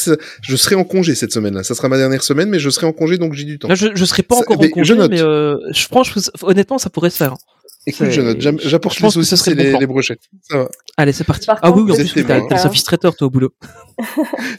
je 0.43 0.57
serai 0.57 0.77
en 0.77 0.85
congé 0.85 1.15
cette 1.17 1.33
semaine-là. 1.33 1.65
Ça 1.65 1.75
sera 1.75 1.89
ma 1.89 1.97
dernière 1.99 2.23
semaine, 2.23 2.49
mais 2.49 2.61
je 2.61 2.71
serai 2.71 2.87
en 2.87 2.93
congé, 2.93 3.19
donc 3.19 3.35
j'ai 3.35 3.45
du 3.45 3.59
temps. 3.59 3.67
Là, 3.69 3.75
je, 3.75 3.89
je 3.95 4.05
serai 4.05 4.23
pas 4.23 4.37
Ça- 4.37 4.43
encore 4.43 4.59
mais 4.61 4.69
en 4.69 4.71
congé, 4.71 4.95
je 4.95 4.95
note. 4.95 5.11
mais 5.11 5.21
euh, 5.21 5.57
je 5.73 5.89
pense 5.89 6.11
que 6.11 6.21
honnêtement, 6.43 6.79
ça 6.79 6.91
pourrait 6.91 7.11
se 7.11 7.17
faire. 7.17 7.33
hein. 7.33 7.39
Écoute, 7.87 8.11
je 8.11 8.21
note. 8.21 8.39
J'apporte 8.41 9.01
les 9.01 9.07
que 9.09 9.23
ce 9.23 9.51
bon 9.51 9.57
les, 9.57 9.79
les 9.79 9.87
brochettes. 9.87 10.21
Ça 10.51 10.59
va. 10.59 10.69
Allez, 10.97 11.13
c'est 11.13 11.25
parti. 11.25 11.47
Par 11.47 11.59
ah 11.63 11.71
oui, 11.73 11.83
oui, 11.87 11.93
en 11.93 11.95
plus, 11.97 12.13
t'as 12.15 12.23
témoin. 12.23 12.57
service 12.59 12.85
traiteur, 12.85 13.17
toi, 13.17 13.27
au 13.29 13.31
boulot. 13.31 13.53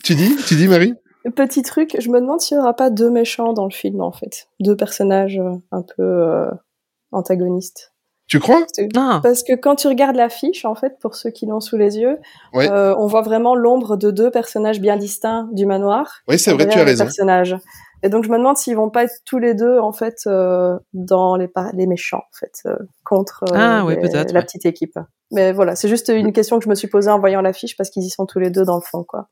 Tu 0.03 0.15
dis, 0.15 0.35
tu 0.47 0.55
dis, 0.55 0.67
Marie? 0.67 0.93
Petit 1.35 1.61
truc, 1.63 1.95
je 1.99 2.09
me 2.09 2.19
demande 2.19 2.41
s'il 2.41 2.57
y 2.57 2.59
aura 2.59 2.73
pas 2.75 2.89
deux 2.89 3.09
méchants 3.09 3.53
dans 3.53 3.65
le 3.65 3.71
film 3.71 4.01
en 4.01 4.11
fait, 4.11 4.47
deux 4.59 4.75
personnages 4.75 5.37
euh, 5.39 5.55
un 5.71 5.81
peu 5.81 6.01
euh, 6.03 6.49
antagonistes. 7.11 7.93
Tu 8.27 8.39
crois? 8.39 8.63
Ah. 8.95 9.19
Parce 9.23 9.41
que 9.41 9.53
quand 9.55 9.75
tu 9.75 9.87
regardes 9.87 10.15
l'affiche, 10.15 10.63
en 10.63 10.75
fait, 10.75 10.99
pour 10.99 11.15
ceux 11.15 11.31
qui 11.31 11.47
l'ont 11.47 11.59
sous 11.61 11.77
les 11.77 11.97
yeux, 11.97 12.19
Ouais. 12.53 12.69
euh, 12.69 12.95
on 12.97 13.07
voit 13.07 13.23
vraiment 13.23 13.55
l'ombre 13.55 13.97
de 13.97 14.11
deux 14.11 14.29
personnages 14.29 14.79
bien 14.79 14.97
distincts 14.97 15.49
du 15.51 15.65
manoir. 15.65 16.19
Oui, 16.27 16.37
c'est 16.37 16.53
vrai, 16.53 16.67
tu 16.67 16.77
as 16.79 16.83
raison. 16.83 17.05
personnages. 17.05 17.57
Et 18.03 18.07
donc 18.09 18.23
je 18.23 18.29
me 18.29 18.37
demande 18.37 18.55
s'ils 18.55 18.75
vont 18.77 18.89
pas 18.91 19.03
être 19.05 19.15
tous 19.25 19.39
les 19.39 19.55
deux 19.55 19.77
en 19.79 19.91
fait 19.91 20.19
euh, 20.27 20.77
dans 20.93 21.35
les, 21.35 21.49
les 21.73 21.85
méchants 21.85 22.19
en 22.31 22.37
fait 22.39 22.53
euh, 22.65 22.77
contre 23.03 23.43
euh, 23.51 23.55
Ah, 23.55 23.83
ouais, 23.83 23.95
les- 23.95 24.01
peut-être, 24.01 24.31
la 24.31 24.39
ouais. 24.39 24.45
petite 24.45 24.65
équipe. 24.65 24.97
Mais 25.31 25.51
voilà, 25.51 25.75
c'est 25.75 25.89
juste 25.89 26.07
une 26.07 26.31
question 26.31 26.59
que 26.59 26.63
je 26.65 26.69
me 26.69 26.75
suis 26.75 26.87
posée 26.87 27.09
en 27.11 27.19
voyant 27.19 27.41
l'affiche 27.41 27.75
parce 27.75 27.89
qu'ils 27.89 28.03
y 28.03 28.09
sont 28.09 28.25
tous 28.25 28.39
les 28.39 28.51
deux 28.51 28.63
dans 28.63 28.75
le 28.75 28.81
fond 28.81 29.03
quoi. 29.03 29.27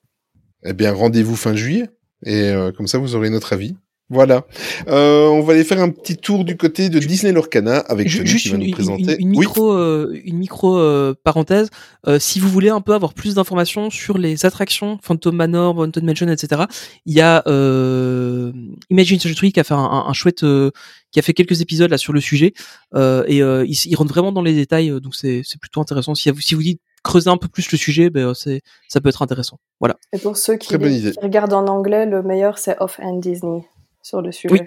Eh 0.67 0.73
bien, 0.73 0.91
rendez-vous 0.93 1.35
fin 1.35 1.55
juillet. 1.55 1.89
Et 2.25 2.49
euh, 2.49 2.71
comme 2.71 2.87
ça, 2.87 2.97
vous 2.97 3.15
aurez 3.15 3.29
notre 3.29 3.53
avis. 3.53 3.75
Voilà. 4.09 4.45
Euh, 4.87 5.27
on 5.27 5.41
va 5.41 5.51
aller 5.51 5.65
faire 5.65 5.81
un 5.81 5.89
petit 5.89 6.15
tour 6.15 6.45
du 6.45 6.55
côté 6.55 6.87
de 6.87 6.97
Disney 6.97 7.33
Lorcana 7.33 7.79
avec 7.79 8.09
Tony 8.09 8.25
Juste 8.25 8.43
qui 8.45 8.49
va 8.51 8.55
une, 8.57 8.63
nous 8.67 8.71
présenter. 8.71 9.15
une- 9.19 9.33
une 9.33 9.39
micro, 9.39 9.73
euh, 9.73 10.17
une 10.23 10.37
micro 10.37 10.77
euh, 10.79 11.13
parenthèse. 11.25 11.69
Euh, 12.07 12.17
si 12.17 12.39
vous 12.39 12.47
voulez 12.47 12.69
un 12.69 12.79
peu 12.79 12.93
avoir 12.93 13.13
plus 13.13 13.35
d'informations 13.35 13.89
sur 13.89 14.17
les 14.17 14.45
attractions 14.45 14.97
Phantom 15.03 15.35
Manor, 15.35 15.77
Haunted 15.77 16.05
Mansion, 16.05 16.29
etc., 16.29 16.63
il 17.05 17.15
y 17.17 17.21
a 17.21 17.43
euh, 17.47 18.53
Imagine 18.89 19.17
Tree 19.19 19.51
qui 19.51 19.59
a 19.59 19.65
fait 19.65 19.73
un, 19.73 19.77
un- 19.77 20.05
un 20.07 20.13
chouette, 20.13 20.43
euh, 20.43 20.71
qui 21.11 21.19
a 21.19 21.21
fait 21.21 21.33
quelques 21.33 21.59
épisodes 21.61 21.91
là 21.91 21.97
sur 21.97 22.13
le 22.13 22.21
sujet 22.21 22.53
euh, 22.95 23.23
et 23.27 23.41
euh, 23.41 23.65
il, 23.65 23.71
s- 23.73 23.85
il 23.87 23.95
rentre 23.95 24.13
vraiment 24.13 24.31
dans 24.31 24.41
les 24.41 24.53
détails, 24.53 24.89
donc 25.01 25.15
c'est 25.15 25.41
c'est 25.43 25.59
plutôt 25.59 25.81
intéressant. 25.81 26.15
Si 26.15 26.29
vous 26.31 26.39
si 26.41 26.55
vous 26.55 26.63
dites 26.63 26.81
creuser 27.07 27.29
un 27.29 27.37
peu 27.37 27.47
plus 27.47 27.71
le 27.71 27.77
sujet, 27.77 28.09
ben 28.09 28.33
c'est 28.33 28.61
ça 28.87 29.01
peut 29.01 29.09
être 29.09 29.21
intéressant. 29.21 29.59
Voilà. 29.79 29.95
Et 30.13 30.19
pour 30.19 30.37
ceux 30.37 30.57
qui, 30.57 30.67
Très 30.67 30.77
bonne 30.77 30.93
idée. 30.93 31.11
qui 31.11 31.19
regardent 31.19 31.53
en 31.53 31.65
anglais, 31.67 32.05
le 32.05 32.21
meilleur 32.21 32.57
c'est 32.57 32.75
Off-Hand 32.79 33.21
Disney 33.21 33.65
sur 34.03 34.21
le 34.21 34.31
sujet. 34.31 34.53
Oui. 34.53 34.61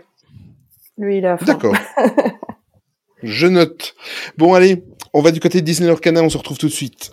Lui 0.99 1.19
il 1.19 1.27
a. 1.27 1.37
D'accord. 1.37 1.77
Je 3.23 3.47
note. 3.47 3.95
Bon, 4.39 4.55
allez, 4.55 4.83
on 5.13 5.21
va 5.21 5.31
du 5.31 5.41
côté 5.41 5.61
de 5.61 5.67
Disney 5.67 5.89
Lorcana, 5.89 6.23
on 6.23 6.31
se 6.31 6.39
retrouve 6.39 6.57
tout 6.59 6.69
de 6.69 6.73
suite. 6.73 7.13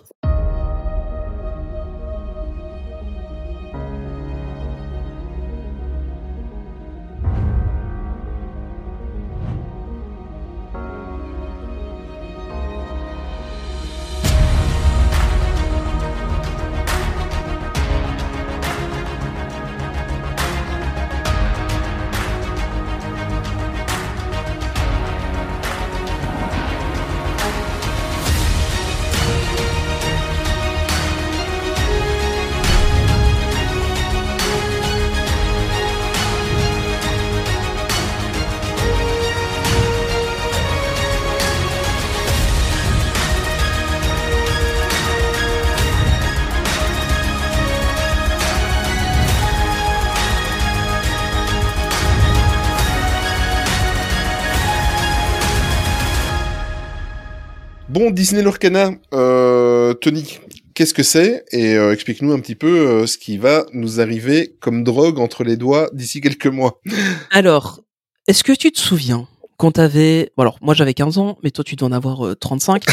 Disney 58.28 58.42
Lorcana, 58.42 58.90
euh, 59.14 59.94
Tony, 59.94 60.38
qu'est-ce 60.74 60.92
que 60.92 61.02
c'est 61.02 61.46
Et 61.50 61.76
euh, 61.76 61.94
explique-nous 61.94 62.30
un 62.34 62.40
petit 62.40 62.56
peu 62.56 62.66
euh, 62.86 63.06
ce 63.06 63.16
qui 63.16 63.38
va 63.38 63.64
nous 63.72 64.02
arriver 64.02 64.54
comme 64.60 64.84
drogue 64.84 65.18
entre 65.18 65.44
les 65.44 65.56
doigts 65.56 65.88
d'ici 65.94 66.20
quelques 66.20 66.46
mois. 66.46 66.78
Alors, 67.30 67.80
est-ce 68.26 68.44
que 68.44 68.52
tu 68.52 68.70
te 68.70 68.78
souviens 68.78 69.26
quand 69.56 69.72
t'avais, 69.72 70.30
bon 70.36 70.42
alors 70.42 70.58
moi 70.60 70.74
j'avais 70.74 70.92
15 70.92 71.16
ans, 71.16 71.38
mais 71.42 71.50
toi 71.50 71.64
tu 71.64 71.74
dois 71.74 71.88
en 71.88 71.92
avoir 71.92 72.26
euh, 72.26 72.34
35. 72.34 72.84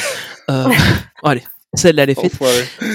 euh, 0.52 0.70
allez, 1.26 1.44
celle-là 1.74 2.04
elle 2.04 2.12
est 2.12 2.16
faite. 2.22 2.32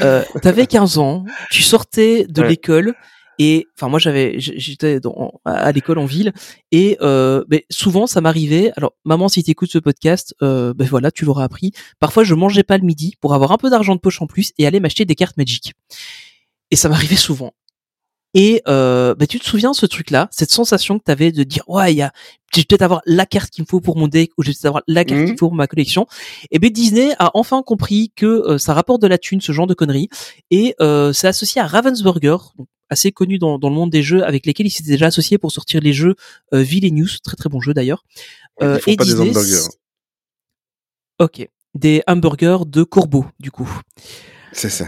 Euh, 0.03 0.25
t'avais 0.41 0.67
15 0.67 0.97
ans, 0.97 1.27
tu 1.51 1.61
sortais 1.61 2.25
de 2.27 2.41
Ouais. 2.41 2.49
l'école 2.49 2.95
et 3.43 3.67
enfin 3.75 3.89
moi 3.89 3.99
j'avais 3.99 4.35
j'étais 4.39 5.01
à 5.47 5.73
l'école 5.73 5.99
en 5.99 6.05
ville 6.05 6.35
et 6.73 6.99
euh, 7.01 7.43
mais 7.49 7.65
souvent 7.71 8.07
ça 8.07 8.21
m'arrivait. 8.21 8.71
Alors 8.77 8.93
maman 9.07 9.31
si 9.31 9.43
t'écoutes 9.43 9.73
ce 9.73 9.79
podcast, 9.79 10.35
euh, 10.43 10.75
ben 10.75 10.87
voilà 10.87 11.11
tu 11.11 11.25
l'auras 11.25 11.45
appris. 11.45 11.73
Parfois 11.99 12.23
je 12.23 12.35
mangeais 12.35 12.65
pas 12.65 12.77
le 12.77 12.85
midi 12.85 13.15
pour 13.19 13.33
avoir 13.33 13.51
un 13.51 13.57
peu 13.57 13.71
d'argent 13.71 13.95
de 13.95 14.01
poche 14.01 14.21
en 14.21 14.27
plus 14.27 14.53
et 14.59 14.67
aller 14.67 14.79
m'acheter 14.79 15.07
des 15.07 15.15
cartes 15.15 15.39
Magic. 15.39 15.73
Et 16.71 16.77
ça 16.77 16.91
m'arrivait 16.91 17.17
souvent. 17.17 17.53
Et 18.35 18.63
euh, 18.69 19.15
bah, 19.15 19.27
tu 19.27 19.41
te 19.41 19.45
souviens 19.45 19.73
ce 19.73 19.87
truc-là, 19.87 20.29
cette 20.31 20.51
sensation 20.51 20.99
que 20.99 21.05
tu 21.07 21.11
avais 21.11 21.33
de 21.33 21.43
dire 21.43 21.65
ouais, 21.67 21.95
il 21.95 21.97
y 21.97 22.03
a, 22.03 22.13
je 22.55 22.61
vais 22.61 22.65
peut-être 22.65 22.83
avoir 22.83 23.01
la 23.07 23.25
carte 23.25 23.51
qu'il 23.51 23.65
me 23.65 23.67
faut 23.67 23.81
pour 23.81 23.97
mon 23.97 24.07
deck 24.07 24.31
ou 24.37 24.43
je 24.43 24.49
vais 24.49 24.53
peut-être 24.53 24.67
avoir 24.67 24.83
la 24.87 25.05
carte 25.07 25.21
Mhm. 25.21 25.25
qu'il 25.25 25.33
me 25.33 25.39
faut 25.39 25.49
pour 25.49 25.57
ma 25.57 25.67
collection. 25.67 26.07
Et 26.51 26.59
ben 26.59 26.71
Disney 26.71 27.13
a 27.19 27.31
enfin 27.35 27.63
compris 27.63 28.13
que 28.15 28.27
euh, 28.27 28.59
ça 28.59 28.75
rapporte 28.75 29.01
de 29.01 29.07
la 29.09 29.17
thune, 29.19 29.41
ce 29.41 29.51
genre 29.53 29.67
de 29.67 29.75
conneries, 29.75 30.11
et 30.51 30.75
euh, 30.83 31.13
c'est 31.15 31.27
associé 31.27 31.61
à 31.63 31.67
Ravensburger, 31.67 32.37
assez 32.91 33.13
connu 33.13 33.39
dans, 33.39 33.59
dans 33.59 33.69
le 33.71 33.75
monde 33.75 33.91
des 33.91 34.03
jeux, 34.03 34.23
avec 34.25 34.45
lesquels 34.47 34.67
il 34.67 34.71
s'était 34.71 34.91
déjà 34.91 35.07
associé 35.07 35.39
pour 35.39 35.53
sortir 35.53 35.81
les 35.81 35.93
jeux 35.93 36.15
euh, 36.53 36.61
Villainous, 36.61 37.19
très 37.23 37.37
très 37.37 37.49
bon 37.49 37.61
jeu 37.61 37.73
d'ailleurs. 37.73 38.05
Euh, 38.63 38.77
Ils 38.79 38.83
font 38.83 38.91
et 38.93 38.97
pas 38.97 39.05
des 39.05 39.15
hamburgers. 39.21 39.69
Ok, 41.19 41.49
des 41.75 42.03
hamburgers 42.07 42.65
de 42.67 42.83
corbeau 42.83 43.25
du 43.39 43.51
coup. 43.51 43.71
C'est 44.53 44.71
ça. 44.71 44.87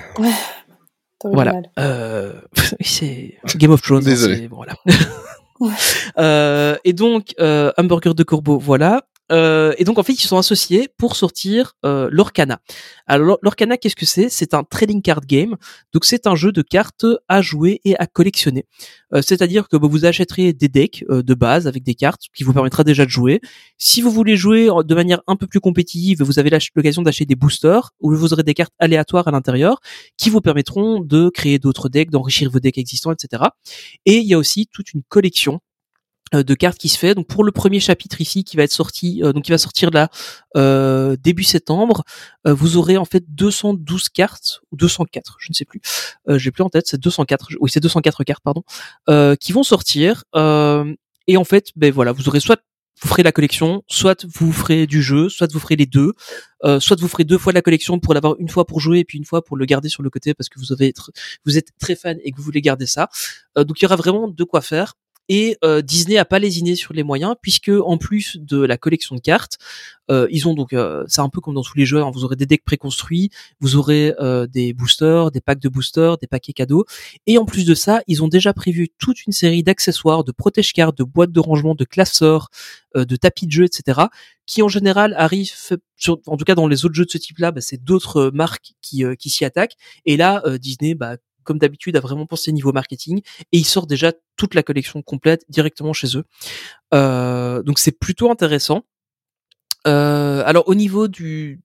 Voilà. 1.25 1.55
Euh, 1.79 2.41
c'est 2.81 3.39
Game 3.57 3.71
of 3.71 3.81
Thrones. 3.83 4.03
hein, 4.03 4.11
Désolé. 4.11 4.49
voilà. 4.49 4.75
Euh, 6.19 6.77
et 6.85 6.93
donc, 6.93 7.35
euh, 7.39 7.71
hamburger 7.79 8.15
de 8.17 8.25
corbeau, 8.25 8.59
voilà. 8.59 9.07
Euh, 9.33 9.72
et 9.78 9.85
donc, 9.85 9.99
en 9.99 10.03
fait, 10.03 10.12
ils 10.12 10.26
sont 10.26 10.39
associés 10.39 10.89
pour 10.99 11.16
sortir 11.16 11.72
euh, 11.85 12.09
l'Orcana. 12.12 12.61
Alors, 13.07 13.39
l'Orcana, 13.43 13.76
qu'est-ce 13.76 13.97
que 13.97 14.07
c'est? 14.07 14.28
C'est 14.28 14.55
un 14.55 14.62
trading 14.62 15.03
card 15.03 15.22
game. 15.26 15.57
Donc, 15.93 16.05
c'est 16.05 16.26
un 16.26 16.37
jeu 16.37 16.53
de 16.53 16.62
cartes 16.62 17.07
à 17.28 17.41
jouer 17.41 17.80
et 17.85 17.97
à 17.99 18.07
collectionner. 18.07 18.66
Euh, 19.14 19.22
C'est-à-dire 19.22 19.68
que 19.68 19.76
bah, 19.76 19.89
vous 19.91 20.05
achèterez 20.05 20.53
des 20.53 20.68
decks 20.68 21.05
euh, 21.11 21.22
de 21.22 21.35
base 21.35 21.66
avec 21.66 21.83
des 21.83 21.95
cartes 21.95 22.22
qui 22.35 22.45
vous 22.45 22.53
permettra 22.53 22.85
déjà 22.85 23.05
de 23.05 23.11
jouer. 23.11 23.41
Si 23.78 24.03
vous 24.03 24.11
voulez 24.11 24.37
jouer 24.37 24.68
de 24.85 24.95
manière 24.95 25.22
un 25.26 25.37
peu 25.37 25.47
plus 25.47 25.61
compétitive, 25.61 26.22
vous 26.22 26.39
avez 26.39 26.51
l'occasion 26.76 27.03
d'acheter 27.03 27.24
des 27.24 27.37
boosters 27.37 27.91
où 28.01 28.14
vous 28.14 28.33
aurez 28.33 28.43
des 28.43 28.55
cartes 28.55 28.74
aléatoires 28.78 29.28
à 29.28 29.30
l'intérieur 29.30 29.80
qui 30.18 30.30
vous 30.30 30.41
permettront 30.41 31.01
de 31.01 31.30
créer 31.30 31.59
d'autres 31.59 31.89
decks, 31.89 32.11
d'enrichir 32.11 32.51
vos 32.51 32.61
decks 32.61 32.78
existants, 32.78 33.12
etc. 33.12 33.45
Et 34.07 34.18
il 34.18 34.26
y 34.26 34.35
a 34.35 34.39
aussi 34.39 34.68
toute 34.72 34.93
une 34.93 35.03
collection 35.09 35.61
de 36.33 36.55
cartes 36.55 36.78
qui 36.78 36.89
se 36.89 36.99
fait. 36.99 37.14
Donc 37.14 37.26
pour 37.26 37.45
le 37.45 37.53
premier 37.53 37.80
chapitre 37.80 38.20
ici 38.20 38.45
qui 38.45 38.57
va 38.57 38.62
être 38.62 38.72
sorti, 38.72 39.22
euh, 39.22 39.33
donc 39.33 39.45
qui 39.45 39.51
va 39.51 39.59
sortir 39.59 39.91
là 39.91 40.09
euh, 40.57 41.16
début 41.20 41.45
septembre, 41.45 42.05
euh, 42.47 42.55
vous 42.55 42.76
aurez 42.76 42.97
en 42.97 43.05
fait 43.05 43.24
212 43.28 44.09
cartes 44.09 44.61
ou 44.70 44.76
204, 44.76 45.37
je 45.41 45.49
ne 45.51 45.55
sais 45.55 45.64
plus. 45.64 45.80
Euh, 46.28 46.39
J'ai 46.39 46.51
plus 46.51 46.62
en 46.62 46.70
tête, 46.70 46.87
c'est 46.87 47.01
204. 47.01 47.49
Oui, 47.61 47.70
c'est 47.70 47.80
204 47.80 48.24
cartes, 48.24 48.43
pardon, 48.43 48.62
euh, 49.09 49.37
qui 49.37 49.53
vont 49.53 49.62
sortir. 49.62 50.24
euh, 50.37 50.95
et 51.28 51.37
en 51.37 51.45
fait, 51.45 51.68
ben 51.76 51.93
voilà, 51.93 52.12
vous 52.12 52.28
aurez 52.28 52.41
soit 52.41 52.61
vous 53.01 53.09
ferez 53.09 53.22
la 53.22 53.33
collection, 53.33 53.83
soit 53.89 54.26
vous 54.35 54.53
ferez 54.53 54.87
du 54.87 55.03
jeu, 55.03 55.28
soit 55.28 55.51
vous 55.53 55.59
ferez 55.59 55.76
les 55.76 55.87
deux, 55.87 56.12
euh, 56.64 56.78
soit 56.78 57.01
vous 57.01 57.09
ferez 57.09 57.24
deux 57.24 57.39
fois 57.39 57.53
la 57.53 57.62
collection 57.62 57.99
pour 57.99 58.14
l'avoir 58.14 58.37
une 58.39 58.49
fois 58.49 58.64
pour 58.66 58.80
jouer 58.80 59.01
et 59.01 59.05
puis 59.05 59.18
une 59.18 59.24
fois 59.24 59.43
pour 59.45 59.57
le 59.57 59.64
garder 59.64 59.89
sur 59.89 60.03
le 60.03 60.11
côté 60.11 60.35
parce 60.35 60.49
que 60.49 60.59
vous 60.61 60.72
avez 60.72 60.93
vous 61.45 61.59
êtes 61.59 61.68
très 61.80 61.97
fan 61.97 62.18
et 62.22 62.30
que 62.30 62.37
vous 62.37 62.43
voulez 62.45 62.61
garder 62.61 62.87
ça. 62.87 63.09
Euh, 63.59 63.64
donc 63.64 63.80
il 63.80 63.85
y 63.85 63.87
aura 63.87 63.97
vraiment 63.97 64.28
de 64.28 64.45
quoi 64.45 64.61
faire. 64.61 64.95
Et 65.29 65.57
euh, 65.64 65.83
Disney 65.83 66.18
a 66.18 66.25
pas 66.25 66.39
lésiné 66.39 66.75
sur 66.75 66.93
les 66.93 67.03
moyens 67.03 67.35
puisque 67.41 67.70
en 67.70 67.97
plus 67.99 68.37
de 68.41 68.61
la 68.61 68.77
collection 68.77 69.14
de 69.14 69.20
cartes, 69.20 69.59
euh, 70.11 70.27
ils 70.31 70.49
ont 70.49 70.55
donc 70.55 70.73
euh, 70.73 71.05
c'est 71.07 71.20
un 71.20 71.29
peu 71.29 71.41
comme 71.41 71.55
dans 71.55 71.62
tous 71.62 71.79
les 71.79 71.87
jeux, 71.87 72.03
hein, 72.03 72.11
vous 72.12 72.25
aurez 72.25 72.37
des 72.37 72.47
decks 72.47 72.64
préconstruits, 72.64 73.31
vous 73.61 73.77
aurez 73.77 74.14
euh, 74.20 74.47
des 74.47 74.73
boosters, 74.75 75.31
des 75.31 75.41
packs 75.41 75.61
de 75.61 75.68
boosters, 75.68 76.18
des 76.18 76.27
paquets 76.27 76.53
cadeaux, 76.53 76.85
et 77.27 77.39
en 77.39 77.45
plus 77.45 77.64
de 77.64 77.75
ça, 77.75 78.03
ils 78.09 78.23
ont 78.23 78.29
déjà 78.29 78.53
prévu 78.53 78.89
toute 78.99 79.25
une 79.27 79.33
série 79.33 79.62
d'accessoires, 79.62 80.25
de 80.25 80.33
protège 80.33 80.73
cartes, 80.73 80.99
de 80.99 81.05
boîtes 81.05 81.33
de 81.33 81.41
rangement, 81.41 81.75
de 81.75 81.85
classeurs, 81.85 82.49
euh, 82.97 83.05
de 83.05 83.16
tapis 83.16 83.47
de 83.47 83.53
jeu, 83.53 83.64
etc., 83.64 84.01
qui 84.47 84.61
en 84.62 84.68
général 84.68 85.14
arrivent, 85.16 85.53
sur, 85.97 86.18
en 86.27 86.37
tout 86.37 86.45
cas 86.45 86.57
dans 86.57 86.66
les 86.66 86.85
autres 86.85 86.95
jeux 86.95 87.05
de 87.05 87.11
ce 87.11 87.18
type-là, 87.18 87.53
bah, 87.53 87.61
c'est 87.61 87.83
d'autres 87.83 88.16
euh, 88.16 88.31
marques 88.33 88.73
qui, 88.83 89.05
qui 89.18 89.31
s'y 89.31 89.45
attaquent, 89.45 89.77
et 90.05 90.16
là 90.16 90.43
Disney, 90.59 90.95
bah, 90.95 91.16
comme 91.45 91.59
d'habitude, 91.59 91.97
a 91.97 92.01
vraiment 92.01 92.26
pensé 92.26 92.53
niveau 92.53 92.72
marketing 92.72 93.20
et 93.53 93.59
ils 93.59 93.64
sortent 93.64 93.88
déjà 93.88 94.12
toute 94.36 94.55
la 94.55 94.62
collection 94.62 95.03
complète 95.03 95.45
directement 95.49 95.93
chez 95.93 96.16
eux. 96.16 96.24
Euh, 96.95 97.62
donc 97.62 97.78
c'est 97.78 97.99
plutôt 97.99 98.30
intéressant. 98.30 98.84
Euh, 99.86 100.43
alors 100.47 100.68
au 100.68 100.74
niveau 100.74 101.09
du 101.09 101.61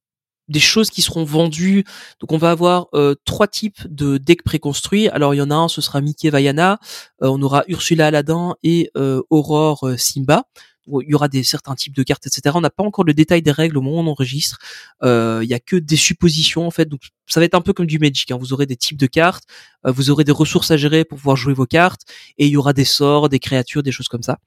des 0.47 0.59
choses 0.59 0.89
qui 0.89 1.01
seront 1.01 1.23
vendues, 1.23 1.83
donc 2.19 2.31
on 2.31 2.37
va 2.37 2.51
avoir 2.51 2.87
euh, 2.93 3.15
trois 3.25 3.47
types 3.47 3.85
de 3.89 4.17
decks 4.17 4.43
préconstruits. 4.43 5.09
Alors 5.09 5.33
il 5.33 5.37
y 5.37 5.41
en 5.41 5.51
a 5.51 5.55
un, 5.55 5.67
ce 5.67 5.81
sera 5.81 6.01
Mickey 6.01 6.29
Vaiana, 6.29 6.79
euh, 7.21 7.27
on 7.27 7.41
aura 7.41 7.63
Ursula 7.67 8.07
Aladdin 8.07 8.55
et 8.63 8.89
euh, 8.97 9.21
Aurore 9.29 9.89
Simba. 9.97 10.43
Il 10.89 11.09
y 11.09 11.15
aura 11.15 11.27
des 11.27 11.43
certains 11.43 11.75
types 11.75 11.93
de 11.93 12.01
cartes, 12.01 12.27
etc. 12.27 12.55
On 12.55 12.61
n'a 12.61 12.69
pas 12.69 12.83
encore 12.83 13.03
le 13.03 13.13
détail 13.13 13.41
des 13.41 13.51
règles 13.51 13.77
au 13.77 13.81
moment 13.81 13.97
où 13.97 14.03
on 14.05 14.07
enregistre. 14.07 14.57
Il 15.03 15.43
y 15.43 15.53
a 15.53 15.59
que 15.59 15.75
des 15.75 15.97
suppositions 15.97 16.65
en 16.65 16.71
fait, 16.71 16.85
donc 16.85 17.01
ça 17.25 17.41
va 17.41 17.45
être 17.45 17.55
un 17.55 17.61
peu 17.61 17.73
comme 17.73 17.87
du 17.87 17.99
Magic. 17.99 18.31
Hein. 18.31 18.37
Vous 18.39 18.53
aurez 18.53 18.65
des 18.65 18.77
types 18.77 18.95
de 18.95 19.05
cartes, 19.05 19.43
vous 19.83 20.11
aurez 20.11 20.23
des 20.23 20.31
ressources 20.31 20.71
à 20.71 20.77
gérer 20.77 21.03
pour 21.03 21.17
pouvoir 21.17 21.35
jouer 21.35 21.53
vos 21.53 21.65
cartes, 21.65 22.03
et 22.37 22.45
il 22.45 22.51
y 22.51 22.55
aura 22.55 22.71
des 22.71 22.85
sorts, 22.85 23.27
des 23.27 23.39
créatures, 23.39 23.83
des 23.83 23.91
choses 23.91 24.07
comme 24.07 24.23
ça. 24.23 24.37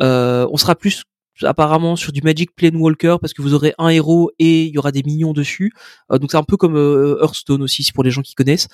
On 0.00 0.56
sera 0.56 0.74
plus 0.74 1.04
apparemment 1.42 1.96
sur 1.96 2.12
du 2.12 2.22
Magic 2.22 2.54
Planewalker 2.54 3.16
parce 3.20 3.32
que 3.32 3.42
vous 3.42 3.54
aurez 3.54 3.74
un 3.78 3.88
héros 3.88 4.30
et 4.38 4.64
il 4.64 4.74
y 4.74 4.78
aura 4.78 4.92
des 4.92 5.02
minions 5.02 5.32
dessus. 5.32 5.72
Euh, 6.10 6.18
donc 6.18 6.30
c'est 6.30 6.36
un 6.36 6.42
peu 6.42 6.56
comme 6.56 6.76
euh, 6.76 7.18
Hearthstone 7.22 7.62
aussi, 7.62 7.84
c'est 7.84 7.94
pour 7.94 8.04
les 8.04 8.10
gens 8.10 8.22
qui 8.22 8.34
connaissent. 8.34 8.68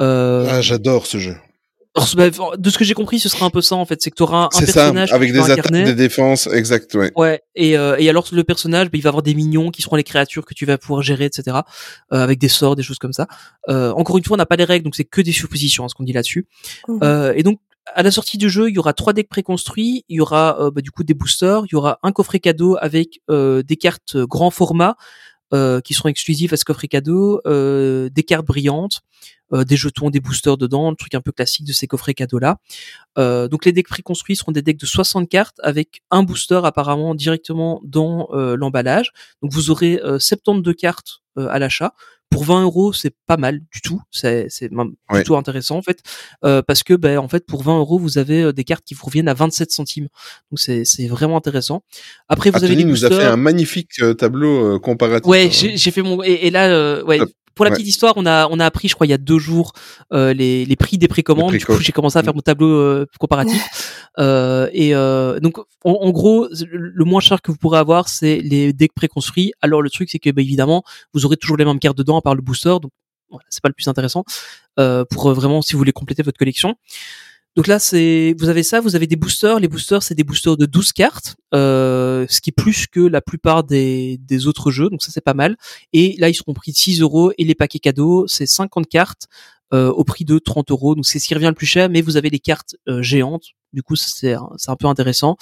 Euh, 0.00 0.46
Ah, 0.48 0.60
j'adore 0.60 1.06
ce 1.06 1.18
jeu. 1.18 1.36
Bah, 2.16 2.28
de 2.58 2.70
ce 2.70 2.76
que 2.76 2.84
j'ai 2.84 2.94
compris, 2.94 3.20
ce 3.20 3.28
sera 3.28 3.46
un 3.46 3.50
peu 3.50 3.60
ça 3.60 3.76
en 3.76 3.84
fait, 3.84 4.02
c'est 4.02 4.10
que 4.10 4.16
tu 4.16 4.24
auras 4.24 4.46
un, 4.46 4.50
ça, 4.50 4.64
personnage 4.64 5.10
que 5.10 5.14
avec 5.14 5.32
des 5.32 5.48
attaques, 5.48 5.70
des 5.70 5.94
défenses, 5.94 6.48
exact, 6.48 6.92
ouais. 6.96 7.12
Ouais, 7.14 7.40
et, 7.54 7.78
euh, 7.78 7.94
et 8.00 8.08
alors 8.08 8.26
le 8.32 8.42
personnage, 8.42 8.86
bah, 8.90 8.98
il 8.98 9.02
va 9.02 9.10
avoir 9.10 9.22
des 9.22 9.32
minions 9.32 9.70
qui 9.70 9.80
seront 9.80 9.94
les 9.94 10.02
créatures 10.02 10.44
que 10.44 10.54
tu 10.54 10.66
vas 10.66 10.76
pouvoir 10.76 11.02
gérer, 11.02 11.26
etc. 11.26 11.58
euh, 12.12 12.20
avec 12.20 12.40
des 12.40 12.48
sorts, 12.48 12.74
des 12.74 12.82
choses 12.82 12.98
comme 12.98 13.12
ça. 13.12 13.28
Euh, 13.68 13.92
encore 13.92 14.18
une 14.18 14.24
fois, 14.24 14.34
on 14.34 14.38
n'a 14.38 14.46
pas 14.46 14.56
les 14.56 14.64
règles, 14.64 14.82
donc 14.82 14.96
c'est 14.96 15.04
que 15.04 15.20
des 15.20 15.30
suppositions, 15.30 15.84
hein, 15.84 15.88
ce 15.88 15.94
qu'on 15.94 16.02
dit 16.02 16.12
là-dessus. 16.12 16.48
Et 17.36 17.44
donc 17.44 17.60
à 17.86 18.02
la 18.02 18.10
sortie 18.10 18.38
du 18.38 18.48
jeu, 18.48 18.68
il 18.68 18.74
y 18.74 18.78
aura 18.78 18.92
trois 18.92 19.12
decks 19.12 19.28
préconstruits, 19.28 20.04
il 20.08 20.16
y 20.16 20.20
aura 20.20 20.60
euh, 20.60 20.70
bah, 20.70 20.80
du 20.80 20.90
coup 20.90 21.04
des 21.04 21.14
boosters, 21.14 21.64
il 21.66 21.72
y 21.72 21.76
aura 21.76 21.98
un 22.02 22.12
coffret 22.12 22.40
cadeau 22.40 22.76
avec 22.80 23.20
euh, 23.30 23.62
des 23.62 23.76
cartes 23.76 24.16
grand 24.16 24.50
format 24.50 24.96
euh, 25.52 25.80
qui 25.80 25.94
seront 25.94 26.08
exclusives 26.08 26.52
à 26.54 26.56
ce 26.56 26.64
coffret 26.64 26.88
cadeau, 26.88 27.40
des 27.44 28.22
cartes 28.26 28.46
brillantes, 28.46 29.02
des 29.52 29.76
jetons, 29.76 30.10
des 30.10 30.18
boosters 30.18 30.56
dedans, 30.56 30.90
le 30.90 30.96
truc 30.96 31.14
un 31.14 31.20
peu 31.20 31.30
classique 31.30 31.66
de 31.66 31.72
ces 31.72 31.86
coffrets 31.86 32.14
cadeaux 32.14 32.40
là. 32.40 32.58
Donc 33.16 33.64
les 33.64 33.72
decks 33.72 33.88
préconstruits 33.88 34.34
seront 34.34 34.52
des 34.52 34.62
decks 34.62 34.80
de 34.80 34.86
60 34.86 35.28
cartes 35.28 35.60
avec 35.62 36.02
un 36.10 36.24
booster 36.24 36.60
apparemment 36.64 37.14
directement 37.14 37.80
dans 37.84 38.28
l'emballage. 38.32 39.12
Donc 39.42 39.52
vous 39.52 39.70
aurez 39.70 40.00
euh, 40.02 40.18
72 40.18 40.74
cartes 40.74 41.20
à 41.36 41.58
l'achat. 41.58 41.94
Pour 42.34 42.44
20 42.44 42.62
euros, 42.64 42.92
c'est 42.92 43.14
pas 43.26 43.36
mal 43.36 43.60
du 43.72 43.80
tout. 43.80 44.00
C'est 44.10 44.46
c'est 44.50 44.70
même 44.72 44.88
Ouais. 45.10 45.18
plutôt 45.20 45.36
intéressant 45.36 45.76
en 45.76 45.82
fait, 45.82 46.00
euh, 46.44 46.60
parce 46.62 46.82
que 46.82 46.94
ben 46.94 47.18
en 47.18 47.28
fait 47.28 47.46
pour 47.46 47.62
20 47.62 47.78
euros 47.78 47.98
vous 47.98 48.18
avez 48.18 48.42
euh, 48.42 48.52
des 48.52 48.64
cartes 48.64 48.84
qui 48.84 48.94
vous 48.94 49.04
reviennent 49.06 49.28
à 49.28 49.34
27 49.34 49.70
centimes. 49.70 50.08
Donc 50.50 50.58
c'est 50.58 50.84
c'est 50.84 51.06
vraiment 51.06 51.36
intéressant. 51.36 51.82
Après 52.28 52.50
vous 52.50 52.56
avez 52.56 52.66
Anthony 52.74 52.84
des 52.84 52.90
nous 52.90 53.04
a 53.04 53.08
boosters. 53.08 53.26
fait 53.26 53.32
un 53.32 53.36
magnifique 53.36 53.90
euh, 54.00 54.14
tableau 54.14 54.74
euh, 54.74 54.78
comparatif. 54.78 55.28
Ouais, 55.30 55.46
hein. 55.46 55.50
j'ai 55.52 55.76
j'ai 55.76 55.90
fait 55.90 56.02
mon 56.02 56.22
et, 56.24 56.46
et 56.46 56.50
là 56.50 56.68
euh, 56.70 57.02
ouais. 57.04 57.20
Pour 57.54 57.64
la 57.64 57.70
Ouais. 57.70 57.76
petite 57.76 57.88
histoire, 57.88 58.14
on 58.16 58.26
a 58.26 58.48
on 58.50 58.58
a 58.60 58.66
appris, 58.66 58.88
je 58.88 58.94
crois, 58.94 59.06
il 59.06 59.10
y 59.10 59.14
a 59.14 59.18
deux 59.18 59.38
jours 59.38 59.72
euh, 60.12 60.32
les, 60.34 60.64
les 60.64 60.76
prix 60.76 60.98
des 60.98 61.08
précommandes. 61.08 61.52
Du 61.52 61.64
coup, 61.64 61.78
j'ai 61.80 61.92
commencé 61.92 62.18
à 62.18 62.22
faire 62.22 62.32
Mm. 62.32 62.36
mon 62.36 62.42
tableau 62.42 62.68
euh, 62.68 63.06
comparatif. 63.18 63.62
euh, 64.18 64.68
et 64.72 64.94
euh, 64.94 65.38
donc, 65.40 65.58
en, 65.84 65.92
en 65.92 66.10
gros, 66.10 66.48
le 66.70 66.88
le 66.88 67.04
moins 67.04 67.20
cher 67.20 67.42
que 67.42 67.50
vous 67.52 67.58
pourrez 67.58 67.78
avoir, 67.78 68.08
c'est 68.08 68.40
les 68.40 68.72
decks 68.72 68.94
préconstruits. 68.94 69.52
Alors, 69.62 69.82
le 69.82 69.90
truc, 69.90 70.10
c'est 70.10 70.18
que, 70.18 70.30
bah, 70.30 70.42
évidemment, 70.42 70.82
vous 71.12 71.24
aurez 71.26 71.36
toujours 71.36 71.56
les 71.56 71.64
mêmes 71.64 71.78
cartes 71.78 71.96
dedans, 71.98 72.18
à 72.18 72.22
part 72.22 72.34
le 72.34 72.42
booster. 72.42 72.76
Donc, 72.82 72.90
voilà, 73.30 73.44
c'est 73.50 73.62
pas 73.62 73.68
le 73.68 73.74
plus 73.74 73.88
intéressant 73.88 74.24
euh, 74.78 75.04
pour 75.08 75.28
euh, 75.30 75.34
vraiment 75.34 75.62
si 75.62 75.72
vous 75.72 75.78
voulez 75.78 75.92
compléter 75.92 76.22
votre 76.22 76.38
collection. 76.38 76.74
Donc 77.56 77.68
là, 77.68 77.78
c'est 77.78 78.34
vous 78.38 78.48
avez 78.48 78.64
ça, 78.64 78.80
vous 78.80 78.96
avez 78.96 79.06
des 79.06 79.16
boosters. 79.16 79.60
Les 79.60 79.68
boosters, 79.68 80.02
c'est 80.02 80.16
des 80.16 80.24
boosters 80.24 80.56
de 80.56 80.66
12 80.66 80.92
cartes, 80.92 81.36
euh, 81.54 82.26
ce 82.28 82.40
qui 82.40 82.50
est 82.50 82.52
plus 82.52 82.86
que 82.88 83.00
la 83.00 83.20
plupart 83.20 83.62
des, 83.62 84.18
des 84.18 84.46
autres 84.48 84.72
jeux. 84.72 84.90
Donc 84.90 85.02
ça, 85.02 85.12
c'est 85.12 85.20
pas 85.20 85.34
mal. 85.34 85.56
Et 85.92 86.16
là, 86.18 86.28
ils 86.28 86.34
seront 86.34 86.52
pris 86.52 86.72
de 86.72 86.76
6 86.76 87.00
euros 87.00 87.32
et 87.38 87.44
les 87.44 87.54
paquets 87.54 87.78
cadeaux, 87.78 88.26
c'est 88.26 88.46
50 88.46 88.88
cartes 88.88 89.28
euh, 89.72 89.90
au 89.90 90.02
prix 90.02 90.24
de 90.24 90.38
30 90.38 90.72
euros. 90.72 90.96
Donc 90.96 91.06
c'est 91.06 91.20
ce 91.20 91.28
qui 91.28 91.34
revient 91.34 91.46
le 91.46 91.54
plus 91.54 91.66
cher, 91.66 91.88
mais 91.88 92.02
vous 92.02 92.16
avez 92.16 92.28
les 92.28 92.40
cartes 92.40 92.74
euh, 92.88 93.02
géantes. 93.02 93.46
Du 93.72 93.82
coup, 93.82 93.94
c'est 93.94 94.34
c'est 94.56 94.70
un 94.70 94.76
peu 94.76 94.88
intéressant. 94.88 95.36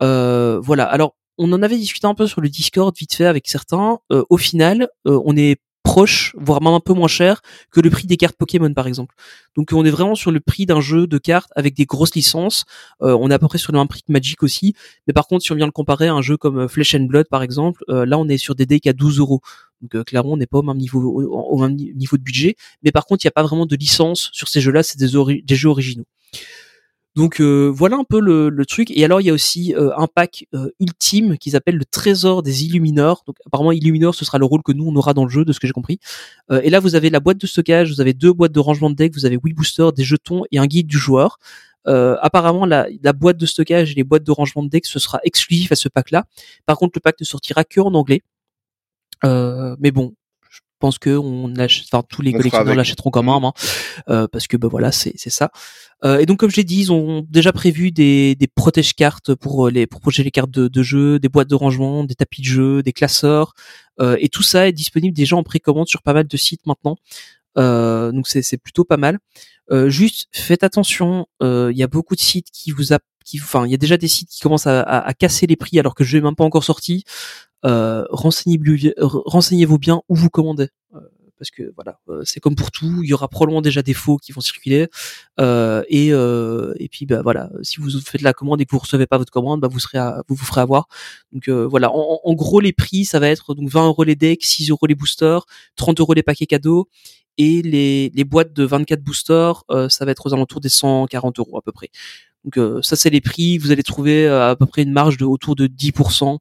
Voilà. 0.00 0.84
Alors, 0.84 1.14
on 1.38 1.52
en 1.52 1.62
avait 1.62 1.78
discuté 1.78 2.06
un 2.06 2.14
peu 2.14 2.26
sur 2.26 2.40
le 2.40 2.48
Discord 2.48 2.94
vite 2.96 3.14
fait 3.14 3.26
avec 3.26 3.48
certains. 3.48 3.98
Au 4.10 4.36
final, 4.36 4.88
on 5.04 5.36
est 5.36 5.60
proche, 5.84 6.34
voire 6.36 6.60
même 6.60 6.72
un 6.72 6.80
peu 6.80 6.94
moins 6.94 7.06
cher 7.08 7.42
que 7.70 7.80
le 7.80 7.90
prix 7.90 8.08
des 8.08 8.16
cartes 8.16 8.36
Pokémon 8.36 8.72
par 8.74 8.88
exemple. 8.88 9.14
Donc 9.54 9.68
on 9.72 9.84
est 9.84 9.90
vraiment 9.90 10.16
sur 10.16 10.32
le 10.32 10.40
prix 10.40 10.66
d'un 10.66 10.80
jeu 10.80 11.06
de 11.06 11.18
cartes 11.18 11.50
avec 11.54 11.74
des 11.74 11.84
grosses 11.84 12.14
licences. 12.16 12.64
Euh, 13.02 13.16
on 13.20 13.30
est 13.30 13.34
à 13.34 13.38
peu 13.38 13.46
près 13.46 13.58
sur 13.58 13.72
le 13.72 13.78
même 13.78 13.86
prix 13.86 14.00
que 14.02 14.10
Magic 14.10 14.42
aussi. 14.42 14.74
Mais 15.06 15.12
par 15.12 15.28
contre, 15.28 15.44
si 15.44 15.52
on 15.52 15.54
vient 15.54 15.66
le 15.66 15.72
comparer 15.72 16.08
à 16.08 16.14
un 16.14 16.22
jeu 16.22 16.36
comme 16.36 16.58
euh, 16.60 16.68
Flesh 16.68 16.94
and 16.96 17.04
Blood 17.04 17.26
par 17.30 17.42
exemple, 17.42 17.84
euh, 17.90 18.04
là 18.06 18.18
on 18.18 18.26
est 18.28 18.38
sur 18.38 18.54
des 18.54 18.66
decks 18.66 18.86
à 18.86 18.92
12 18.94 19.18
euros. 19.20 19.40
Donc 19.82 19.94
euh, 19.94 20.02
clairement, 20.02 20.32
on 20.32 20.36
n'est 20.38 20.46
pas 20.46 20.58
au 20.58 20.62
même 20.62 20.78
niveau 20.78 21.00
au, 21.02 21.58
même 21.58 21.76
ni- 21.76 21.92
niveau 21.94 22.16
de 22.16 22.22
budget. 22.22 22.56
Mais 22.82 22.90
par 22.90 23.04
contre, 23.04 23.24
il 23.24 23.28
n'y 23.28 23.30
a 23.30 23.32
pas 23.32 23.42
vraiment 23.42 23.66
de 23.66 23.76
licence 23.76 24.30
sur 24.32 24.48
ces 24.48 24.60
jeux-là. 24.62 24.82
C'est 24.82 24.98
des 24.98 25.56
jeux 25.56 25.68
originaux. 25.68 26.06
Donc 27.16 27.40
euh, 27.40 27.70
voilà 27.72 27.96
un 27.96 28.04
peu 28.04 28.20
le, 28.20 28.66
truc. 28.66 28.90
Et 28.90 29.04
alors 29.04 29.20
il 29.20 29.26
y 29.26 29.30
a 29.30 29.32
aussi 29.32 29.74
euh, 29.74 29.90
un 29.96 30.08
pack 30.08 30.46
euh, 30.54 30.70
ultime 30.80 31.38
qu'ils 31.38 31.54
appellent 31.54 31.76
le 31.76 31.84
trésor 31.84 32.42
des 32.42 32.64
Illuminors. 32.64 33.22
Donc 33.26 33.36
apparemment 33.46 33.72
Illuminor 33.72 34.14
ce 34.14 34.24
sera 34.24 34.38
le 34.38 34.44
rôle 34.44 34.62
que 34.62 34.72
nous 34.72 34.86
on 34.86 34.96
aura 34.96 35.14
dans 35.14 35.24
le 35.24 35.30
jeu 35.30 35.44
de 35.44 35.52
ce 35.52 35.60
que 35.60 35.66
j'ai 35.66 35.72
compris. 35.72 36.00
Et 36.50 36.70
là 36.70 36.80
vous 36.80 36.94
avez 36.96 37.10
la 37.10 37.20
boîte 37.20 37.38
de 37.38 37.46
stockage, 37.46 37.90
vous 37.92 38.00
avez 38.00 38.14
deux 38.14 38.32
boîtes 38.32 38.52
de 38.52 38.60
rangement 38.60 38.90
de 38.90 38.96
deck, 38.96 39.14
vous 39.14 39.26
avez 39.26 39.38
8 39.42 39.52
boosters, 39.52 39.92
des 39.92 40.02
jetons 40.04 40.44
et 40.50 40.58
un 40.58 40.66
guide 40.66 40.86
du 40.88 40.98
joueur. 40.98 41.38
Apparemment 41.86 42.66
la, 42.66 42.88
boîte 43.12 43.36
de 43.36 43.46
stockage 43.46 43.92
et 43.92 43.94
les 43.94 44.04
boîtes 44.04 44.24
de 44.24 44.32
rangement 44.32 44.62
de 44.62 44.68
deck 44.68 44.86
ce 44.86 44.98
sera 44.98 45.20
exclusif 45.22 45.70
à 45.70 45.76
ce 45.76 45.88
pack 45.88 46.10
là. 46.10 46.24
Par 46.66 46.76
contre 46.76 46.92
le 46.96 47.00
pack 47.00 47.20
ne 47.20 47.24
sortira 47.24 47.64
que 47.64 47.80
en 47.80 47.94
anglais. 47.94 48.22
Mais 49.22 49.92
bon, 49.92 50.14
pense 50.84 50.98
que 50.98 51.16
on 51.16 51.54
achète, 51.56 51.86
enfin 51.90 52.04
tous 52.06 52.20
les 52.20 52.32
On 52.34 52.36
collectionneurs 52.36 52.74
l'achèteront 52.74 53.10
quand 53.10 53.22
même, 53.22 53.44
hein, 53.44 53.52
euh, 54.10 54.28
parce 54.30 54.46
que 54.46 54.58
bah 54.58 54.68
voilà 54.70 54.92
c'est 54.92 55.14
c'est 55.16 55.30
ça. 55.30 55.50
Euh, 56.04 56.18
et 56.18 56.26
donc 56.26 56.38
comme 56.40 56.50
je 56.50 56.56
l'ai 56.56 56.64
dit, 56.64 56.80
ils 56.80 56.92
ont 56.92 57.26
déjà 57.30 57.52
prévu 57.52 57.90
des 57.90 58.34
des 58.34 58.46
protège 58.46 58.92
cartes 58.94 59.34
pour 59.34 59.66
euh, 59.66 59.70
les 59.70 59.86
pour 59.86 60.02
protéger 60.02 60.24
les 60.24 60.30
cartes 60.30 60.50
de, 60.50 60.68
de 60.68 60.82
jeu, 60.82 61.18
des 61.18 61.30
boîtes 61.30 61.48
de 61.48 61.54
rangement, 61.54 62.04
des 62.04 62.14
tapis 62.14 62.42
de 62.42 62.46
jeu, 62.46 62.82
des 62.82 62.92
classeurs, 62.92 63.54
euh, 63.98 64.18
et 64.20 64.28
tout 64.28 64.42
ça 64.42 64.68
est 64.68 64.72
disponible 64.72 65.16
déjà 65.16 65.36
en 65.36 65.42
précommande 65.42 65.88
sur 65.88 66.02
pas 66.02 66.12
mal 66.12 66.26
de 66.26 66.36
sites 66.36 66.66
maintenant. 66.66 66.96
Euh, 67.56 68.12
donc 68.12 68.28
c'est 68.28 68.42
c'est 68.42 68.58
plutôt 68.58 68.84
pas 68.84 68.98
mal. 68.98 69.18
Euh, 69.70 69.88
juste 69.88 70.28
faites 70.32 70.62
attention, 70.62 71.26
euh, 71.42 71.70
il 71.72 71.78
y 71.78 71.82
a 71.82 71.86
beaucoup 71.86 72.14
de 72.14 72.20
sites 72.20 72.50
qui 72.52 72.70
vous 72.72 72.92
a, 72.92 72.98
qui, 73.24 73.40
enfin 73.40 73.66
il 73.66 73.70
y 73.70 73.74
a 73.74 73.78
déjà 73.78 73.96
des 73.96 74.08
sites 74.08 74.28
qui 74.30 74.40
commencent 74.40 74.66
à, 74.66 74.80
à, 74.80 74.98
à 75.08 75.14
casser 75.14 75.46
les 75.46 75.56
prix 75.56 75.78
alors 75.78 75.94
que 75.94 76.04
jeu 76.04 76.18
est 76.18 76.22
même 76.22 76.36
pas 76.36 76.44
encore 76.44 76.64
sorti. 76.64 77.04
Euh, 77.64 78.04
renseignez-vous 78.10 78.90
renseignez-vous 79.00 79.78
bien 79.78 80.02
où 80.08 80.14
vous 80.14 80.30
commandez. 80.30 80.68
Euh, 80.94 81.00
parce 81.38 81.50
que 81.50 81.72
voilà, 81.74 81.98
euh, 82.08 82.22
c'est 82.24 82.38
comme 82.40 82.54
pour 82.54 82.70
tout, 82.70 83.02
il 83.02 83.08
y 83.08 83.12
aura 83.14 83.26
probablement 83.28 83.60
déjà 83.62 83.82
des 83.82 83.92
faux 83.94 84.18
qui 84.18 84.32
vont 84.32 84.40
circuler. 84.40 84.86
Euh, 85.40 85.82
et, 85.88 86.08
et 86.08 86.88
puis 86.88 87.06
bah 87.06 87.22
voilà, 87.22 87.50
si 87.62 87.80
vous 87.80 87.90
faites 88.00 88.22
la 88.22 88.32
commande 88.32 88.60
et 88.60 88.66
que 88.66 88.70
vous 88.70 88.78
recevez 88.78 89.06
pas 89.06 89.18
votre 89.18 89.32
commande, 89.32 89.60
bah 89.60 89.68
vous 89.68 89.80
serez 89.80 89.98
à, 89.98 90.22
vous 90.28 90.34
vous 90.36 90.44
ferez 90.44 90.60
avoir. 90.60 90.86
Donc 91.32 91.48
voilà, 91.48 91.90
en, 91.92 92.20
en- 92.22 92.34
gros 92.34 92.60
les 92.60 92.72
prix 92.72 93.04
ça 93.04 93.18
va 93.18 93.28
être 93.28 93.54
donc 93.54 93.68
20 93.68 93.86
euros 93.88 94.04
les 94.04 94.14
decks, 94.16 94.44
6 94.44 94.70
euros 94.70 94.86
les 94.86 94.94
boosters, 94.94 95.44
30 95.76 96.00
euros 96.00 96.14
les 96.14 96.22
paquets 96.22 96.46
cadeaux 96.46 96.88
et 97.36 97.62
les, 97.62 98.10
les 98.14 98.24
boîtes 98.24 98.52
de 98.52 98.64
24 98.64 99.02
boosters, 99.02 99.64
ça 99.88 100.04
va 100.04 100.12
être 100.12 100.26
aux 100.26 100.34
alentours 100.34 100.60
des 100.60 100.68
140 100.68 101.38
euros 101.40 101.58
à 101.58 101.62
peu 101.62 101.72
près. 101.72 101.88
Donc 102.44 102.58
euh, 102.58 102.82
ça 102.82 102.96
c'est 102.96 103.10
les 103.10 103.20
prix. 103.20 103.58
Vous 103.58 103.70
allez 103.72 103.82
trouver 103.82 104.26
euh, 104.26 104.50
à 104.50 104.56
peu 104.56 104.66
près 104.66 104.82
une 104.82 104.92
marge 104.92 105.16
de 105.16 105.24
autour 105.24 105.56
de 105.56 105.66
10%. 105.66 106.38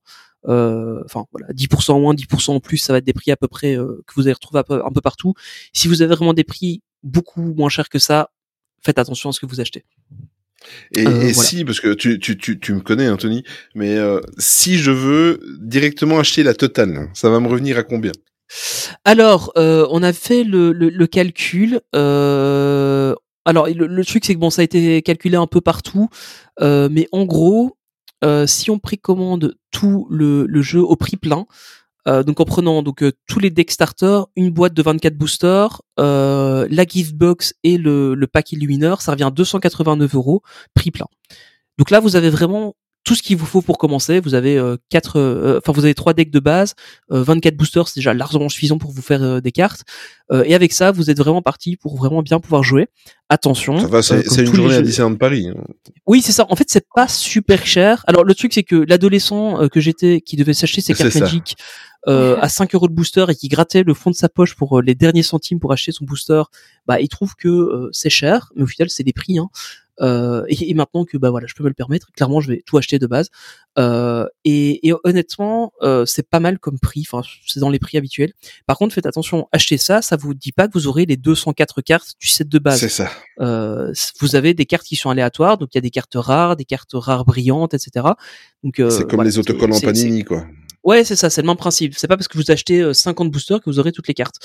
euh, 0.49 1.01
Enfin 1.05 1.25
voilà, 1.31 1.47
10% 1.53 1.91
en 1.93 1.99
moins, 2.01 2.13
10% 2.13 2.51
en 2.51 2.59
plus, 2.59 2.77
ça 2.77 2.93
va 2.93 2.99
être 2.99 3.05
des 3.05 3.13
prix 3.13 3.31
à 3.31 3.37
peu 3.37 3.47
près 3.47 3.77
euh, 3.77 4.03
que 4.07 4.13
vous 4.15 4.23
allez 4.23 4.33
retrouver 4.33 4.59
un 4.59 4.63
peu, 4.63 4.85
un 4.85 4.91
peu 4.91 5.01
partout. 5.01 5.33
Si 5.73 5.87
vous 5.87 6.01
avez 6.01 6.13
vraiment 6.15 6.33
des 6.33 6.43
prix 6.43 6.81
beaucoup 7.03 7.41
moins 7.41 7.69
chers 7.69 7.89
que 7.89 7.99
ça, 7.99 8.29
faites 8.85 8.99
attention 8.99 9.29
à 9.29 9.33
ce 9.33 9.39
que 9.39 9.45
vous 9.45 9.61
achetez. 9.61 9.85
Et, 10.95 11.05
Euh, 11.05 11.09
et 11.09 11.31
voilà. 11.33 11.33
si, 11.33 11.65
parce 11.65 11.79
que 11.81 11.93
tu, 11.93 12.19
tu, 12.19 12.37
tu, 12.37 12.59
tu 12.59 12.73
me 12.73 12.79
connais, 12.81 13.09
Anthony, 13.09 13.43
mais 13.75 13.97
euh, 13.97 14.21
si 14.37 14.77
je 14.77 14.91
veux 14.91 15.41
directement 15.59 16.19
acheter 16.19 16.43
la 16.43 16.53
totale, 16.53 17.09
ça 17.13 17.29
va 17.29 17.39
me 17.41 17.47
revenir 17.49 17.77
à 17.77 17.83
combien? 17.83 18.11
Alors, 19.03 19.51
euh, 19.57 19.87
on 19.89 20.03
a 20.03 20.13
fait 20.13 20.43
le, 20.43 20.71
le, 20.71 20.89
le 20.89 21.07
calcul. 21.07 21.81
Alors, 23.45 23.67
le, 23.67 23.87
le 23.87 24.05
truc, 24.05 24.25
c'est 24.25 24.33
que 24.35 24.39
bon, 24.39 24.49
ça 24.49 24.61
a 24.61 24.65
été 24.65 25.01
calculé 25.01 25.35
un 25.35 25.47
peu 25.47 25.61
partout, 25.61 26.09
euh, 26.61 26.87
mais 26.91 27.07
en 27.11 27.25
gros, 27.25 27.77
euh, 28.23 28.47
si 28.47 28.69
on 28.71 28.79
précommande 28.79 29.55
tout 29.71 30.07
le, 30.09 30.47
jeu 30.61 30.81
au 30.81 30.95
prix 30.95 31.17
plein, 31.17 31.45
euh, 32.07 32.23
donc 32.23 32.39
en 32.39 32.45
prenant 32.45 32.83
donc 32.83 33.03
tous 33.27 33.39
les 33.39 33.49
deck 33.49 33.71
starters, 33.71 34.27
une 34.35 34.49
boîte 34.49 34.73
de 34.73 34.81
24 34.81 35.17
boosters, 35.17 35.81
la 35.97 36.85
gift 36.87 37.15
box 37.15 37.53
et 37.63 37.77
le, 37.77 38.15
le 38.15 38.27
pack 38.27 38.51
Illumineur, 38.53 39.01
ça 39.01 39.11
revient 39.11 39.23
à 39.25 39.31
289 39.31 40.15
euros, 40.15 40.41
prix 40.73 40.91
plein. 40.91 41.07
Donc 41.77 41.89
là, 41.89 41.99
vous 41.99 42.15
avez 42.15 42.29
vraiment 42.29 42.75
tout 43.03 43.15
ce 43.15 43.21
qu'il 43.23 43.37
vous 43.37 43.45
faut 43.45 43.61
pour 43.61 43.77
commencer. 43.77 44.19
Vous 44.19 44.33
avez 44.33 44.57
euh, 44.57 44.77
quatre, 44.89 45.19
euh, 45.19 45.59
enfin 45.59 45.71
vous 45.73 45.83
avez 45.83 45.93
trois 45.93 46.13
decks 46.13 46.31
de 46.31 46.39
base, 46.39 46.73
euh, 47.11 47.21
24 47.23 47.55
boosters, 47.57 47.87
c'est 47.87 47.99
déjà 47.99 48.13
largement 48.13 48.49
suffisant 48.49 48.77
pour 48.77 48.91
vous 48.91 49.01
faire 49.01 49.21
euh, 49.21 49.41
des 49.41 49.51
cartes. 49.51 49.83
Euh, 50.31 50.43
et 50.45 50.55
avec 50.55 50.71
ça, 50.71 50.91
vous 50.91 51.09
êtes 51.09 51.17
vraiment 51.17 51.41
parti 51.41 51.75
pour 51.75 51.97
vraiment 51.97 52.21
bien 52.21 52.39
pouvoir 52.39 52.63
jouer. 52.63 52.87
Attention. 53.29 53.79
Ça 53.79 53.87
va, 53.87 54.01
c'est 54.01 54.23
une 54.45 54.53
journée 54.55 54.75
à 54.75 54.81
Disneyland 54.81 55.15
Paris. 55.15 55.49
hein. 55.49 55.63
oui, 56.07 56.21
c'est 56.21 56.31
ça. 56.31 56.45
En 56.49 56.55
fait, 56.55 56.67
c'est 56.69 56.85
pas 56.95 57.07
super 57.07 57.65
cher. 57.65 58.03
Alors, 58.07 58.23
le 58.23 58.35
truc, 58.35 58.53
c'est 58.53 58.63
que 58.63 58.75
l'adolescent 58.75 59.67
que 59.69 59.79
j'étais, 59.79 60.21
qui 60.21 60.35
devait 60.35 60.53
s'acheter 60.53 60.81
ses 60.81 60.93
cartes. 60.93 61.15
Magic 61.15 61.55
euh, 62.07 62.37
à 62.41 62.49
5 62.49 62.75
euros 62.75 62.87
de 62.89 62.93
booster 62.93 63.25
et 63.29 63.35
qui 63.35 63.47
grattait 63.47 63.83
le 63.83 63.93
fond 63.93 64.11
de 64.11 64.15
sa 64.15 64.27
poche 64.29 64.55
pour 64.55 64.81
les 64.81 64.93
derniers 64.93 65.23
centimes 65.23 65.59
pour 65.59 65.71
acheter 65.71 65.91
son 65.93 66.05
booster, 66.05 66.43
bah, 66.85 66.99
il 66.99 67.07
trouve 67.07 67.33
que 67.35 67.89
c'est 67.91 68.09
cher, 68.09 68.51
mais 68.55 68.63
au 68.63 68.67
final, 68.67 68.89
c'est 68.89 69.03
des 69.03 69.13
prix. 69.13 69.39
Hein. 69.39 69.49
Euh, 70.01 70.43
et, 70.47 70.69
et 70.69 70.73
maintenant 70.73 71.05
que 71.05 71.17
bah 71.17 71.29
voilà, 71.29 71.47
je 71.47 71.53
peux 71.53 71.63
me 71.63 71.69
le 71.69 71.73
permettre, 71.73 72.11
clairement, 72.11 72.41
je 72.41 72.51
vais 72.51 72.63
tout 72.65 72.77
acheter 72.77 72.99
de 72.99 73.07
base. 73.07 73.29
Euh, 73.77 74.25
et, 74.43 74.87
et 74.87 74.93
honnêtement, 75.03 75.73
euh, 75.81 76.05
c'est 76.05 76.27
pas 76.27 76.39
mal 76.39 76.59
comme 76.59 76.79
prix. 76.79 77.05
Enfin, 77.09 77.27
c'est 77.45 77.59
dans 77.59 77.69
les 77.69 77.79
prix 77.79 77.97
habituels. 77.97 78.33
Par 78.65 78.77
contre, 78.77 78.93
faites 78.93 79.05
attention, 79.05 79.47
achetez 79.51 79.77
ça, 79.77 80.01
ça 80.01 80.15
vous 80.15 80.33
dit 80.33 80.51
pas 80.51 80.67
que 80.67 80.73
vous 80.73 80.87
aurez 80.87 81.05
les 81.05 81.17
204 81.17 81.81
cartes 81.81 82.13
du 82.19 82.27
set 82.27 82.47
de 82.49 82.59
base. 82.59 82.79
C'est 82.79 82.89
ça. 82.89 83.09
Euh, 83.39 83.93
vous 84.19 84.35
avez 84.35 84.53
des 84.53 84.65
cartes 84.65 84.85
qui 84.85 84.95
sont 84.95 85.09
aléatoires, 85.09 85.57
donc 85.57 85.69
il 85.73 85.77
y 85.77 85.79
a 85.79 85.81
des 85.81 85.89
cartes 85.89 86.15
rares, 86.15 86.55
des 86.55 86.65
cartes 86.65 86.91
rares 86.93 87.25
brillantes, 87.25 87.73
etc. 87.73 88.07
Donc 88.63 88.79
euh, 88.79 88.89
c'est 88.89 89.03
comme 89.03 89.15
voilà, 89.15 89.29
les 89.29 89.39
autocollants 89.39 89.79
Panini, 89.79 90.23
quoi. 90.23 90.45
Ouais, 90.83 91.05
c'est 91.05 91.15
ça, 91.15 91.29
c'est 91.29 91.41
le 91.41 91.47
même 91.47 91.55
principe. 91.55 91.93
C'est 91.95 92.07
pas 92.07 92.17
parce 92.17 92.27
que 92.27 92.37
vous 92.37 92.51
achetez 92.51 92.81
euh, 92.81 92.93
50 92.93 93.31
boosters 93.31 93.61
que 93.61 93.69
vous 93.69 93.79
aurez 93.79 93.93
toutes 93.93 94.07
les 94.07 94.13
cartes. 94.13 94.35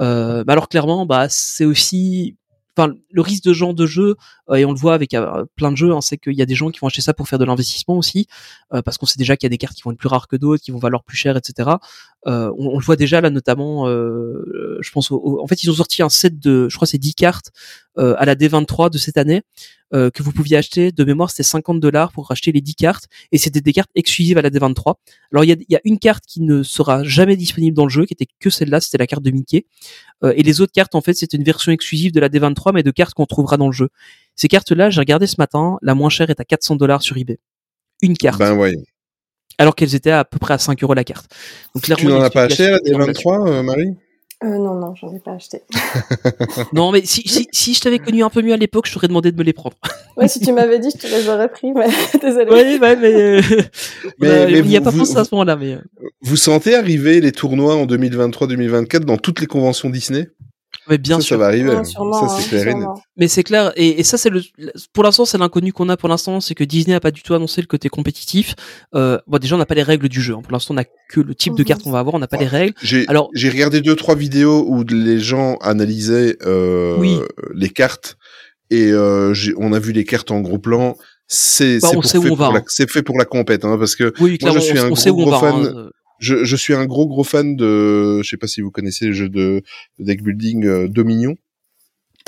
Euh, 0.00 0.42
bah 0.42 0.54
alors 0.54 0.68
clairement, 0.68 1.04
bah 1.04 1.28
c'est 1.28 1.66
aussi, 1.66 2.36
enfin 2.76 2.94
le 3.10 3.20
risque 3.20 3.44
de 3.44 3.52
genre 3.52 3.74
de 3.74 3.86
jeu 3.86 4.16
euh, 4.50 4.54
et 4.54 4.64
on 4.64 4.72
le 4.72 4.78
voit 4.78 4.94
avec 4.94 5.14
euh, 5.14 5.44
plein 5.56 5.70
de 5.70 5.76
jeux, 5.76 5.92
hein, 5.92 6.00
c'est 6.00 6.16
qu'il 6.18 6.34
y 6.34 6.42
a 6.42 6.46
des 6.46 6.54
gens 6.54 6.70
qui 6.70 6.80
vont 6.80 6.86
acheter 6.86 7.02
ça 7.02 7.14
pour 7.14 7.28
faire 7.28 7.38
de 7.38 7.44
l'investissement 7.44 7.96
aussi, 7.96 8.26
euh, 8.72 8.82
parce 8.82 8.98
qu'on 8.98 9.06
sait 9.06 9.18
déjà 9.18 9.36
qu'il 9.36 9.46
y 9.46 9.50
a 9.50 9.50
des 9.50 9.58
cartes 9.58 9.74
qui 9.74 9.82
vont 9.82 9.92
être 9.92 9.98
plus 9.98 10.08
rares 10.08 10.28
que 10.28 10.36
d'autres, 10.36 10.62
qui 10.62 10.70
vont 10.70 10.78
valoir 10.78 11.04
plus 11.04 11.16
cher, 11.16 11.36
etc. 11.36 11.70
Euh, 12.28 12.52
on, 12.56 12.68
on 12.74 12.78
le 12.78 12.84
voit 12.84 12.94
déjà 12.96 13.20
là 13.20 13.30
notamment, 13.30 13.88
euh, 13.88 14.78
je 14.80 14.90
pense, 14.92 15.10
au- 15.10 15.40
en 15.42 15.46
fait 15.48 15.62
ils 15.64 15.70
ont 15.70 15.74
sorti 15.74 16.02
un 16.02 16.08
set 16.08 16.38
de, 16.38 16.68
je 16.68 16.76
crois 16.76 16.86
c'est 16.86 16.98
10 16.98 17.14
cartes 17.16 17.50
euh, 17.98 18.14
à 18.16 18.24
la 18.24 18.36
D23 18.36 18.90
de 18.90 18.98
cette 18.98 19.16
année 19.18 19.42
euh, 19.92 20.08
que 20.08 20.22
vous 20.22 20.30
pouviez 20.30 20.56
acheter. 20.56 20.92
De 20.92 21.02
mémoire 21.02 21.30
c'était 21.30 21.42
50 21.42 21.80
dollars 21.80 22.12
pour 22.12 22.30
acheter 22.30 22.52
les 22.52 22.60
10 22.60 22.76
cartes 22.76 23.06
et 23.32 23.38
c'était 23.38 23.60
des 23.60 23.72
cartes 23.72 23.90
exclusives 23.96 24.38
à 24.38 24.42
la 24.42 24.50
D23 24.50 24.94
alors 25.32 25.42
il 25.44 25.48
y 25.48 25.52
a, 25.52 25.56
y 25.68 25.74
a 25.74 25.80
une 25.84 25.98
carte 25.98 26.24
qui 26.26 26.42
ne 26.42 26.62
sera 26.62 27.02
jamais 27.02 27.36
disponible 27.36 27.76
dans 27.76 27.84
le 27.86 27.90
jeu 27.90 28.04
qui 28.04 28.14
était 28.14 28.28
que 28.38 28.50
celle-là 28.50 28.80
c'était 28.80 28.98
la 28.98 29.08
carte 29.08 29.24
de 29.24 29.30
Mickey. 29.32 29.66
Euh, 30.22 30.32
et 30.36 30.44
les 30.44 30.60
autres 30.60 30.72
cartes 30.72 30.94
en 30.94 31.00
fait 31.00 31.14
c'était 31.14 31.36
une 31.36 31.44
version 31.44 31.72
exclusive 31.72 32.12
de 32.12 32.20
la 32.20 32.28
D23 32.28 32.72
mais 32.72 32.84
de 32.84 32.90
cartes 32.92 33.14
qu'on 33.14 33.26
trouvera 33.26 33.56
dans 33.56 33.66
le 33.66 33.72
jeu. 33.72 33.88
Ces 34.36 34.46
cartes 34.46 34.70
là 34.70 34.90
j'ai 34.90 35.00
regardé 35.00 35.26
ce 35.26 35.36
matin 35.38 35.76
la 35.82 35.96
moins 35.96 36.08
chère 36.08 36.30
est 36.30 36.38
à 36.38 36.44
400 36.44 36.76
dollars 36.76 37.02
sur 37.02 37.16
eBay. 37.16 37.40
Une 38.00 38.16
carte. 38.16 38.38
Ben 38.38 38.54
ouais. 38.56 38.76
Alors 39.58 39.74
qu'elles 39.74 39.94
étaient 39.94 40.10
à 40.10 40.24
peu 40.24 40.38
près 40.38 40.54
à 40.54 40.58
5 40.58 40.82
euros 40.82 40.94
la 40.94 41.04
carte 41.04 41.30
donc 41.74 41.84
Tu 41.84 42.06
n'en 42.06 42.20
as 42.20 42.30
pas 42.30 42.42
acheté 42.44 42.64
la 42.68 42.76
explication 42.78 42.98
là-dessus. 42.98 43.24
D23, 43.26 43.48
euh, 43.48 43.62
Marie? 43.62 43.94
Euh, 44.44 44.48
non, 44.58 44.74
non, 44.74 44.92
j'en 44.96 45.14
ai 45.14 45.20
pas 45.20 45.32
acheté. 45.34 45.62
non 46.72 46.90
mais 46.90 47.02
si, 47.04 47.22
si, 47.28 47.46
si 47.52 47.74
je 47.74 47.80
t'avais 47.80 48.00
connu 48.00 48.24
un 48.24 48.28
peu 48.30 48.42
mieux 48.42 48.52
à 48.52 48.56
l'époque 48.56 48.86
je 48.88 48.92
t'aurais 48.94 49.06
demandé 49.08 49.30
de 49.30 49.36
me 49.38 49.44
les 49.44 49.52
prendre 49.52 49.76
Ouais, 50.16 50.26
si 50.28 50.40
tu 50.40 50.52
m'avais 50.52 50.78
dit, 50.80 50.88
je 50.92 50.98
te 50.98 51.06
les 51.06 51.28
aurais 51.28 51.48
pris, 51.48 51.72
mais 51.72 51.86
désolé. 52.20 52.46
Oui, 52.50 52.78
ouais, 52.80 52.96
mais, 52.96 53.12
euh, 53.14 53.40
Mais- 54.18 54.46
mais 54.46 54.58
il 54.58 54.66
n'y 54.66 54.76
a 54.76 54.80
pas 54.80 54.90
vous- 54.90 54.98
pensé 54.98 55.16
à 55.16 55.24
ce 55.24 55.34
moment-là, 55.34 55.56
mais 55.56 55.78
Vous 56.22 56.36
sentez 56.36 56.74
arriver 56.74 57.20
les 57.20 57.32
tournois 57.32 57.76
en 57.76 57.86
2023-2024 57.86 59.04
dans 59.04 59.16
toutes 59.16 59.40
les 59.40 59.46
conventions 59.46 59.88
Disney? 59.90 60.28
Mais 60.88 60.98
bien 60.98 61.16
ça, 61.16 61.22
sûr. 61.22 61.34
ça 61.36 61.38
va 61.40 61.46
arriver. 61.46 61.70
Ouais, 61.74 61.84
sûrement, 61.84 62.28
ça, 62.28 62.36
c'est 62.36 62.42
hein, 62.42 62.48
clair 62.48 62.62
et 62.68 62.74
net. 62.74 62.82
sûrement. 62.82 63.02
Mais 63.16 63.28
c'est 63.28 63.42
clair, 63.42 63.72
et, 63.76 64.00
et 64.00 64.02
ça 64.02 64.18
c'est 64.18 64.30
le, 64.30 64.42
pour 64.92 65.04
l'instant 65.04 65.24
c'est 65.24 65.38
l'inconnu 65.38 65.72
qu'on 65.72 65.88
a 65.88 65.96
pour 65.96 66.08
l'instant, 66.08 66.40
c'est 66.40 66.54
que 66.54 66.64
Disney 66.64 66.94
a 66.94 67.00
pas 67.00 67.10
du 67.10 67.22
tout 67.22 67.34
annoncé 67.34 67.60
le 67.60 67.66
côté 67.66 67.88
compétitif. 67.88 68.54
Euh, 68.94 69.18
bon 69.26 69.38
déjà 69.38 69.54
on 69.54 69.58
n'a 69.58 69.66
pas 69.66 69.74
les 69.74 69.82
règles 69.82 70.08
du 70.08 70.20
jeu. 70.20 70.34
hein. 70.34 70.40
Pour 70.42 70.52
l'instant 70.52 70.74
on 70.74 70.76
n'a 70.76 70.84
que 70.84 71.20
le 71.20 71.34
type 71.34 71.54
de 71.54 71.60
Mhm. 71.62 71.66
carte 71.66 71.82
qu'on 71.82 71.90
va 71.90 71.98
avoir, 72.00 72.14
on 72.14 72.18
n'a 72.18 72.26
pas 72.28 72.36
les 72.38 72.46
règles. 72.46 72.74
J'ai 72.82 73.06
Alors 73.08 73.28
j'ai 73.34 73.48
regardé 73.50 73.80
deux 73.80 73.96
trois 73.96 74.14
vidéos 74.16 74.64
où 74.68 74.82
les 74.84 75.18
gens 75.20 75.56
analysaient 75.60 76.36
euh, 76.46 76.96
Oui. 76.98 77.18
les 77.54 77.68
cartes 77.70 78.16
et 78.70 78.90
euh, 78.90 79.34
j'ai- 79.34 79.54
on 79.58 79.72
a 79.72 79.78
vu 79.78 79.92
les 79.92 80.04
cartes 80.04 80.30
en 80.30 80.40
gros 80.40 80.58
plan. 80.58 80.96
C'est 81.28 81.78
Bah, 81.80 81.88
c'est 81.88 81.94
pour 81.94 82.04
fait 82.04 82.18
va, 82.18 82.28
pour 82.28 82.38
la- 82.52 82.58
hein. 82.58 82.62
c'est 82.66 82.90
fait 82.90 83.02
pour 83.02 83.18
la 83.18 83.24
compète 83.24 83.64
hein, 83.64 83.76
parce 83.78 83.94
que 83.96 84.12
oui, 84.20 84.30
moi 84.30 84.38
clairement, 84.38 84.60
je 84.60 84.64
suis 84.66 84.78
on, 84.80 84.84
un 84.84 84.90
on 84.90 84.94
sait 84.96 85.10
gros 85.10 85.20
où 85.20 85.22
on 85.22 85.30
gros 85.30 85.40
va. 85.40 85.52
fan. 85.52 85.66
hein. 85.76 85.90
Je, 86.22 86.44
je 86.44 86.54
suis 86.56 86.72
un 86.72 86.86
gros 86.86 87.06
gros 87.08 87.24
fan 87.24 87.56
de 87.56 88.22
je 88.22 88.28
sais 88.28 88.36
pas 88.36 88.46
si 88.46 88.60
vous 88.60 88.70
connaissez 88.70 89.06
le 89.06 89.12
jeu 89.12 89.28
de, 89.28 89.62
de 89.98 90.04
deck 90.04 90.22
building 90.22 90.64
euh, 90.64 90.86
Dominion. 90.88 91.36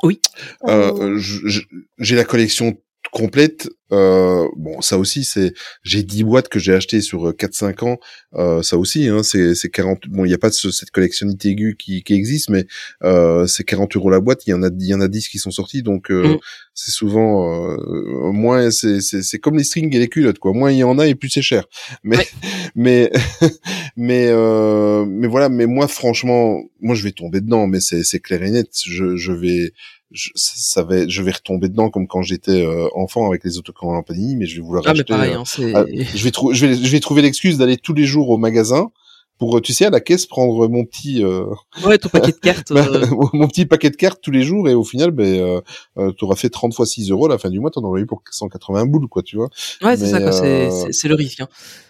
Oui. 0.02 0.20
Euh, 0.66 1.16
je- 1.16 1.46
je- 1.46 1.62
j'ai 1.98 2.16
la 2.16 2.24
collection 2.24 2.76
complète. 3.14 3.68
Euh, 3.92 4.48
bon, 4.56 4.80
ça 4.80 4.98
aussi, 4.98 5.22
c'est 5.24 5.52
j'ai 5.84 6.02
10 6.02 6.24
boîtes 6.24 6.48
que 6.48 6.58
j'ai 6.58 6.74
achetées 6.74 7.00
sur 7.00 7.32
4-5 7.32 7.84
ans. 7.84 7.98
Euh, 8.34 8.60
ça 8.62 8.76
aussi, 8.76 9.06
hein, 9.08 9.22
c'est 9.22 9.54
c'est 9.54 9.68
40. 9.70 10.08
Bon, 10.08 10.24
il 10.24 10.28
n'y 10.28 10.34
a 10.34 10.38
pas 10.38 10.50
ce- 10.50 10.72
cette 10.72 10.90
collectionnité 10.90 11.50
aiguë 11.50 11.76
qui, 11.78 12.02
qui 12.02 12.14
existe, 12.14 12.50
mais 12.50 12.66
euh, 13.04 13.46
c'est 13.46 13.62
40 13.62 13.94
euros 13.96 14.10
la 14.10 14.18
boîte. 14.20 14.46
Il 14.46 14.50
y 14.50 14.52
en 14.54 14.62
a 14.64 14.70
il 14.80 14.86
y 14.86 14.94
en 14.94 15.00
a 15.00 15.06
10 15.08 15.28
qui 15.28 15.38
sont 15.38 15.52
sortis, 15.52 15.82
donc 15.82 16.10
euh, 16.10 16.34
Mm. 16.34 16.38
c'est 16.74 16.90
souvent 16.90 17.70
euh, 17.70 18.32
moins. 18.32 18.70
C'est 18.72 19.00
c'est 19.00 19.38
comme 19.38 19.56
les 19.58 19.64
strings 19.64 19.94
et 19.94 19.98
les 20.00 20.08
culottes, 20.08 20.40
quoi. 20.40 20.52
Moins 20.52 20.72
il 20.72 20.78
y 20.78 20.84
en 20.84 20.98
a 20.98 21.06
et 21.06 21.14
plus 21.14 21.30
c'est 21.30 21.42
cher. 21.42 21.64
Mais 22.02 22.16
Ouais. 22.18 22.26
mais 22.74 23.12
mais 23.96 24.26
euh, 24.30 25.04
mais 25.06 25.28
voilà. 25.28 25.48
Mais 25.48 25.66
moi, 25.66 25.86
franchement, 25.88 26.60
moi 26.80 26.94
je 26.96 27.04
vais 27.04 27.12
tomber 27.12 27.40
dedans. 27.40 27.66
Mais 27.68 27.80
c'est 27.80 28.02
c'est 28.02 28.18
clair 28.20 28.42
et 28.42 28.50
net. 28.50 28.70
Je 28.84 29.16
je 29.16 29.32
vais 29.32 29.72
je, 30.14 30.30
ça 30.34 30.82
va, 30.82 31.06
je 31.06 31.22
vais 31.22 31.32
retomber 31.32 31.68
dedans 31.68 31.90
comme 31.90 32.06
quand 32.06 32.22
j'étais 32.22 32.64
euh, 32.64 32.88
enfant 32.94 33.26
avec 33.28 33.44
les 33.44 33.58
autocollants 33.58 34.02
Panini, 34.02 34.36
mais 34.36 34.46
je 34.46 34.56
vais 34.56 34.62
vouloir 34.62 34.84
Ah 34.86 34.94
mais 34.96 35.04
pareil, 35.04 35.32
euh, 35.32 35.40
hein, 35.40 35.44
c'est. 35.44 35.74
ah, 35.74 35.84
je 35.86 36.24
vais 36.24 36.30
trouver, 36.30 36.54
je 36.54 36.66
vais, 36.66 36.74
je 36.76 36.88
vais 36.90 37.00
trouver 37.00 37.20
l'excuse 37.22 37.58
d'aller 37.58 37.76
tous 37.76 37.92
les 37.94 38.06
jours 38.06 38.30
au 38.30 38.38
magasin 38.38 38.90
pour, 39.36 39.56
euh, 39.56 39.60
tu 39.60 39.72
sais, 39.72 39.86
à 39.86 39.90
la 39.90 39.98
caisse 40.00 40.26
prendre 40.26 40.68
mon 40.68 40.84
petit, 40.84 41.24
euh, 41.24 41.44
Ouais, 41.84 41.98
ton 41.98 42.08
paquet 42.08 42.30
de 42.30 42.36
cartes. 42.40 42.70
euh, 42.70 43.04
mon 43.32 43.48
petit 43.48 43.66
paquet 43.66 43.90
de 43.90 43.96
cartes 43.96 44.20
tous 44.22 44.30
les 44.30 44.44
jours 44.44 44.68
et 44.68 44.74
au 44.74 44.84
final, 44.84 45.10
ben, 45.10 45.26
euh, 45.26 45.60
euh, 45.98 46.12
t'auras 46.12 46.36
fait 46.36 46.50
30 46.50 46.72
fois 46.72 46.86
6 46.86 47.10
euros 47.10 47.26
à 47.26 47.30
la 47.30 47.38
fin 47.38 47.50
du 47.50 47.58
mois, 47.58 47.72
t'en 47.72 47.82
auras 47.82 47.98
eu 47.98 48.06
pour 48.06 48.22
180 48.30 48.86
boules, 48.86 49.08
quoi, 49.08 49.22
tu 49.22 49.34
vois. 49.34 49.48
Ouais, 49.82 49.96
c'est 49.96 50.06
ça, 50.06 50.20
quoi. 50.20 50.30
C'est, 50.30 50.46
euh, 50.70 51.08
le 51.08 51.14
risque. 51.16 51.40
Hein. 51.40 51.48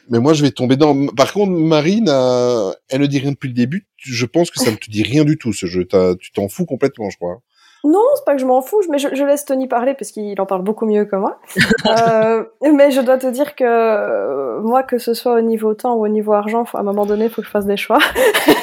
Mais 0.09 0.21
moi, 0.21 0.33
je 0.33 0.41
vais 0.41 0.53
tomber 0.53 0.77
dans. 0.77 1.07
Par 1.09 1.35
contre, 1.35 1.53
Marine, 1.53 2.09
euh, 2.09 2.73
elle 2.89 3.03
ne 3.03 3.07
dit 3.07 3.19
rien 3.19 3.33
depuis 3.33 3.49
le 3.49 3.55
début. 3.55 3.87
Je 3.99 4.25
pense 4.25 4.51
que 4.51 4.59
ça 4.59 4.71
ne 4.71 4.77
te 4.77 4.91
dit 4.91 5.03
rien 5.03 5.25
du 5.25 5.37
tout, 5.37 5.53
ce 5.53 5.67
jeu. 5.67 5.87
Tu 6.19 6.33
t'en 6.33 6.49
fous 6.49 6.65
complètement, 6.65 7.11
je 7.11 7.17
crois. 7.17 7.41
Non, 7.85 8.01
c'est 8.17 8.25
pas 8.25 8.33
que 8.35 8.41
je 8.41 8.47
m'en 8.47 8.63
fous, 8.63 8.81
mais 8.91 8.99
je, 8.99 9.09
je 9.15 9.23
laisse 9.25 9.45
Tony 9.45 9.69
parler 9.69 9.93
parce 9.95 10.11
qu'il 10.11 10.41
en 10.41 10.47
parle 10.47 10.63
beaucoup 10.63 10.87
mieux 10.87 11.05
que 11.05 11.17
moi. 11.17 11.39
euh, 11.87 12.45
mais 12.73 12.91
je 12.91 13.01
dois 13.03 13.19
te 13.19 13.27
dire 13.27 13.55
que 13.55 13.65
euh, 13.65 14.61
moi, 14.63 14.83
que 14.83 14.97
ce 14.99 15.13
soit 15.13 15.35
au 15.35 15.41
niveau 15.43 15.75
temps 15.75 15.95
ou 15.95 16.05
au 16.05 16.09
niveau 16.09 16.33
argent, 16.33 16.65
faut- 16.65 16.79
à 16.79 16.81
un 16.81 16.85
moment 16.85 17.05
donné, 17.07 17.27
il 17.27 17.31
faut 17.31 17.43
que 17.43 17.47
je 17.47 17.53
fasse 17.53 17.67
des 17.67 17.77
choix. 17.77 17.99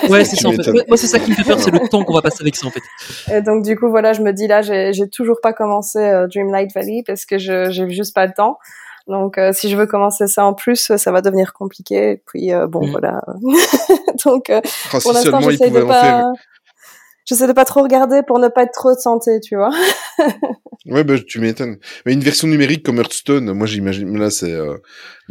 Ouais, 0.10 0.26
c'est 0.26 0.38
ça 0.38 0.50
en 0.50 0.54
fait. 0.54 0.72
Moi, 0.88 0.98
c'est 0.98 1.08
ça 1.08 1.20
qui 1.20 1.30
me 1.32 1.36
fait 1.36 1.44
peur, 1.44 1.60
c'est 1.60 1.72
le 1.72 1.88
temps 1.88 2.04
qu'on 2.04 2.14
va 2.16 2.22
passer 2.24 2.42
avec 2.42 2.56
ça 2.56 2.66
en 2.68 2.72
fait. 2.72 2.82
Et 3.36 3.42
donc 3.42 3.64
du 3.64 3.78
coup, 3.78 3.90
voilà, 3.90 4.14
je 4.14 4.22
me 4.22 4.32
dis 4.34 4.48
là, 4.48 4.62
j'ai 4.64 4.92
j'ai 4.94 5.08
toujours 5.08 5.40
pas 5.42 5.54
commencé 5.54 6.00
euh, 6.00 6.28
Dreamlight 6.28 6.74
Valley 6.74 7.04
parce 7.06 7.26
que 7.26 7.38
je 7.38 7.70
j'ai 7.70 7.88
juste 7.90 8.16
pas 8.16 8.26
le 8.26 8.34
temps. 8.34 8.58
Donc 9.08 9.38
euh, 9.38 9.52
si 9.52 9.70
je 9.70 9.76
veux 9.76 9.88
commencer 9.88 10.28
ça 10.28 10.46
en 10.46 10.54
plus, 10.54 10.96
ça 10.96 11.12
va 11.12 11.22
devenir 11.22 11.54
compliqué. 11.54 12.12
Et 12.12 12.18
puis 12.26 12.54
euh, 12.54 12.68
bon, 12.68 12.86
Mm. 12.88 12.92
voilà. 12.92 13.22
donc 14.26 14.50
euh, 14.50 14.62
Ah, 14.94 15.00
si 15.00 15.04
pour 15.04 15.14
l'instant, 15.14 15.40
j'essaie 15.42 15.70
de 15.70 15.80
pouvait 15.80 15.92
en 15.92 15.94
faire. 16.02 16.18
pas. 16.24 16.32
J'essaie 17.32 17.48
de 17.48 17.54
pas 17.54 17.64
trop 17.64 17.82
regarder 17.82 18.24
pour 18.28 18.40
ne 18.40 18.50
pas 18.50 18.64
être 18.64 18.74
trop 18.74 18.94
de 18.94 19.00
santé, 19.00 19.40
tu 19.42 19.56
vois. 19.56 19.72
Ouais, 20.88 21.04
bah, 21.04 21.14
tu 21.26 21.40
m'étonnes. 21.40 21.78
Mais 22.06 22.14
une 22.14 22.22
version 22.22 22.48
numérique 22.48 22.84
comme 22.84 22.98
Hearthstone, 22.98 23.54
moi, 23.54 23.68
j'imagine, 23.68 24.18
là, 24.18 24.32
c'est, 24.32 24.52
euh, 24.52 24.74
là, 24.74 24.78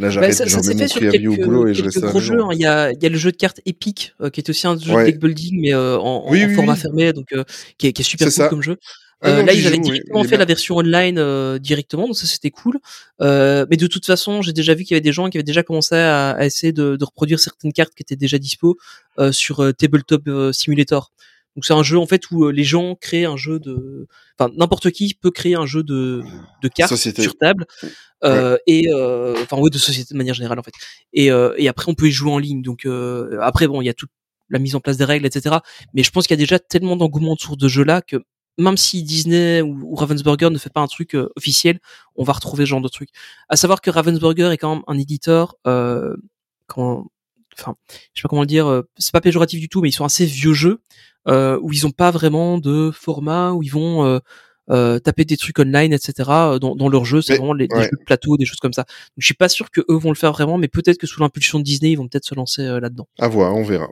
Bah, 0.07 0.09
j'arrête, 0.09 0.33
ça, 0.33 0.45
je 0.45 0.49
ça 0.49 0.57
remets 0.59 0.67
s'est 0.67 0.73
mon 0.75 0.79
fait 0.79 0.87
sur 0.87 0.97
préavis 1.01 1.27
au 1.27 1.31
quelques, 1.35 1.45
boulot 1.45 1.67
et 1.67 1.73
je 1.73 1.83
reste 1.83 1.99
gros 1.99 2.19
jeux. 2.21 2.39
hein. 2.41 2.47
Il 2.53 2.59
y, 2.59 2.65
a, 2.65 2.91
il 2.93 3.03
y 3.03 3.05
a 3.05 3.09
le 3.09 3.17
jeu 3.17 3.31
de 3.33 3.37
cartes 3.37 3.59
Epic, 3.65 4.13
euh, 4.21 4.29
qui 4.29 4.39
est 4.39 4.49
aussi 4.49 4.65
un 4.65 4.77
jeu 4.79 4.93
Ouais. 4.95 5.05
de 5.05 5.11
deck 5.11 5.19
building, 5.19 5.59
mais 5.61 5.73
euh, 5.73 5.97
en, 5.99 6.25
en- 6.25 6.31
Oui, 6.31 6.43
en 6.45 6.47
oui, 6.47 6.55
format 6.55 6.73
oui. 6.73 6.79
fermé, 6.79 7.11
donc 7.13 7.33
euh, 7.33 7.43
qui, 7.77 7.87
est, 7.87 7.91
qui 7.93 8.01
est 8.01 8.05
super 8.05 8.27
cool 8.27 8.31
ça. 8.31 8.47
comme 8.47 8.61
jeu. 8.63 8.77
Euh, 9.25 9.37
donc, 9.39 9.47
là, 9.47 9.53
ils 9.53 9.67
avaient 9.67 9.75
oui. 9.75 9.81
directement 9.83 10.23
fait 10.23 10.29
bien. 10.29 10.37
la 10.39 10.45
version 10.45 10.77
online 10.77 11.17
euh, 11.19 11.59
directement, 11.59 12.07
donc 12.07 12.15
ça 12.17 12.25
c'était 12.27 12.49
cool. 12.49 12.79
Euh, 13.21 13.65
mais 13.69 13.75
de 13.77 13.87
toute 13.87 14.05
façon, 14.05 14.41
j'ai 14.41 14.53
déjà 14.53 14.73
vu 14.73 14.83
qu'il 14.85 14.95
y 14.95 14.97
avait 14.97 15.01
des 15.01 15.11
gens 15.11 15.29
qui 15.29 15.37
avaient 15.37 15.43
déjà 15.43 15.63
commencé 15.63 15.95
à, 15.95 16.31
à 16.31 16.45
essayer 16.45 16.71
de, 16.71 16.95
de 16.95 17.05
reproduire 17.05 17.39
certaines 17.41 17.73
cartes 17.73 17.93
qui 17.93 18.01
étaient 18.03 18.15
déjà 18.15 18.37
dispo 18.39 18.77
euh, 19.19 19.33
sur 19.33 19.59
euh, 19.61 19.73
Tabletop 19.73 20.23
euh, 20.29 20.51
Simulator. 20.53 21.11
Donc 21.55 21.65
c'est 21.65 21.73
un 21.73 21.83
jeu 21.83 21.97
en 21.97 22.05
fait 22.05 22.31
où 22.31 22.45
euh, 22.45 22.51
les 22.51 22.63
gens 22.63 22.95
créent 22.95 23.25
un 23.25 23.37
jeu 23.37 23.59
de, 23.59 24.07
enfin 24.39 24.51
n'importe 24.57 24.91
qui 24.91 25.13
peut 25.13 25.31
créer 25.31 25.55
un 25.55 25.65
jeu 25.65 25.83
de, 25.83 26.23
de 26.63 26.67
cartes 26.69 26.89
Société. 26.89 27.21
sur 27.23 27.37
table 27.37 27.65
euh, 28.23 28.57
et 28.67 28.87
euh, 28.89 29.35
enfin 29.41 29.57
ouais 29.57 29.69
de 29.69 29.77
société 29.77 30.13
de 30.13 30.17
manière 30.17 30.33
générale 30.33 30.59
en 30.59 30.63
fait. 30.63 30.73
Et, 31.13 31.31
euh, 31.31 31.53
et 31.57 31.67
après 31.67 31.91
on 31.91 31.95
peut 31.95 32.07
y 32.07 32.11
jouer 32.11 32.31
en 32.31 32.37
ligne. 32.37 32.61
Donc 32.61 32.85
euh, 32.85 33.37
après 33.41 33.67
bon 33.67 33.81
il 33.81 33.85
y 33.85 33.89
a 33.89 33.93
toute 33.93 34.11
la 34.49 34.59
mise 34.59 34.75
en 34.75 34.79
place 34.79 34.97
des 34.97 35.05
règles 35.05 35.25
etc. 35.25 35.57
Mais 35.93 36.03
je 36.03 36.11
pense 36.11 36.27
qu'il 36.27 36.35
y 36.37 36.39
a 36.39 36.43
déjà 36.43 36.59
tellement 36.59 36.95
d'engouement 36.95 37.33
autour 37.33 37.57
de 37.57 37.67
jeux 37.67 37.83
là 37.83 38.01
que 38.01 38.17
même 38.57 38.77
si 38.77 39.03
Disney 39.03 39.61
ou, 39.61 39.79
ou 39.83 39.95
Ravensburger 39.95 40.49
ne 40.49 40.57
fait 40.57 40.69
pas 40.69 40.81
un 40.81 40.87
truc 40.87 41.15
euh, 41.15 41.29
officiel, 41.35 41.79
on 42.15 42.23
va 42.23 42.33
retrouver 42.33 42.65
ce 42.65 42.69
genre 42.69 42.81
de 42.81 42.87
truc. 42.87 43.09
À 43.49 43.55
savoir 43.55 43.81
que 43.81 43.89
Ravensburger 43.89 44.51
est 44.51 44.57
quand 44.57 44.75
même 44.75 44.83
un 44.87 44.97
éditeur, 44.97 45.55
euh, 45.67 46.15
quand, 46.67 47.07
enfin, 47.59 47.75
je 47.89 47.95
sais 47.95 48.23
pas 48.23 48.29
comment 48.29 48.41
le 48.41 48.47
dire, 48.47 48.67
euh, 48.67 48.81
c'est 48.97 49.11
pas 49.11 49.21
péjoratif 49.21 49.59
du 49.59 49.69
tout, 49.69 49.81
mais 49.81 49.89
ils 49.89 49.93
sont 49.93 50.05
assez 50.05 50.25
vieux 50.25 50.53
jeux 50.53 50.81
euh, 51.27 51.59
où 51.61 51.71
ils 51.71 51.85
ont 51.85 51.91
pas 51.91 52.11
vraiment 52.11 52.57
de 52.57 52.91
format 52.91 53.51
où 53.51 53.63
ils 53.63 53.71
vont 53.71 54.05
euh, 54.05 54.19
euh, 54.69 54.99
taper 54.99 55.25
des 55.25 55.37
trucs 55.37 55.59
online, 55.59 55.93
etc. 55.93 56.29
Dans, 56.59 56.75
dans 56.75 56.87
leur 56.87 57.03
jeu, 57.05 57.21
c'est 57.21 57.35
vraiment 57.35 57.53
les, 57.53 57.67
des 57.67 57.81
jeux 57.83 57.89
de 57.91 58.05
plateau, 58.05 58.37
des 58.37 58.45
choses 58.45 58.59
comme 58.59 58.73
ça. 58.73 58.83
Donc, 58.83 59.17
je 59.17 59.25
suis 59.25 59.33
pas 59.33 59.49
sûr 59.49 59.69
que 59.69 59.81
eux 59.89 59.97
vont 59.97 60.09
le 60.09 60.15
faire 60.15 60.31
vraiment, 60.31 60.57
mais 60.57 60.67
peut-être 60.67 60.97
que 60.97 61.07
sous 61.07 61.19
l'impulsion 61.19 61.59
de 61.59 61.63
Disney, 61.63 61.91
ils 61.91 61.95
vont 61.95 62.07
peut-être 62.07 62.25
se 62.25 62.35
lancer 62.35 62.61
euh, 62.61 62.79
là-dedans. 62.79 63.07
À 63.19 63.27
voir, 63.27 63.55
on 63.55 63.63
verra. 63.63 63.89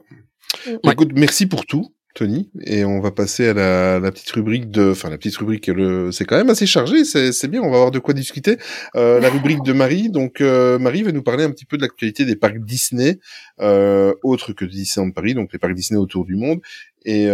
Ouais. 0.67 0.93
Écoute, 0.93 1.11
merci 1.13 1.45
pour 1.47 1.65
tout, 1.65 1.93
Tony. 2.15 2.49
Et 2.65 2.85
on 2.85 2.99
va 2.99 3.11
passer 3.11 3.49
à 3.49 3.53
la, 3.53 3.99
la 3.99 4.11
petite 4.11 4.31
rubrique 4.31 4.69
de, 4.71 4.91
enfin 4.91 5.09
la 5.09 5.17
petite 5.17 5.37
rubrique, 5.37 5.67
le, 5.67 6.11
c'est 6.11 6.25
quand 6.25 6.37
même 6.37 6.49
assez 6.49 6.65
chargé, 6.65 7.05
c'est, 7.05 7.47
bien, 7.47 7.61
on 7.61 7.69
va 7.69 7.77
avoir 7.77 7.91
de 7.91 7.99
quoi 7.99 8.13
discuter. 8.13 8.57
Euh, 8.95 9.19
la 9.19 9.29
rubrique 9.29 9.63
de 9.63 9.73
Marie. 9.73 10.09
Donc 10.09 10.41
euh, 10.41 10.79
Marie 10.79 11.03
va 11.03 11.11
nous 11.11 11.23
parler 11.23 11.43
un 11.43 11.51
petit 11.51 11.65
peu 11.65 11.77
de 11.77 11.83
l'actualité 11.83 12.25
des 12.25 12.35
parcs 12.35 12.59
Disney, 12.59 13.19
euh, 13.61 14.13
autres 14.23 14.53
que 14.53 14.65
Disneyland 14.65 15.11
Paris, 15.11 15.33
donc 15.33 15.53
les 15.53 15.59
parcs 15.59 15.73
Disney 15.73 15.99
autour 15.99 16.25
du 16.25 16.35
monde. 16.35 16.59
Et 17.05 17.27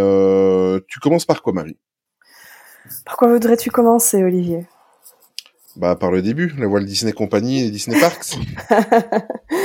tu 0.87 0.99
commences 0.99 1.25
par 1.25 1.41
quoi, 1.41 1.53
Marie? 1.53 1.77
Par 3.03 3.17
quoi 3.17 3.29
voudrais-tu 3.29 3.71
commencer, 3.71 4.23
Olivier? 4.23 4.67
Bah 5.75 5.97
par 5.97 6.11
le 6.11 6.21
début, 6.21 6.53
la 6.57 6.67
Walt 6.67 6.85
Disney 6.85 7.11
Company 7.11 7.65
et 7.65 7.69
Disney 7.69 7.99
Parks. 7.99 8.37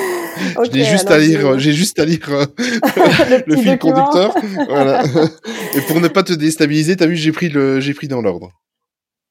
Ok, 0.57 0.71
j'ai 0.73 0.85
juste 0.85 1.11
à 1.11 1.19
lire, 1.19 1.59
j'ai 1.59 1.73
juste 1.73 1.99
à 1.99 2.05
lire 2.05 2.29
euh, 2.31 2.45
Le 2.59 3.43
le 3.47 3.57
fil 3.57 3.79
conducteur. 3.79 4.35
voilà. 4.69 5.03
Et 5.75 5.81
pour 5.83 6.01
ne 6.01 6.09
pas 6.09 6.23
te 6.23 6.33
déstabiliser, 6.33 6.97
t'as 6.97 7.07
vu, 7.07 7.17
j'ai 7.17 7.33
pris 7.33 7.49
le, 7.49 7.81
j'ai 7.81 7.95
pris 7.95 8.09
dans 8.09 8.21
l'ordre. 8.21 8.51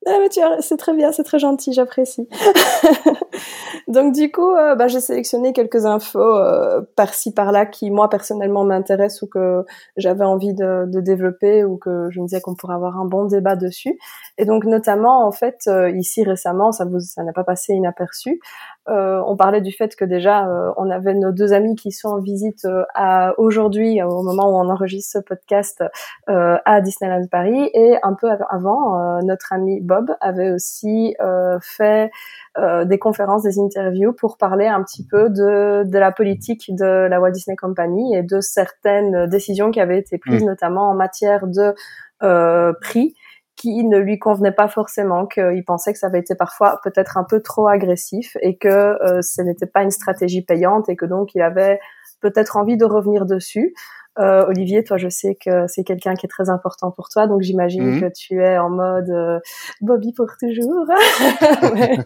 Ah, 0.07 0.17
c'est 0.61 0.77
très 0.77 0.95
bien, 0.95 1.11
c'est 1.11 1.23
très 1.23 1.39
gentil, 1.39 1.73
j'apprécie. 1.73 2.27
Donc 3.87 4.13
du 4.13 4.31
coup, 4.31 4.55
euh, 4.55 4.75
bah, 4.75 4.87
j'ai 4.87 5.01
sélectionné 5.01 5.51
quelques 5.51 5.85
infos 5.85 6.19
euh, 6.19 6.81
par-ci 6.95 7.33
par-là 7.33 7.65
qui 7.65 7.91
moi 7.91 8.09
personnellement 8.09 8.63
m'intéressent 8.63 9.23
ou 9.23 9.27
que 9.27 9.65
j'avais 9.97 10.23
envie 10.23 10.53
de, 10.53 10.85
de 10.87 11.01
développer 11.01 11.63
ou 11.63 11.77
que 11.77 12.09
je 12.11 12.19
me 12.21 12.27
disais 12.27 12.39
qu'on 12.39 12.55
pourrait 12.55 12.75
avoir 12.75 12.97
un 12.97 13.05
bon 13.05 13.25
débat 13.25 13.55
dessus. 13.55 13.99
Et 14.41 14.45
donc 14.45 14.63
notamment 14.65 15.27
en 15.27 15.31
fait 15.31 15.59
euh, 15.67 15.91
ici 15.91 16.23
récemment, 16.23 16.71
ça 16.71 16.85
vous 16.85 16.99
ça 17.01 17.23
n'a 17.23 17.33
pas 17.33 17.43
passé 17.43 17.73
inaperçu. 17.73 18.39
euh, 18.87 19.21
on 19.27 19.35
parlait 19.35 19.61
du 19.61 19.71
fait 19.71 19.95
que 19.95 20.05
déjà 20.05 20.47
euh, 20.47 20.71
on 20.77 20.89
avait 20.89 21.13
nos 21.13 21.31
deux 21.31 21.51
amis 21.53 21.75
qui 21.75 21.91
sont 21.91 22.09
en 22.09 22.19
visite 22.21 22.63
euh, 22.65 22.83
à 22.95 23.33
aujourd'hui 23.37 24.01
euh, 24.01 24.07
au 24.07 24.23
moment 24.23 24.45
où 24.49 24.55
on 24.55 24.69
enregistre 24.69 25.19
ce 25.19 25.23
podcast 25.23 25.83
euh, 26.29 26.57
à 26.65 26.81
Disneyland 26.81 27.27
Paris 27.29 27.69
et 27.73 27.97
un 28.01 28.13
peu 28.13 28.29
av- 28.31 28.45
avant 28.49 28.81
euh, 28.97 29.19
notre 29.23 29.53
ami 29.53 29.81
Bob 29.81 30.15
avait 30.21 30.51
aussi 30.51 31.15
euh, 31.21 31.59
fait 31.61 32.09
euh, 32.57 32.85
des 32.85 32.97
conférences, 32.97 33.43
des 33.43 33.59
interviews 33.59 34.13
pour 34.13 34.37
parler 34.37 34.67
un 34.67 34.81
petit 34.83 35.05
peu 35.05 35.29
de, 35.29 35.83
de 35.85 35.99
la 35.99 36.11
politique 36.11 36.73
de 36.73 37.07
la 37.11 37.19
Walt 37.21 37.31
Disney 37.31 37.55
Company 37.57 38.15
et 38.15 38.23
de 38.23 38.39
certaines 38.41 39.27
décisions 39.27 39.69
qui 39.71 39.81
avaient 39.81 39.99
été 39.99 40.17
prises, 40.17 40.43
Mm. 40.43 40.47
notamment 40.47 40.89
en 40.89 40.95
matière 40.95 41.45
de 41.47 41.75
euh, 42.23 42.73
prix 42.81 43.13
qui 43.59 43.83
ne 43.83 43.97
lui 43.97 44.17
convenaient 44.19 44.51
pas 44.53 44.67
forcément, 44.69 45.25
qu'il 45.27 45.63
pensait 45.65 45.91
que 45.93 45.99
ça 45.99 46.07
avait 46.07 46.19
été 46.19 46.33
parfois 46.35 46.79
peut-être 46.83 47.17
un 47.17 47.25
peu 47.25 47.41
trop 47.41 47.67
agressif 47.67 48.37
et 48.41 48.57
que 48.57 48.67
euh, 48.69 49.21
ce 49.21 49.41
n'était 49.41 49.65
pas 49.67 49.83
une 49.83 49.91
stratégie 49.91 50.41
payante 50.41 50.87
et 50.89 50.95
que 50.95 51.05
donc 51.05 51.35
il 51.35 51.41
avait 51.41 51.79
peut-être 52.21 52.55
envie 52.57 52.77
de 52.77 52.85
revenir 52.85 53.25
dessus. 53.25 53.73
Euh, 54.17 54.43
Olivier, 54.47 54.83
toi, 54.83 54.97
je 54.97 55.07
sais 55.07 55.35
que 55.35 55.65
c'est 55.67 55.83
quelqu'un 55.85 56.13
qui 56.13 56.25
est 56.25 56.29
très 56.29 56.49
important 56.49 56.91
pour 56.91 57.07
toi, 57.07 57.27
donc 57.27 57.41
j'imagine 57.41 57.83
Mhm. 57.91 58.01
que 58.01 58.05
tu 58.13 58.41
es 58.43 58.57
en 58.57 58.69
mode 58.69 59.09
euh, 59.09 59.39
Bobby 59.81 60.11
pour 60.13 60.27
toujours. 60.37 60.85
Mais- 61.73 61.97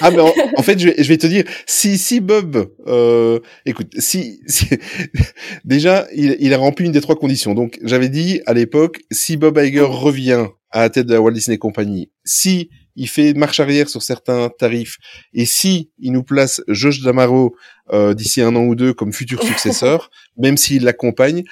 Ah 0.00 0.10
mais 0.10 0.20
en, 0.20 0.32
en 0.56 0.62
fait, 0.62 0.78
je 0.78 0.88
vais, 0.88 0.94
je 1.02 1.08
vais 1.08 1.18
te 1.18 1.26
dire, 1.26 1.44
si 1.66 1.98
si 1.98 2.20
Bob, 2.20 2.68
euh, 2.86 3.38
écoute, 3.66 3.88
si, 3.98 4.40
si- 4.46 4.68
déjà 5.64 6.06
il, 6.14 6.36
il 6.40 6.54
a 6.54 6.58
rempli 6.58 6.86
une 6.86 6.92
des 6.92 7.00
trois 7.00 7.16
conditions. 7.16 7.54
Donc 7.54 7.78
j'avais 7.82 8.08
dit 8.08 8.40
à 8.46 8.54
l'époque, 8.54 9.00
si 9.10 9.36
Bob 9.36 9.58
Iger 9.58 9.82
revient 9.88 10.46
à 10.70 10.80
la 10.80 10.90
tête 10.90 11.06
de 11.06 11.14
la 11.14 11.20
Walt 11.20 11.32
Disney 11.32 11.58
Company, 11.58 12.10
si 12.24 12.70
il 12.96 13.08
fait 13.08 13.32
marche 13.34 13.60
arrière 13.60 13.88
sur 13.88 14.02
certains 14.02 14.48
tarifs 14.58 14.96
et 15.32 15.46
si 15.46 15.90
il 15.98 16.12
nous 16.12 16.22
place 16.24 16.60
Josh 16.68 17.00
Damaro 17.02 17.54
euh, 17.92 18.12
d'ici 18.14 18.42
un 18.42 18.54
an 18.56 18.64
ou 18.64 18.74
deux 18.74 18.92
comme 18.92 19.12
futur 19.12 19.42
successeur, 19.50 20.10
même 20.36 20.56
s'il 20.56 20.82
l'accompagne, 20.84 21.44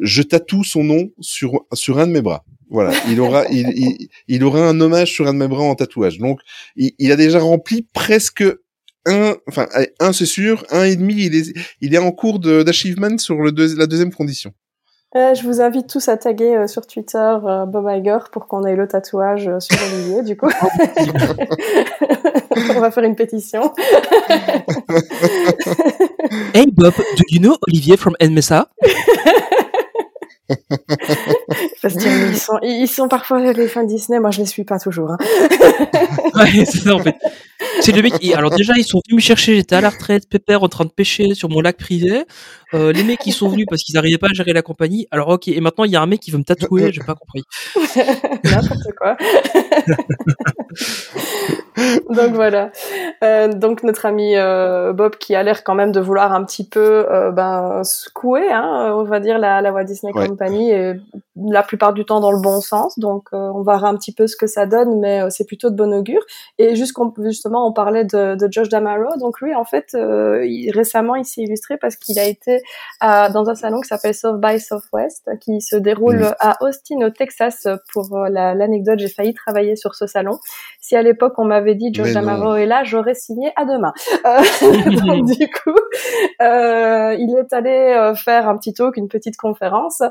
je 0.00 0.22
tatoue 0.22 0.62
son 0.64 0.84
nom 0.84 1.10
sur 1.20 1.64
sur 1.72 1.98
un 1.98 2.06
de 2.06 2.12
mes 2.12 2.22
bras. 2.22 2.44
Voilà, 2.68 2.92
il 3.08 3.18
aura 3.18 3.46
il, 3.50 3.68
il, 3.74 4.08
il 4.28 4.44
aura 4.44 4.68
un 4.68 4.80
hommage 4.80 5.10
sur 5.12 5.26
un 5.26 5.32
de 5.34 5.38
mes 5.38 5.48
bras 5.48 5.64
en 5.64 5.74
tatouage. 5.74 6.18
Donc 6.18 6.40
il, 6.76 6.92
il 6.98 7.10
a 7.10 7.16
déjà 7.16 7.40
rempli 7.40 7.82
presque 7.92 8.44
un, 9.06 9.34
enfin 9.48 9.66
un 9.98 10.12
c'est 10.12 10.26
sûr, 10.26 10.64
un 10.70 10.84
et 10.84 10.94
demi. 10.94 11.14
Il 11.24 11.34
est 11.34 11.52
il 11.80 11.94
est 11.94 11.98
en 11.98 12.12
cours 12.12 12.38
d'achievement 12.38 13.18
sur 13.18 13.36
le 13.42 13.50
deux- 13.50 13.74
la 13.76 13.86
deuxième 13.86 14.12
condition. 14.12 14.52
Euh, 15.16 15.34
je 15.34 15.42
vous 15.42 15.60
invite 15.60 15.88
tous 15.88 16.08
à 16.08 16.16
taguer 16.16 16.54
euh, 16.54 16.68
sur 16.68 16.86
Twitter 16.86 17.18
euh, 17.18 17.66
Bob 17.66 17.84
Iger 17.90 18.18
pour 18.30 18.46
qu'on 18.46 18.64
ait 18.64 18.76
le 18.76 18.86
tatouage 18.86 19.48
euh, 19.48 19.58
sur 19.58 19.76
Olivier, 19.92 20.22
du 20.22 20.36
coup. 20.36 20.48
On 22.76 22.80
va 22.80 22.92
faire 22.92 23.02
une 23.02 23.16
pétition. 23.16 23.74
Hey 26.54 26.66
Bob, 26.70 26.94
do 27.16 27.24
you 27.28 27.40
know 27.40 27.56
Olivier 27.66 27.96
from 27.96 28.14
NMSA? 28.20 28.68
Parce 31.82 31.94
qu'ils 31.94 32.36
sont, 32.36 32.58
ils 32.62 32.86
sont 32.88 33.08
parfois 33.08 33.40
les 33.52 33.68
fans 33.68 33.82
Disney, 33.84 34.20
moi 34.20 34.30
je 34.30 34.40
les 34.40 34.46
suis 34.46 34.64
pas 34.64 34.78
toujours. 34.78 35.10
hein. 35.12 35.18
Ouais, 36.34 36.64
c'est 36.64 36.78
ça 36.78 36.94
en 36.94 36.98
fait. 37.00 37.16
C'est 37.80 37.92
le 37.92 38.02
mec. 38.02 38.14
il- 38.22 38.34
Alors 38.34 38.50
déjà, 38.50 38.74
ils 38.76 38.84
sont 38.84 39.00
venus 39.06 39.16
me 39.16 39.26
chercher. 39.26 39.56
J'étais 39.56 39.74
à 39.74 39.80
la 39.80 39.90
retraite, 39.90 40.28
pépère, 40.28 40.62
en 40.62 40.68
train 40.68 40.84
de 40.84 40.90
pêcher 40.90 41.34
sur 41.34 41.48
mon 41.48 41.60
lac 41.60 41.76
privé. 41.76 42.24
Euh, 42.72 42.92
les 42.92 43.02
mecs, 43.02 43.26
ils 43.26 43.32
sont 43.32 43.48
venus 43.48 43.66
parce 43.68 43.82
qu'ils 43.82 43.94
n'arrivaient 43.96 44.16
pas 44.18 44.28
à 44.28 44.32
gérer 44.34 44.52
la 44.52 44.62
compagnie. 44.62 45.06
Alors 45.10 45.28
ok. 45.28 45.48
Et 45.48 45.60
maintenant, 45.60 45.84
il 45.84 45.90
y 45.90 45.96
a 45.96 46.02
un 46.02 46.06
mec 46.06 46.20
qui 46.20 46.30
veut 46.30 46.38
me 46.38 46.44
tatouer. 46.44 46.92
J'ai 46.92 47.00
pas 47.02 47.14
compris. 47.16 47.42
N'importe 48.44 48.92
quoi. 48.98 49.16
donc 52.10 52.32
voilà. 52.34 52.70
Euh, 53.24 53.48
donc 53.48 53.82
notre 53.82 54.06
ami 54.06 54.36
euh, 54.36 54.92
Bob 54.92 55.16
qui 55.16 55.34
a 55.34 55.42
l'air 55.42 55.64
quand 55.64 55.74
même 55.74 55.92
de 55.92 56.00
vouloir 56.00 56.32
un 56.32 56.44
petit 56.44 56.66
peu 56.66 57.06
euh, 57.10 57.30
ben 57.30 57.82
secouer, 57.84 58.50
hein, 58.50 58.92
on 58.96 59.04
va 59.04 59.20
dire 59.20 59.38
la, 59.38 59.60
la 59.62 59.72
Walt 59.72 59.84
Disney 59.84 60.12
Ouais. 60.14 60.26
Company 60.28 60.70
et 60.72 60.94
la 61.48 61.62
plupart 61.62 61.92
du 61.92 62.04
temps 62.04 62.20
dans 62.20 62.32
le 62.32 62.40
bon 62.40 62.60
sens. 62.60 62.98
Donc 62.98 63.28
euh, 63.32 63.36
on 63.54 63.62
verra 63.62 63.88
un 63.88 63.96
petit 63.96 64.12
peu 64.12 64.26
ce 64.26 64.36
que 64.36 64.46
ça 64.46 64.66
donne, 64.66 64.98
mais 65.00 65.22
euh, 65.22 65.28
c'est 65.30 65.44
plutôt 65.46 65.70
de 65.70 65.76
bon 65.76 65.92
augure. 65.94 66.22
Et 66.58 66.74
justement 66.74 67.66
on 67.66 67.72
parlait 67.72 68.04
de, 68.04 68.34
de 68.34 68.48
Josh 68.50 68.68
Damaro. 68.68 69.16
Donc 69.18 69.40
lui 69.40 69.54
en 69.54 69.64
fait 69.64 69.88
euh, 69.94 70.44
il- 70.44 70.70
récemment 70.72 71.14
il 71.14 71.24
s'est 71.24 71.42
illustré 71.42 71.76
parce 71.78 71.96
qu'il 71.96 72.18
a 72.18 72.24
été 72.24 72.62
dans 73.00 73.48
un 73.48 73.54
salon 73.54 73.80
qui 73.80 73.88
s'appelle 73.88 74.14
South 74.14 74.40
by 74.40 74.58
Southwest 74.60 75.28
qui 75.40 75.60
se 75.60 75.76
déroule 75.76 76.26
à 76.40 76.56
Austin 76.62 76.96
au 77.06 77.10
Texas. 77.10 77.66
Pour 77.92 78.16
euh, 78.16 78.28
la- 78.28 78.54
l'anecdote, 78.54 78.98
j'ai 78.98 79.08
failli 79.08 79.34
travailler 79.34 79.76
sur 79.76 79.94
ce 79.94 80.06
salon. 80.06 80.38
Si 80.80 80.96
à 80.96 81.02
l'époque 81.02 81.34
on 81.38 81.44
m'avait 81.44 81.74
dit 81.74 81.92
Josh 81.92 82.14
Mais 82.14 82.20
non. 82.20 82.26
Damaro 82.32 82.54
est 82.56 82.66
là, 82.66 82.82
j'aurais 82.84 83.14
signé 83.14 83.52
à 83.56 83.64
demain. 83.64 83.92
Euh, 84.26 84.40
donc, 85.06 85.26
du 85.26 85.48
coup, 85.48 85.74
euh, 86.42 87.14
il 87.18 87.36
est 87.38 87.52
allé 87.52 87.70
euh, 87.70 88.14
faire 88.14 88.48
un 88.48 88.56
petit 88.56 88.72
talk, 88.72 88.96
une 88.96 89.08
petite 89.08 89.36
conférence 89.36 90.02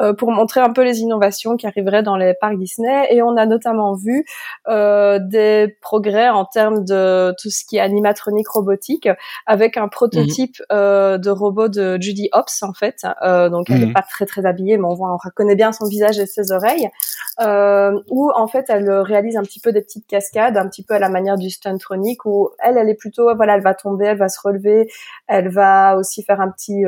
euh, 0.00 0.12
pour 0.12 0.30
montrer 0.30 0.60
un 0.60 0.72
peu 0.72 0.77
les 0.82 1.00
innovations 1.00 1.56
qui 1.56 1.66
arriveraient 1.66 2.02
dans 2.02 2.16
les 2.16 2.34
parcs 2.34 2.58
Disney. 2.58 3.06
Et 3.10 3.22
on 3.22 3.36
a 3.36 3.46
notamment 3.46 3.94
vu 3.94 4.24
euh, 4.68 5.18
des 5.20 5.76
progrès 5.80 6.28
en 6.28 6.44
termes 6.44 6.84
de 6.84 7.34
tout 7.40 7.50
ce 7.50 7.64
qui 7.64 7.76
est 7.76 7.80
animatronique 7.80 8.48
robotique, 8.48 9.08
avec 9.46 9.76
un 9.76 9.88
prototype 9.88 10.56
euh, 10.72 11.18
de 11.18 11.30
robot 11.30 11.68
de 11.68 11.98
Judy 12.00 12.28
Hopps 12.32 12.62
en 12.62 12.72
fait. 12.72 13.02
Euh, 13.22 13.48
donc 13.48 13.70
elle 13.70 13.78
Mhm. 13.80 13.86
n'est 13.88 13.92
pas 13.92 14.02
très 14.02 14.26
très 14.26 14.46
habillée, 14.46 14.76
mais 14.78 14.86
on 14.86 14.94
voit, 14.94 15.12
on 15.12 15.18
reconnaît 15.22 15.54
bien 15.56 15.72
son 15.72 15.86
visage 15.86 16.18
et 16.18 16.26
ses 16.26 16.52
oreilles. 16.52 16.88
Où 18.10 18.30
en 18.34 18.46
fait 18.48 18.66
elle 18.68 18.90
réalise 18.90 19.36
un 19.36 19.42
petit 19.42 19.60
peu 19.60 19.72
des 19.72 19.82
petites 19.82 20.06
cascades, 20.06 20.56
un 20.56 20.68
petit 20.68 20.82
peu 20.82 20.94
à 20.94 20.98
la 20.98 21.08
manière 21.08 21.36
du 21.36 21.50
Stuntronic, 21.50 22.24
où 22.24 22.50
elle, 22.58 22.76
elle 22.78 22.88
est 22.88 22.94
plutôt, 22.94 23.34
voilà, 23.36 23.54
elle 23.54 23.62
va 23.62 23.74
tomber, 23.74 24.06
elle 24.06 24.18
va 24.18 24.28
se 24.28 24.40
relever, 24.42 24.90
elle 25.26 25.48
va 25.48 25.96
aussi 25.96 26.22
faire 26.22 26.40
un 26.40 26.50
petit 26.50 26.84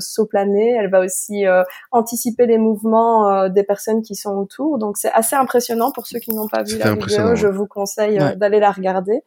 saut 0.00 0.26
plané, 0.26 0.74
elle 0.78 0.90
va 0.90 1.00
aussi 1.00 1.44
anticiper 1.92 2.46
les 2.46 2.58
mouvements 2.58 3.25
euh, 3.26 3.48
des 3.48 3.62
personnes 3.64 4.02
qui 4.02 4.14
sont 4.14 4.34
autour. 4.36 4.78
Donc 4.78 4.96
c'est 4.96 5.12
assez 5.12 5.36
impressionnant 5.36 5.92
pour 5.92 6.06
ceux 6.06 6.18
qui 6.18 6.30
n'ont 6.34 6.48
pas 6.48 6.62
vu 6.62 6.78
la 6.78 6.94
vidéo. 6.94 7.34
Je 7.34 7.46
vous 7.48 7.66
conseille 7.66 8.18
euh, 8.18 8.28
Ouais. 8.28 8.36
d'aller 8.36 8.60
la 8.60 8.70
regarder. 8.70 9.22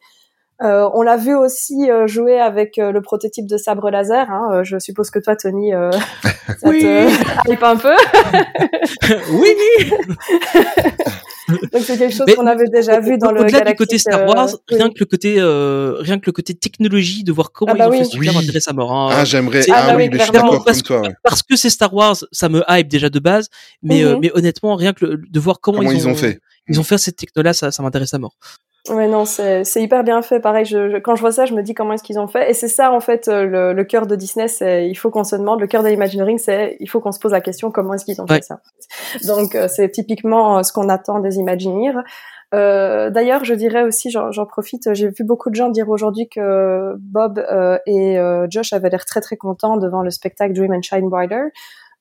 Euh, 0.61 0.89
on 0.93 1.01
l'a 1.03 1.15
vu 1.15 1.33
aussi 1.35 1.89
euh, 1.89 2.05
jouer 2.05 2.37
avec 2.37 2.77
euh, 2.79 2.91
le 2.91 3.01
prototype 3.01 3.47
de 3.47 3.55
sabre 3.55 3.89
laser. 3.89 4.29
Hein. 4.29 4.49
Euh, 4.51 4.63
Je 4.65 4.77
suppose 4.77 5.09
que 5.09 5.19
toi, 5.19 5.37
Tony, 5.37 5.73
euh, 5.73 5.89
ça 6.23 6.67
Oui. 6.69 6.81
te 6.81 7.49
hype 7.51 7.63
un 7.63 7.77
peu. 7.77 7.95
oui, 9.31 9.53
oui. 9.57 9.91
Donc 11.73 11.81
c'est 11.83 11.97
quelque 11.97 12.13
chose 12.15 12.25
Mais 12.27 12.35
qu'on 12.35 12.47
avait 12.47 12.67
déjà 12.69 12.99
vu 12.99 13.17
dans 13.17 13.31
le 13.31 13.41
Au-delà 13.41 13.61
du 13.61 13.75
côté 13.75 13.97
Star 13.97 14.21
euh, 14.21 14.25
Wars, 14.27 14.49
oui. 14.69 14.77
rien 14.77 14.89
que 14.89 14.99
le 14.99 15.05
côté, 15.05 15.35
euh, 15.39 15.95
rien 15.99 16.19
que 16.19 16.25
le 16.27 16.31
côté 16.31 16.53
technologie, 16.53 17.23
de 17.23 17.31
voir 17.31 17.51
comment 17.51 17.73
Ah 17.73 17.77
bah 17.77 17.85
ils 17.85 17.87
ont 17.87 17.91
oui. 17.91 17.97
fait 17.99 18.03
ce 18.05 18.09
truc-là 18.11 18.31
Oui. 18.31 18.37
m'intéresse 18.39 18.67
à 18.67 18.73
mort. 18.73 18.91
hein. 18.93 19.09
Ah, 19.11 19.25
j'aimerais. 19.25 19.61
Ah, 19.69 19.73
Ah 19.75 19.87
bah 19.87 19.95
oui, 19.97 20.09
je 20.11 20.19
suis 20.19 20.31
d'accord 20.31 20.63
Parce 20.63 20.81
comme 20.83 20.99
toi. 20.99 21.01
ouais. 21.07 21.13
Parce 21.23 21.43
que 21.43 21.55
c'est 21.55 21.69
Star 21.69 21.93
Wars, 21.93 22.17
ça 22.31 22.49
me 22.49 22.61
hype 22.69 22.87
déjà 22.87 23.09
de 23.09 23.19
base, 23.19 23.49
mais, 23.83 24.03
euh, 24.03 24.13
Mhm. 24.15 24.19
mais 24.21 24.31
honnêtement, 24.35 24.75
rien 24.75 24.93
que 24.93 25.05
le- 25.05 25.21
de 25.29 25.39
voir 25.39 25.59
comment, 25.61 25.79
Comment 25.79 25.91
ils 25.91 26.07
ont 26.07 26.15
fait 26.15 26.39
ils 26.71 26.79
ont 26.79 26.83
fait 26.83 26.99
cette 26.99 27.15
techno-là, 27.15 27.53
ça, 27.53 27.71
ça 27.71 27.81
m'intéresse 27.81 28.13
à 28.13 28.19
mort. 28.19 28.35
Ouais, 28.89 29.07
non, 29.07 29.25
c'est 29.25 29.63
c'est 29.63 29.81
hyper 29.83 30.03
bien 30.03 30.21
fait. 30.21 30.39
Pareil, 30.39 30.65
je, 30.65 30.89
je- 30.89 30.97
quand 30.97 31.15
je 31.15 31.21
vois 31.21 31.31
ça, 31.31 31.45
je 31.45 31.53
me 31.53 31.61
dis 31.61 31.73
comment 31.73 31.93
est-ce 31.93 32.03
qu'ils 32.03 32.19
ont 32.19 32.27
fait. 32.27 32.49
Et 32.49 32.53
c'est 32.53 32.67
ça, 32.67 32.91
en 32.91 32.99
fait, 32.99 33.27
euh, 33.27 33.45
le, 33.45 33.73
le 33.73 33.83
cœur 33.83 34.07
de 34.07 34.15
Disney, 34.15 34.47
c'est 34.47 34.87
il 34.87 34.95
faut 34.95 35.11
qu'on 35.11 35.23
se 35.23 35.35
demande. 35.35 35.59
Le 35.59 35.67
cœur 35.67 35.83
de 35.83 35.89
l'Imagineering, 35.89 36.37
c'est 36.37 36.77
il 36.79 36.87
faut 36.89 36.99
qu'on 36.99 37.11
se 37.11 37.19
pose 37.19 37.31
la 37.33 37.41
question 37.41 37.71
comment 37.71 37.93
est-ce 37.93 38.05
qu'ils 38.05 38.19
ont 38.21 38.25
Ouais. 38.29 38.35
fait 38.37 38.43
ça. 38.43 38.59
Donc, 39.27 39.55
euh, 39.55 39.67
c'est 39.67 39.89
typiquement 39.89 40.57
euh, 40.59 40.63
ce 40.63 40.73
qu'on 40.73 40.89
attend 40.89 41.19
des 41.19 41.37
Imagineers. 41.37 41.93
Euh, 42.55 43.11
D'ailleurs, 43.11 43.43
je 43.45 43.53
dirais 43.53 43.83
aussi, 43.83 44.09
j'en 44.09 44.31
j'en 44.31 44.47
profite, 44.47 44.93
j'ai 44.95 45.09
vu 45.09 45.23
beaucoup 45.23 45.51
de 45.51 45.55
gens 45.55 45.69
dire 45.69 45.87
aujourd'hui 45.89 46.27
que 46.27 46.95
Bob 46.97 47.37
euh, 47.37 47.77
et 47.85 48.17
euh, 48.17 48.47
Josh 48.49 48.73
avaient 48.73 48.89
l'air 48.89 49.05
très 49.05 49.21
très 49.21 49.37
contents 49.37 49.77
devant 49.77 50.01
le 50.01 50.09
spectacle 50.09 50.53
Dream 50.53 50.73
and 50.73 50.81
Shine 50.81 51.09
Brighter. 51.09 51.43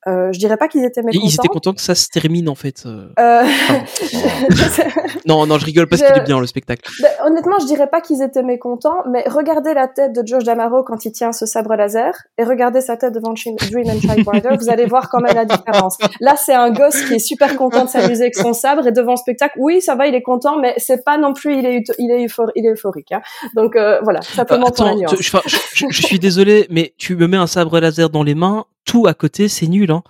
Euh, 0.07 0.31
je 0.31 0.39
dirais 0.39 0.55
pas 0.57 0.67
qu'ils 0.69 0.85
étaient 0.85 1.01
mécontents. 1.01 1.25
ils 1.27 1.33
étaient 1.35 1.47
contents 1.49 1.73
que 1.73 1.81
ça 1.81 1.93
se 1.95 2.07
termine 2.07 2.47
en 2.47 2.55
fait. 2.55 2.83
euh. 2.85 3.09
Euh, 3.19 3.43
Non, 5.25 5.45
non, 5.45 5.57
je 5.59 5.65
rigole 5.65 5.87
parce 5.87 6.01
Je- 6.01 6.07
qu'il 6.07 6.15
est 6.21 6.25
bien 6.25 6.39
le 6.39 6.47
spectacle. 6.47 6.89
Ben, 7.01 7.09
honnêtement, 7.25 7.59
je 7.59 7.65
dirais 7.65 7.87
pas 7.87 8.01
qu'ils 8.01 8.21
étaient 8.21 8.41
mécontents, 8.43 9.03
mais 9.11 9.23
regardez 9.27 9.73
la 9.73 9.87
tête 9.87 10.13
de 10.13 10.25
Josh 10.25 10.43
Damaro 10.43 10.83
quand 10.83 11.05
il 11.05 11.11
tient 11.11 11.31
ce 11.33 11.45
sabre 11.45 11.75
laser 11.75 12.13
et 12.37 12.43
regardez 12.43 12.81
sa 12.81 12.97
tête 12.97 13.13
devant 13.13 13.33
Dream 13.33 13.89
and 13.89 14.23
Brighter, 14.23 14.49
vous 14.59 14.69
allez 14.69 14.85
voir 14.85 15.09
quand 15.09 15.19
même 15.19 15.35
la 15.35 15.45
différence. 15.45 15.97
Là, 16.19 16.35
c'est 16.35 16.53
un 16.53 16.71
gosse 16.71 17.01
qui 17.03 17.15
est 17.15 17.19
super 17.19 17.55
content 17.57 17.85
de 17.85 17.89
s'amuser 17.89 18.23
avec 18.23 18.35
son 18.35 18.53
sabre 18.53 18.87
et 18.87 18.91
devant 18.91 19.11
le 19.11 19.17
spectacle, 19.17 19.55
oui, 19.59 19.81
ça 19.81 19.95
va, 19.95 20.07
il 20.07 20.15
est 20.15 20.21
content, 20.21 20.57
mais 20.59 20.73
c'est 20.77 21.03
pas 21.03 21.17
non 21.17 21.33
plus, 21.33 21.57
il 21.59 21.65
est, 21.65 21.83
il 21.99 22.11
est, 22.11 22.25
euphor- 22.25 22.51
il 22.55 22.65
est 22.65 22.71
euphorique. 22.71 23.11
Hein. 23.11 23.21
Donc 23.55 23.75
euh, 23.75 23.99
voilà, 24.03 24.21
simplement 24.21 24.67
Euh, 24.67 24.71
pour 24.71 24.85
la 24.85 24.91
attends, 24.91 24.99
nuance. 24.99 25.15
je- 25.19 25.85
je 25.89 26.01
suis 26.01 26.19
désolé, 26.19 26.65
mais 26.69 26.93
tu 26.97 27.15
me 27.15 27.27
mets 27.27 27.37
un 27.37 27.47
sabre 27.47 27.79
laser 27.79 28.09
dans 28.09 28.23
les 28.23 28.35
mains, 28.35 28.65
tout 28.89 29.05
à 29.07 29.13
côté, 29.13 29.47
c'est 29.47 29.67
nul. 29.67 29.91
Hein. 29.91 30.01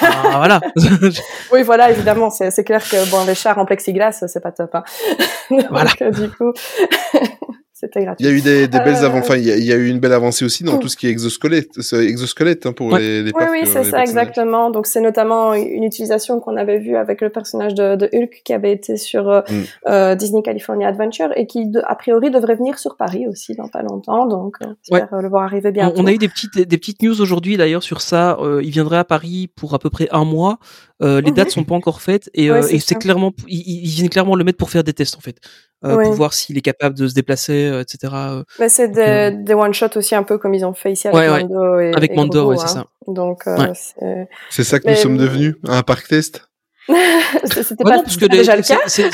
Ah, 0.00 0.36
voilà. 0.36 0.60
Oui, 1.52 1.62
voilà, 1.64 1.90
évidemment, 1.90 2.30
c'est 2.30 2.64
clair 2.64 2.82
que 2.88 3.10
bon, 3.10 3.24
les 3.26 3.34
chars 3.34 3.58
en 3.58 3.66
plexiglas, 3.66 4.24
c'est 4.26 4.40
pas 4.40 4.52
top. 4.52 4.74
Hein. 4.74 4.84
Donc, 5.50 5.66
Voilà. 5.70 5.90
euh, 6.00 6.10
du 6.10 6.30
coup, 6.30 6.52
c'était 7.82 8.04
gratuit. 8.04 8.24
Il 8.24 8.30
y 8.30 8.32
a 8.32 8.36
eu 8.36 8.40
des, 8.40 8.68
des 8.68 8.78
belles 8.78 8.94
Euh, 8.94 9.06
avant... 9.06 9.18
enfin, 9.18 9.36
il 9.36 9.44
y, 9.44 9.50
a, 9.50 9.56
il 9.56 9.64
y 9.64 9.72
a 9.72 9.76
eu 9.76 9.88
une 9.88 9.98
belle 9.98 10.12
avancée 10.12 10.44
aussi 10.44 10.62
dans 10.64 10.76
Mm. 10.76 10.80
tout 10.80 10.88
ce 10.88 10.96
qui 10.96 11.06
est 11.08 11.10
exosquelette, 11.10 11.70
c'est 11.80 12.04
exosquelette 12.06 12.64
hein, 12.66 12.72
pour 12.72 12.86
Ouais. 12.92 13.00
les, 13.00 13.18
les 13.22 13.26
Oui, 13.26 13.32
parcs, 13.32 13.50
oui, 13.50 13.60
euh, 13.62 13.66
c'est 13.66 13.84
ça, 13.84 14.00
exactement. 14.02 14.70
Donc, 14.70 14.86
c'est 14.86 15.00
notamment 15.00 15.52
une 15.54 15.82
utilisation 15.84 16.38
qu'on 16.40 16.56
avait 16.56 16.78
vue 16.78 16.96
avec 16.96 17.20
le 17.20 17.28
personnage 17.30 17.74
de, 17.74 17.96
de 17.96 18.08
Hulk 18.12 18.42
qui 18.44 18.52
avait 18.52 18.72
été 18.72 18.96
sur 18.96 19.28
euh, 19.28 19.40
Mm. 19.50 19.62
euh, 19.88 20.14
Disney 20.14 20.42
California 20.42 20.86
Adventure 20.88 21.30
et 21.36 21.46
qui, 21.46 21.66
de- 21.66 21.82
a 21.84 21.94
priori, 21.96 22.30
devrait 22.30 22.54
venir 22.54 22.78
sur 22.78 22.96
Paris 22.96 23.26
aussi 23.28 23.54
dans 23.54 23.68
pas 23.68 23.82
longtemps. 23.82 24.26
Donc, 24.26 24.56
euh, 24.62 24.66
j'espère 24.82 25.12
euh, 25.14 25.20
le 25.20 25.28
voir 25.28 25.42
arriver 25.44 25.70
On, 25.70 25.72
bientôt. 25.72 26.00
on 26.00 26.06
a 26.06 26.12
eu 26.12 26.18
des 26.18 26.28
petites, 26.28 26.56
des 26.56 26.78
petites 26.78 27.02
news 27.02 27.20
aujourd'hui 27.20 27.56
d'ailleurs 27.56 27.82
sur 27.82 28.00
ça. 28.00 28.38
Euh, 28.40 28.60
il 28.62 28.70
viendrait 28.70 28.98
à 28.98 29.04
Paris 29.04 29.48
pour 29.56 29.74
à 29.74 29.78
peu 29.78 29.90
près 29.90 30.08
un 30.12 30.24
mois. 30.24 30.58
Euh, 31.02 31.20
les 31.20 31.30
Mhm. 31.30 31.36
dates 31.36 31.50
sont 31.50 31.64
pas 31.64 31.74
encore 31.74 32.00
faites 32.00 32.30
et, 32.34 32.50
Ouais, 32.50 32.58
euh, 32.58 32.62
c'est 32.62 32.76
et 32.76 32.78
c'est 32.78 32.94
ça. 32.94 33.00
clairement, 33.00 33.32
ils, 33.48 33.60
ils 33.84 33.88
viennent 33.90 34.08
clairement 34.08 34.36
le 34.36 34.44
mettre 34.44 34.58
pour 34.58 34.70
faire 34.70 34.84
des 34.84 34.92
tests 34.92 35.16
en 35.16 35.20
fait, 35.20 35.36
euh, 35.84 35.96
Oui. 35.96 36.04
pour 36.04 36.12
voir 36.14 36.32
s'il 36.32 36.56
est 36.58 36.62
capable 36.62 36.96
de 36.96 37.06
se 37.08 37.14
déplacer, 37.14 37.66
euh, 37.66 37.80
etc. 37.82 38.12
euh. 38.14 38.44
Mais 38.58 38.68
c'est 38.68 38.88
Donc, 38.88 38.96
des, 38.96 39.02
euh, 39.02 39.30
des 39.32 39.54
one-shots 39.54 39.96
aussi 39.96 40.14
un 40.14 40.22
peu 40.22 40.38
comme 40.38 40.54
ils 40.54 40.64
ont 40.64 40.74
fait 40.74 40.92
ici 40.92 41.08
avec 41.08 41.18
Ouais, 41.18 41.28
ouais. 41.28 41.42
Mando 41.44 41.78
et 41.80 41.92
Avec 41.94 42.12
et 42.12 42.14
Mando, 42.16 42.46
ouais, 42.50 42.56
c'est 42.58 42.64
hein. 42.64 42.66
ça. 42.68 42.86
Donc, 43.06 43.46
euh, 43.46 43.56
Ouais. 43.56 43.72
c'est- 43.74 44.28
C'est 44.50 44.64
ça 44.64 44.78
que 44.78 44.86
Mais- 44.86 44.92
nous 44.94 44.98
sommes 45.00 45.16
devenus, 45.18 45.54
un 45.66 45.82
parc 45.82 46.06
test. 46.08 46.48
c'était 46.88 47.84
Ouais, 47.84 47.90
pas, 47.90 47.96
non, 47.98 48.02
parce 48.02 48.16
que 48.16 48.26
les- 48.26 48.38
déjà 48.38 48.56
le 48.56 48.62
cas. 48.62 48.78
c'est- 48.86 49.10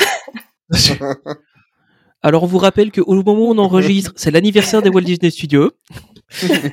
c'est- 0.71 0.99
Alors 2.21 2.43
on 2.43 2.47
vous 2.47 2.57
rappelle 2.57 2.91
qu'au 2.91 3.13
moment 3.23 3.47
où 3.47 3.51
on 3.53 3.57
enregistre, 3.59 4.11
c'est 4.17 4.29
l'anniversaire 4.29 4.81
des 4.81 4.89
Walt 4.89 5.01
Disney 5.01 5.31
Studios. 5.31 5.71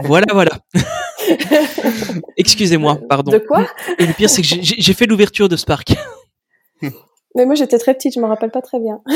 voilà, 0.02 0.27
voilà. 0.32 0.51
Excusez-moi, 2.36 2.98
pardon. 3.09 3.31
De 3.32 3.39
quoi? 3.39 3.66
Et 3.98 4.06
le 4.06 4.12
pire, 4.12 4.28
c'est 4.28 4.43
que 4.43 4.48
j'ai- 4.48 4.62
j'ai 4.62 4.74
j'ai 4.78 4.93
fait 4.93 5.06
l'ouverture 5.06 5.48
de 5.48 5.56
ce 5.56 5.64
parc. 5.64 5.94
Mais 7.37 7.45
moi, 7.47 7.55
j'étais 7.55 7.79
très 7.79 7.95
petite, 7.95 8.15
je 8.15 8.21
me 8.21 8.27
rappelle 8.27 8.51
pas 8.51 8.63
très 8.63 8.81
bien. 8.81 9.01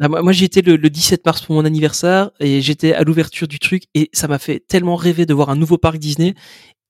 Ah, 0.00 0.06
moi, 0.08 0.22
moi, 0.22 0.30
j'y 0.30 0.44
étais 0.44 0.62
le, 0.62 0.76
le 0.76 0.90
17 0.90 1.26
mars 1.26 1.42
pour 1.42 1.56
mon 1.56 1.64
anniversaire 1.64 2.30
et 2.38 2.60
j'étais 2.60 2.92
à 2.94 3.02
l'ouverture 3.02 3.48
du 3.48 3.58
truc 3.58 3.82
et 3.96 4.10
ça 4.12 4.28
m'a 4.28 4.38
fait 4.38 4.60
tellement 4.60 4.94
rêver 4.94 5.26
de 5.26 5.34
voir 5.34 5.50
un 5.50 5.56
nouveau 5.56 5.76
parc 5.76 5.98
Disney. 5.98 6.34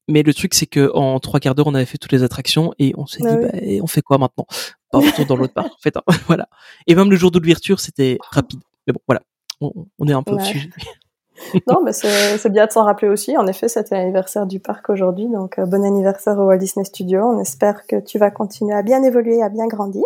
Mais 0.08 0.22
le 0.22 0.34
truc, 0.34 0.52
c'est 0.52 0.66
que 0.66 0.90
en 0.94 1.18
trois 1.18 1.40
quarts 1.40 1.54
d'heure, 1.54 1.68
on 1.68 1.74
avait 1.74 1.86
fait 1.86 1.96
toutes 1.96 2.12
les 2.12 2.22
attractions 2.22 2.74
et 2.78 2.92
on 2.98 3.06
s'est 3.06 3.20
Ah 3.24 3.30
dit, 3.30 3.36
oui. 3.38 3.48
bah, 3.50 3.58
et 3.62 3.80
on 3.80 3.86
fait 3.86 4.02
quoi 4.02 4.18
maintenant? 4.18 4.44
Bah, 4.92 4.98
On 4.98 5.00
retourne 5.00 5.26
dans 5.26 5.36
l'autre 5.36 5.54
parc. 5.54 5.68
En 5.72 5.78
fait, 5.82 5.96
hein. 5.96 6.02
voilà. 6.26 6.50
Et 6.86 6.94
même 6.94 7.10
le 7.10 7.16
jour 7.16 7.30
de 7.30 7.38
l'ouverture, 7.38 7.80
c'était 7.80 8.18
rapide. 8.30 8.60
Mais 8.86 8.92
bon, 8.92 9.00
voilà. 9.06 9.22
On, 9.62 9.72
on 9.98 10.06
est 10.06 10.12
un 10.12 10.22
peu 10.22 10.32
au 10.32 10.40
sujet. 10.40 10.68
Non, 11.66 11.80
mais 11.84 11.92
c'est 11.92 12.48
bien 12.50 12.66
de 12.66 12.72
s'en 12.72 12.84
rappeler 12.84 13.08
aussi. 13.08 13.36
En 13.36 13.46
effet, 13.46 13.68
c'était 13.68 13.94
l'anniversaire 13.96 14.46
du 14.46 14.60
parc 14.60 14.88
aujourd'hui, 14.90 15.28
donc 15.28 15.58
euh, 15.58 15.66
bon 15.66 15.84
anniversaire 15.84 16.38
au 16.38 16.44
Walt 16.46 16.58
Disney 16.58 16.84
Studio. 16.84 17.22
On 17.24 17.38
espère 17.40 17.86
que 17.86 17.96
tu 17.96 18.18
vas 18.18 18.30
continuer 18.30 18.74
à 18.74 18.82
bien 18.82 19.02
évoluer, 19.02 19.42
à 19.42 19.48
bien 19.48 19.66
grandir. 19.66 20.04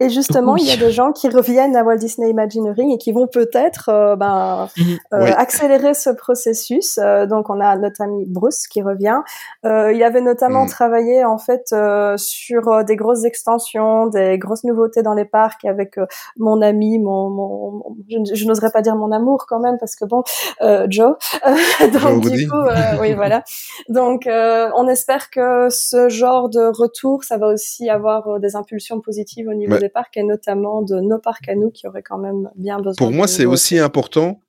Et 0.00 0.08
justement, 0.08 0.54
Oui. 0.54 0.60
il 0.62 0.68
y 0.68 0.72
a 0.72 0.76
des 0.76 0.90
gens 0.92 1.12
qui 1.12 1.28
reviennent 1.28 1.76
à 1.76 1.82
Walt 1.84 1.96
Disney 1.98 2.30
Imagineering 2.30 2.90
et 2.92 2.98
qui 2.98 3.12
vont 3.12 3.26
peut-être 3.26 3.88
euh, 3.88 4.16
ben, 4.16 4.68
Mhm. 4.76 4.84
euh, 5.14 5.24
Oui. 5.24 5.30
accélérer 5.36 5.94
ce 5.94 6.10
processus. 6.10 6.98
Donc, 7.28 7.50
on 7.50 7.60
a 7.60 7.76
notre 7.76 8.02
ami 8.02 8.24
Bruce 8.26 8.66
qui 8.68 8.82
revient. 8.82 9.20
Il 9.64 10.02
avait 10.04 10.20
notamment 10.20 10.62
Mhm. 10.64 10.68
travaillé 10.70 11.24
en 11.24 11.38
fait 11.38 11.74
sur 12.16 12.84
des 12.84 12.96
grosses 12.96 13.24
extensions, 13.24 14.06
des 14.06 14.38
grosses 14.38 14.64
nouveautés 14.64 15.02
dans 15.02 15.14
les 15.14 15.24
parcs 15.24 15.64
avec 15.64 15.98
mon 16.38 16.62
ami, 16.62 16.98
mon, 16.98 17.30
mon, 17.30 17.82
je, 18.08 18.34
je 18.34 18.46
n'oserais 18.46 18.70
pas 18.70 18.82
dire 18.82 18.96
mon 18.96 19.12
amour 19.12 19.46
quand 19.48 19.60
même 19.60 19.76
parce 19.78 19.96
que 19.96 20.04
bon, 20.04 20.22
Joe. 20.88 21.14
donc 21.92 21.92
Joe 22.00 22.20
du 22.20 22.28
Woody. 22.28 22.46
coup, 22.46 22.56
euh, 22.56 22.74
oui 23.00 23.12
voilà. 23.14 23.42
Donc 23.88 24.26
euh, 24.26 24.68
on 24.76 24.88
espère 24.88 25.30
que 25.30 25.68
ce 25.70 26.08
genre 26.08 26.48
de 26.48 26.60
retour, 26.76 27.24
ça 27.24 27.38
va 27.38 27.48
aussi 27.48 27.88
avoir 27.88 28.28
euh, 28.28 28.38
des 28.38 28.56
impulsions 28.56 29.00
positives 29.00 29.48
au 29.48 29.54
niveau 29.54 29.74
Ouais. 29.74 29.78
des 29.80 29.88
parcs 29.88 30.16
et 30.16 30.22
notamment 30.22 30.82
de 30.82 31.00
nos 31.00 31.18
parcs 31.18 31.48
à 31.48 31.54
nous 31.54 31.70
qui 31.70 31.86
auraient 31.86 32.02
quand 32.02 32.18
même 32.18 32.50
bien 32.56 32.78
besoin. 32.78 32.94
Pour 33.06 33.12
moi, 33.12 33.26
c'est 33.28 33.46
aussi 33.46 33.78
important. 33.78 34.40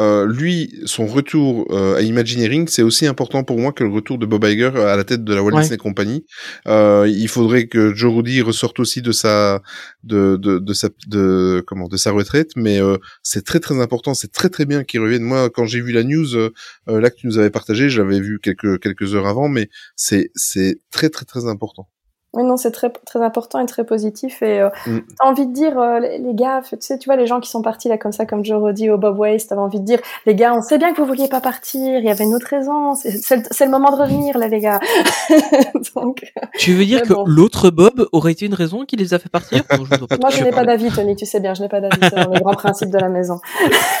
Euh, 0.00 0.26
lui, 0.26 0.74
son 0.84 1.06
retour 1.06 1.66
euh, 1.70 1.96
à 1.96 2.02
Imagineering, 2.02 2.66
c'est 2.68 2.82
aussi 2.82 3.06
important 3.06 3.44
pour 3.44 3.58
moi 3.58 3.72
que 3.72 3.84
le 3.84 3.90
retour 3.90 4.18
de 4.18 4.26
Bob 4.26 4.44
Iger 4.44 4.70
à 4.76 4.96
la 4.96 5.04
tête 5.04 5.24
de 5.24 5.34
la 5.34 5.42
Walt 5.42 5.52
Ouais. 5.52 5.60
Disney 5.60 5.76
Company. 5.76 6.24
Euh, 6.66 7.06
il 7.08 7.28
faudrait 7.28 7.66
que 7.66 7.94
Joe 7.94 8.14
Rudy 8.14 8.40
ressorte 8.40 8.80
aussi 8.80 9.02
de 9.02 9.12
sa 9.12 9.60
de 10.02 10.36
de, 10.36 10.58
de 10.58 10.72
sa 10.72 10.88
de 11.06 11.62
comment 11.66 11.88
de 11.88 11.96
sa 11.96 12.10
retraite, 12.10 12.52
mais 12.56 12.80
euh, 12.80 12.96
c'est 13.22 13.44
très 13.44 13.60
très 13.60 13.80
important, 13.80 14.14
c'est 14.14 14.32
très 14.32 14.48
très 14.48 14.64
bien 14.64 14.82
qu'il 14.84 15.00
revienne. 15.00 15.22
Moi, 15.22 15.50
quand 15.50 15.66
j'ai 15.66 15.80
vu 15.80 15.92
la 15.92 16.04
news 16.04 16.34
euh, 16.36 16.52
euh, 16.88 17.00
là 17.00 17.10
que 17.10 17.16
tu 17.16 17.26
nous 17.26 17.38
avais 17.38 17.50
partagé, 17.50 17.90
je 17.90 18.00
l'avais 18.00 18.20
vu 18.20 18.40
quelques 18.40 18.80
quelques 18.80 19.14
heures 19.14 19.26
avant, 19.26 19.48
mais 19.48 19.68
c'est 19.96 20.30
c'est 20.34 20.80
très 20.90 21.10
très 21.10 21.26
très 21.26 21.46
important. 21.46 21.88
Oui, 22.34 22.44
non, 22.44 22.56
c'est 22.56 22.70
très, 22.70 22.90
très 22.90 23.20
important 23.22 23.58
et 23.60 23.66
très 23.66 23.84
positif. 23.84 24.42
Et 24.42 24.60
euh, 24.60 24.70
Mm. 24.86 24.98
t'as 25.18 25.26
envie 25.26 25.46
de 25.46 25.52
dire, 25.52 25.78
euh, 25.78 25.98
les, 26.00 26.18
les 26.18 26.34
gars, 26.34 26.62
tu 26.66 26.76
sais, 26.80 26.98
tu 26.98 27.06
vois, 27.08 27.16
les 27.16 27.26
gens 27.26 27.40
qui 27.40 27.50
sont 27.50 27.60
partis 27.62 27.88
là 27.88 27.98
comme 27.98 28.12
ça, 28.12 28.24
comme 28.26 28.44
Joe 28.44 28.58
Roddy 28.60 28.88
au 28.90 28.96
Bob 28.98 29.18
Waste, 29.18 29.50
t'avais 29.50 29.60
envie 29.60 29.80
de 29.80 29.84
dire, 29.84 29.98
les 30.26 30.34
gars, 30.34 30.54
on 30.54 30.62
sait 30.62 30.78
bien 30.78 30.92
que 30.92 31.00
vous 31.00 31.06
vouliez 31.06 31.28
pas 31.28 31.40
partir, 31.40 31.98
il 31.98 32.04
y 32.04 32.10
avait 32.10 32.24
une 32.24 32.34
autre 32.34 32.46
raison, 32.48 32.94
c'est 32.94 33.10
c'est 33.18 33.36
le, 33.36 33.42
c'est 33.50 33.64
le 33.66 33.70
moment 33.70 33.90
de 33.94 34.00
revenir, 34.00 34.38
là, 34.38 34.48
les 34.48 34.60
gars. 34.60 34.80
Donc, 35.94 36.32
Tu 36.58 36.72
veux 36.72 36.84
dire 36.84 37.02
que 37.02 37.12
bon. 37.12 37.24
l'autre 37.26 37.70
Bob 37.70 38.08
aurait 38.12 38.32
été 38.32 38.46
une 38.46 38.54
raison 38.54 38.84
qui 38.84 38.96
les 38.96 39.12
a 39.14 39.18
fait 39.18 39.28
partir? 39.28 39.62
Non, 39.70 39.84
je 39.84 40.16
moi, 40.20 40.30
je 40.30 40.42
n'ai 40.42 40.50
pas 40.50 40.64
d'avis, 40.64 40.90
Tony, 40.90 41.14
tu 41.16 41.26
sais 41.26 41.40
bien, 41.40 41.54
je 41.54 41.62
n'ai 41.62 41.68
pas 41.68 41.80
d'avis, 41.80 41.98
c'est 42.02 42.14
dans 42.14 42.30
les 42.30 42.40
grands 42.40 42.54
principes 42.54 42.90
de 42.90 42.98
la 42.98 43.08
maison. 43.08 43.40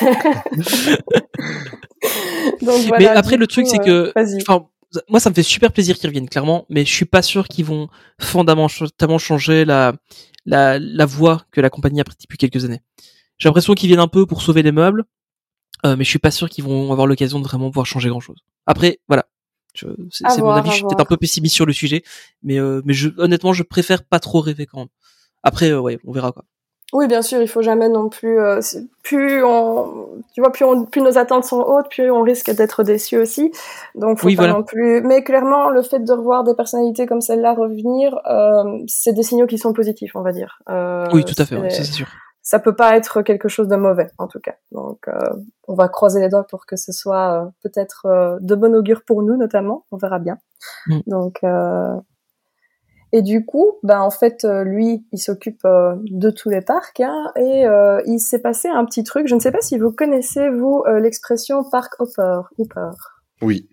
Donc, 2.62 2.80
voilà, 2.88 2.98
mais 2.98 3.06
après, 3.08 3.36
le 3.36 3.46
truc, 3.46 3.66
coup, 3.66 3.70
c'est 3.70 3.88
euh, 3.88 4.10
que, 4.12 4.64
moi, 5.08 5.20
ça 5.20 5.30
me 5.30 5.34
fait 5.34 5.42
super 5.42 5.72
plaisir 5.72 5.96
qu'ils 5.98 6.08
reviennent, 6.08 6.28
clairement, 6.28 6.66
mais 6.68 6.84
je 6.84 6.92
suis 6.92 7.04
pas 7.04 7.22
sûr 7.22 7.48
qu'ils 7.48 7.64
vont 7.64 7.88
fondamentalement 8.20 9.18
changer 9.18 9.64
la, 9.64 9.94
la, 10.44 10.78
la 10.78 11.06
voie 11.06 11.44
que 11.50 11.60
la 11.60 11.70
compagnie 11.70 12.00
a 12.00 12.04
prise 12.04 12.18
depuis 12.18 12.38
quelques 12.38 12.64
années. 12.64 12.80
J'ai 13.38 13.48
l'impression 13.48 13.74
qu'ils 13.74 13.88
viennent 13.88 14.00
un 14.00 14.08
peu 14.08 14.26
pour 14.26 14.42
sauver 14.42 14.62
les 14.62 14.72
meubles, 14.72 15.04
euh, 15.84 15.96
mais 15.96 16.04
je 16.04 16.10
suis 16.10 16.18
pas 16.18 16.30
sûr 16.30 16.48
qu'ils 16.48 16.64
vont 16.64 16.92
avoir 16.92 17.06
l'occasion 17.06 17.40
de 17.40 17.44
vraiment 17.44 17.70
pouvoir 17.70 17.86
changer 17.86 18.08
grand 18.08 18.20
chose. 18.20 18.38
Après, 18.66 19.00
voilà. 19.08 19.26
C'est 19.74 19.86
mon 20.38 20.50
avis, 20.50 20.70
je 20.70 20.74
suis 20.74 20.84
peut-être 20.84 21.00
un 21.00 21.06
peu 21.06 21.16
pessimiste 21.16 21.54
sur 21.54 21.64
le 21.64 21.72
sujet, 21.72 22.02
mais, 22.42 22.60
euh, 22.60 22.82
mais 22.84 22.92
je, 22.92 23.08
honnêtement, 23.16 23.54
je 23.54 23.62
préfère 23.62 24.04
pas 24.04 24.20
trop 24.20 24.40
rêver 24.40 24.66
quand 24.66 24.80
même. 24.80 24.88
Après, 25.42 25.70
euh, 25.70 25.80
ouais, 25.80 25.98
on 26.04 26.12
verra 26.12 26.32
quoi. 26.32 26.44
Oui, 26.92 27.06
bien 27.08 27.22
sûr, 27.22 27.40
il 27.40 27.48
faut 27.48 27.62
jamais 27.62 27.88
non 27.88 28.08
plus. 28.10 28.38
Euh, 28.38 28.60
plus 29.02 29.42
on, 29.42 30.08
tu 30.34 30.40
vois, 30.42 30.52
plus, 30.52 30.64
on, 30.64 30.84
plus 30.84 31.00
nos 31.00 31.16
attentes 31.16 31.44
sont 31.44 31.60
hautes, 31.60 31.88
plus 31.88 32.10
on 32.10 32.20
risque 32.22 32.50
d'être 32.50 32.82
déçu 32.82 33.16
aussi. 33.16 33.50
Donc, 33.94 34.18
faut 34.18 34.26
Oui, 34.26 34.36
pas 34.36 34.42
voilà. 34.42 34.58
non 34.58 34.62
plus. 34.62 35.00
Mais 35.02 35.24
clairement, 35.24 35.70
le 35.70 35.82
fait 35.82 36.00
de 36.00 36.12
revoir 36.12 36.44
des 36.44 36.54
personnalités 36.54 37.06
comme 37.06 37.22
celle-là 37.22 37.54
revenir, 37.54 38.20
euh, 38.30 38.78
c'est 38.86 39.14
des 39.14 39.22
signaux 39.22 39.46
qui 39.46 39.56
sont 39.58 39.72
positifs, 39.72 40.14
on 40.16 40.20
va 40.22 40.32
dire. 40.32 40.58
Euh, 40.68 41.06
oui, 41.14 41.24
tout 41.24 41.34
à 41.38 41.46
fait, 41.46 41.70
c'est- 41.70 41.84
sûr. 41.84 42.06
ça 42.42 42.58
peut 42.58 42.76
pas 42.76 42.94
être 42.96 43.22
quelque 43.22 43.48
chose 43.48 43.68
de 43.68 43.76
mauvais 43.76 44.08
en 44.18 44.26
tout 44.28 44.40
cas. 44.40 44.54
Donc 44.72 45.08
euh, 45.08 45.14
on 45.68 45.74
va 45.74 45.88
croiser 45.88 46.20
les 46.20 46.28
doigts 46.28 46.46
pour 46.46 46.66
que 46.66 46.76
ce 46.76 46.92
soit 46.92 47.42
euh, 47.42 47.46
peut-être 47.62 48.06
euh, 48.06 48.36
de 48.40 48.54
bon 48.54 48.74
augure 48.74 49.02
pour 49.06 49.22
nous 49.22 49.36
notamment. 49.36 49.84
On 49.92 49.96
verra 49.96 50.18
bien. 50.18 50.38
Mm. 50.88 50.98
Donc 51.06 51.38
euh, 51.44 51.94
et 53.12 53.22
du 53.22 53.44
coup, 53.44 53.72
ben 53.82 54.00
en 54.00 54.10
fait 54.10 54.44
euh, 54.44 54.64
lui, 54.64 55.04
il 55.12 55.18
s'occupe 55.18 55.64
euh, 55.64 55.94
de 56.10 56.30
tous 56.30 56.48
les 56.48 56.60
parcs 56.62 57.00
hein, 57.00 57.30
et 57.36 57.66
euh, 57.66 58.00
il 58.06 58.18
s'est 58.18 58.38
passé 58.40 58.68
un 58.68 58.84
petit 58.84 59.04
truc. 59.04 59.26
Je 59.28 59.34
ne 59.34 59.40
sais 59.40 59.52
pas 59.52 59.60
si 59.60 59.78
vous 59.78 59.92
connaissez 59.92 60.48
vous 60.48 60.82
euh, 60.86 60.98
l'expression 61.00 61.62
park 61.70 61.92
hopper. 62.00 62.40
hopper. 62.58 62.90
Oui. 63.42 63.68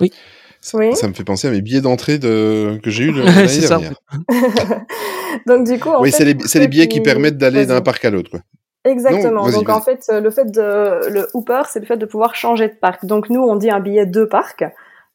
Oui. 0.00 0.12
Ça, 0.60 0.78
Oui. 0.78 0.96
ça 0.96 1.06
me 1.08 1.12
fait 1.12 1.24
penser 1.24 1.46
à 1.46 1.50
mes 1.50 1.60
billets 1.60 1.82
d'entrée 1.82 2.18
de... 2.18 2.80
que 2.82 2.90
j'ai 2.90 3.04
eu 3.04 3.12
l'année 3.12 3.58
dernière. 3.60 3.94
Donc 5.46 5.66
du 5.66 5.78
coup, 5.78 5.90
en 5.90 6.00
oui, 6.00 6.10
fait, 6.10 6.16
c'est 6.46 6.58
les, 6.58 6.68
billets 6.68 6.88
qui 6.88 6.96
qui- 6.98 7.02
permettent 7.02 7.38
d'aller 7.38 7.66
d'un 7.66 7.80
parc 7.80 8.04
à 8.04 8.10
l'autre. 8.10 8.30
quoi. 8.30 8.40
Exactement. 8.84 9.46
Non, 9.46 9.50
Donc 9.50 9.68
en 9.68 9.80
fait, 9.80 10.10
le 10.12 10.30
fait 10.30 10.50
de 10.50 11.08
le 11.10 11.28
Hooper, 11.34 11.62
c'est 11.70 11.80
le 11.80 11.86
fait 11.86 11.96
de 11.96 12.06
pouvoir 12.06 12.34
changer 12.34 12.68
de 12.68 12.74
parc. 12.74 13.06
Donc 13.06 13.30
nous, 13.30 13.40
on 13.40 13.56
dit 13.56 13.70
un 13.70 13.80
billet 13.80 14.06
de 14.06 14.24
parc. 14.24 14.64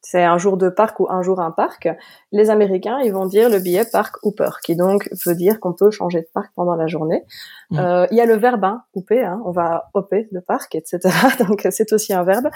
C'est 0.01 0.23
un 0.23 0.37
jour 0.37 0.57
de 0.57 0.69
parc 0.69 0.99
ou 0.99 1.07
un 1.09 1.21
jour 1.21 1.41
un 1.41 1.51
parc. 1.51 1.89
Les 2.31 2.49
Américains, 2.49 2.99
ils 3.03 3.11
vont 3.11 3.25
dire 3.25 3.49
le 3.49 3.59
billet 3.59 3.83
parc 3.83 4.15
Hooper, 4.23 4.49
qui 4.63 4.75
donc 4.75 5.09
veut 5.25 5.35
dire 5.35 5.59
qu'on 5.59 5.73
peut 5.73 5.91
changer 5.91 6.21
de 6.21 6.27
parc 6.33 6.51
pendant 6.55 6.75
la 6.75 6.87
journée. 6.87 7.23
Mhm. 7.71 7.79
Euh, 7.79 8.07
Il 8.11 8.17
y 8.17 8.21
a 8.21 8.25
le 8.25 8.35
verbe 8.35 8.63
hein, 8.63 8.83
hooper, 8.95 9.23
hein, 9.23 9.41
on 9.45 9.51
va 9.51 9.89
hopper 9.93 10.29
de 10.31 10.39
parc, 10.39 10.75
etc. 10.75 10.99
Donc 11.47 11.67
c'est 11.69 11.91
aussi 11.91 12.13
un 12.13 12.23
verbe. 12.23 12.49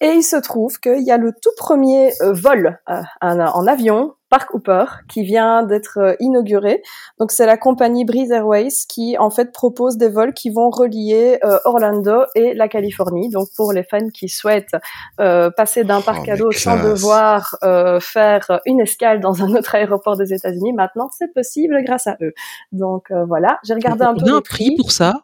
Et 0.00 0.08
il 0.08 0.22
se 0.22 0.36
trouve 0.36 0.80
qu'il 0.80 1.02
y 1.02 1.12
a 1.12 1.16
le 1.16 1.32
tout 1.32 1.52
premier 1.56 2.12
euh, 2.22 2.32
vol 2.32 2.78
euh, 2.88 3.02
en, 3.20 3.38
en 3.38 3.66
avion, 3.66 4.14
Park 4.30 4.54
Hooper, 4.54 4.84
qui 5.08 5.24
vient 5.24 5.64
d'être 5.64 5.98
euh, 5.98 6.14
inauguré. 6.20 6.82
Donc 7.18 7.32
c'est 7.32 7.46
la 7.46 7.56
compagnie 7.56 8.04
Breeze 8.04 8.30
Airways 8.30 8.70
qui 8.88 9.18
en 9.18 9.30
fait 9.30 9.52
propose 9.52 9.96
des 9.96 10.08
vols 10.08 10.32
qui 10.32 10.50
vont 10.50 10.70
relier 10.70 11.38
euh, 11.44 11.58
Orlando 11.64 12.22
et 12.36 12.54
la 12.54 12.68
Californie. 12.68 13.28
Donc 13.30 13.48
pour 13.56 13.72
les 13.72 13.82
fans 13.82 14.08
qui 14.14 14.28
souhaitent 14.28 14.76
euh, 15.20 15.50
passer 15.50 15.84
d'un 15.84 16.00
parc 16.00 16.20
Oh, 16.20 16.30
à 16.30 16.32
mais 16.32 16.38
l'autre 16.38 16.58
sans 16.58 16.82
devoir 16.82 17.56
euh, 17.62 18.00
faire 18.00 18.60
une 18.66 18.80
escale 18.80 19.20
dans 19.20 19.42
un 19.42 19.54
autre 19.54 19.74
aéroport 19.74 20.16
des 20.16 20.32
États-Unis, 20.32 20.72
maintenant 20.72 21.08
c'est 21.16 21.32
possible 21.32 21.82
grâce 21.84 22.06
à 22.06 22.16
eux. 22.20 22.32
Donc 22.72 23.10
euh, 23.10 23.24
voilà, 23.24 23.58
j'ai 23.64 23.74
regardé 23.74 24.04
un 24.04 24.12
On 24.12 24.14
peu 24.14 24.22
a 24.22 24.26
les 24.26 24.32
un 24.32 24.40
prix 24.40 24.74
pour 24.76 24.92
ça. 24.92 25.14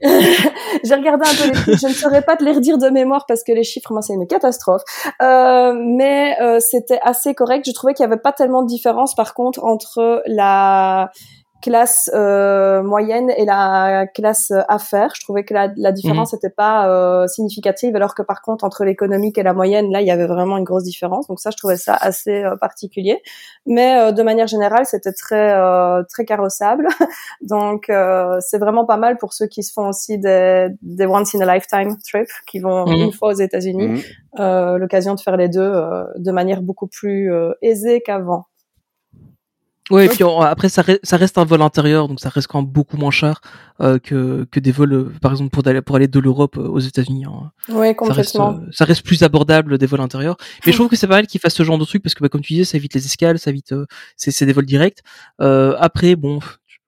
j'ai 0.02 0.94
regardé 0.94 1.24
un 1.28 1.34
peu 1.34 1.46
les 1.46 1.52
prix. 1.52 1.76
Je 1.76 1.86
ne 1.86 1.92
saurais 1.92 2.22
pas 2.22 2.36
te 2.36 2.44
les 2.44 2.52
redire 2.52 2.78
de 2.78 2.88
mémoire 2.88 3.24
parce 3.26 3.42
que 3.44 3.52
les 3.52 3.64
chiffres, 3.64 3.92
moi, 3.92 4.02
c'est 4.02 4.14
une 4.14 4.26
catastrophe. 4.26 4.82
Euh, 5.22 5.74
mais 5.76 6.36
euh, 6.40 6.58
c'était 6.60 7.00
assez 7.02 7.34
correct. 7.34 7.64
Je 7.66 7.72
trouvais 7.72 7.94
qu'il 7.94 8.06
n'y 8.06 8.12
avait 8.12 8.20
pas 8.20 8.32
tellement 8.34 8.62
de 8.62 8.68
différence, 8.68 9.14
par 9.14 9.34
contre, 9.34 9.64
entre 9.64 10.22
la 10.26 11.10
classe 11.64 12.10
euh, 12.12 12.82
moyenne 12.82 13.30
et 13.38 13.46
la 13.46 14.06
classe 14.06 14.52
affaires. 14.68 15.12
Je 15.16 15.22
trouvais 15.22 15.44
que 15.44 15.54
la, 15.54 15.72
la 15.76 15.92
différence 15.92 16.34
n'était 16.34 16.50
pas 16.50 16.88
euh, 16.90 17.26
significative, 17.26 17.96
alors 17.96 18.14
que 18.14 18.20
par 18.22 18.42
contre 18.42 18.64
entre 18.64 18.84
l'économique 18.84 19.38
et 19.38 19.42
la 19.42 19.54
moyenne, 19.54 19.90
là, 19.90 20.02
il 20.02 20.06
y 20.06 20.10
avait 20.10 20.26
vraiment 20.26 20.58
une 20.58 20.64
grosse 20.64 20.84
différence. 20.84 21.26
Donc 21.26 21.40
ça, 21.40 21.50
je 21.50 21.56
trouvais 21.56 21.78
ça 21.78 21.94
assez 21.94 22.44
euh, 22.44 22.54
particulier. 22.56 23.22
Mais 23.64 23.96
euh, 23.96 24.12
de 24.12 24.22
manière 24.22 24.46
générale, 24.46 24.84
c'était 24.84 25.12
très 25.12 25.54
euh, 25.54 26.02
très 26.12 26.26
carrossable. 26.26 26.86
Donc 27.40 27.88
euh, 27.88 28.36
c'est 28.40 28.58
vraiment 28.58 28.84
pas 28.84 28.98
mal 28.98 29.16
pour 29.16 29.32
ceux 29.32 29.46
qui 29.46 29.62
se 29.62 29.72
font 29.72 29.88
aussi 29.88 30.18
des, 30.18 30.68
des 30.82 31.06
once 31.06 31.34
in 31.34 31.40
a 31.40 31.54
lifetime 31.54 31.96
trips, 32.04 32.28
qui 32.46 32.58
vont 32.58 32.84
Mhm. 32.84 32.94
une 33.06 33.12
fois 33.12 33.28
aux 33.30 33.40
États-Unis, 33.40 33.88
Mhm. 33.88 34.00
euh, 34.40 34.76
l'occasion 34.78 35.14
de 35.14 35.20
faire 35.20 35.38
les 35.38 35.48
deux 35.48 35.60
euh, 35.62 36.04
de 36.16 36.30
manière 36.32 36.60
beaucoup 36.60 36.88
plus 36.88 37.32
euh, 37.32 37.52
aisée 37.62 38.02
qu'avant. 38.04 38.44
Ouais, 39.90 40.06
et 40.06 40.08
puis 40.08 40.24
on- 40.24 40.40
après 40.40 40.70
ça, 40.70 40.80
re- 40.82 40.98
ça 41.02 41.18
reste 41.18 41.36
un 41.36 41.44
vol 41.44 41.60
intérieur, 41.60 42.08
donc 42.08 42.18
ça 42.18 42.30
reste 42.30 42.46
quand 42.46 42.62
même 42.62 42.70
beaucoup 42.70 42.96
moins 42.96 43.10
cher 43.10 43.40
euh, 43.82 43.98
que, 43.98 44.46
que 44.50 44.58
des 44.58 44.72
vols, 44.72 44.92
euh, 44.94 45.12
par 45.20 45.32
exemple 45.32 45.50
pour 45.50 45.66
aller 45.68 45.82
pour 45.82 45.96
aller 45.96 46.08
de 46.08 46.18
l'Europe 46.20 46.56
euh, 46.56 46.66
aux 46.68 46.78
États-Unis. 46.78 47.26
hein. 47.26 47.52
Ça 48.06 48.14
reste, 48.14 48.32
complètement. 48.32 48.62
euh, 48.66 48.70
ça 48.72 48.84
reste 48.86 49.02
plus 49.04 49.22
abordable 49.22 49.76
des 49.76 49.84
vols 49.86 50.00
intérieurs. 50.00 50.36
Mais 50.64 50.72
je 50.72 50.76
trouve 50.78 50.88
que 50.88 50.96
c'est 50.96 51.06
pas 51.06 51.16
mal 51.16 51.26
qu'ils 51.26 51.40
fassent 51.40 51.54
ce 51.54 51.64
genre 51.64 51.76
de 51.78 51.84
truc 51.84 52.02
parce 52.02 52.14
que, 52.14 52.22
bah, 52.22 52.30
comme 52.30 52.40
tu 52.40 52.54
disais, 52.54 52.64
ça 52.64 52.78
évite 52.78 52.94
les 52.94 53.04
escales, 53.04 53.38
ça 53.38 53.50
évite, 53.50 53.72
euh, 53.72 53.84
c'est 54.16 54.46
des 54.46 54.52
vols 54.54 54.64
directs. 54.66 55.00
Euh, 55.42 55.76
après, 55.78 56.16
bon, 56.16 56.38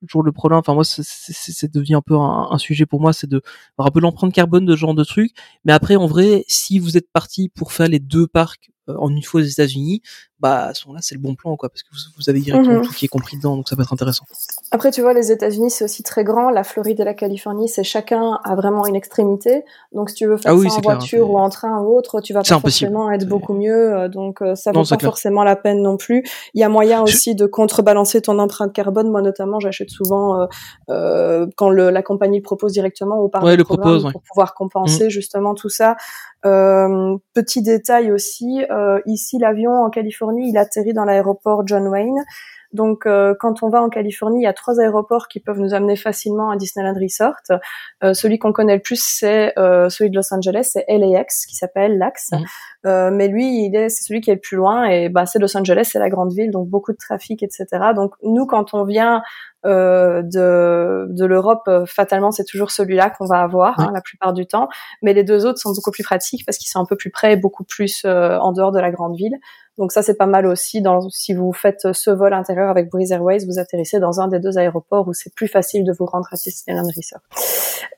toujours 0.09 0.23
le 0.23 0.33
problème. 0.33 0.59
Enfin 0.61 0.73
moi, 0.75 0.85
c'est- 0.85 1.03
c'est 1.05 1.33
c'est- 1.35 1.53
c'est 1.53 1.73
devenu 1.73 1.97
un 1.97 2.03
peu 2.03 2.15
un, 2.17 2.49
un 2.51 2.59
sujet 2.59 2.87
pour 2.87 3.01
moi, 3.03 3.13
c'est 3.13 3.27
de 3.27 3.43
voir 3.77 3.89
un 3.89 3.91
peu 3.91 4.01
l'empreinte 4.01 4.33
carbone 4.33 4.65
de 4.65 4.73
ce 4.73 4.79
genre 4.79 4.95
de 4.95 5.05
truc. 5.05 5.33
Mais 5.67 5.73
après, 5.75 5.97
en 5.97 6.07
vrai, 6.07 6.45
si 6.49 6.79
vous 6.79 6.97
êtes 6.97 7.11
parti 7.13 7.51
pour 7.51 7.73
faire 7.73 7.89
les 7.89 7.99
deux 7.99 8.27
parcs 8.27 8.71
en 8.89 9.11
une 9.11 9.23
fois 9.23 9.41
aux 9.41 9.45
États-Unis, 9.45 10.01
bah 10.41 10.67
à 10.67 10.75
ce 10.75 10.87
moment-là, 10.87 11.01
c'est 11.03 11.15
le 11.15 11.21
bon 11.21 11.35
plan, 11.35 11.57
quoi, 11.57 11.69
parce 11.69 11.83
que 11.83 11.89
vous, 11.93 11.99
vous 12.19 12.29
avez 12.31 12.41
directement 12.41 12.81
Mhm. 12.81 12.83
tout 12.87 12.93
qui 12.93 13.05
est 13.07 13.09
compris 13.09 13.37
dedans, 13.37 13.57
donc 13.57 13.69
ça 13.69 13.77
peut 13.77 13.83
être 13.83 13.93
intéressant. 13.93 14.25
Après, 14.71 14.91
tu 14.91 15.01
vois, 15.01 15.15
les 15.15 15.33
États-Unis, 15.33 15.71
c'est 15.71 15.85
aussi 15.85 16.03
très 16.03 16.25
grand. 16.25 16.51
La 16.51 16.63
Floride 16.65 17.01
et 17.01 17.05
la 17.05 17.15
Californie, 17.15 17.69
c'est 17.69 17.85
chacun 17.85 18.39
a 18.45 18.55
vraiment 18.55 18.87
une 18.87 18.97
extrémité. 18.97 19.65
Donc, 19.93 20.11
si 20.11 20.17
tu 20.17 20.27
veux 20.27 20.37
faire 20.37 20.53
Ah 20.53 20.55
oui, 20.55 20.69
ça 20.69 20.77
en 20.77 20.81
clair, 20.81 20.97
voiture 20.99 21.31
ou 21.31 21.39
en 21.39 21.49
train 21.49 21.81
ou 21.81 21.97
autre, 21.97 22.21
tu 22.21 22.33
vas 22.35 22.41
pas 22.43 22.61
forcément 22.61 23.11
être 23.11 23.27
beaucoup 23.27 23.55
mieux. 23.55 23.95
euh, 23.95 24.09
Donc, 24.09 24.43
euh, 24.43 24.55
ça 24.55 24.73
vaut 24.73 24.83
pas 24.85 24.97
clair. 24.97 25.11
forcément 25.11 25.43
la 25.45 25.57
peine 25.57 25.81
non 25.83 25.97
plus. 25.97 26.23
Il 26.55 26.61
y 26.61 26.65
a 26.65 26.69
moyen 26.69 27.01
aussi 27.03 27.35
de 27.35 27.47
contrebalancer 27.47 28.21
ton 28.21 28.39
empreinte 28.39 28.73
carbone. 28.73 29.11
Moi, 29.11 29.23
notamment, 29.23 29.59
j'achète 29.61 29.91
souvent 29.91 30.41
euh, 30.43 30.47
euh, 30.91 31.47
quand 31.57 31.71
le, 31.71 31.91
la 31.91 32.03
compagnie 32.03 32.39
le 32.39 32.43
propose 32.43 32.73
directement 32.73 33.23
ou 33.23 33.29
par 33.29 33.43
Ouais, 33.43 33.57
le 33.57 33.65
propose, 33.65 34.05
ouais. 34.05 34.13
pour 34.13 34.23
pouvoir 34.23 34.55
compenser 34.55 35.09
justement 35.11 35.55
tout 35.55 35.69
ça. 35.71 35.97
Euh, 36.45 37.17
petit 37.35 37.63
détail 37.63 38.13
aussi, 38.13 38.65
euh, 38.71 39.01
ici, 39.07 39.39
l'avion 39.39 39.73
en 39.73 39.91
Californie, 39.91 40.26
il 40.35 40.59
atterrit 40.59 40.93
dans 40.93 41.05
l'aéroport 41.05 41.67
John 41.67 41.87
Wayne. 41.89 42.25
Donc, 42.73 43.07
euh, 43.07 43.35
quand 43.39 43.63
on 43.63 43.69
va 43.69 43.81
en 43.81 43.89
Californie, 43.89 44.41
il 44.41 44.45
y 44.45 44.49
a 44.49 44.53
trois 44.53 44.81
aéroports 44.81 45.29
qui 45.29 45.41
peuvent 45.41 45.59
nous 45.59 45.73
amener 45.73 45.97
facilement 45.97 46.51
à 46.51 46.57
Disneyland 46.57 46.95
Resort. 47.01 47.61
Euh, 48.03 48.13
celui 48.13 48.39
qu'on 48.39 48.53
connaît 48.53 48.75
le 48.75 48.83
plus, 48.83 49.01
c'est 49.03 49.59
euh, 49.59 49.89
celui 49.89 50.11
de 50.11 50.17
Los 50.17 50.35
Angeles, 50.35 50.71
c'est 50.73 50.85
LAX, 50.89 51.47
qui 51.47 51.55
s'appelle 51.55 51.97
LAX. 51.97 52.33
Mhm. 52.33 52.45
Euh, 52.87 53.11
mais 53.13 53.29
lui, 53.29 53.65
il 53.65 53.75
est, 53.75 53.89
c'est 53.89 54.05
celui 54.05 54.21
qui 54.21 54.31
est 54.31 54.35
le 54.35 54.41
plus 54.41 54.57
loin, 54.57 54.85
et 54.85 55.09
bah, 55.09 55.27
c'est 55.27 55.39
Los 55.39 55.57
Angeles, 55.57 55.91
c'est 55.93 55.99
la 55.99 56.11
grande 56.11 56.33
ville, 56.33 56.51
donc 56.51 56.69
beaucoup 56.69 56.93
de 56.93 56.99
trafic, 56.99 57.43
etc. 57.43 57.67
Donc, 57.95 58.13
nous, 58.23 58.47
quand 58.47 58.75
on 58.75 58.85
vient 58.85 59.23
euh, 59.67 60.23
de, 60.23 61.07
de 61.11 61.25
l'Europe, 61.25 61.65
euh, 61.67 61.87
fatalement, 61.87 62.31
c'est 62.31 62.45
toujours 62.45 62.71
celui-là 62.71 63.11
qu'on 63.11 63.27
va 63.27 63.41
avoir 63.41 63.81
hein, 63.81 63.91
la 63.93 64.01
plupart 64.01 64.33
du 64.33 64.47
temps. 64.47 64.69
Mais 65.03 65.13
les 65.13 65.25
deux 65.25 65.45
autres 65.45 65.59
sont 65.59 65.73
beaucoup 65.73 65.91
plus 65.91 66.05
pratiques 66.05 66.45
parce 66.47 66.57
qu'ils 66.59 66.69
sont 66.69 66.79
un 66.79 66.85
peu 66.85 66.97
plus 66.97 67.11
près, 67.11 67.33
et 67.33 67.37
beaucoup 67.37 67.65
plus 67.65 68.05
euh, 68.05 68.39
en 68.39 68.53
dehors 68.53 68.71
de 68.71 68.79
la 68.79 68.93
grande 68.93 69.17
ville. 69.17 69.35
Donc 69.79 69.93
ça, 69.93 70.03
c'est 70.03 70.17
pas 70.17 70.27
mal 70.27 70.47
aussi. 70.47 70.81
Dans, 70.81 71.09
si 71.11 71.35
vous 71.35 71.53
faites 71.53 71.93
ce 71.93 72.11
vol 72.11 72.33
intérieur 72.33 72.71
avec 72.71 72.91
Breeze 72.91 73.13
Airways, 73.13 73.45
vous 73.47 73.59
atterrissez 73.59 74.01
dans 74.01 74.21
un 74.21 74.29
des 74.29 74.39
deux 74.39 74.59
aéroports 74.59 75.07
où 75.09 75.13
c'est 75.13 75.35
plus 75.35 75.49
facile 75.49 75.85
de 75.85 75.93
vous 75.99 76.07
rendre 76.07 76.29
à 76.33 76.37
Disneyland 76.37 76.89
Resort. 76.97 77.21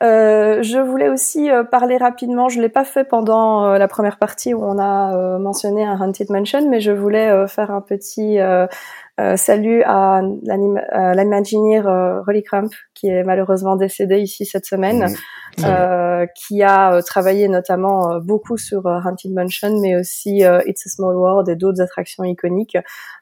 Euh, 0.02 0.62
je 0.62 0.78
voulais 0.78 1.08
aussi 1.08 1.50
euh, 1.50 1.64
parler 1.64 1.96
rapidement. 1.96 2.48
Je 2.48 2.60
l'ai 2.60 2.68
pas 2.68 2.84
fait 2.84 3.04
pendant 3.04 3.64
euh, 3.64 3.78
la 3.78 3.88
première 3.88 4.18
partie 4.18 4.54
où 4.54 4.62
on 4.62 4.78
a 4.78 5.16
euh, 5.16 5.38
mentionné 5.38 5.84
un 5.84 6.00
Haunted 6.00 6.30
Mansion, 6.30 6.68
mais 6.68 6.80
je 6.80 6.92
voulais 6.92 7.28
euh, 7.28 7.46
faire 7.46 7.70
un 7.70 7.80
petit 7.80 8.38
euh, 9.20 9.36
salut 9.36 9.82
à 9.84 10.20
l'Imagineer 10.22 11.86
euh, 11.86 12.20
Rolly 12.22 12.42
Crump, 12.42 12.72
qui 12.94 13.08
est 13.08 13.24
malheureusement 13.24 13.76
décédé 13.76 14.18
ici 14.18 14.44
cette 14.46 14.66
semaine, 14.66 15.08
Mmh. 15.56 15.64
euh, 15.64 16.26
qui 16.36 16.62
a 16.62 16.92
euh, 16.92 17.00
travaillé 17.00 17.48
notamment 17.48 18.20
beaucoup 18.20 18.56
sur 18.58 18.86
Haunted 18.86 19.32
Mansion, 19.34 19.80
mais 19.80 19.96
aussi 19.96 20.42
It's 20.66 20.86
a 20.86 20.90
Small 20.90 21.16
World 21.16 21.48
et 21.48 21.56
d'autres 21.56 21.80
attractions 21.80 22.22
iconiques. 22.22 22.76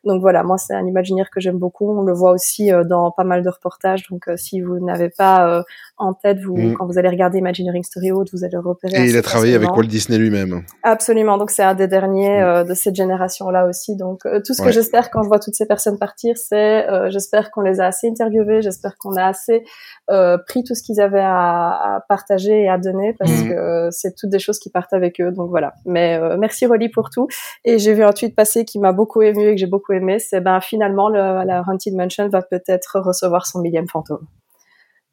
Donc 0.05 0.20
voilà, 0.20 0.43
moi 0.43 0.59
c'est 0.59 0.74
un 0.74 0.85
Imagineer 0.85 1.31
que 1.32 1.40
j'aime 1.40 1.56
beaucoup. 1.59 1.90
On 1.97 2.02
le 2.02 2.12
voit 2.12 2.32
aussi 2.32 2.70
dans 2.85 3.10
pas 3.10 3.24
mal 3.24 3.43
de 3.43 3.48
reportages. 3.48 4.09
Donc 4.10 4.28
si 4.36 4.60
vous 4.60 4.85
n'avez 4.85 5.09
pas 5.09 5.64
en 5.97 6.12
tête, 6.12 6.40
vous 6.40 6.56
Mm. 6.56 6.74
quand 6.74 6.86
vous 6.86 6.98
allez 6.98 7.09
regarder 7.09 7.39
Imagineering 7.39 7.85
Story 7.85 8.12
Haute, 8.12 8.28
vous 8.32 8.44
allez 8.44 8.55
le 8.55 8.60
repérer. 8.60 9.05
Et 9.05 9.10
il 9.10 9.16
a 9.16 9.23
travaillé 9.23 9.55
avec. 9.55 9.70
Walt 9.70 9.85
Disney 9.85 10.18
lui-même. 10.18 10.62
Absolument. 10.82 11.39
Donc 11.39 11.51
c'est 11.51 11.62
un 11.62 11.74
des 11.74 11.86
derniers 11.86 12.43
euh, 12.43 12.64
de 12.64 12.74
cette 12.74 12.94
génération-là 12.97 13.66
aussi. 13.66 13.97
Donc 13.97 14.23
tout 14.44 14.52
ce 14.55 14.62
que 14.62 14.73
j'espère 14.73 15.10
quand 15.10 15.23
je 15.23 15.28
vois 15.28 15.39
toutes 15.39 15.55
ces 15.55 15.66
personnes 15.66 15.85
partir, 15.94 16.36
c'est 16.36 16.88
euh, 16.90 17.08
j'espère 17.10 17.52
qu'on 17.52 17.60
les 17.60 17.78
a 17.78 17.86
assez 17.86 18.08
interviewés, 18.08 18.62
j'espère 18.62 18.96
qu'on 18.98 19.14
a 19.14 19.24
assez 19.24 19.62
euh, 20.10 20.36
pris 20.38 20.64
tout 20.64 20.74
ce 20.74 20.82
qu'ils 20.82 21.00
avaient 21.00 21.20
à, 21.20 21.96
à 21.96 22.00
partager 22.08 22.62
et 22.62 22.68
à 22.68 22.78
donner 22.78 23.14
parce 23.18 23.30
Mhm. 23.30 23.48
que 23.48 23.54
euh, 23.54 23.88
c'est 23.92 24.16
toutes 24.16 24.30
des 24.30 24.40
choses 24.40 24.58
qui 24.58 24.70
partent 24.70 24.92
avec 24.92 25.20
eux. 25.20 25.30
Donc 25.30 25.50
voilà. 25.50 25.74
Mais 25.84 26.18
merci 26.38 26.66
Rolly 26.66 26.88
pour 26.88 27.10
tout. 27.10 27.28
Et 27.64 27.78
j'ai 27.78 27.94
vu 27.94 28.02
un 28.02 28.12
tweet 28.12 28.34
passer 28.34 28.64
qui 28.64 28.80
m'a 28.80 28.92
beaucoup 28.92 29.22
ému 29.22 29.46
et 29.48 29.54
que 29.54 29.60
j'ai 29.60 29.66
beaucoup 29.66 29.92
aimé. 29.92 30.18
C'est 30.18 30.40
ben 30.40 30.60
finalement 30.60 31.08
le, 31.08 31.44
la 31.44 31.62
Haunted 31.68 31.94
Mansion 31.94 32.28
va 32.28 32.42
peut-être 32.42 32.98
recevoir 33.00 33.46
son 33.46 33.60
millième 33.60 33.86
fantôme. 33.86 34.26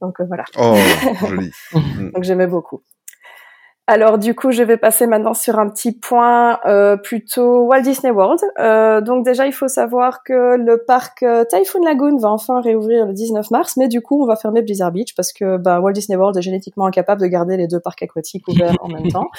Donc 0.02 0.20
voilà. 0.22 0.44
Oh, 0.58 0.76
joli. 1.28 1.52
Mm. 1.74 2.12
Donc 2.12 2.24
j'aimais 2.24 2.48
beaucoup. 2.48 2.82
Alors 3.86 4.18
du 4.18 4.34
coup, 4.34 4.52
je 4.52 4.64
vais 4.64 4.78
passer 4.78 5.08
maintenant 5.08 5.34
sur 5.34 5.60
un 5.60 5.70
petit 5.70 5.92
point 5.92 6.58
euh, 6.66 6.96
plutôt 6.96 7.64
Walt 7.64 7.82
Disney 7.82 8.12
World. 8.12 8.40
Euh, 8.58 9.02
donc 9.02 9.26
déjà, 9.26 9.46
il 9.46 9.52
faut 9.52 9.68
savoir 9.68 10.24
que 10.24 10.56
le 10.56 10.82
parc 10.86 11.22
euh, 11.22 11.44
Typhoon 11.44 11.84
Lagoon 11.84 12.18
va 12.18 12.30
enfin 12.30 12.62
réouvrir 12.62 13.06
le 13.06 13.12
19 13.12 13.52
mars, 13.52 13.76
mais 13.76 13.90
du 13.90 14.02
coup, 14.02 14.24
on 14.24 14.26
va 14.26 14.38
fermer 14.38 14.62
Blizzard 14.62 14.94
Beach 14.94 15.14
parce 15.16 15.34
que 15.34 15.58
bah, 15.58 15.82
Walt 15.82 15.92
Disney 15.92 16.18
World 16.18 16.38
est 16.38 16.42
génétiquement 16.42 16.86
incapable 16.86 17.22
de 17.22 17.28
garder 17.28 17.58
les 17.58 17.68
deux 17.68 17.82
parcs 17.82 18.02
aquatiques 18.02 18.48
ouverts 18.48 18.78
en 18.80 18.88
même 18.88 19.08
temps. 19.12 19.30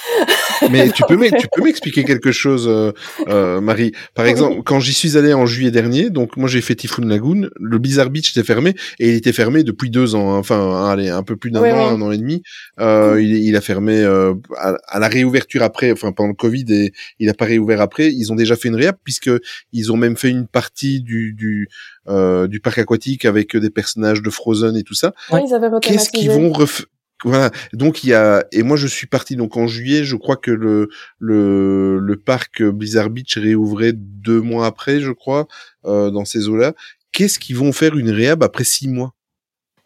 Mais 0.71 0.91
tu 0.91 1.03
peux 1.09 1.17
m'ex- 1.17 1.35
tu 1.41 1.47
peux 1.53 1.63
m'expliquer 1.63 2.05
quelque 2.05 2.33
chose, 2.33 2.67
euh, 2.69 2.93
euh, 3.29 3.61
Marie. 3.61 3.93
Par 4.15 4.27
exemple, 4.27 4.63
quand 4.65 4.81
j'y 4.81 4.93
suis 4.93 5.17
allé 5.17 5.33
en 5.35 5.47
juillet 5.47 5.71
dernier, 5.71 6.11
donc 6.11 6.37
moi 6.37 6.49
j'ai 6.49 6.61
fait 6.61 6.75
Typhoon 6.75 7.07
Lagoon, 7.07 7.49
le 7.59 7.79
Blizzard 7.79 8.11
Beach 8.11 8.31
était 8.31 8.45
fermé 8.47 8.75
et 8.99 9.11
il 9.11 9.15
était 9.17 9.33
fermé 9.33 9.63
depuis 9.65 9.91
deux 9.91 10.15
ans. 10.15 10.35
hein. 10.35 10.39
Enfin, 10.39 10.87
allez, 10.91 11.09
un 11.09 11.23
peu 11.23 11.37
plus 11.37 11.51
d'un 11.51 11.61
Ouais, 11.63 11.73
an, 11.73 11.77
ouais. 11.77 11.93
un 11.97 12.03
an 12.03 12.11
et 12.13 12.19
demi. 12.19 12.43
Euh, 12.81 13.21
il, 13.21 13.35
il 13.37 13.57
a 13.57 13.61
fermé 13.61 14.01
euh, 14.01 14.35
à, 14.59 14.75
à 14.89 14.99
la 14.99 15.09
réouverture 15.09 15.63
après, 15.63 15.93
enfin 15.93 16.13
pendant 16.13 16.29
le 16.31 16.35
Covid 16.35 16.65
et 16.71 16.93
il 17.19 17.29
a 17.29 17.35
pas 17.35 17.45
réouvert 17.47 17.81
après. 17.81 18.11
Ils 18.13 18.33
ont 18.33 18.37
déjà 18.37 18.57
fait 18.57 18.69
une 18.69 18.77
réhab 18.77 18.97
puisque 19.05 19.31
ils 19.73 19.93
ont 19.93 19.97
même 19.97 20.17
fait 20.17 20.31
une 20.31 20.47
partie 20.47 21.01
du 21.01 21.33
du 21.35 21.69
euh, 22.09 22.47
du 22.49 22.61
parc 22.61 22.79
aquatique 22.79 23.25
avec 23.25 23.57
des 23.57 23.71
personnages 23.71 24.23
de 24.23 24.31
Frozen 24.31 24.77
et 24.77 24.83
tout 24.83 24.95
ça. 24.95 25.13
Ouais, 25.31 25.41
avaient 25.53 25.69
Qu'est-ce 25.81 26.11
qu'ils 26.11 26.31
vont 26.31 26.51
ref... 26.53 26.85
Voilà. 27.25 27.51
Donc 27.73 28.05
il 28.05 28.11
y 28.11 28.15
a 28.15 28.45
et 28.53 28.63
moi 28.63 28.77
je 28.77 28.87
suis 28.87 29.07
parti 29.07 29.37
donc 29.37 29.57
en 29.57 29.67
juillet. 29.67 30.05
Je 30.05 30.17
crois 30.17 30.37
que 30.37 30.51
le 30.51 30.89
le 31.19 32.17
parc 32.17 32.63
Blizzard 32.63 33.11
Beach 33.11 33.37
réouvrait 33.39 33.93
deux 33.95 34.41
mois 34.41 34.67
après, 34.67 35.01
je 35.01 35.11
crois, 35.11 35.47
euh, 35.87 36.11
dans 36.11 36.25
ces 36.25 36.49
eaux-là. 36.49 36.75
Qu'est-ce 37.13 37.39
qu'ils 37.39 37.57
vont 37.57 37.73
faire 37.73 37.97
une 37.97 38.11
réhab 38.11 38.43
après 38.43 38.65
six 38.65 38.89
mois? 38.89 39.15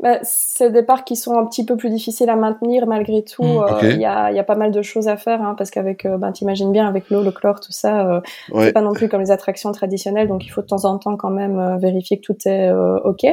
Bah, 0.01 0.19
c'est 0.23 0.70
des 0.70 0.85
parcs 0.85 1.05
qui 1.07 1.16
sont 1.16 1.37
un 1.37 1.45
petit 1.45 1.65
peu 1.65 1.77
plus 1.77 1.91
difficiles 1.91 2.31
à 2.31 2.37
maintenir 2.37 2.87
malgré 2.87 3.25
tout. 3.25 3.43
Mm, 3.43 3.65
Euh. 3.65 3.79
Il 3.95 4.01
y, 4.01 4.05
a, 4.07 4.31
y 4.31 4.39
a 4.39 4.45
pas 4.45 4.55
mal 4.55 4.70
de 4.70 4.81
choses 4.81 5.09
à 5.09 5.16
faire 5.16 5.43
hein, 5.43 5.57
parce 5.59 5.70
qu'avec, 5.73 6.07
euh, 6.07 6.16
ben, 6.19 6.31
t'imagines 6.31 6.70
bien, 6.70 6.87
avec 6.87 7.11
l'eau, 7.11 7.23
le 7.23 7.33
chlore, 7.33 7.59
tout 7.59 7.73
ça, 7.73 8.07
euh, 8.09 8.20
Ouais. 8.53 8.66
c'est 8.66 8.73
pas 8.73 8.81
non 8.81 8.93
plus 8.93 9.09
comme 9.09 9.20
les 9.20 9.33
attractions 9.33 9.73
traditionnelles, 9.73 10.29
donc 10.29 10.47
il 10.47 10.51
faut 10.51 10.61
de 10.62 10.66
temps 10.66 10.85
en 10.85 10.99
temps 10.99 11.16
quand 11.16 11.31
même 11.31 11.59
euh, 11.59 11.77
vérifier 11.79 12.19
que 12.20 12.23
tout 12.25 12.37
est 12.47 12.69
euh, 12.70 12.99
ok. 13.01 13.25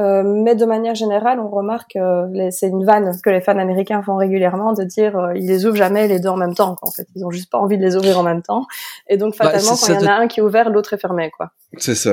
Euh, 0.00 0.22
mais 0.24 0.56
de 0.56 0.64
manière 0.64 0.94
générale, 0.96 1.38
on 1.38 1.48
remarque, 1.48 1.94
euh, 1.96 2.26
les- 2.32 2.50
c'est 2.50 2.66
une 2.68 2.84
vanne 2.84 3.12
que 3.22 3.30
les 3.30 3.40
fans 3.42 3.58
américains 3.58 4.02
font 4.02 4.16
régulièrement 4.16 4.72
de 4.72 4.82
dire 4.84 5.16
euh, 5.16 5.34
ils 5.36 5.46
les 5.46 5.66
ouvrent 5.66 5.76
jamais 5.76 6.08
les 6.08 6.18
deux 6.18 6.30
en 6.30 6.36
même 6.36 6.54
temps. 6.54 6.74
quoi, 6.74 6.88
En 6.88 6.92
fait, 6.92 7.06
ils 7.14 7.24
ont 7.24 7.30
juste 7.30 7.52
pas 7.52 7.58
envie 7.58 7.76
de 7.78 7.82
les 7.82 7.94
ouvrir 7.94 8.18
en 8.18 8.22
même 8.24 8.42
temps. 8.42 8.64
Et 9.08 9.18
donc 9.18 9.36
Bah, 9.38 9.44
fatalement, 9.44 9.74
c'est- 9.76 9.92
quand 9.92 10.00
il 10.00 10.04
y 10.04 10.08
en 10.08 10.10
a 10.10 10.14
un 10.14 10.26
qui 10.26 10.40
est 10.40 10.42
ouvert, 10.42 10.68
l'autre 10.70 10.94
est 10.94 10.98
fermé, 10.98 11.30
quoi. 11.30 11.50
C'est 11.78 11.94
ça. 11.94 12.12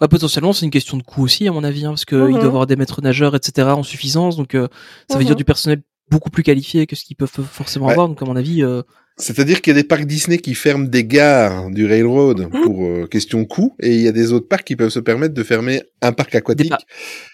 Bah, 0.00 0.08
potentiellement, 0.08 0.52
c'est 0.52 0.64
une 0.66 0.70
question 0.70 0.96
de 0.96 1.02
coût 1.02 1.22
aussi, 1.24 1.48
à 1.48 1.52
mon 1.52 1.64
avis, 1.64 1.84
hein, 1.86 1.90
parce 1.90 2.04
qu'il 2.04 2.18
Mhm. 2.18 2.32
doit 2.34 2.42
y 2.42 2.46
avoir 2.46 2.66
des 2.66 2.76
maîtres 2.76 3.00
nageurs, 3.02 3.34
etc., 3.34 3.68
en 3.68 3.82
suffisance. 3.82 4.36
Donc, 4.36 4.54
euh, 4.54 4.68
ça 5.08 5.16
veut 5.16 5.20
Mhm. 5.22 5.26
dire 5.28 5.36
du 5.36 5.44
personnel 5.44 5.82
beaucoup 6.10 6.30
plus 6.30 6.42
qualifié 6.42 6.86
que 6.86 6.94
ce 6.94 7.04
qu'ils 7.04 7.16
peuvent 7.16 7.30
forcément 7.50 7.86
Ouais. 7.86 7.92
avoir. 7.92 8.08
Donc, 8.08 8.20
à 8.22 8.24
mon 8.26 8.36
avis, 8.36 8.62
euh, 8.62 8.82
C'est-à-dire 9.18 9.62
qu'il 9.62 9.74
y 9.74 9.78
a 9.78 9.80
des 9.80 9.88
parcs 9.88 10.04
Disney 10.04 10.36
qui 10.36 10.54
ferment 10.54 10.86
des 10.86 11.02
gares 11.06 11.70
du 11.70 11.86
railroad 11.86 12.48
Mmh. 12.52 12.60
pour 12.64 12.84
euh, 12.84 13.06
question 13.06 13.42
coût, 13.46 13.74
et 13.80 13.94
il 13.94 14.02
y 14.02 14.08
a 14.08 14.12
des 14.12 14.32
autres 14.34 14.46
parcs 14.46 14.64
qui 14.66 14.76
peuvent 14.76 14.90
se 14.90 15.00
permettre 15.00 15.32
de 15.32 15.42
fermer 15.42 15.82
un 16.02 16.12
parc 16.12 16.34
aquatique. 16.34 16.68
par- 16.68 16.80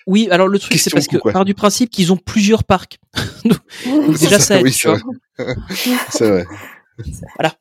oui, 0.06 0.28
alors 0.30 0.46
le 0.46 0.60
truc, 0.60 0.78
c'est 0.78 0.90
parce 0.90 1.08
coût, 1.08 1.16
que 1.16 1.20
quoi. 1.22 1.32
part 1.32 1.44
du 1.44 1.54
principe 1.54 1.90
qu'ils 1.90 2.12
ont 2.12 2.16
plusieurs 2.16 2.62
parcs. 2.62 3.00
donc, 3.44 4.16
déjà, 4.20 4.38
ça 4.38 4.58
aide, 4.60 4.62
oui, 4.64 4.70
tu 4.72 4.86
vois. 4.86 4.98
c'est 6.10 6.28
vrai. 6.30 6.46
Voilà. 7.38 7.52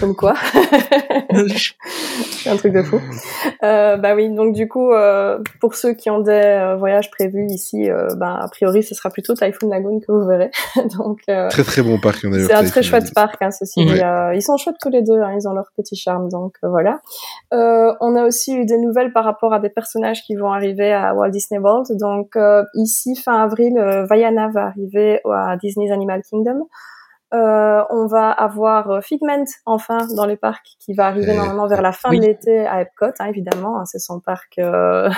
Comme 0.00 0.14
quoi. 0.14 0.34
c'est 2.30 2.50
un 2.50 2.56
truc 2.56 2.72
de 2.72 2.82
fou. 2.82 3.00
Euh, 3.62 3.96
bah 3.96 4.14
oui, 4.14 4.30
donc 4.30 4.54
du 4.54 4.68
coup, 4.68 4.92
euh, 4.92 5.38
pour 5.60 5.74
ceux 5.74 5.92
qui 5.92 6.08
ont 6.10 6.20
des 6.20 6.30
euh, 6.32 6.76
voyages 6.76 7.10
prévus 7.10 7.46
ici, 7.46 7.90
euh, 7.90 8.08
bah, 8.16 8.38
a 8.40 8.48
priori, 8.48 8.82
ce 8.82 8.94
sera 8.94 9.10
plutôt 9.10 9.34
Typhoon 9.34 9.68
Lagoon 9.68 10.00
que 10.00 10.10
vous 10.10 10.26
verrez. 10.26 10.50
donc, 10.96 11.20
euh, 11.28 11.48
Très 11.50 11.64
très 11.64 11.82
bon 11.82 11.98
parc. 12.00 12.24
on 12.24 12.32
a 12.32 12.38
c'est 12.38 12.54
un 12.54 12.64
très 12.64 12.82
chouette 12.82 13.12
parc, 13.14 13.42
hein, 13.42 13.50
ceci. 13.50 13.84
Ouais. 13.84 14.02
Euh, 14.02 14.34
ils 14.34 14.42
sont 14.42 14.56
chouettes 14.56 14.78
tous 14.80 14.90
les 14.90 15.02
deux, 15.02 15.20
hein, 15.20 15.34
ils 15.38 15.46
ont 15.48 15.52
leur 15.52 15.70
petit 15.76 15.96
charme, 15.96 16.28
donc 16.28 16.54
euh, 16.64 16.68
voilà. 16.68 17.00
Euh, 17.52 17.92
on 18.00 18.16
a 18.16 18.24
aussi 18.24 18.54
eu 18.54 18.64
des 18.64 18.78
nouvelles 18.78 19.12
par 19.12 19.24
rapport 19.24 19.52
à 19.52 19.58
des 19.60 19.70
personnages 19.70 20.22
qui 20.22 20.34
vont 20.34 20.52
arriver 20.52 20.92
à 20.92 21.14
Walt 21.14 21.30
Disney 21.30 21.60
World. 21.60 21.86
Donc 21.98 22.36
euh, 22.36 22.64
ici, 22.74 23.16
fin 23.16 23.42
avril, 23.42 23.76
euh, 23.78 24.04
Vaiana 24.04 24.48
va 24.48 24.66
arriver 24.66 25.20
à 25.24 25.56
Disney's 25.56 25.90
Animal 25.90 26.22
Kingdom. 26.28 26.68
Euh, 27.34 27.84
on 27.90 28.06
va 28.06 28.30
avoir 28.30 28.90
euh, 28.90 29.00
Figment 29.02 29.44
enfin 29.66 30.06
dans 30.16 30.24
les 30.24 30.38
parcs 30.38 30.76
qui 30.80 30.94
va 30.94 31.08
arriver 31.08 31.32
Eh, 31.32 31.36
normalement 31.36 31.66
vers 31.66 31.82
la 31.82 31.92
fin 31.92 32.08
oui. 32.08 32.20
de 32.20 32.24
l'été 32.24 32.66
à 32.66 32.80
Epcot, 32.80 33.12
hein, 33.18 33.26
évidemment, 33.26 33.78
hein, 33.78 33.84
c'est 33.84 33.98
son 33.98 34.18
parc 34.18 34.58
euh, 34.58 35.10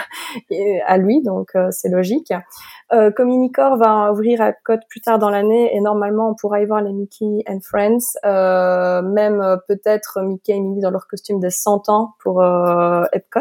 à 0.86 0.96
lui, 0.96 1.22
donc 1.22 1.50
euh, 1.54 1.68
c'est 1.70 1.88
logique. 1.88 2.32
Euh, 2.92 3.12
Communicore 3.12 3.76
va 3.76 4.10
ouvrir 4.12 4.40
à 4.40 4.48
Epcot 4.48 4.78
plus 4.88 5.00
tard 5.00 5.20
dans 5.20 5.30
l'année 5.30 5.74
et 5.74 5.80
normalement 5.80 6.30
on 6.30 6.34
pourra 6.34 6.60
y 6.60 6.66
voir 6.66 6.80
les 6.80 6.92
Mickey 6.92 7.44
and 7.48 7.60
Friends, 7.62 8.18
euh, 8.24 9.02
même 9.02 9.40
euh, 9.40 9.56
peut-être 9.68 10.20
Mickey 10.22 10.52
et 10.52 10.60
Minnie 10.60 10.80
dans 10.80 10.90
leur 10.90 11.06
costume 11.06 11.38
des 11.38 11.50
100 11.50 11.88
ans 11.90 12.14
pour 12.18 12.42
euh, 12.42 13.04
Epcot. 13.12 13.40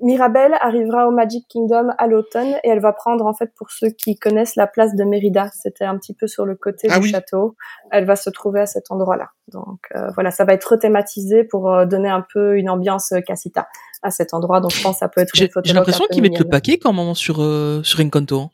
Mirabelle 0.00 0.54
arrivera 0.60 1.08
au 1.08 1.10
Magic 1.10 1.46
Kingdom 1.48 1.88
à 1.96 2.06
l'automne 2.06 2.54
et 2.62 2.68
elle 2.68 2.80
va 2.80 2.92
prendre 2.92 3.24
en 3.26 3.32
fait 3.32 3.50
pour 3.56 3.70
ceux 3.70 3.88
qui 3.88 4.18
connaissent 4.18 4.54
la 4.56 4.66
place 4.66 4.94
de 4.94 5.04
Mérida, 5.04 5.48
c'était 5.54 5.84
un 5.86 5.96
petit 5.96 6.12
peu 6.14 6.26
sur 6.26 6.44
le 6.44 6.54
côté 6.54 6.88
Ah 6.90 6.98
du 6.98 7.04
oui. 7.06 7.10
château. 7.10 7.56
Elle 7.90 8.04
va 8.04 8.14
se 8.16 8.28
trouver 8.28 8.60
à 8.60 8.66
cet 8.66 8.90
endroit-là. 8.90 9.28
Donc 9.52 9.80
euh, 9.94 10.10
voilà, 10.14 10.30
ça 10.30 10.44
va 10.44 10.52
être 10.52 10.64
rethématisé 10.72 11.44
pour 11.44 11.70
euh, 11.72 11.86
donner 11.86 12.10
un 12.10 12.24
peu 12.32 12.58
une 12.58 12.68
ambiance 12.68 13.12
euh, 13.12 13.20
Casita 13.20 13.68
à 14.02 14.10
cet 14.10 14.34
endroit. 14.34 14.60
Donc 14.60 14.72
je 14.72 14.82
pense 14.82 14.96
que 14.96 14.98
ça 14.98 15.08
peut 15.08 15.22
être 15.22 15.32
une 15.34 15.38
J'ai 15.40 15.48
photo 15.48 15.66
j'ai 15.66 15.74
l'impression 15.74 16.04
qu'ils 16.10 16.22
mettent 16.22 16.38
le 16.38 16.48
paquet 16.48 16.78
quand 16.78 16.92
même 16.92 17.14
sur, 17.14 17.42
euh, 17.42 17.82
sur 17.82 18.00
Encanto. 18.00 18.40
hein. 18.40 18.50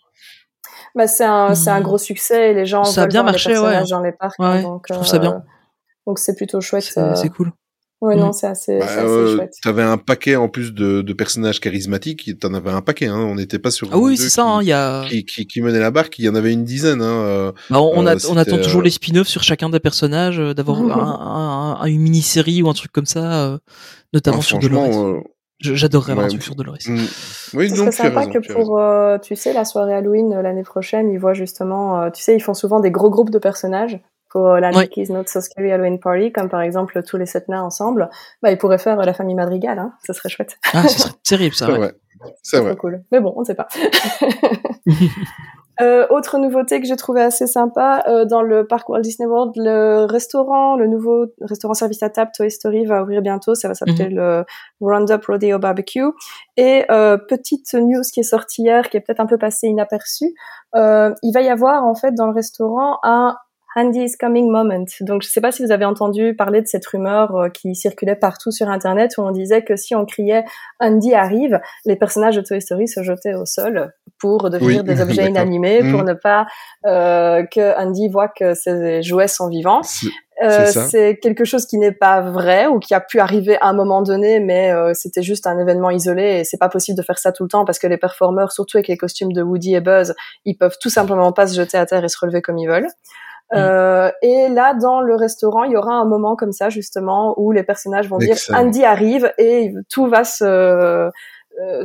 Bah, 0.95 1.07
c'est 1.07 1.25
un, 1.25 1.55
c'est 1.55 1.71
un 1.71 1.81
gros 1.81 1.99
succès 1.99 2.51
et 2.51 2.55
les 2.55 2.67
gens 2.67 2.85
Ça 2.85 3.03
a 3.03 3.07
bien 3.07 3.23
voir 3.23 3.33
marché, 3.33 3.49
les 3.49 3.55
personnages 3.55 3.83
ouais. 3.85 3.91
dans 3.91 4.01
les 4.03 4.13
parcs. 4.13 4.39
Ouais, 4.39 4.47
hein, 4.47 4.55
ouais, 4.57 4.63
donc, 4.63 4.85
je 4.89 4.95
trouve 4.95 5.07
ça 5.07 5.19
bien. 5.19 5.43
Donc 6.07 6.19
c'est 6.19 6.35
plutôt 6.37 6.61
chouette. 6.61 6.93
Euh, 6.99 7.15
c'est 7.15 7.31
cool. 7.31 7.51
Ouais, 8.03 8.17
Mm. 8.17 8.19
non, 8.19 8.33
c'est 8.33 8.49
assez, 8.49 8.79
Bah, 8.81 8.87
c'est 8.89 8.99
assez 8.99 9.07
euh, 9.07 9.37
chouette. 9.37 9.55
T'avais 9.63 9.83
un 9.83 9.97
paquet 9.97 10.35
en 10.35 10.49
plus 10.49 10.75
de, 10.75 11.03
de 11.03 11.13
personnages 11.13 11.61
charismatiques. 11.61 12.37
T'en 12.41 12.53
avais 12.53 12.71
un 12.71 12.81
paquet. 12.83 13.07
Hein. 13.07 13.17
On 13.17 13.37
n'était 13.37 13.61
pas 13.61 13.71
sur. 13.71 13.89
Ah 13.93 13.99
oui, 13.99 14.17
c'est 14.17 14.29
ça, 14.29 14.43
qui- 14.43 14.49
hein, 14.49 14.59
il 14.63 14.67
y 14.69 14.73
a. 14.73 15.05
qui, 15.09 15.25
qui, 15.25 15.47
qui 15.47 15.61
menait 15.63 15.79
la 15.79 15.93
barque, 15.93 16.19
il 16.19 16.25
y 16.25 16.29
en 16.29 16.35
avait 16.35 16.53
une 16.53 16.65
dizaine. 16.65 17.01
Hein, 17.01 17.05
euh, 17.23 17.53
Bah, 17.71 17.81
on, 17.81 17.93
on 18.01 18.07
euh, 18.07 18.17
a- 18.17 18.29
on 18.31 18.37
attend 18.37 18.59
toujours 18.59 18.83
les 18.83 18.91
spin-offs 18.91 19.29
sur 19.29 19.45
chacun 19.45 19.69
des 19.71 19.79
personnages, 19.81 20.41
euh, 20.41 20.53
d'avoir 20.53 20.81
un, 20.81 20.91
un- 20.91 21.81
un- 21.81 21.87
une 21.87 22.01
mini-série 22.01 22.61
ou 22.63 22.69
un 22.69 22.75
truc 22.75 22.91
comme 22.91 23.07
ça, 23.07 23.47
euh, 23.53 23.59
notamment 24.13 24.39
ah, 24.41 24.43
sur 24.43 24.59
Dolores. 24.59 24.99
euh, 25.07 25.21
J'adorerais 25.61 26.11
avoir 26.13 26.25
un 26.25 26.29
ouais, 26.29 26.33
truc 26.35 26.43
sur 26.43 26.57
Dolores. 26.57 26.79
mm, 26.89 26.99
Oui, 27.55 27.71
Ce 27.71 27.77
donc 27.77 27.93
serait 27.93 28.09
sympa 28.09 28.21
raison. 28.27 28.33
que 28.33 28.53
pour, 28.53 28.81
euh, 28.81 29.17
tu 29.19 29.37
sais, 29.37 29.53
la 29.53 29.65
soirée 29.65 29.95
Halloween 29.95 30.35
l'année 30.43 30.65
prochaine, 30.65 31.09
ils 31.13 31.21
voient 31.21 31.35
justement, 31.35 32.03
euh, 32.03 32.11
tu 32.11 32.21
sais, 32.21 32.35
ils 32.35 32.41
font 32.43 32.55
souvent 32.55 32.81
des 32.81 32.91
gros 32.91 33.11
groupes 33.11 33.31
de 33.31 33.39
personnages 33.39 34.01
pour 34.33 34.55
la 34.55 34.71
Ouais. 34.71 34.85
Mickey's 34.85 35.11
Not 35.11 35.25
So 35.27 35.41
Scary 35.41 35.71
Halloween 35.73 36.01
Party, 36.01 36.33
comme 36.33 36.49
par 36.49 36.63
exemple 36.63 37.03
tous 37.03 37.19
les 37.19 37.27
sept 37.27 37.49
nains 37.49 37.63
ensemble. 37.63 38.09
Bah, 38.43 38.51
ils 38.51 38.59
pourraient 38.59 38.79
faire 38.79 38.97
la 38.97 39.13
famille 39.13 39.35
Madrigal, 39.35 39.79
hein. 39.79 39.93
Ce 40.07 40.13
serait 40.15 40.31
chouette. 40.31 40.57
Ah, 40.73 40.89
ce 40.89 41.01
serait 41.01 41.13
terrible 41.25 41.55
ça. 41.55 41.67
C'est 41.67 41.73
ouais. 41.73 41.79
vrai. 41.79 41.95
C'est 42.43 42.57
trop 42.57 42.67
vrai. 42.67 42.77
cool. 42.77 43.03
Mais 43.13 43.21
bon, 43.21 43.35
on 43.37 43.41
ne 43.41 43.45
sait 43.45 43.55
pas. 43.55 43.69
Euh, 45.81 46.07
autre 46.11 46.39
nouveauté 46.39 46.81
que 46.81 46.87
j'ai 46.87 46.97
trouvé 46.97 47.23
assez 47.23 47.47
sympa 47.47 48.05
euh, 48.07 48.27
dans 48.27 48.43
le 48.43 48.67
parc 48.67 48.89
Walt 48.91 49.01
Disney 49.01 49.27
World, 49.27 49.55
le 49.57 50.05
restaurant, 50.05 50.77
le 50.77 50.87
nouveau 50.87 51.27
restaurant 51.41 51.73
service 51.73 52.03
à 52.03 52.11
table 52.11 52.31
Toy 52.37 52.51
Story 52.51 52.85
va 52.85 53.03
ouvrir 53.03 53.23
bientôt. 53.23 53.55
Ça 53.55 53.69
va 53.69 53.75
s'appeler 53.75 54.11
le 54.11 54.45
Roundup 54.81 55.25
Rodeo 55.25 55.59
Barbecue. 55.59 56.13
Et 56.59 56.85
euh, 56.91 57.17
petite 57.17 57.73
news 57.73 58.03
qui 58.13 58.21
est 58.21 58.25
sortie 58.25 58.63
hier, 58.63 58.91
qui 58.91 58.99
est 58.99 59.01
peut-être 59.01 59.21
un 59.21 59.27
peu 59.27 59.39
passée 59.39 59.67
inaperçue, 59.67 60.35
euh, 60.77 61.15
il 61.23 61.33
va 61.33 61.41
y 61.41 61.49
avoir 61.49 61.85
en 61.85 61.95
fait 61.95 62.15
dans 62.15 62.27
le 62.27 62.35
restaurant 62.35 62.99
un 63.03 63.37
Andy's 63.77 64.17
Coming 64.17 64.51
Moment. 64.51 64.85
Donc, 65.01 65.23
je 65.23 65.29
ne 65.29 65.33
sais 65.33 65.41
pas 65.41 65.53
si 65.53 65.65
vous 65.65 65.73
avez 65.73 65.85
entendu 65.85 66.35
parler 66.37 66.61
de 66.63 66.67
cette 66.67 66.87
rumeur 66.87 67.35
euh, 67.37 67.49
qui 67.49 67.75
circulait 67.75 68.17
partout 68.17 68.51
sur 68.51 68.69
Internet 68.69 69.13
où 69.19 69.23
on 69.23 69.31
disait 69.31 69.63
que 69.65 69.77
si 69.77 69.95
on 69.95 70.05
criait 70.05 70.45
Andy 70.81 71.15
arrive, 71.15 71.61
les 71.85 71.97
personnages 71.97 72.37
de 72.37 72.43
Toy 72.43 72.61
Story 72.61 72.89
se 72.89 73.03
jetaient 73.03 73.35
au 73.35 73.47
sol 73.47 73.93
pour 74.21 74.51
devenir 74.51 74.83
Oui, 74.83 74.85
des 74.85 75.01
objets 75.03 75.29
inanimés, 75.29 75.81
pour 75.91 76.03
Mm. 76.03 76.09
ne 76.09 76.13
pas 76.15 76.47
euh, 76.87 77.45
que 77.47 77.77
Andy 77.79 78.09
voit 78.09 78.29
que 78.29 78.55
ses 78.55 79.03
jouets 79.03 79.29
sont 79.29 79.49
vivants. 79.49 79.83
C'est- 79.83 80.09
Euh, 80.43 80.67
c'est 80.67 81.19
quelque 81.23 81.45
chose 81.45 81.67
qui 81.67 81.79
n'est 81.79 81.93
pas 81.93 82.21
vrai 82.21 82.67
ou 82.67 82.81
qui 82.81 82.95
a 82.95 83.01
pu 83.01 83.21
arriver 83.21 83.57
à 83.61 83.67
un 83.69 83.75
moment 83.75 84.03
donné, 84.03 84.41
mais 84.41 84.73
euh, 84.73 84.93
c'était 84.93 85.23
juste 85.23 85.47
un 85.47 85.57
événement 85.61 85.91
isolé 85.91 86.39
et 86.41 86.45
c'est 86.45 86.57
pas 86.59 86.71
possible 86.71 86.97
de 86.99 87.03
faire 87.05 87.19
ça 87.19 87.31
tout 87.31 87.45
le 87.45 87.49
temps 87.49 87.65
parce 87.65 87.79
que 87.79 87.87
les 87.87 87.99
performeurs, 87.99 88.51
surtout 88.51 88.79
avec 88.79 88.89
les 88.89 88.97
costumes 88.97 89.33
de 89.33 89.43
Woody 89.43 89.77
et 89.77 89.81
Buzz, 89.81 90.15
ils 90.45 90.57
peuvent 90.57 90.77
tout 90.81 90.89
simplement 90.89 91.31
pas 91.33 91.47
se 91.47 91.55
jeter 91.55 91.77
à 91.79 91.87
terre 91.87 92.03
et 92.03 92.09
se 92.09 92.17
relever 92.19 92.43
comme 92.43 92.59
ils 92.59 92.67
veulent. 92.67 92.89
Euh, 93.55 94.11
et 94.23 94.49
là, 94.49 94.75
dans 94.75 95.01
le 95.01 95.15
restaurant, 95.15 95.65
il 95.65 95.73
y 95.73 95.77
aura 95.77 95.95
un 95.95 96.05
moment 96.05 96.37
comme 96.37 96.53
ça 96.53 96.69
justement 96.71 97.35
où 97.39 97.53
les 97.53 97.63
personnages 97.63 98.09
vont 98.09 98.19
Excellent. 98.19 98.59
dire 98.59 98.67
Andy 98.67 98.85
arrive 98.85 99.33
et 99.39 99.73
tout 99.91 100.07
va 100.09 100.25
se 100.25 100.45
euh, 100.45 101.11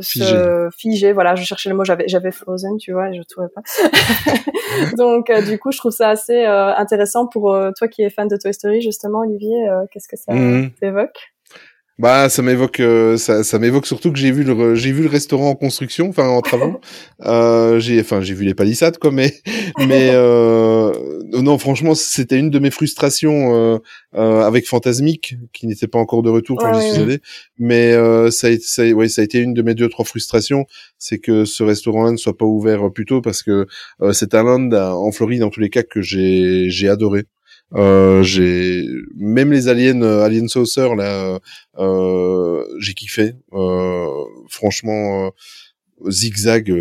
Figer. 0.18 0.68
figer. 0.78 1.12
Voilà, 1.12 1.34
je 1.34 1.44
cherchais 1.44 1.68
le 1.68 1.76
mot, 1.76 1.84
j'avais 1.84 2.08
j'avais 2.08 2.30
Frozen, 2.30 2.78
tu 2.78 2.92
vois, 2.92 3.10
et 3.10 3.14
je 3.14 3.22
trouvais 3.22 3.48
pas. 3.54 3.60
Donc 4.96 5.30
euh, 5.30 5.42
du 5.42 5.58
coup, 5.58 5.72
je 5.72 5.78
trouve 5.78 5.92
ça 5.92 6.08
assez 6.08 6.46
euh, 6.46 6.74
intéressant 6.74 7.26
pour 7.26 7.52
euh, 7.52 7.70
toi 7.76 7.86
qui 7.88 8.02
es 8.02 8.10
fan 8.10 8.28
de 8.28 8.36
Toy 8.36 8.54
Story 8.54 8.80
justement, 8.80 9.20
Olivier. 9.20 9.66
Qu'est-ce 9.90 10.08
que 10.08 10.16
ça 10.16 10.32
Mhm. 10.32 10.70
t'évoque? 10.80 11.18
Bah, 11.98 12.28
ça 12.28 12.42
m'évoque, 12.42 12.78
euh, 12.78 13.16
ça, 13.16 13.42
ça 13.42 13.58
m'évoque 13.58 13.84
surtout 13.84 14.12
que 14.12 14.18
j'ai 14.20 14.30
vu 14.30 14.44
le, 14.44 14.76
j'ai 14.76 14.92
vu 14.92 15.02
le 15.02 15.08
restaurant 15.08 15.50
en 15.50 15.54
construction, 15.56 16.08
enfin 16.10 16.28
en 16.28 16.42
travaux. 16.42 16.80
euh, 17.26 17.80
j'ai, 17.80 18.00
enfin, 18.00 18.20
j'ai 18.20 18.34
vu 18.34 18.44
les 18.44 18.54
palissades, 18.54 18.98
quoi. 18.98 19.10
Mais, 19.10 19.34
mais 19.80 20.10
euh, 20.12 20.92
non, 21.32 21.58
franchement, 21.58 21.96
c'était 21.96 22.38
une 22.38 22.50
de 22.50 22.60
mes 22.60 22.70
frustrations 22.70 23.52
euh, 23.52 23.78
euh, 24.14 24.42
avec 24.42 24.68
Fantasmic, 24.68 25.34
qui 25.52 25.66
n'était 25.66 25.88
pas 25.88 25.98
encore 25.98 26.22
de 26.22 26.30
retour 26.30 26.56
quand 26.58 26.72
Ouais, 26.72 26.80
j'y 26.80 26.92
suis 26.92 27.02
allé. 27.02 27.20
Mais 27.58 27.92
euh, 27.94 28.30
ça, 28.30 28.46
a 28.46 28.50
été, 28.50 28.62
ça, 28.64 28.88
ouais, 28.88 29.08
ça 29.08 29.22
a 29.22 29.24
été 29.24 29.40
une 29.40 29.52
de 29.52 29.62
mes 29.62 29.74
deux 29.74 29.88
trois 29.88 30.04
frustrations, 30.04 30.66
c'est 30.98 31.18
que 31.18 31.44
ce 31.44 31.64
restaurant-là 31.64 32.12
ne 32.12 32.16
soit 32.16 32.36
pas 32.36 32.46
ouvert 32.46 32.92
plus 32.92 33.06
tôt, 33.06 33.20
parce 33.20 33.42
que 33.42 33.66
euh, 34.02 34.12
c'est 34.12 34.36
un 34.36 34.44
land 34.44 34.70
en 34.72 35.10
Floride, 35.10 35.42
en 35.42 35.50
tous 35.50 35.58
les 35.58 35.70
cas, 35.70 35.82
que 35.82 36.00
j'ai, 36.00 36.70
j'ai 36.70 36.88
adoré. 36.88 37.24
Euh, 37.74 38.22
j'ai 38.22 38.86
même 39.16 39.52
les 39.52 39.68
aliens, 39.68 40.00
euh, 40.02 40.24
Alien 40.24 40.48
Saucer 40.48 40.88
là, 40.96 41.38
euh, 41.78 42.64
j'ai 42.80 42.94
kiffé. 42.94 43.34
Franchement, 44.48 45.30
zigzag 46.08 46.72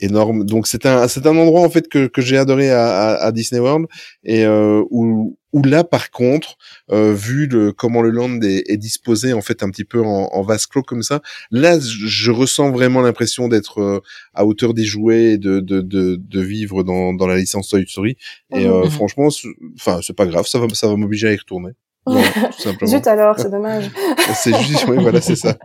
énorme. 0.00 0.44
Donc 0.44 0.66
c'est 0.66 0.86
un 0.86 1.08
c'est 1.08 1.26
un 1.26 1.36
endroit 1.36 1.62
en 1.62 1.70
fait 1.70 1.88
que 1.88 2.06
que 2.06 2.20
j'ai 2.22 2.36
adoré 2.38 2.70
à, 2.70 2.86
à, 2.86 3.14
à 3.26 3.32
Disney 3.32 3.60
World. 3.60 3.86
Et 4.24 4.44
euh, 4.44 4.82
où 4.90 5.36
où 5.52 5.62
là 5.62 5.84
par 5.84 6.10
contre 6.10 6.56
euh, 6.92 7.14
vu 7.14 7.46
le 7.46 7.72
comment 7.72 8.02
le 8.02 8.10
land 8.10 8.40
est, 8.42 8.64
est 8.70 8.76
disposé 8.76 9.32
en 9.32 9.40
fait 9.40 9.62
un 9.62 9.70
petit 9.70 9.84
peu 9.84 10.02
en, 10.02 10.28
en 10.32 10.42
vase 10.42 10.66
clos 10.66 10.82
comme 10.82 11.02
ça 11.02 11.22
là 11.50 11.78
je, 11.78 12.06
je 12.06 12.30
ressens 12.30 12.70
vraiment 12.72 13.00
l'impression 13.00 13.48
d'être 13.48 13.80
euh, 13.80 14.00
à 14.34 14.44
hauteur 14.44 14.74
des 14.74 14.84
jouets 14.84 15.32
et 15.34 15.38
de 15.38 15.60
de 15.60 15.80
de, 15.80 16.16
de 16.20 16.40
vivre 16.40 16.82
dans 16.84 17.14
dans 17.14 17.26
la 17.26 17.36
licence 17.36 17.68
Toy 17.68 17.86
Story. 17.88 18.16
Et 18.54 18.66
euh, 18.66 18.82
Mhm. 18.84 18.90
franchement 18.90 19.28
enfin 19.76 20.00
c'est 20.02 20.16
pas 20.16 20.26
grave. 20.26 20.46
Ça 20.46 20.58
va 20.58 20.68
ça 20.74 20.88
va 20.88 20.96
m'obliger 20.96 21.28
à 21.28 21.32
y 21.32 21.36
retourner 21.36 21.70
Voilà, 22.06 22.28
tout 22.54 22.60
simplement. 22.62 22.90
Zut 22.90 23.06
alors, 23.06 23.38
c'est 23.38 23.50
dommage. 23.50 23.90
C'est 24.34 24.56
juste, 24.62 24.86
oui, 24.88 24.96
voilà, 25.00 25.20
c'est 25.20 25.34
ça. 25.36 25.56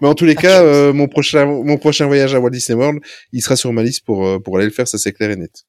Mais 0.00 0.08
en 0.08 0.14
tous 0.14 0.24
les 0.24 0.34
cas, 0.34 0.62
euh, 0.62 0.92
mon 0.92 1.08
prochain, 1.08 1.44
mon 1.46 1.76
prochain 1.76 2.06
voyage 2.06 2.34
à 2.34 2.40
Walt 2.40 2.50
Disney 2.50 2.78
World, 2.78 3.00
il 3.32 3.42
sera 3.42 3.56
sur 3.56 3.72
ma 3.72 3.82
liste 3.82 4.04
pour 4.04 4.26
euh, 4.26 4.38
pour 4.38 4.56
aller 4.56 4.66
le 4.66 4.72
faire, 4.72 4.88
ça 4.88 4.98
c'est 4.98 5.12
clair 5.12 5.30
et 5.30 5.36
net. 5.36 5.64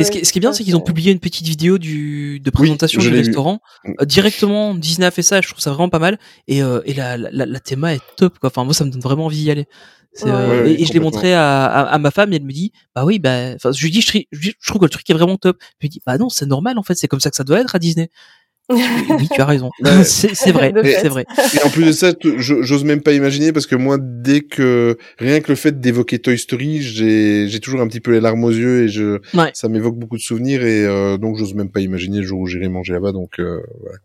Et 0.00 0.04
ce 0.04 0.10
qui, 0.10 0.18
est- 0.18 0.24
ce 0.24 0.32
qui 0.32 0.38
est 0.38 0.40
bien, 0.40 0.52
c'est 0.52 0.64
qu'ils 0.64 0.74
ont 0.76 0.80
publié 0.80 1.12
une 1.12 1.20
petite 1.20 1.46
vidéo 1.46 1.78
du, 1.78 2.40
de 2.40 2.50
présentation 2.50 3.00
du 3.00 3.06
restaurant. 3.18 3.60
Euh, 4.00 4.04
directement, 4.04 4.74
Disney 4.74 5.06
a 5.06 5.12
fait 5.12 5.22
ça, 5.22 5.40
je 5.40 5.46
trouve 5.48 5.60
ça 5.60 5.70
vraiment 5.70 5.88
pas 5.88 6.00
mal. 6.00 6.18
Et, 6.48 6.60
euh, 6.60 6.80
et 6.86 6.92
la, 6.94 7.16
la, 7.16 7.46
la 7.46 7.60
théma 7.60 7.94
est 7.94 8.00
top, 8.16 8.40
quoi. 8.40 8.48
Enfin, 8.48 8.64
moi, 8.64 8.74
ça 8.74 8.84
me 8.84 8.90
donne 8.90 9.00
vraiment 9.00 9.26
envie 9.26 9.44
d'y 9.44 9.50
aller. 9.50 9.66
C'est, 10.12 10.24
Ouais, 10.24 10.32
euh, 10.32 10.64
ouais, 10.64 10.72
et, 10.72 10.82
et 10.82 10.84
je 10.86 10.92
l'ai 10.92 10.98
montré 10.98 11.34
à, 11.34 11.66
à, 11.66 11.82
à 11.84 11.98
ma 11.98 12.10
femme 12.10 12.32
et 12.32 12.36
elle 12.36 12.42
me 12.42 12.50
dit, 12.52 12.72
bah 12.96 13.04
oui, 13.04 13.20
bah, 13.20 13.52
enfin, 13.54 13.70
je 13.70 13.80
lui 13.84 13.92
dis, 13.92 14.00
je, 14.00 14.18
je 14.32 14.50
trouve 14.66 14.80
que 14.80 14.86
le 14.86 14.90
truc 14.90 15.08
est 15.08 15.14
vraiment 15.14 15.36
top. 15.36 15.56
Je 15.78 15.84
lui 15.86 15.88
dis, 15.88 16.02
bah 16.04 16.18
non, 16.18 16.28
c'est 16.30 16.46
normal, 16.46 16.76
en 16.76 16.82
fait, 16.82 16.96
c'est 16.96 17.06
comme 17.06 17.20
ça 17.20 17.30
que 17.30 17.36
ça 17.36 17.44
doit 17.44 17.60
être 17.60 17.76
à 17.76 17.78
Disney. 17.78 18.10
Oui, 18.70 19.28
tu 19.32 19.40
as 19.40 19.44
raison. 19.46 19.70
Ouais. 19.84 20.04
c'est 20.04 20.52
vrai, 20.52 20.72
c'est 20.84 21.08
vrai. 21.08 21.24
Et 21.54 21.62
en 21.64 21.70
plus 21.70 21.84
de 21.86 21.92
ça, 21.92 22.12
j'ose 22.38 22.84
même 22.84 23.00
pas 23.02 23.12
imaginer 23.12 23.52
parce 23.52 23.66
que 23.66 23.74
moi, 23.76 23.98
dès 24.00 24.40
que 24.42 24.96
rien 25.18 25.40
que 25.40 25.48
le 25.48 25.56
fait 25.56 25.80
d'évoquer 25.80 26.18
Toy 26.18 26.38
Story, 26.38 26.80
j'ai 26.82 27.48
j'ai 27.48 27.60
toujours 27.60 27.80
un 27.80 27.88
petit 27.88 28.00
peu 28.00 28.12
les 28.12 28.20
larmes 28.20 28.44
aux 28.44 28.50
yeux 28.50 28.84
et 28.84 28.88
je 28.88 29.18
Ouais. 29.36 29.50
ça 29.54 29.68
m'évoque 29.68 29.98
beaucoup 29.98 30.16
de 30.16 30.22
souvenirs 30.22 30.62
et 30.64 30.84
euh, 30.84 31.16
donc 31.18 31.36
j'ose 31.36 31.54
même 31.54 31.70
pas 31.70 31.80
imaginer 31.80 32.18
le 32.18 32.24
jour 32.24 32.40
où 32.40 32.46
j'irai 32.46 32.68
manger 32.68 32.92
là-bas. 32.92 33.12
Donc 33.12 33.38
euh, 33.40 33.60
voilà. 33.80 33.98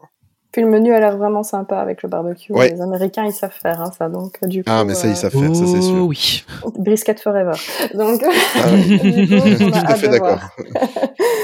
Puis 0.56 0.62
le 0.62 0.70
menu 0.70 0.94
a 0.94 1.02
l'air 1.02 1.18
vraiment 1.18 1.44
sympa 1.44 1.80
avec 1.80 2.02
le 2.02 2.08
barbecue. 2.08 2.54
Ouais. 2.54 2.70
Les 2.70 2.80
Américains, 2.82 3.26
ils 3.26 3.34
savent 3.34 3.52
faire 3.52 3.82
hein, 3.82 3.92
ça. 3.98 4.08
Donc, 4.08 4.38
du 4.48 4.64
coup, 4.64 4.70
Ah 4.72 4.86
mais 4.86 4.94
ça 4.94 5.08
euh, 5.08 5.10
ils 5.10 5.18
savent 5.18 5.32
faire, 5.34 5.54
ça 5.54 5.66
c'est 5.66 5.80
Oh 5.80 5.82
sûr. 5.82 6.06
oui. 6.08 6.46
brisket 6.78 7.20
forever. 7.20 7.52
Donc, 7.94 8.24
Ah 8.24 8.72
ouais. 8.72 8.82
du 8.82 9.28
coup, 9.28 9.36
on 9.36 9.72
Tout 9.72 9.86
à 9.86 9.96
fait 9.96 10.08
d'accord. 10.08 10.40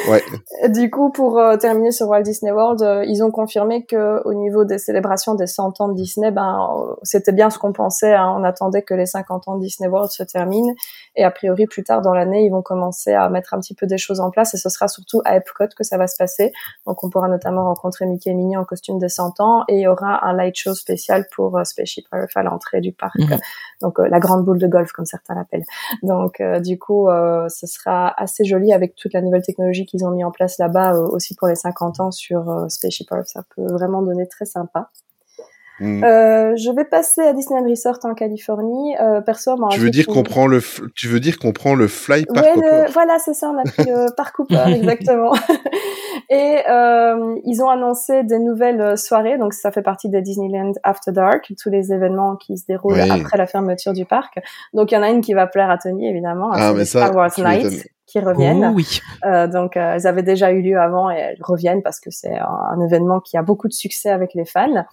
Ouais. 0.10 0.24
Du 0.70 0.90
coup, 0.92 1.10
pour 1.10 1.40
euh, 1.40 1.58
terminer 1.58 1.92
sur 1.92 2.08
Walt 2.08 2.22
Disney 2.22 2.52
World, 2.52 2.82
euh, 2.84 3.04
ils 3.06 3.24
ont 3.24 3.32
confirmé 3.32 3.84
que 3.84 4.22
au 4.26 4.34
niveau 4.36 4.64
des 4.64 4.78
célébrations 4.78 5.34
des 5.36 5.48
100 5.48 5.82
ans 5.82 5.88
de 5.90 5.96
Disney, 5.96 6.30
ben 6.32 6.70
euh, 6.72 6.94
c'était 7.04 7.32
bien 7.32 7.50
ce 7.50 7.58
qu'on 7.60 7.74
pensait. 7.74 8.14
hein. 8.14 8.34
On 8.38 8.44
attendait 8.44 8.84
que 8.84 8.94
les 8.94 9.08
50 9.08 9.48
ans 9.48 9.56
de 9.58 9.62
Disney 9.62 9.90
World 9.90 10.12
se 10.12 10.22
terminent 10.24 10.72
et 11.16 11.24
a 11.24 11.32
priori 11.32 11.66
plus 11.66 11.84
tard 11.84 12.02
dans 12.02 12.14
l'année, 12.14 12.46
ils 12.46 12.52
vont 12.52 12.62
commencer 12.62 13.12
à 13.12 13.28
mettre 13.30 13.54
un 13.56 13.60
petit 13.60 13.74
peu 13.74 13.88
des 13.88 13.98
choses 13.98 14.20
en 14.22 14.30
place 14.30 14.54
et 14.54 14.58
ce 14.58 14.70
sera 14.70 14.88
surtout 14.88 15.22
à 15.26 15.36
Epcot 15.36 15.66
que 15.76 15.84
ça 15.84 15.98
va 15.98 16.08
se 16.08 16.16
passer. 16.18 16.54
Donc 16.86 17.04
on 17.04 17.10
pourra 17.10 17.28
notamment 17.28 17.66
rencontrer 17.66 18.06
Mickey 18.06 18.30
et 18.30 18.34
Minnie 18.36 18.56
en 18.58 18.64
costume 18.66 19.00
des 19.02 19.10
100 19.10 19.40
ans 19.40 19.64
et 19.68 19.76
il 19.76 19.82
y 19.82 19.88
aura 19.88 20.26
un 20.26 20.34
light 20.34 20.56
show 20.56 20.74
spécial 20.74 21.26
pour 21.36 21.58
euh, 21.58 21.64
Spaceship 21.64 22.06
Earth 22.14 22.32
à 22.36 22.44
l'entrée 22.44 22.82
du 22.82 22.94
parc. 22.94 23.20
Mhm. 23.20 23.40
Donc 23.82 24.00
euh, 24.00 24.08
la 24.08 24.20
grande 24.20 24.46
boule 24.46 24.60
de 24.60 24.68
golf 24.68 24.92
comme 24.92 25.06
certains 25.06 25.36
l'appellent. 25.36 25.66
Donc 26.04 26.40
euh, 26.40 26.60
du 26.60 26.80
coup, 26.80 27.10
euh, 27.10 27.50
ce 27.50 27.68
sera 27.68 28.14
assez 28.22 28.46
joli 28.46 28.72
avec 28.72 28.96
toute 28.96 29.14
la 29.14 29.22
nouvelle 29.22 29.42
technologie 29.42 29.86
qu'ils 29.86 30.06
ont 30.06 30.12
mis 30.12 30.24
en 30.24 30.32
place 30.32 30.58
là-bas 30.58 30.94
aussi 30.94 31.36
pour 31.36 31.48
les 31.48 31.56
50 31.56 32.00
ans 32.00 32.12
sur 32.12 32.66
Spaceship 32.70 33.12
Earth. 33.12 33.28
Ça 33.28 33.44
peut 33.56 33.66
vraiment 33.72 34.02
donner 34.02 34.28
très 34.28 34.46
sympa. 34.46 34.90
Mm. 35.82 36.04
Euh, 36.04 36.56
je 36.58 36.70
vais 36.72 36.86
passer 36.86 37.22
à 37.22 37.34
Disneyland 37.34 37.68
Resort 37.68 37.98
en 38.04 38.14
Californie. 38.14 38.96
Euh, 39.02 39.20
perso, 39.22 39.58
moi, 39.58 39.70
Tu 39.72 39.80
veux 39.80 39.90
dire 39.90 40.06
qu'on 40.06 40.22
prend 40.24 40.46
le, 40.46 40.62
tu 40.96 41.08
veux 41.08 41.20
dire 41.20 41.40
qu'on 41.40 41.54
prend 41.54 41.74
le 41.74 41.88
Fly 41.88 42.26
Park 42.26 42.46
Ouais, 42.46 42.56
le- 42.56 42.92
voilà, 42.92 43.18
c'est 43.20 43.34
ça, 43.34 43.50
on 43.50 43.58
a 43.58 43.64
pris 43.64 43.86
le 43.90 44.06
Parc 44.16 44.36
Cooper, 44.36 44.64
exactement. 44.76 45.34
Et 46.30 46.60
euh, 46.70 47.36
ils 47.46 47.62
ont 47.62 47.70
annoncé 47.70 48.24
des 48.24 48.40
nouvelles 48.40 48.80
euh, 48.80 48.96
soirées, 48.96 49.38
donc 49.38 49.54
ça 49.54 49.72
fait 49.72 49.82
partie 49.82 50.08
des 50.08 50.22
Disneyland 50.22 50.72
After 50.84 51.12
Dark, 51.12 51.52
tous 51.62 51.70
les 51.70 51.92
événements 51.92 52.36
qui 52.38 52.58
se 52.58 52.66
déroulent 52.68 53.00
après 53.02 53.38
la 53.38 53.48
fermeture 53.48 53.94
du 53.94 54.06
parc. 54.06 54.40
Donc 54.74 54.92
il 54.92 54.96
y 54.96 54.98
en 54.98 55.02
a 55.04 55.10
une 55.10 55.22
qui 55.22 55.34
va 55.34 55.48
plaire 55.48 55.70
à 55.70 55.78
Tony, 55.78 56.08
évidemment, 56.08 56.54
hein, 56.54 56.58
Ah, 56.60 56.74
mais 56.74 56.86
ça, 56.86 57.02
Star 57.08 57.16
Wars. 57.16 57.32
Nights 57.38 57.88
qui 58.06 58.20
reviennent. 58.20 58.66
Oh 58.72 58.76
oui. 58.76 59.00
Euh, 59.26 59.48
donc 59.48 59.76
euh, 59.78 59.94
elles 59.96 60.06
avaient 60.08 60.24
déjà 60.24 60.52
eu 60.52 60.62
lieu 60.62 60.78
avant 60.80 61.10
et 61.10 61.16
elles 61.16 61.38
reviennent 61.42 61.82
parce 61.82 62.00
que 62.00 62.12
c'est 62.12 62.38
un, 62.38 62.46
un 62.46 62.80
événement 62.82 63.20
qui 63.22 63.38
a 63.38 63.42
beaucoup 63.42 63.68
de 63.68 63.74
succès 63.74 64.10
avec 64.10 64.34
les 64.34 64.46
fans. 64.46 64.86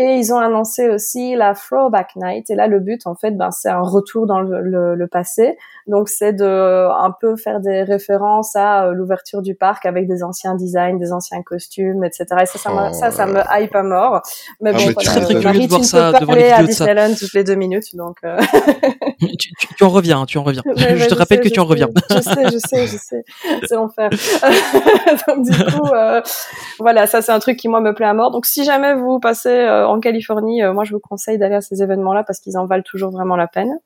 Et 0.00 0.16
ils 0.16 0.32
ont 0.32 0.38
annoncé 0.38 0.88
aussi 0.88 1.34
la 1.36 1.52
Throwback 1.54 2.16
Night. 2.16 2.48
Et 2.48 2.54
là, 2.54 2.66
le 2.68 2.80
but, 2.80 3.06
en 3.06 3.14
fait, 3.14 3.32
ben, 3.32 3.50
c'est 3.50 3.68
un 3.68 3.82
retour 3.82 4.26
dans 4.26 4.40
le, 4.40 4.62
le- 4.62 4.94
le 4.94 5.06
passé. 5.08 5.58
Donc, 5.86 6.08
c'est 6.08 6.32
de 6.32 6.44
un 6.90 7.10
peu 7.20 7.36
faire 7.36 7.60
des 7.60 7.82
références 7.82 8.56
à 8.56 8.86
euh, 8.86 8.92
l'ouverture 8.92 9.42
du 9.42 9.54
parc 9.54 9.84
avec 9.84 10.06
des 10.08 10.22
anciens 10.22 10.54
designs, 10.54 10.96
des 10.98 11.12
anciens 11.12 11.42
costumes, 11.42 12.02
etc. 12.04 12.24
Et 12.42 12.46
ça, 12.46 12.58
ça, 12.58 12.70
me- 12.70 12.88
Oh 12.88 12.92
ça, 12.94 13.10
ça 13.10 13.26
me 13.26 13.40
hype 13.50 13.74
à 13.74 13.82
mort. 13.82 14.22
Mais 14.60 14.70
Ah, 14.74 14.78
bon, 14.78 14.84
voilà, 14.94 15.10
serais 15.10 15.20
très 15.24 15.34
euh, 15.36 15.40
curieux 15.40 15.60
de 15.60 15.66
voir 15.68 15.80
tu 15.80 15.84
ne 15.84 15.88
ça, 15.90 15.98
peux 16.06 16.12
de 16.14 16.18
pas 16.20 16.24
voir 16.24 16.36
les 16.38 16.44
à 16.50 16.56
vidéos 16.62 16.66
de 16.68 16.72
ça. 16.72 16.84
Disneyland 16.86 17.14
toutes 17.18 17.34
les 17.34 17.44
deux 17.44 17.54
minutes, 17.56 17.94
donc. 17.96 18.16
euh, 18.24 18.38
tu, 19.38 19.52
tu- 19.58 19.74
tu 19.76 19.84
en 19.84 19.88
reviens, 19.90 20.24
tu 20.26 20.38
en 20.38 20.42
reviens. 20.44 20.62
Je 20.76 21.06
te 21.08 21.14
rappelle 21.14 21.38
sais, 21.38 21.42
que 21.42 21.48
je 21.48 21.54
tu 21.54 21.60
en 21.60 21.64
sais, 21.64 21.70
reviens. 21.70 21.88
Je 22.10 22.20
sais, 22.20 22.44
je 22.52 22.58
sais, 22.58 22.86
je 22.86 22.96
sais. 22.96 23.24
C'est 23.68 23.74
l'enfer. 23.74 24.10
Donc 25.28 25.44
du 25.44 25.52
coup, 25.64 25.86
euh, 25.94 26.20
voilà, 26.78 27.06
ça 27.06 27.22
c'est 27.22 27.32
un 27.32 27.38
truc 27.38 27.56
qui 27.58 27.68
moi 27.68 27.80
me 27.80 27.92
plaît 27.94 28.06
à 28.06 28.14
mort. 28.14 28.30
Donc 28.30 28.46
si 28.46 28.64
jamais 28.64 28.94
vous 28.94 29.18
passez 29.20 29.48
euh, 29.50 29.86
en 29.90 30.00
Californie, 30.00 30.62
euh, 30.62 30.72
moi 30.72 30.84
je 30.84 30.92
vous 30.92 31.00
conseille 31.00 31.38
d'aller 31.38 31.56
à 31.56 31.60
ces 31.60 31.82
événements-là 31.82 32.24
parce 32.24 32.40
qu'ils 32.40 32.56
en 32.58 32.66
valent 32.66 32.82
toujours 32.82 33.10
vraiment 33.10 33.36
la 33.36 33.46
peine. 33.46 33.78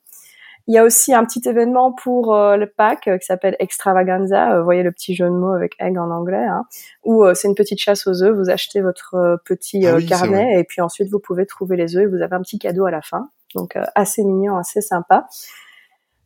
Il 0.67 0.75
y 0.75 0.79
a 0.79 0.85
aussi 0.85 1.13
un 1.13 1.25
petit 1.27 1.47
événement 1.47 1.93
pour 1.93 2.35
euh, 2.35 2.57
le 2.57 2.67
pack 2.67 3.07
euh, 3.07 3.19
qui 3.19 3.27
s'appelle 3.27 3.55
Extravaganza. 3.59 4.53
Euh, 4.53 4.59
vous 4.61 4.65
voyez 4.65 4.83
le 4.83 4.93
petit 4.93 5.15
jeu 5.15 5.27
de 5.27 5.31
mots 5.31 5.53
avec 5.53 5.75
egg 5.79 5.99
en 5.99 6.11
anglais, 6.11 6.45
hein, 6.45 6.65
où 7.05 7.23
c'est 7.35 7.49
une 7.49 7.55
petite 7.55 7.79
chasse 7.81 8.07
aux 8.07 8.23
œufs. 8.23 8.35
Vous 8.35 8.49
achetez 8.49 8.81
votre 8.81 9.39
petit 9.45 9.87
Ah 9.87 9.97
oui, 9.97 10.07
carnet 10.07 10.59
et 10.59 10.65
puis 10.65 10.81
ensuite 10.81 11.11
vous 11.11 11.21
pouvez 11.21 11.45
trouver 11.45 11.77
les 11.77 11.97
œufs 11.97 12.05
et 12.05 12.07
vous 12.07 12.23
avez 12.23 12.35
un 12.35 12.41
petit 12.41 12.59
cadeau 12.59 12.87
à 12.87 12.91
la 12.91 13.03
fin. 13.03 13.29
Donc 13.55 13.77
assez 13.95 14.25
mignon, 14.25 14.57
assez 14.57 14.81
sympa. 14.81 15.27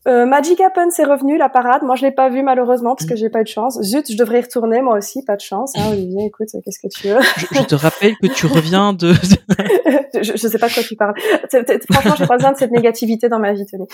Euh, 0.09 0.25
Magic 0.25 0.61
Happen, 0.61 0.91
c'est 0.91 1.05
revenu, 1.05 1.37
la 1.37 1.49
parade. 1.49 1.83
Moi, 1.83 1.95
je 1.97 2.03
l'ai 2.03 2.13
pas 2.13 2.31
vu 2.31 2.43
malheureusement 2.43 2.95
parce 2.95 3.09
que 3.09 3.15
j'ai 3.15 3.29
pas 3.29 3.41
eu 3.41 3.45
de 3.45 3.49
chance. 3.49 3.79
Zut, 3.83 4.11
je 4.11 4.17
devrais 4.17 4.39
y 4.39 4.43
retourner 4.43 4.81
moi 4.81 4.97
aussi, 4.97 5.23
pas 5.25 5.37
de 5.37 5.43
chance. 5.43 5.73
Hein, 5.77 5.91
Olivier, 5.93 6.27
écoute, 6.27 6.49
qu'est-ce 6.65 6.79
que 6.81 6.89
tu 6.89 7.09
veux? 7.09 7.21
Je, 7.37 7.47
je 7.61 7.65
te 7.65 7.75
rappelle 7.75 8.17
que 8.17 8.29
tu 8.29 8.47
reviens 8.47 8.93
de. 8.95 9.13
je, 10.15 10.33
je 10.35 10.49
sais 10.49 10.59
pas 10.59 10.69
de 10.69 10.75
quoi 10.75 10.83
tu 10.83 10.97
parles. 10.97 11.15
Franchement, 11.91 12.15
j'ai 12.19 12.27
pas 12.27 12.37
besoin 12.37 12.53
de 12.53 12.57
cette 12.57 12.71
négativité 12.71 13.29
dans 13.29 13.39
ma 13.39 13.53
vie, 13.53 13.67
Tony. 13.67 13.85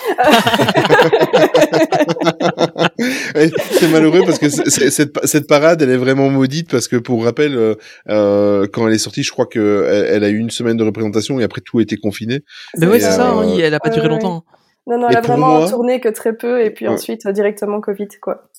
C'est 3.71 3.89
malheureux 3.91 4.21
parce 4.25 4.39
que 4.39 4.49
cette, 4.49 5.25
cette 5.25 5.47
parade, 5.47 5.81
elle 5.81 5.89
est 5.89 5.97
vraiment 5.97 6.29
maudite 6.29 6.69
parce 6.69 6.87
que 6.87 6.95
pour 6.95 7.23
rappel, 7.23 7.55
euh, 7.55 7.75
euh, 8.09 8.67
quand 8.71 8.87
elle 8.87 8.93
est 8.93 8.99
sortie, 8.99 9.23
je 9.23 9.31
crois 9.31 9.45
que 9.45 9.85
elle, 9.89 10.05
elle 10.15 10.23
a 10.23 10.29
eu 10.29 10.37
une 10.37 10.49
semaine 10.49 10.77
de 10.77 10.83
représentation 10.83 11.39
et 11.39 11.43
après 11.43 11.61
tout 11.61 11.79
a 11.79 11.81
été 11.81 11.97
confiné. 11.97 12.41
Mais 12.77 12.87
ouais, 12.87 12.97
Et, 12.97 13.01
c'est 13.01 13.11
ça. 13.11 13.31
euh, 13.31 13.41
hein, 13.41 13.57
elle 13.59 13.73
a 13.73 13.79
pas 13.79 13.89
duré 13.89 14.07
longtemps. 14.07 14.43
Non, 14.87 14.99
non, 14.99 15.09
elle 15.09 15.17
a 15.17 15.21
vraiment 15.21 15.59
moi- 15.59 15.69
tourné 15.69 15.99
que 15.99 16.09
très 16.09 16.35
peu 16.35 16.63
et 16.63 16.69
puis 16.69 16.87
Ouais. 16.87 16.93
ensuite 16.93 17.25
euh, 17.25 17.31
directement 17.31 17.81
Covid, 17.81 18.07
quoi. 18.21 18.49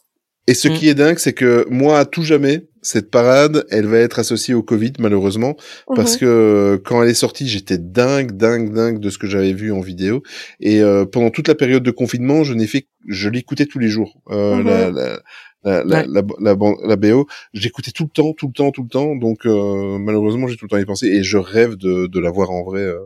Et 0.48 0.54
ce 0.54 0.68
Mm. 0.68 0.72
qui 0.74 0.88
est 0.88 0.94
dingue, 0.94 1.18
c'est 1.18 1.32
que 1.32 1.66
moi, 1.70 1.98
à 1.98 2.04
tout 2.04 2.22
jamais, 2.22 2.68
cette 2.80 3.10
parade, 3.10 3.64
elle 3.68 3.86
va 3.86 3.98
être 3.98 4.20
associée 4.20 4.54
au 4.54 4.62
Covid, 4.62 4.92
malheureusement, 5.00 5.56
parce 5.96 6.14
Mhm. 6.14 6.18
que 6.20 6.26
euh, 6.26 6.78
quand 6.84 7.02
elle 7.02 7.08
est 7.10 7.14
sortie, 7.14 7.48
j'étais 7.48 7.78
dingue, 7.78 8.30
dingue, 8.32 8.72
dingue 8.72 9.00
de 9.00 9.10
ce 9.10 9.18
que 9.18 9.26
j'avais 9.26 9.52
vu 9.52 9.72
en 9.72 9.80
vidéo. 9.80 10.22
Et 10.60 10.82
euh, 10.82 11.04
pendant 11.04 11.30
toute 11.30 11.48
la 11.48 11.56
période 11.56 11.82
de 11.82 11.90
confinement, 11.90 12.44
je 12.44 12.54
n'ai 12.54 12.68
fait, 12.68 12.86
je 13.08 13.28
l'écoutais 13.28 13.66
tous 13.66 13.80
les 13.80 13.88
jours. 13.88 14.20
Euh, 14.30 14.54
Mhm. 14.56 14.66
la, 14.66 14.90
la, 14.92 15.20
la, 15.64 15.84
la, 15.84 15.96
Ouais. 16.02 16.06
la, 16.40 16.54
la, 16.86 16.96
BO, 16.96 17.26
j'écoutais 17.52 17.90
tout 17.90 18.04
le 18.04 18.10
temps, 18.10 18.32
tout 18.32 18.46
le 18.46 18.52
temps, 18.52 18.70
tout 18.70 18.84
le 18.84 18.88
temps. 18.88 19.16
Donc 19.16 19.46
euh, 19.46 19.98
malheureusement, 19.98 20.46
j'ai 20.46 20.56
tout 20.56 20.66
le 20.66 20.68
temps 20.70 20.76
y 20.78 20.84
pensé 20.84 21.08
et 21.08 21.24
je 21.24 21.38
rêve 21.38 21.74
de, 21.74 22.06
de 22.06 22.20
la 22.20 22.30
voir 22.30 22.52
en 22.52 22.62
vrai. 22.62 22.82
euh, 22.82 22.98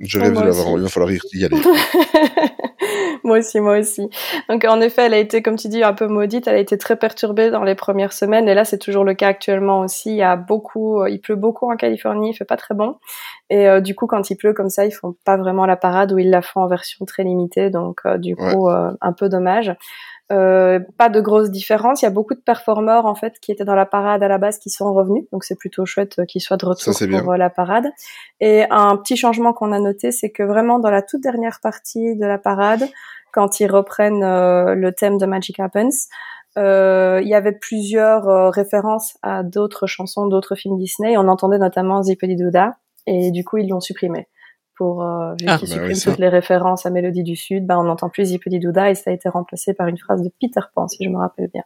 je 0.00 0.18
Ouais, 0.18 0.24
rêve 0.24 0.32
de 0.32 0.38
moi 0.38 0.44
la 0.46 0.50
voir. 0.52 0.66
aussi. 0.66 0.74
en- 0.74 0.78
Il 0.78 0.82
va 0.82 0.88
falloir 0.88 1.12
y 1.12 1.44
aller. 1.44 1.56
moi 3.24 3.38
aussi, 3.38 3.60
moi 3.60 3.78
aussi. 3.78 4.08
Donc 4.48 4.64
en 4.64 4.80
effet, 4.80 5.02
elle 5.06 5.14
a 5.14 5.18
été, 5.18 5.42
comme 5.42 5.56
tu 5.56 5.68
dis, 5.68 5.82
un 5.82 5.92
peu 5.92 6.06
maudite. 6.08 6.46
Elle 6.48 6.56
a 6.56 6.58
été 6.58 6.76
très 6.78 6.96
perturbée 6.96 7.50
dans 7.50 7.62
les 7.64 7.74
premières 7.74 8.12
semaines, 8.12 8.48
et 8.48 8.54
là 8.54 8.64
c'est 8.64 8.78
toujours 8.78 9.04
le 9.04 9.14
cas 9.14 9.28
actuellement 9.28 9.80
aussi. 9.80 10.10
Il 10.10 10.16
y 10.16 10.22
a 10.22 10.36
beaucoup, 10.36 11.04
il 11.06 11.20
pleut 11.20 11.36
beaucoup 11.36 11.70
en 11.70 11.76
Californie, 11.76 12.30
il 12.30 12.34
fait 12.34 12.44
pas 12.44 12.56
très 12.56 12.74
bon, 12.74 12.96
et 13.50 13.68
euh, 13.68 13.80
du 13.80 13.94
coup 13.94 14.06
quand 14.06 14.30
il 14.30 14.36
pleut 14.36 14.52
comme 14.54 14.68
ça, 14.70 14.84
ils 14.84 14.92
font 14.92 15.14
pas 15.24 15.36
vraiment 15.36 15.66
la 15.66 15.76
parade 15.76 16.12
ou 16.12 16.18
ils 16.18 16.30
la 16.30 16.42
font 16.42 16.60
en 16.60 16.66
version 16.66 17.04
très 17.04 17.22
limitée. 17.24 17.70
Donc 17.70 18.00
euh, 18.06 18.18
du 18.18 18.34
coup, 18.36 18.68
euh, 18.68 18.90
un 19.00 19.12
peu 19.12 19.28
dommage. 19.28 19.72
Euh, 20.32 20.80
pas 20.96 21.10
de 21.10 21.20
grosses 21.20 21.50
différences. 21.50 22.00
Il 22.00 22.06
y 22.06 22.08
a 22.08 22.10
beaucoup 22.10 22.34
de 22.34 22.40
performeurs 22.40 23.04
en 23.04 23.14
fait 23.14 23.38
qui 23.40 23.52
étaient 23.52 23.64
dans 23.64 23.74
la 23.74 23.84
parade 23.84 24.22
à 24.22 24.28
la 24.28 24.38
base 24.38 24.58
qui 24.58 24.70
sont 24.70 24.92
revenus, 24.94 25.24
donc 25.30 25.44
c'est 25.44 25.56
plutôt 25.56 25.84
chouette 25.84 26.18
euh, 26.20 26.24
qu'ils 26.24 26.40
soient 26.40 26.56
de 26.56 26.64
retour 26.64 26.94
pour 27.22 27.32
euh, 27.32 27.36
la 27.36 27.50
parade. 27.50 27.86
Et 28.40 28.64
un 28.70 28.96
petit 28.96 29.16
changement 29.16 29.52
qu'on 29.52 29.72
a 29.72 29.78
noté, 29.78 30.10
c'est 30.10 30.30
que 30.30 30.42
vraiment 30.42 30.78
dans 30.78 30.90
la 30.90 31.02
toute 31.02 31.20
dernière 31.20 31.60
partie 31.60 32.16
de 32.16 32.24
la 32.24 32.38
parade, 32.38 32.88
quand 33.32 33.60
ils 33.60 33.70
reprennent 33.70 34.20
le 34.20 34.90
thème 34.90 35.16
de 35.16 35.24
Magic 35.24 35.58
Happens, 35.58 36.08
il 36.56 37.26
y 37.26 37.34
avait 37.34 37.52
plusieurs 37.52 38.52
références 38.52 39.16
à 39.22 39.42
d'autres 39.42 39.86
chansons, 39.86 40.26
d'autres 40.26 40.54
films 40.54 40.76
Disney. 40.76 41.16
On 41.16 41.28
entendait 41.28 41.58
notamment 41.58 42.02
Zippity 42.02 42.36
Douda, 42.36 42.76
et 43.06 43.30
du 43.30 43.42
coup 43.42 43.56
ils 43.56 43.68
l'ont 43.68 43.80
supprimé 43.80 44.28
pour 44.76 45.02
euh, 45.02 45.34
vu 45.38 45.46
ah, 45.48 45.58
qu'ils 45.58 45.76
bah 45.76 45.88
toutes 45.92 46.18
les 46.18 46.28
références 46.28 46.86
à 46.86 46.90
Mélodie 46.90 47.22
du 47.22 47.36
Sud, 47.36 47.66
bah 47.66 47.78
on 47.78 47.84
n'entend 47.84 48.08
plus 48.08 48.26
Zippity 48.26 48.58
Douda 48.58 48.90
et 48.90 48.94
ça 48.94 49.10
a 49.10 49.12
été 49.12 49.28
remplacé 49.28 49.74
par 49.74 49.88
une 49.88 49.98
phrase 49.98 50.22
de 50.22 50.30
Peter 50.40 50.60
Pan 50.74 50.88
si 50.88 51.04
je 51.04 51.08
me 51.08 51.18
rappelle 51.18 51.48
bien. 51.52 51.64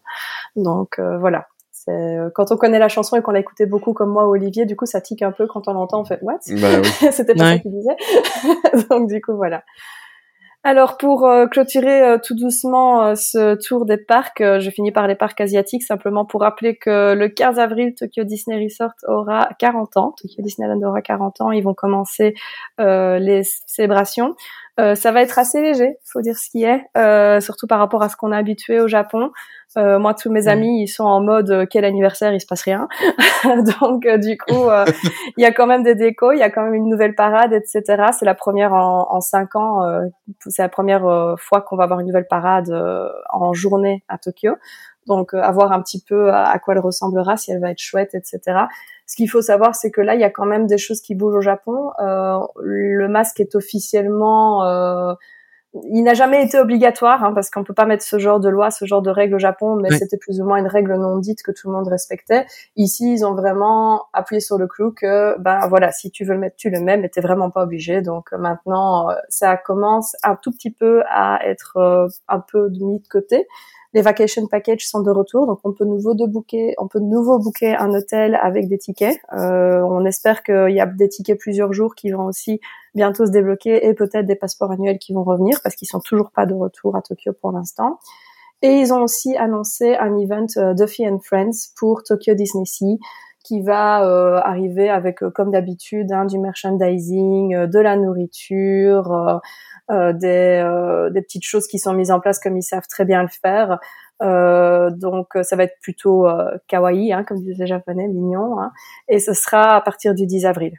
Donc 0.57 0.99
euh, 0.99 1.19
voilà. 1.19 1.47
Euh, 1.89 2.31
quand 2.35 2.51
on 2.51 2.57
connaît 2.57 2.81
la 2.81 2.89
chanson 2.89 3.17
et 3.17 3.23
qu'on 3.23 3.31
l'a 3.31 3.39
écoutée 3.39 3.65
beaucoup 3.65 3.93
comme 3.93 4.11
moi 4.11 4.27
Olivier, 4.27 4.67
du 4.67 4.75
coup 4.75 4.87
ça 4.87 5.01
tique 5.01 5.23
un 5.23 5.31
peu 5.31 5.47
quand 5.47 5.69
on 5.69 5.73
l'entend, 5.73 6.01
on 6.01 6.05
fait 6.05 6.19
what? 6.21 6.39
Bah, 6.61 6.81
oui. 6.83 6.89
C'était 7.13 7.35
pas 7.35 7.53
ça 7.53 7.59
qu'il 7.59 7.71
disait. 7.71 7.97
Donc 8.91 9.09
du 9.09 9.21
coup 9.21 9.37
voilà. 9.37 9.63
Alors 10.69 10.97
pour 10.97 11.29
euh, 11.29 11.47
clôturer 11.47 12.03
euh, 12.03 12.19
tout 12.19 12.35
doucement 12.35 13.01
euh, 13.01 13.15
ce 13.15 13.55
tour 13.55 13.87
des 13.87 13.99
parcs, 13.99 14.43
je 14.43 14.69
finis 14.69 14.91
par 14.91 15.07
les 15.07 15.15
parcs 15.15 15.41
asiatiques 15.41 15.85
simplement 15.85 16.25
pour 16.25 16.41
rappeler 16.41 16.75
que 16.75 17.15
le 17.15 17.29
15 17.29 17.61
avril, 17.61 17.95
Tokyo 17.95 18.25
Disney 18.25 18.65
Resort 18.65 18.91
aura 19.07 19.49
40 19.61 19.97
ans. 19.97 20.15
Tokyo 20.21 20.43
Disneyland 20.43 20.83
aura 20.83 21.03
40 21.03 21.41
ans. 21.41 21.53
Ils 21.53 21.63
vont 21.63 21.73
commencer 21.73 22.35
les 22.79 23.43
célébrations. 23.67 24.35
Euh, 24.79 24.95
ça 24.95 25.11
va 25.11 25.23
être 25.23 25.39
assez 25.39 25.63
léger, 25.63 25.97
faut 26.05 26.21
dire 26.21 26.37
ce 26.37 26.51
qui 26.51 26.65
est, 26.65 26.85
euh, 26.99 27.41
surtout 27.41 27.67
par 27.67 27.79
rapport 27.79 28.03
à 28.03 28.11
ce 28.11 28.17
qu'on 28.17 28.31
a 28.31 28.37
habitué 28.37 28.81
au 28.81 28.89
Japon. 28.89 29.31
Euh, 29.77 29.99
moi, 29.99 30.15
tous 30.15 30.31
mes 30.31 30.49
amis, 30.49 30.83
ils 30.83 30.89
sont 30.89 31.05
en 31.05 31.21
mode 31.21 31.51
euh, 31.51 31.67
quel 31.69 31.85
anniversaire, 31.85 32.33
il 32.33 32.41
se 32.41 32.47
passe 32.47 32.63
rien. 32.63 32.89
Donc, 33.81 34.07
euh, 34.07 34.17
du 34.17 34.39
coup, 34.39 34.69
il 35.37 35.43
y 35.43 35.45
a 35.45 35.53
quand 35.53 35.67
même 35.67 35.83
des 35.83 35.95
décos, 35.95 36.33
il 36.33 36.39
y 36.39 36.43
a 36.43 36.51
quand 36.51 36.63
même 36.63 36.75
une 36.75 36.89
nouvelle 36.89 37.15
parade, 37.15 37.53
etc. 37.53 37.83
C'est 38.19 38.25
la 38.25 38.35
première 38.35 38.73
en, 38.73 39.13
en 39.13 39.21
cinq 39.21 39.55
ans. 39.57 39.81
c'est 40.47 40.63
la 40.63 40.69
première 40.69 41.37
fois 41.39 41.61
qu'on 41.61 41.77
va 41.77 41.85
avoir 41.85 42.01
une 42.01 42.07
nouvelle 42.07 42.27
parade 42.29 42.71
en 43.31 43.53
journée 43.53 44.05
à 44.09 44.19
Tokyo. 44.19 44.55
Donc, 45.07 45.35
avoir 45.35 45.73
un 45.73 45.81
petit 45.81 46.03
peu 46.03 46.33
à 46.33 46.59
quoi 46.59 46.75
elle 46.75 46.81
ressemblera, 46.81 47.37
si 47.37 47.53
elle 47.53 47.61
va 47.61 47.71
être 47.71 47.79
chouette, 47.79 48.15
etc. 48.15 48.41
Ce 49.07 49.17
qu'il 49.17 49.31
faut 49.31 49.43
savoir, 49.43 49.75
c'est 49.75 49.91
que 49.91 50.01
là, 50.01 50.15
il 50.15 50.21
y 50.21 50.25
a 50.25 50.31
quand 50.31 50.47
même 50.47 50.67
des 50.67 50.79
choses 50.79 51.01
qui 51.01 51.15
bougent 51.15 51.37
au 51.37 51.41
Japon. 51.41 51.91
Euh, 52.01 52.39
le 52.61 53.09
masque 53.09 53.41
est 53.41 53.55
officiellement 53.55 54.65
euh, 54.65 55.15
il 55.93 56.03
n'a 56.03 56.15
jamais 56.15 56.45
été 56.45 56.59
obligatoire 56.59 57.25
hein, 57.25 57.33
parce 57.35 57.51
qu'on 57.51 57.65
peut 57.65 57.75
pas 57.75 57.87
mettre 57.87 58.05
ce 58.05 58.19
genre 58.19 58.41
de 58.41 58.49
loi, 58.49 58.71
ce 58.71 58.85
genre 58.85 59.03
de 59.03 59.11
règle 59.11 59.35
au 59.35 59.39
Japon, 59.39 59.77
mais 59.77 59.91
c'était 59.91 60.17
plus 60.17 60.41
ou 60.41 60.45
moins 60.45 60.57
une 60.59 60.67
règle 60.67 60.95
non 60.95 61.19
dite 61.19 61.43
que 61.43 61.51
tout 61.51 61.69
le 61.69 61.75
monde 61.75 61.89
respectait. 61.89 62.47
Ici, 62.77 63.13
ils 63.13 63.25
ont 63.25 63.35
vraiment 63.35 64.05
appuyé 64.13 64.41
sur 64.41 64.59
le 64.59 64.67
clou 64.67 64.93
que 64.93 65.39
ben 65.39 65.67
voilà, 65.69 65.93
si 65.93 66.11
tu 66.11 66.25
veux 66.25 66.35
le 66.35 66.41
mettre, 66.41 66.57
tu 66.57 66.71
le 66.71 66.81
mets, 66.81 66.97
mais 66.97 67.09
t'es 67.09 67.21
vraiment 67.21 67.51
pas 67.51 67.63
obligé. 67.63 68.01
Donc 68.03 68.33
maintenant, 68.33 69.11
euh, 69.11 69.15
ça 69.29 69.57
commence 69.57 70.17
un 70.23 70.37
tout 70.37 70.51
petit 70.51 70.71
peu 70.71 71.03
à 71.09 71.41
être 71.47 71.77
euh, 71.77 72.09
un 72.29 72.41
peu 72.41 72.69
mis 72.71 73.01
de 73.01 73.09
côté. 73.09 73.47
Les 73.97 74.03
vacation 74.03 74.47
packages 74.47 74.87
sont 74.87 75.01
de 75.01 75.11
retour, 75.11 75.47
donc 75.47 75.61
on 75.65 75.73
peut 75.73 75.87
nouveau 75.87 76.13
de 76.13 76.27
booker, 76.27 76.75
on 76.77 76.87
peut 76.87 76.99
nouveau 76.99 77.41
un 77.63 77.95
hôtel 77.95 78.39
avec 78.43 78.69
des 78.69 78.77
tickets. 78.77 79.19
Euh, 79.33 79.81
on 79.81 80.05
espère 80.05 80.43
qu'il 80.43 80.75
y 80.75 80.81
a 80.81 80.85
des 80.85 81.09
tickets 81.09 81.41
plusieurs 81.41 81.73
jours 81.73 81.95
qui 81.95 82.11
vont 82.11 82.27
aussi 82.27 82.61
bientôt 82.95 83.25
se 83.25 83.31
débloquer 83.31 83.87
et 83.87 83.95
peut-être 83.95 84.27
des 84.27 84.37
passeports 84.37 84.71
annuels 84.71 84.99
qui 84.99 85.15
vont 85.15 85.25
revenir 85.25 85.61
parce 85.63 85.77
qu'ils 85.77 85.89
sont 85.89 86.01
toujours 86.01 86.31
pas 86.31 86.45
de 86.45 86.53
retour 86.53 86.95
à 86.95 87.01
Tokyo 87.01 87.33
pour 87.41 87.53
l'instant. 87.53 87.99
Et 88.61 88.69
ils 88.69 88.93
ont 88.93 89.01
aussi 89.03 89.35
annoncé 89.39 89.95
un 89.95 90.15
event 90.19 90.45
euh, 90.59 90.75
Duffy 90.75 91.09
and 91.09 91.21
Friends 91.21 91.73
pour 91.75 92.03
Tokyo 92.03 92.35
Disney 92.35 92.67
Sea 92.67 92.99
qui 93.47 93.63
va 93.63 94.05
euh, 94.05 94.41
arriver 94.43 94.89
avec, 94.89 95.23
euh, 95.23 95.31
comme 95.31 95.53
d'habitude, 95.53 96.11
hein, 96.11 96.25
du 96.25 96.37
merchandising, 96.39 97.55
euh, 97.55 97.67
de 97.69 97.79
la 97.79 97.97
nourriture, 97.97 99.41
des, 99.89 101.09
des 101.13 101.23
petites 101.23 101.45
choses 101.45 101.67
qui 101.67 101.79
sont 101.79 101.93
mises 101.93 102.11
en 102.11 102.21
place 102.21 102.39
comme 102.39 102.57
ils 102.57 102.63
savent 102.63 102.89
très 102.89 103.05
bien 103.05 103.23
le 103.23 103.29
faire. 103.29 103.79
donc 104.21 105.29
ça 105.43 105.57
va 105.57 105.65
être 105.65 105.79
plutôt 105.81 106.27
kawaii, 106.69 107.13
hein, 107.13 107.25
comme 107.25 107.39
disait 107.39 107.55
les 107.59 107.67
japonais, 107.67 108.09
mignon. 108.09 108.61
Hein, 108.61 108.73
et 109.09 109.19
ce 109.19 109.33
sera 109.33 109.77
à 109.77 109.81
partir 109.81 110.15
du 110.15 110.27
10 110.27 110.47
avril. 110.47 110.73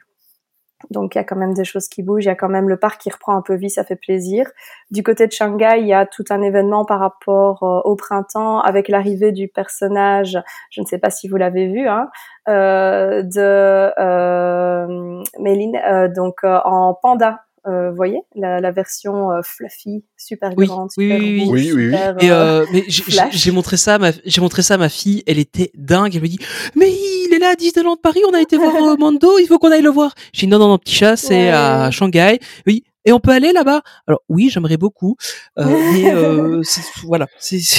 Donc 0.90 1.14
il 1.14 1.18
y 1.18 1.20
a 1.20 1.24
quand 1.24 1.36
même 1.36 1.54
des 1.54 1.64
choses 1.64 1.88
qui 1.88 2.02
bougent, 2.02 2.24
il 2.24 2.28
y 2.28 2.30
a 2.30 2.36
quand 2.36 2.48
même 2.48 2.68
le 2.68 2.76
parc 2.76 3.00
qui 3.00 3.10
reprend 3.10 3.36
un 3.36 3.42
peu 3.42 3.56
vie, 3.56 3.70
ça 3.70 3.84
fait 3.84 3.96
plaisir. 3.96 4.48
Du 4.90 5.02
côté 5.02 5.26
de 5.26 5.32
Shanghai, 5.32 5.80
il 5.80 5.86
y 5.88 5.92
a 5.92 6.06
tout 6.06 6.24
un 6.30 6.40
événement 6.40 6.84
par 6.84 7.00
rapport 7.00 7.62
euh, 7.64 7.80
au 7.84 7.96
printemps 7.96 8.60
avec 8.60 8.88
l'arrivée 8.88 9.32
du 9.32 9.48
personnage, 9.48 10.38
je 10.70 10.80
ne 10.80 10.86
sais 10.86 10.98
pas 10.98 11.10
si 11.10 11.28
vous 11.28 11.36
l'avez 11.36 11.66
vu, 11.66 11.88
hein, 11.88 12.08
euh, 12.48 13.22
de 13.22 13.92
euh, 13.98 15.22
Méline, 15.40 15.76
euh, 15.76 16.08
donc 16.08 16.44
euh, 16.44 16.60
en 16.64 16.94
panda. 16.94 17.40
Vous 17.68 17.96
voyez 17.96 18.20
la, 18.34 18.60
la 18.60 18.70
version 18.70 19.28
fluffy, 19.42 20.04
super 20.16 20.54
grande, 20.54 20.90
super 20.90 21.18
oui, 21.18 21.44
rouge, 21.44 21.60
oui, 21.60 21.72
oui, 21.72 21.84
super, 21.84 22.16
Et 22.22 22.72
mais 22.72 22.84
j'ai 23.30 23.50
montré 23.50 23.76
ça, 23.76 23.96
à 23.96 23.98
ma, 23.98 24.10
j'ai 24.24 24.40
montré 24.40 24.62
ça 24.62 24.74
à 24.74 24.78
ma 24.78 24.88
fille, 24.88 25.22
elle 25.26 25.38
était 25.38 25.70
dingue. 25.74 26.14
Elle 26.14 26.22
me 26.22 26.28
dit, 26.28 26.38
mais 26.74 26.90
il 26.90 27.34
est 27.34 27.38
là 27.38 27.50
à 27.50 27.54
Disneyland 27.56 27.96
Paris, 27.96 28.20
on 28.28 28.34
a 28.34 28.40
été 28.40 28.56
voir 28.56 28.74
euh, 28.74 28.96
Mando, 28.98 29.38
il 29.38 29.46
faut 29.46 29.58
qu'on 29.58 29.72
aille 29.72 29.82
le 29.82 29.90
voir. 29.90 30.14
J'ai 30.32 30.46
dit 30.46 30.50
non, 30.50 30.58
non, 30.58 30.68
non, 30.68 30.78
petit 30.78 30.94
chat, 30.94 31.16
c'est 31.16 31.50
à 31.50 31.90
Shanghai. 31.90 32.38
Oui. 32.66 32.84
Et 33.04 33.12
on 33.12 33.20
peut 33.20 33.30
aller 33.30 33.52
là-bas? 33.52 33.80
Alors 34.06 34.20
oui, 34.28 34.50
j'aimerais 34.50 34.76
beaucoup, 34.76 35.16
euh, 35.58 35.64
mais 35.64 36.12
euh, 36.12 36.60
voilà, 37.04 37.26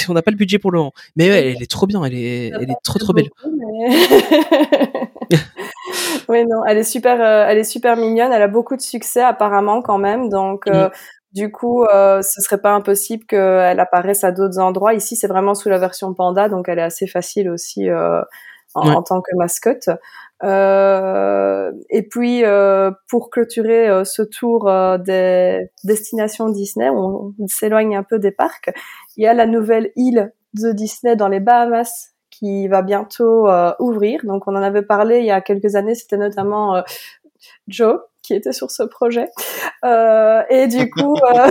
on 0.08 0.14
n'a 0.14 0.22
pas 0.22 0.32
le 0.32 0.36
budget 0.36 0.58
pour 0.58 0.72
le 0.72 0.78
moment. 0.78 0.92
Mais 1.14 1.28
ouais, 1.30 1.52
elle 1.52 1.62
est 1.62 1.70
trop 1.70 1.86
bien, 1.86 2.02
elle 2.04 2.14
est, 2.14 2.48
elle 2.48 2.70
est 2.70 2.82
trop 2.82 2.98
trop 2.98 3.12
belle. 3.12 3.28
oui, 6.28 6.44
non, 6.46 6.64
elle 6.66 6.78
est 6.78 6.84
super, 6.84 7.20
euh, 7.20 7.46
elle 7.48 7.58
est 7.58 7.64
super 7.64 7.96
mignonne. 7.96 8.32
Elle 8.32 8.42
a 8.42 8.48
beaucoup 8.48 8.76
de 8.76 8.80
succès 8.80 9.22
apparemment 9.22 9.82
quand 9.82 9.98
même, 9.98 10.28
donc. 10.28 10.66
Euh, 10.66 10.88
mm. 10.88 10.92
Du 11.32 11.52
coup, 11.52 11.84
euh, 11.84 12.22
ce 12.22 12.40
serait 12.40 12.60
pas 12.60 12.72
impossible 12.72 13.24
qu'elle 13.24 13.78
apparaisse 13.78 14.24
à 14.24 14.32
d'autres 14.32 14.58
endroits. 14.58 14.94
Ici, 14.94 15.14
c'est 15.14 15.28
vraiment 15.28 15.54
sous 15.54 15.68
la 15.68 15.78
version 15.78 16.12
panda, 16.12 16.48
donc 16.48 16.68
elle 16.68 16.80
est 16.80 16.82
assez 16.82 17.06
facile 17.06 17.48
aussi 17.50 17.88
euh, 17.88 18.20
en, 18.74 19.02
tant 19.02 19.20
que 19.20 19.30
mascotte. 19.36 19.90
Euh, 20.42 21.70
et 21.88 22.02
puis 22.02 22.44
euh, 22.44 22.90
pour 23.08 23.30
clôturer 23.30 24.04
ce 24.04 24.22
tour 24.22 24.68
des 24.98 25.70
destinations 25.84 26.48
Disney, 26.48 26.88
on, 26.90 27.32
on 27.38 27.46
s'éloigne 27.46 27.96
un 27.96 28.02
peu 28.02 28.18
des 28.18 28.32
parcs. 28.32 28.72
Il 29.16 29.22
y 29.22 29.28
a 29.28 29.34
la 29.34 29.46
nouvelle 29.46 29.92
île 29.94 30.32
de 30.54 30.72
Disney 30.72 31.14
dans 31.14 31.28
les 31.28 31.40
Bahamas 31.40 32.09
qui 32.40 32.66
va 32.66 32.82
bientôt 32.82 33.46
ouvrir. 33.78 34.20
Donc 34.24 34.48
on 34.48 34.56
en 34.56 34.62
avait 34.62 34.82
parlé 34.82 35.20
il 35.20 35.26
y 35.26 35.30
a 35.30 35.40
quelques 35.40 35.76
années. 35.76 35.94
C'était 35.94 36.16
notamment 36.16 36.82
Joe 37.68 38.00
qui 38.22 38.34
était 38.34 38.52
sur 38.52 38.70
ce 38.70 38.82
projet. 38.82 39.28
Euh, 39.84 40.42
et 40.50 40.68
du 40.68 40.88
coup, 40.90 41.16
euh, 41.16 41.50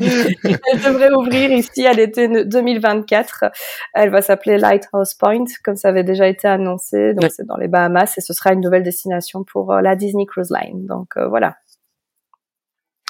elle 0.00 0.80
devrait 0.80 1.12
ouvrir 1.12 1.50
ici 1.52 1.86
à 1.86 1.92
l'été 1.92 2.44
2024. 2.46 3.44
Elle 3.94 4.10
va 4.10 4.22
s'appeler 4.22 4.58
Lighthouse 4.58 5.14
Point, 5.14 5.44
comme 5.64 5.76
ça 5.76 5.88
avait 5.88 6.04
déjà 6.04 6.26
été 6.28 6.48
annoncé. 6.48 7.14
Donc 7.14 7.30
c'est 7.30 7.46
dans 7.46 7.56
les 7.56 7.68
Bahamas 7.68 8.16
et 8.16 8.20
ce 8.20 8.32
sera 8.32 8.52
une 8.52 8.60
nouvelle 8.60 8.82
destination 8.82 9.44
pour 9.44 9.72
euh, 9.72 9.80
la 9.80 9.96
Disney 9.96 10.24
Cruise 10.26 10.50
Line. 10.50 10.86
Donc 10.86 11.16
euh, 11.16 11.28
voilà. 11.28 11.56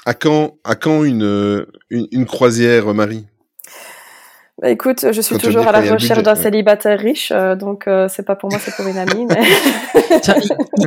À 0.05 0.13
quand, 0.13 0.57
à 0.63 0.75
quand 0.75 1.03
une, 1.03 1.65
une, 1.91 2.07
une 2.11 2.25
croisière, 2.25 2.91
Marie? 2.93 3.27
Bah, 4.61 4.69
écoute, 4.69 5.07
je 5.11 5.21
suis 5.21 5.39
toujours 5.39 5.67
à 5.67 5.71
la 5.71 5.81
recherche 5.81 6.21
d'un 6.21 6.35
célibataire 6.35 6.99
riche, 6.99 7.31
euh, 7.35 7.55
donc 7.55 7.87
euh, 7.87 8.07
c'est 8.07 8.21
pas 8.21 8.35
pour 8.35 8.51
moi, 8.51 8.59
c'est 8.63 8.75
pour 8.75 8.85
une 8.85 8.99
amie. 8.99 9.25
Mais... 9.25 9.41
Tiens, 10.21 10.35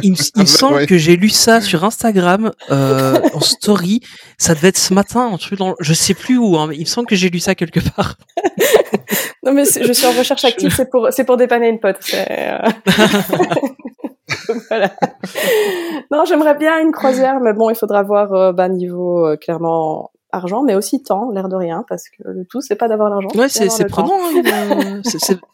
il, 0.01 0.13
me 0.13 0.45
semble 0.45 0.87
que 0.87 0.97
j'ai 0.97 1.17
lu 1.17 1.29
ça 1.29 1.61
sur 1.61 1.83
Instagram 1.83 2.53
euh, 2.71 3.19
en 3.35 3.41
story. 3.41 4.01
Ça 4.39 4.55
devait 4.55 4.69
être 4.69 4.79
ce 4.79 4.95
matin, 4.95 5.23
en 5.23 5.39
truc 5.39 5.59
dans, 5.59 5.75
je 5.81 5.93
sais 5.93 6.15
plus 6.15 6.39
où. 6.39 6.57
Hein, 6.57 6.69
mais 6.69 6.77
il 6.77 6.83
me 6.83 6.87
semble 6.87 7.09
que 7.09 7.17
j'ai 7.17 7.31
lu 7.31 7.41
ça 7.41 7.57
quelque 7.57 7.81
part. 7.81 8.15
non 9.43 9.53
mais 9.53 9.65
je 9.65 9.93
suis 9.93 10.07
en 10.07 10.13
recherche 10.13 10.45
active, 10.45 10.73
c'est 10.73 10.89
pour 10.89 11.09
c'est 11.11 11.25
pour 11.25 11.37
dépanner 11.37 11.69
une 11.69 11.81
pote. 11.81 11.99
Euh. 12.15 12.59
voilà. 14.69 14.93
Non, 16.13 16.25
j'aimerais 16.27 16.55
bien 16.55 16.79
une 16.79 16.93
croisière, 16.93 17.41
mais 17.41 17.55
bon, 17.55 17.71
il 17.71 17.77
faudra 17.77 18.05
voir 18.05 18.55
bah, 18.55 18.69
niveau 18.69 19.37
clairement 19.41 20.13
argent, 20.35 20.63
mais 20.63 20.75
aussi 20.75 21.03
temps, 21.03 21.31
l'air 21.31 21.49
de 21.49 21.57
rien, 21.57 21.85
parce 21.89 22.05
que 22.09 22.23
le 22.29 22.45
tout, 22.45 22.61
c'est 22.61 22.77
pas 22.77 22.89
d'avoir 22.89 23.11
l'argent. 23.11 23.29
Ouais, 23.35 23.49
c'est 23.49 23.87
prenant. 23.87 24.19
Hein, 24.47 25.03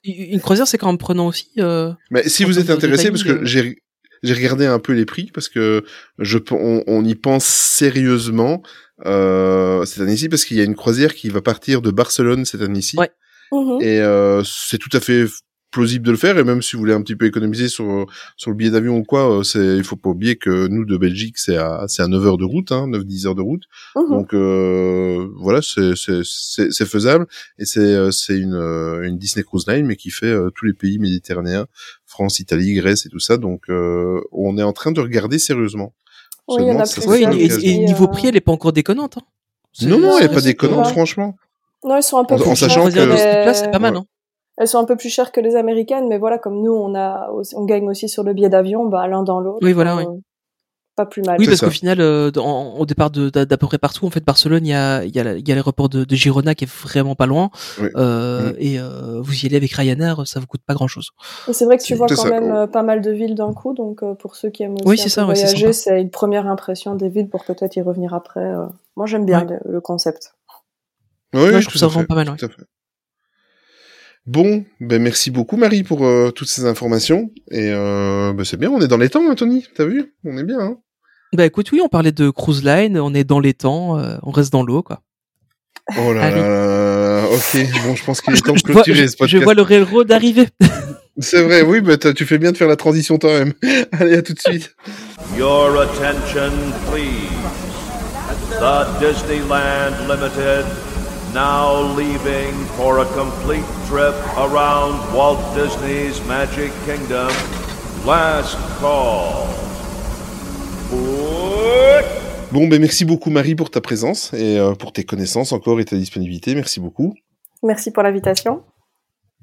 une, 0.04 0.40
croisière, 0.40 0.66
c'est 0.66 0.78
quand 0.78 0.88
même 0.88 0.98
prenant 0.98 1.26
aussi. 1.26 1.50
Euh, 1.58 1.92
mais 2.10 2.28
si 2.28 2.44
vous 2.44 2.58
êtes 2.58 2.70
intéressé, 2.70 3.10
parce 3.10 3.24
que 3.24 3.44
j'ai 3.44 3.82
j'ai 4.22 4.34
regardé 4.34 4.66
un 4.66 4.78
peu 4.78 4.92
les 4.92 5.06
prix, 5.06 5.30
parce 5.32 5.48
que 5.48 5.84
je 6.18 6.38
on, 6.50 6.82
on 6.86 7.04
y 7.04 7.14
pense 7.14 7.44
sérieusement. 7.44 8.62
euh, 9.06 9.84
cette 9.86 10.02
année-ci 10.02 10.28
parce 10.28 10.44
qu'il 10.44 10.58
y 10.58 10.60
a 10.60 10.64
une 10.64 10.74
croisière 10.74 11.14
qui 11.14 11.30
va 11.30 11.40
partir 11.40 11.80
de 11.80 11.90
Barcelone 11.90 12.44
cette 12.44 12.60
année-ci. 12.60 12.98
Ouais. 12.98 13.10
Mhm. 13.52 13.80
Et 13.80 14.00
euh, 14.00 14.42
c'est 14.44 14.78
tout 14.78 14.94
à 14.94 15.00
fait 15.00 15.24
plausible 15.70 16.04
de 16.04 16.10
le 16.10 16.16
faire 16.16 16.36
et 16.38 16.42
même 16.44 16.62
si 16.62 16.74
vous 16.74 16.80
voulez 16.80 16.92
un 16.94 17.00
petit 17.02 17.14
peu 17.16 17.26
économiser 17.26 17.68
sur 17.68 18.06
sur 18.36 18.50
le 18.50 18.56
billet 18.56 18.70
d'avion 18.70 18.96
ou 18.96 19.04
quoi 19.04 19.38
euh, 19.38 19.42
c'est 19.44 19.76
il 19.76 19.84
faut 19.84 19.96
pas 19.96 20.10
oublier 20.10 20.36
que 20.36 20.66
nous 20.66 20.84
de 20.84 20.96
Belgique 20.96 21.38
c'est 21.38 21.56
à 21.56 21.84
c'est 21.86 22.02
à 22.02 22.08
9 22.08 22.26
heures 22.26 22.38
de 22.38 22.44
route 22.44 22.72
hein 22.72 22.86
9 22.88 23.04
10 23.04 23.26
heures 23.26 23.34
de 23.36 23.42
route 23.42 23.62
donc 24.10 24.34
euh, 24.34 25.28
voilà 25.36 25.60
c'est 25.62 25.94
c'est 25.96 26.22
c'est 26.24 26.72
c'est 26.72 26.86
faisable 26.86 27.26
et 27.58 27.64
c'est 27.64 27.80
euh, 27.80 28.10
c'est 28.10 28.36
une 28.36 28.54
euh, 28.54 29.02
une 29.06 29.16
Disney 29.18 29.44
Cruise 29.44 29.66
Line 29.68 29.86
mais 29.86 29.96
qui 29.96 30.10
fait 30.10 30.26
euh, 30.26 30.50
tous 30.54 30.66
les 30.66 30.72
pays 30.74 30.98
méditerranéens 30.98 31.66
France 32.04 32.40
Italie 32.40 32.74
Grèce 32.74 33.06
et 33.06 33.08
tout 33.08 33.20
ça 33.20 33.36
donc 33.36 33.62
euh, 33.70 34.20
on 34.32 34.58
est 34.58 34.62
en 34.64 34.72
train 34.72 34.90
de 34.92 35.00
regarder 35.00 35.38
sérieusement 35.38 35.94
Oui, 36.48 36.56
il 36.62 36.66
y 36.66 36.70
en 36.72 36.80
a 36.80 37.06
Ouais, 37.06 37.22
et, 37.22 37.26
l'occasion. 37.26 37.58
et- 37.62 37.70
et 37.70 37.78
niveau 37.78 38.08
prix, 38.08 38.26
elle 38.28 38.36
est 38.36 38.40
pas 38.40 38.50
encore 38.52 38.72
déconnante. 38.72 39.18
Hein. 39.18 39.86
Non 39.86 40.00
non 40.00 40.18
elle 40.18 40.24
est 40.24 40.34
pas 40.34 40.40
déconnante 40.40 40.86
ouais. 40.86 40.92
franchement 40.92 41.36
Non, 41.84 41.96
elles 41.96 42.02
sont 42.02 42.18
un 42.18 42.24
peu 42.24 42.34
En- 42.34 42.38
plus 42.38 42.48
en 42.50 42.54
sachant 42.56 42.86
que 42.86 42.90
c'est 43.54 43.70
pas 43.70 43.78
mal. 43.78 43.96
Hein. 43.96 44.04
Elles 44.60 44.68
sont 44.68 44.78
un 44.78 44.84
peu 44.84 44.94
plus 44.96 45.08
chères 45.08 45.32
que 45.32 45.40
les 45.40 45.56
américaines, 45.56 46.06
mais 46.06 46.18
voilà, 46.18 46.38
comme 46.38 46.60
nous, 46.62 46.72
on 46.72 46.94
a, 46.94 47.30
on 47.56 47.64
gagne 47.64 47.88
aussi 47.88 48.08
sur 48.08 48.22
le 48.22 48.32
billet 48.34 48.50
d'avion, 48.50 48.86
bah, 48.86 49.08
l'un 49.08 49.22
dans 49.24 49.40
l'autre. 49.40 49.58
Oui, 49.62 49.72
voilà, 49.72 49.96
euh, 49.96 50.04
oui. 50.04 50.20
Pas 50.96 51.06
plus 51.06 51.22
mal. 51.22 51.36
Oui, 51.38 51.46
parce 51.46 51.60
qu'au 51.60 51.70
final, 51.70 51.98
euh, 52.00 52.30
dans- 52.30 52.74
au 52.76 52.84
départ 52.84 53.10
de- 53.10 53.30
d'à 53.30 53.56
peu 53.56 53.66
près 53.66 53.78
partout, 53.78 54.04
en 54.06 54.10
fait, 54.10 54.22
Barcelone, 54.22 54.66
il 54.66 54.70
y 54.70 54.74
a, 54.74 55.02
il 55.04 55.16
y 55.16 55.18
a, 55.20 55.34
y 55.38 55.50
a 55.50 55.54
l'aéroport 55.54 55.88
de, 55.88 56.04
de 56.04 56.14
Girona 56.14 56.54
qui 56.54 56.64
est 56.64 56.70
vraiment 56.70 57.14
pas 57.14 57.24
loin. 57.26 57.48
Oui. 57.80 57.88
Euh, 57.96 58.50
Mm. 58.52 58.56
Et 58.58 58.78
euh, 58.78 59.20
vous 59.22 59.32
y 59.32 59.46
allez 59.46 59.56
avec 59.56 59.72
Ryanair, 59.72 60.26
ça 60.26 60.40
vous 60.40 60.46
coûte 60.46 60.60
pas 60.66 60.74
grand-chose. 60.74 61.08
Et 61.48 61.54
c'est 61.54 61.64
vrai 61.64 61.78
que 61.78 61.82
tu 61.84 61.94
vois 61.94 62.06
quand 62.08 62.16
ça. 62.16 62.28
même 62.28 62.68
pas 62.68 62.82
mal 62.82 63.00
de 63.00 63.10
villes 63.12 63.34
d'un 63.36 63.54
coup, 63.54 63.72
donc 63.72 64.02
euh, 64.02 64.12
pour 64.14 64.36
ceux 64.36 64.50
qui 64.50 64.62
aiment 64.64 64.74
aussi 64.74 64.84
Oui, 64.84 65.00
un 65.00 65.04
peu 65.04 65.08
ça, 65.08 65.24
voyager, 65.24 65.72
c'est 65.72 66.02
une 66.02 66.10
première 66.10 66.46
impression 66.46 66.96
des 66.96 67.08
villes 67.08 67.30
pour 67.30 67.44
peut-être 67.46 67.76
y 67.76 67.80
revenir 67.80 68.12
après. 68.12 68.40
euh. 68.44 68.66
Moi, 68.96 69.06
j'aime 69.06 69.24
bien 69.24 69.46
Ouais. 69.46 69.58
le, 69.64 69.72
le 69.72 69.80
concept. 69.80 70.34
oui, 71.32 71.40
Ouais, 71.40 71.54
oui, 71.54 71.62
je 71.62 71.68
trouve 71.68 71.80
ça 71.80 71.86
vraiment 71.86 72.00
fait, 72.02 72.06
pas 72.08 72.14
mal, 72.16 72.28
ouais. 72.28 72.36
tout 72.36 72.44
à 72.44 72.48
fait. 72.48 72.62
Bon, 74.32 74.64
ben 74.80 75.02
merci 75.02 75.32
beaucoup 75.32 75.56
Marie 75.56 75.82
pour 75.82 76.06
euh, 76.06 76.30
toutes 76.30 76.46
ces 76.46 76.64
informations 76.64 77.32
et 77.50 77.68
euh, 77.72 78.32
ben, 78.32 78.44
c'est 78.44 78.56
bien, 78.56 78.70
on 78.70 78.80
est 78.80 78.86
dans 78.86 78.96
les 78.96 79.08
temps, 79.08 79.28
Anthony. 79.28 79.66
T'as 79.74 79.84
vu? 79.86 80.14
On 80.24 80.36
est 80.38 80.44
bien. 80.44 80.60
Hein 80.60 80.76
Bah 81.34 81.44
écoute, 81.46 81.72
oui, 81.72 81.80
on 81.84 81.88
parlait 81.88 82.12
de 82.12 82.30
cruise 82.30 82.62
line, 82.64 82.96
on 83.00 83.12
est 83.12 83.24
dans 83.24 83.40
les 83.40 83.54
temps, 83.54 83.98
euh, 83.98 84.18
on 84.22 84.30
reste 84.30 84.52
dans 84.52 84.62
l'eau, 84.62 84.84
quoi. 84.84 85.02
oh 85.98 86.12
là 86.12 86.22
Allez. 86.26 86.40
là. 86.42 87.24
Ok, 87.32 87.66
bon, 87.84 87.96
je 87.96 88.04
pense 88.04 88.20
qu'il 88.20 88.32
est 88.34 88.40
temps 88.40 88.52
de 88.52 88.58
Je 88.64 88.72
vois, 88.72 88.82
clôturer 88.84 89.02
je, 89.02 89.06
ce 89.08 89.16
podcast. 89.16 89.36
je 89.40 89.42
vois 89.42 89.54
le 89.54 89.62
railroad 89.62 90.12
arriver. 90.12 90.46
C'est 91.18 91.42
vrai, 91.42 91.62
oui, 91.62 91.80
bah, 91.80 91.96
t'as- 91.96 92.12
tu 92.14 92.24
fais 92.24 92.38
bien 92.38 92.52
de 92.52 92.56
faire 92.56 92.68
la 92.68 92.76
transition 92.76 93.18
toi-même. 93.18 93.52
Allez, 93.98 94.14
à 94.16 94.22
tout 94.22 94.32
de 94.32 94.38
suite. 94.38 94.76
Your 95.36 95.76
attention, 95.80 96.52
please. 96.92 97.34
The 98.60 98.86
Disneyland 99.00 99.94
Limited 100.08 100.66
now 101.34 101.80
leaving 101.96 102.52
for 102.76 103.00
a 103.00 103.04
complete 103.14 103.64
trip 103.86 104.14
around 104.36 105.14
Walt 105.14 105.38
Disney's 105.54 106.20
Magic 106.26 106.72
Kingdom. 106.84 107.30
Last 108.04 108.56
call. 108.80 109.46
Bon, 112.52 112.66
ben 112.66 112.80
merci 112.80 113.04
beaucoup 113.04 113.30
Marie 113.30 113.54
pour 113.54 113.70
ta 113.70 113.80
présence 113.80 114.32
et 114.34 114.58
euh, 114.58 114.74
pour 114.74 114.92
tes 114.92 115.04
connaissances 115.04 115.52
encore 115.52 115.78
et 115.78 115.84
ta 115.84 115.96
disponibilité. 115.96 116.54
Merci 116.54 116.80
beaucoup. 116.80 117.14
Merci 117.62 117.92
pour 117.92 118.02
l'invitation. 118.02 118.64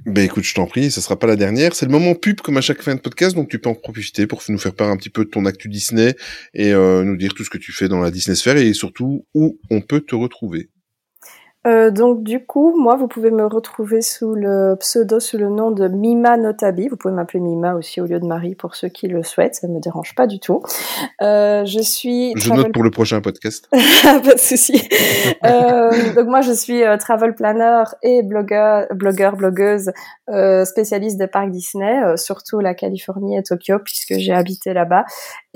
Ben 0.06 0.26
écoute, 0.26 0.44
je 0.44 0.54
t'en 0.54 0.68
prie, 0.68 0.92
ce 0.92 1.02
sera 1.02 1.18
pas 1.18 1.28
la 1.28 1.36
dernière. 1.36 1.74
C'est 1.74 1.86
le 1.86 1.92
moment 1.92 2.16
pub 2.16 2.42
comme 2.42 2.58
à 2.58 2.62
chaque 2.62 2.82
fin 2.82 2.96
de 2.96 3.00
podcast, 3.00 3.36
donc 3.36 3.50
tu 3.50 3.60
peux 3.60 3.70
en 3.70 3.76
profiter 3.76 4.28
pour 4.28 4.44
nous 4.50 4.60
faire 4.60 4.74
part 4.74 4.90
un 4.90 4.98
petit 4.98 5.10
peu 5.10 5.26
de 5.26 5.30
ton 5.30 5.46
actu 5.46 5.70
Disney 5.70 6.16
et 6.54 6.74
euh, 6.74 7.04
nous 7.04 7.18
dire 7.18 7.34
tout 7.34 7.44
ce 7.44 7.50
que 7.50 7.58
tu 7.58 7.72
fais 7.72 7.88
dans 7.88 8.00
la 8.00 8.12
Disney 8.12 8.36
sphère 8.36 8.58
et 8.58 8.74
surtout 8.74 9.26
où 9.34 9.58
on 9.72 9.82
peut 9.82 10.02
te 10.02 10.16
retrouver. 10.16 10.70
Euh, 11.68 11.92
donc 11.92 12.24
du 12.24 12.46
coup, 12.46 12.74
moi, 12.80 12.96
vous 12.96 13.08
pouvez 13.08 13.30
me 13.30 13.46
retrouver 13.46 14.02
sous 14.02 14.34
le 14.34 14.76
pseudo, 14.80 15.20
sous 15.20 15.38
le 15.38 15.50
nom 15.50 15.72
de 15.72 15.88
Mima 15.88 16.38
Notabi. 16.38 16.88
Vous 16.88 16.96
pouvez 16.98 17.14
m'appeler 17.14 17.42
Mima 17.42 17.76
aussi 17.76 18.00
au 18.00 18.06
lieu 18.06 18.20
de 18.20 18.26
Marie 18.26 18.56
pour 18.56 18.76
ceux 18.76 18.88
qui 18.88 19.08
le 19.08 19.24
souhaitent. 19.24 19.56
Ça 19.56 19.68
ne 19.68 19.74
me 19.74 19.80
dérange 19.80 20.16
pas 20.16 20.28
du 20.28 20.40
tout. 20.40 20.64
Euh, 21.22 21.66
je 21.66 21.80
suis. 21.80 22.34
Je 22.38 22.50
travel- 22.50 22.58
note 22.64 22.72
pour 22.74 22.84
le 22.84 22.92
prochain 22.92 23.20
podcast. 23.22 23.68
pas 24.04 24.34
de 24.34 24.40
souci. 24.40 24.82
Euh, 25.44 26.14
donc 26.16 26.28
moi, 26.28 26.42
je 26.42 26.54
suis 26.54 26.84
euh, 26.84 26.98
travel 26.98 27.36
planner 27.36 27.84
et 28.02 28.24
blogueur, 28.24 28.88
blogueur, 28.94 29.36
blogueuse 29.36 29.92
euh, 30.30 30.64
spécialiste 30.66 31.18
des 31.18 31.28
parcs 31.28 31.52
Disney, 31.52 32.04
euh, 32.04 32.16
surtout 32.18 32.60
la 32.60 32.74
Californie 32.74 33.38
et 33.38 33.44
Tokyo, 33.44 33.80
puisque 33.84 34.14
j'ai 34.18 34.34
habité 34.34 34.74
là-bas. 34.74 35.06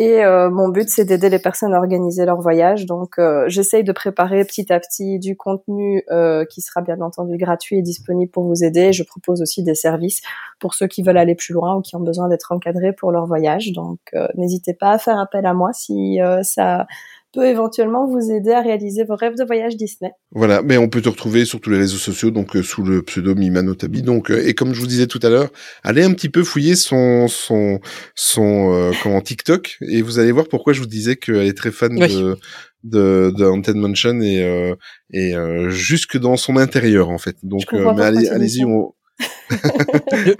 Et 0.02 0.26
euh, 0.26 0.50
mon 0.50 0.70
but, 0.70 0.90
c'est 0.90 1.06
d'aider 1.06 1.30
les 1.30 1.38
personnes 1.38 1.76
à 1.76 1.78
organiser 1.78 2.26
leur 2.26 2.42
voyage. 2.42 2.88
Donc, 2.88 3.20
euh, 3.20 3.44
j'essaye 3.46 3.84
de 3.84 3.92
préparer 3.92 4.44
petit 4.46 4.74
à 4.74 4.80
petit 4.80 5.20
du 5.20 5.38
contenu 5.38 6.04
euh, 6.10 6.44
qui 6.44 6.62
sera 6.62 6.82
bien 6.82 7.00
entendu 7.02 7.38
gratuit 7.38 7.78
et 7.78 7.82
disponible 7.84 8.32
pour 8.32 8.46
vous 8.46 8.64
aider. 8.64 8.94
Je 8.94 9.04
propose 9.04 9.44
aussi 9.44 9.62
des 9.62 9.76
services 9.76 10.22
pour 10.60 10.74
ceux 10.74 10.88
qui 10.88 11.04
veulent 11.04 11.20
aller 11.20 11.36
plus 11.36 11.54
loin 11.54 11.76
ou 11.76 11.82
qui 11.82 11.96
ont 11.96 12.00
besoin 12.00 12.30
d'être 12.30 12.52
encadrés 12.52 12.94
pour 12.94 13.12
leur 13.12 13.28
voyage. 13.28 13.74
Donc, 13.74 14.00
euh, 14.16 14.28
n'hésitez 14.34 14.74
pas 14.74 14.90
à 14.90 14.98
faire 14.98 15.20
appel 15.20 15.46
à 15.46 15.54
moi 15.54 15.72
si 15.72 16.18
ça 16.42 16.88
peut 17.34 17.46
éventuellement 17.46 18.08
vous 18.08 18.32
aider 18.32 18.52
à 18.52 18.62
réaliser 18.62 19.04
vos 19.04 19.16
rêves 19.16 19.36
de 19.38 19.44
voyage 19.44 19.76
Disney. 19.76 20.12
Voilà, 20.32 20.62
mais 20.62 20.78
on 20.78 20.90
peut 20.90 21.02
te 21.02 21.10
retrouver 21.10 21.46
sur 21.46 21.60
tous 21.62 21.70
les 21.70 21.78
réseaux 21.78 21.98
sociaux, 21.98 22.32
donc 22.32 22.56
euh, 22.56 22.64
sous 22.64 22.84
le 22.84 23.02
pseudo 23.04 23.36
Mimanotabi. 23.36 24.02
Donc, 24.02 24.32
euh, 24.32 24.46
et 24.46 24.54
comme 24.54 24.74
je 24.74 24.80
vous 24.82 24.88
disais 24.88 25.08
tout 25.08 25.20
à 25.24 25.30
l'heure, 25.30 25.50
allez 25.84 26.04
un 26.04 26.14
petit 26.14 26.30
peu 26.30 26.44
fouiller 26.44 26.76
son 26.76 27.28
son 27.28 27.80
son 28.16 28.74
euh, 28.74 28.92
comment 29.04 29.22
TikTok 29.22 29.78
et 29.82 30.02
vous 30.02 30.20
allez 30.20 30.32
voir 30.32 30.48
pourquoi 30.48 30.74
je 30.74 30.80
vous 30.82 30.88
disais 30.88 31.16
qu'elle 31.16 31.48
est 31.48 31.58
très 31.58 31.72
fan 31.72 31.98
Oui. 32.00 32.14
de 32.16 32.38
de, 32.84 33.32
de 33.38 33.46
Haunted 33.46 33.76
Mansion 33.76 34.20
et 34.22 34.44
euh, 34.44 34.76
et 35.12 35.36
euh, 35.36 35.70
jusque 35.70 36.18
dans 36.18 36.38
son 36.38 36.58
intérieur 36.58 37.10
en 37.10 37.18
fait. 37.18 37.38
Donc, 37.44 37.74
euh, 37.74 37.94
mais 37.96 38.04
allez 38.04 38.28
allez-y. 38.30 38.66
On... 38.66 38.94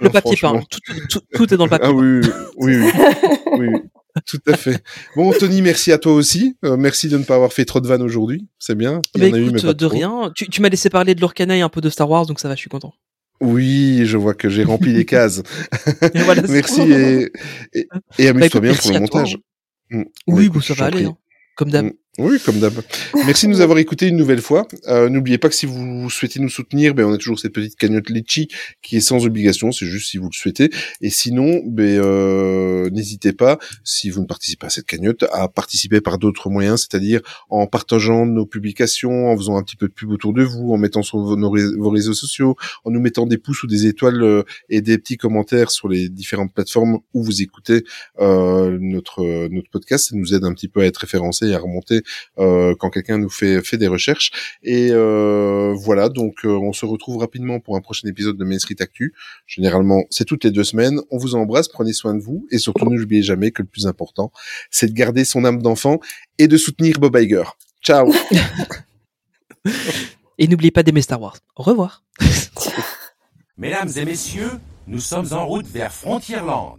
Le, 0.00 0.08
papier 0.10 0.36
peint, 0.40 0.60
tout, 0.68 0.80
tout, 1.08 1.20
tout 1.34 1.54
est 1.54 1.56
dans 1.56 1.66
le 1.66 1.70
papier 1.70 1.86
Ah 1.88 1.92
peint. 1.92 1.98
oui, 1.98 2.20
oui, 2.56 2.76
oui, 2.76 2.90
oui, 3.58 3.68
oui, 3.68 3.80
tout 4.26 4.40
à 4.46 4.56
fait. 4.56 4.82
Bon, 5.16 5.32
Tony, 5.32 5.62
merci 5.62 5.90
à 5.92 5.98
toi 5.98 6.12
aussi. 6.12 6.56
Euh, 6.64 6.76
merci 6.76 7.08
de 7.08 7.16
ne 7.18 7.24
pas 7.24 7.34
avoir 7.36 7.52
fait 7.52 7.64
trop 7.64 7.80
de 7.80 7.86
vannes 7.88 8.02
aujourd'hui. 8.02 8.46
C'est 8.58 8.74
bien. 8.74 9.00
Il 9.14 9.24
y 9.24 9.30
en 9.30 9.32
a 9.34 9.38
eu, 9.38 9.50
mais 9.50 9.60
de 9.62 9.72
trop. 9.72 9.88
rien. 9.88 10.30
Tu, 10.34 10.48
tu 10.48 10.60
m'as 10.60 10.68
laissé 10.68 10.90
parler 10.90 11.14
de 11.14 11.20
l'Orcana 11.20 11.56
et 11.56 11.60
un 11.62 11.68
peu 11.68 11.80
de 11.80 11.88
Star 11.90 12.08
Wars, 12.10 12.26
donc 12.26 12.38
ça 12.40 12.48
va, 12.48 12.54
je 12.54 12.60
suis 12.60 12.70
content. 12.70 12.92
Oui, 13.40 14.02
je 14.04 14.16
vois 14.18 14.34
que 14.34 14.48
j'ai 14.48 14.64
rempli 14.64 14.92
les 14.92 15.04
cases. 15.06 15.42
Et 16.14 16.18
voilà, 16.20 16.42
c'est 16.46 16.52
merci 16.52 16.80
et, 16.82 17.30
et, 17.72 17.88
et 18.18 18.28
amuse-toi 18.28 18.60
Bah, 18.60 18.68
écoute, 18.68 18.70
bien 18.70 18.74
pour 18.74 18.90
le 18.90 19.08
toi, 19.08 19.20
montage. 19.20 19.38
hein. 19.90 19.98
Mm. 19.98 20.02
Oui, 20.02 20.04
Bah, 20.26 20.34
bon, 20.34 20.42
écoute, 20.42 20.62
ça 20.64 20.74
va 20.74 20.84
aller, 20.86 21.04
hein. 21.06 21.16
comme 21.56 21.70
d'hab. 21.70 21.86
Mm. 21.86 21.92
Oui, 22.18 22.38
comme 22.44 22.60
d'hab. 22.60 22.74
Merci 23.24 23.46
de 23.46 23.52
nous 23.52 23.62
avoir 23.62 23.78
écoutés 23.78 24.06
une 24.06 24.18
nouvelle 24.18 24.42
fois. 24.42 24.68
Euh, 24.86 25.08
N'oubliez 25.08 25.38
pas 25.38 25.48
que 25.48 25.54
si 25.54 25.64
vous 25.64 26.10
souhaitez 26.10 26.40
nous 26.40 26.50
soutenir, 26.50 26.94
ben 26.94 27.06
on 27.06 27.12
a 27.14 27.16
toujours 27.16 27.38
cette 27.38 27.54
petite 27.54 27.76
cagnotte 27.76 28.10
Litchi 28.10 28.48
qui 28.82 28.98
est 28.98 29.00
sans 29.00 29.24
obligation, 29.24 29.72
c'est 29.72 29.86
juste 29.86 30.10
si 30.10 30.18
vous 30.18 30.28
le 30.28 30.36
souhaitez. 30.36 30.68
Et 31.00 31.08
sinon, 31.08 31.62
ben 31.64 31.98
euh, 32.02 32.90
n'hésitez 32.90 33.32
pas, 33.32 33.58
si 33.82 34.10
vous 34.10 34.20
ne 34.20 34.26
participez 34.26 34.58
pas 34.60 34.66
à 34.66 34.70
cette 34.70 34.84
cagnotte, 34.84 35.24
à 35.32 35.48
participer 35.48 36.02
par 36.02 36.18
d'autres 36.18 36.50
moyens, 36.50 36.80
c'est-à-dire 36.82 37.22
en 37.48 37.66
partageant 37.66 38.26
nos 38.26 38.44
publications, 38.44 39.30
en 39.30 39.36
faisant 39.38 39.56
un 39.56 39.62
petit 39.62 39.76
peu 39.76 39.88
de 39.88 39.94
pub 39.94 40.10
autour 40.10 40.34
de 40.34 40.42
vous, 40.42 40.74
en 40.74 40.76
mettant 40.76 41.02
sur 41.02 41.16
vos, 41.16 41.34
vos 41.34 41.90
réseaux 41.90 42.12
sociaux, 42.12 42.56
en 42.84 42.90
nous 42.90 43.00
mettant 43.00 43.24
des 43.24 43.38
pouces 43.38 43.62
ou 43.62 43.66
des 43.66 43.86
étoiles 43.86 44.22
euh, 44.22 44.42
et 44.68 44.82
des 44.82 44.98
petits 44.98 45.16
commentaires 45.16 45.70
sur 45.70 45.88
les 45.88 46.10
différentes 46.10 46.52
plateformes 46.52 46.98
où 47.14 47.22
vous 47.24 47.40
écoutez 47.40 47.84
euh, 48.20 48.76
notre 48.78 49.48
notre 49.48 49.70
podcast. 49.70 50.10
Ça 50.10 50.16
nous 50.16 50.34
aide 50.34 50.44
un 50.44 50.52
petit 50.52 50.68
peu 50.68 50.80
à 50.80 50.84
être 50.84 50.98
référencé 50.98 51.46
et 51.46 51.54
à 51.54 51.58
remonter 51.58 52.01
euh, 52.38 52.74
quand 52.78 52.90
quelqu'un 52.90 53.18
nous 53.18 53.28
fait 53.28 53.62
fait 53.62 53.78
des 53.78 53.88
recherches. 53.88 54.30
Et 54.62 54.90
euh, 54.90 55.74
voilà, 55.76 56.08
donc 56.08 56.44
euh, 56.44 56.48
on 56.48 56.72
se 56.72 56.86
retrouve 56.86 57.18
rapidement 57.18 57.60
pour 57.60 57.76
un 57.76 57.80
prochain 57.80 58.08
épisode 58.08 58.36
de 58.36 58.44
Main 58.44 58.58
Street 58.58 58.76
Actu. 58.80 59.14
Généralement, 59.46 60.04
c'est 60.10 60.24
toutes 60.24 60.44
les 60.44 60.50
deux 60.50 60.64
semaines. 60.64 61.00
On 61.10 61.18
vous 61.18 61.34
embrasse, 61.34 61.68
prenez 61.68 61.92
soin 61.92 62.14
de 62.14 62.20
vous 62.20 62.46
et 62.50 62.58
surtout 62.58 62.90
n'oubliez 62.90 63.22
jamais 63.22 63.50
que 63.50 63.62
le 63.62 63.68
plus 63.68 63.86
important, 63.86 64.32
c'est 64.70 64.88
de 64.88 64.94
garder 64.94 65.24
son 65.24 65.44
âme 65.44 65.62
d'enfant 65.62 66.00
et 66.38 66.48
de 66.48 66.56
soutenir 66.56 66.98
Bob 66.98 67.16
Iger. 67.16 67.44
Ciao. 67.82 68.12
Et 70.38 70.48
n'oubliez 70.48 70.70
pas 70.70 70.82
d'aimer 70.82 71.02
Star 71.02 71.20
Wars. 71.20 71.36
Au 71.56 71.62
revoir. 71.62 72.02
Mesdames 73.56 73.90
et 73.96 74.04
messieurs, 74.04 74.50
nous 74.86 74.98
sommes 74.98 75.32
en 75.32 75.46
route 75.46 75.66
vers 75.66 75.92
Frontierland. 75.92 76.78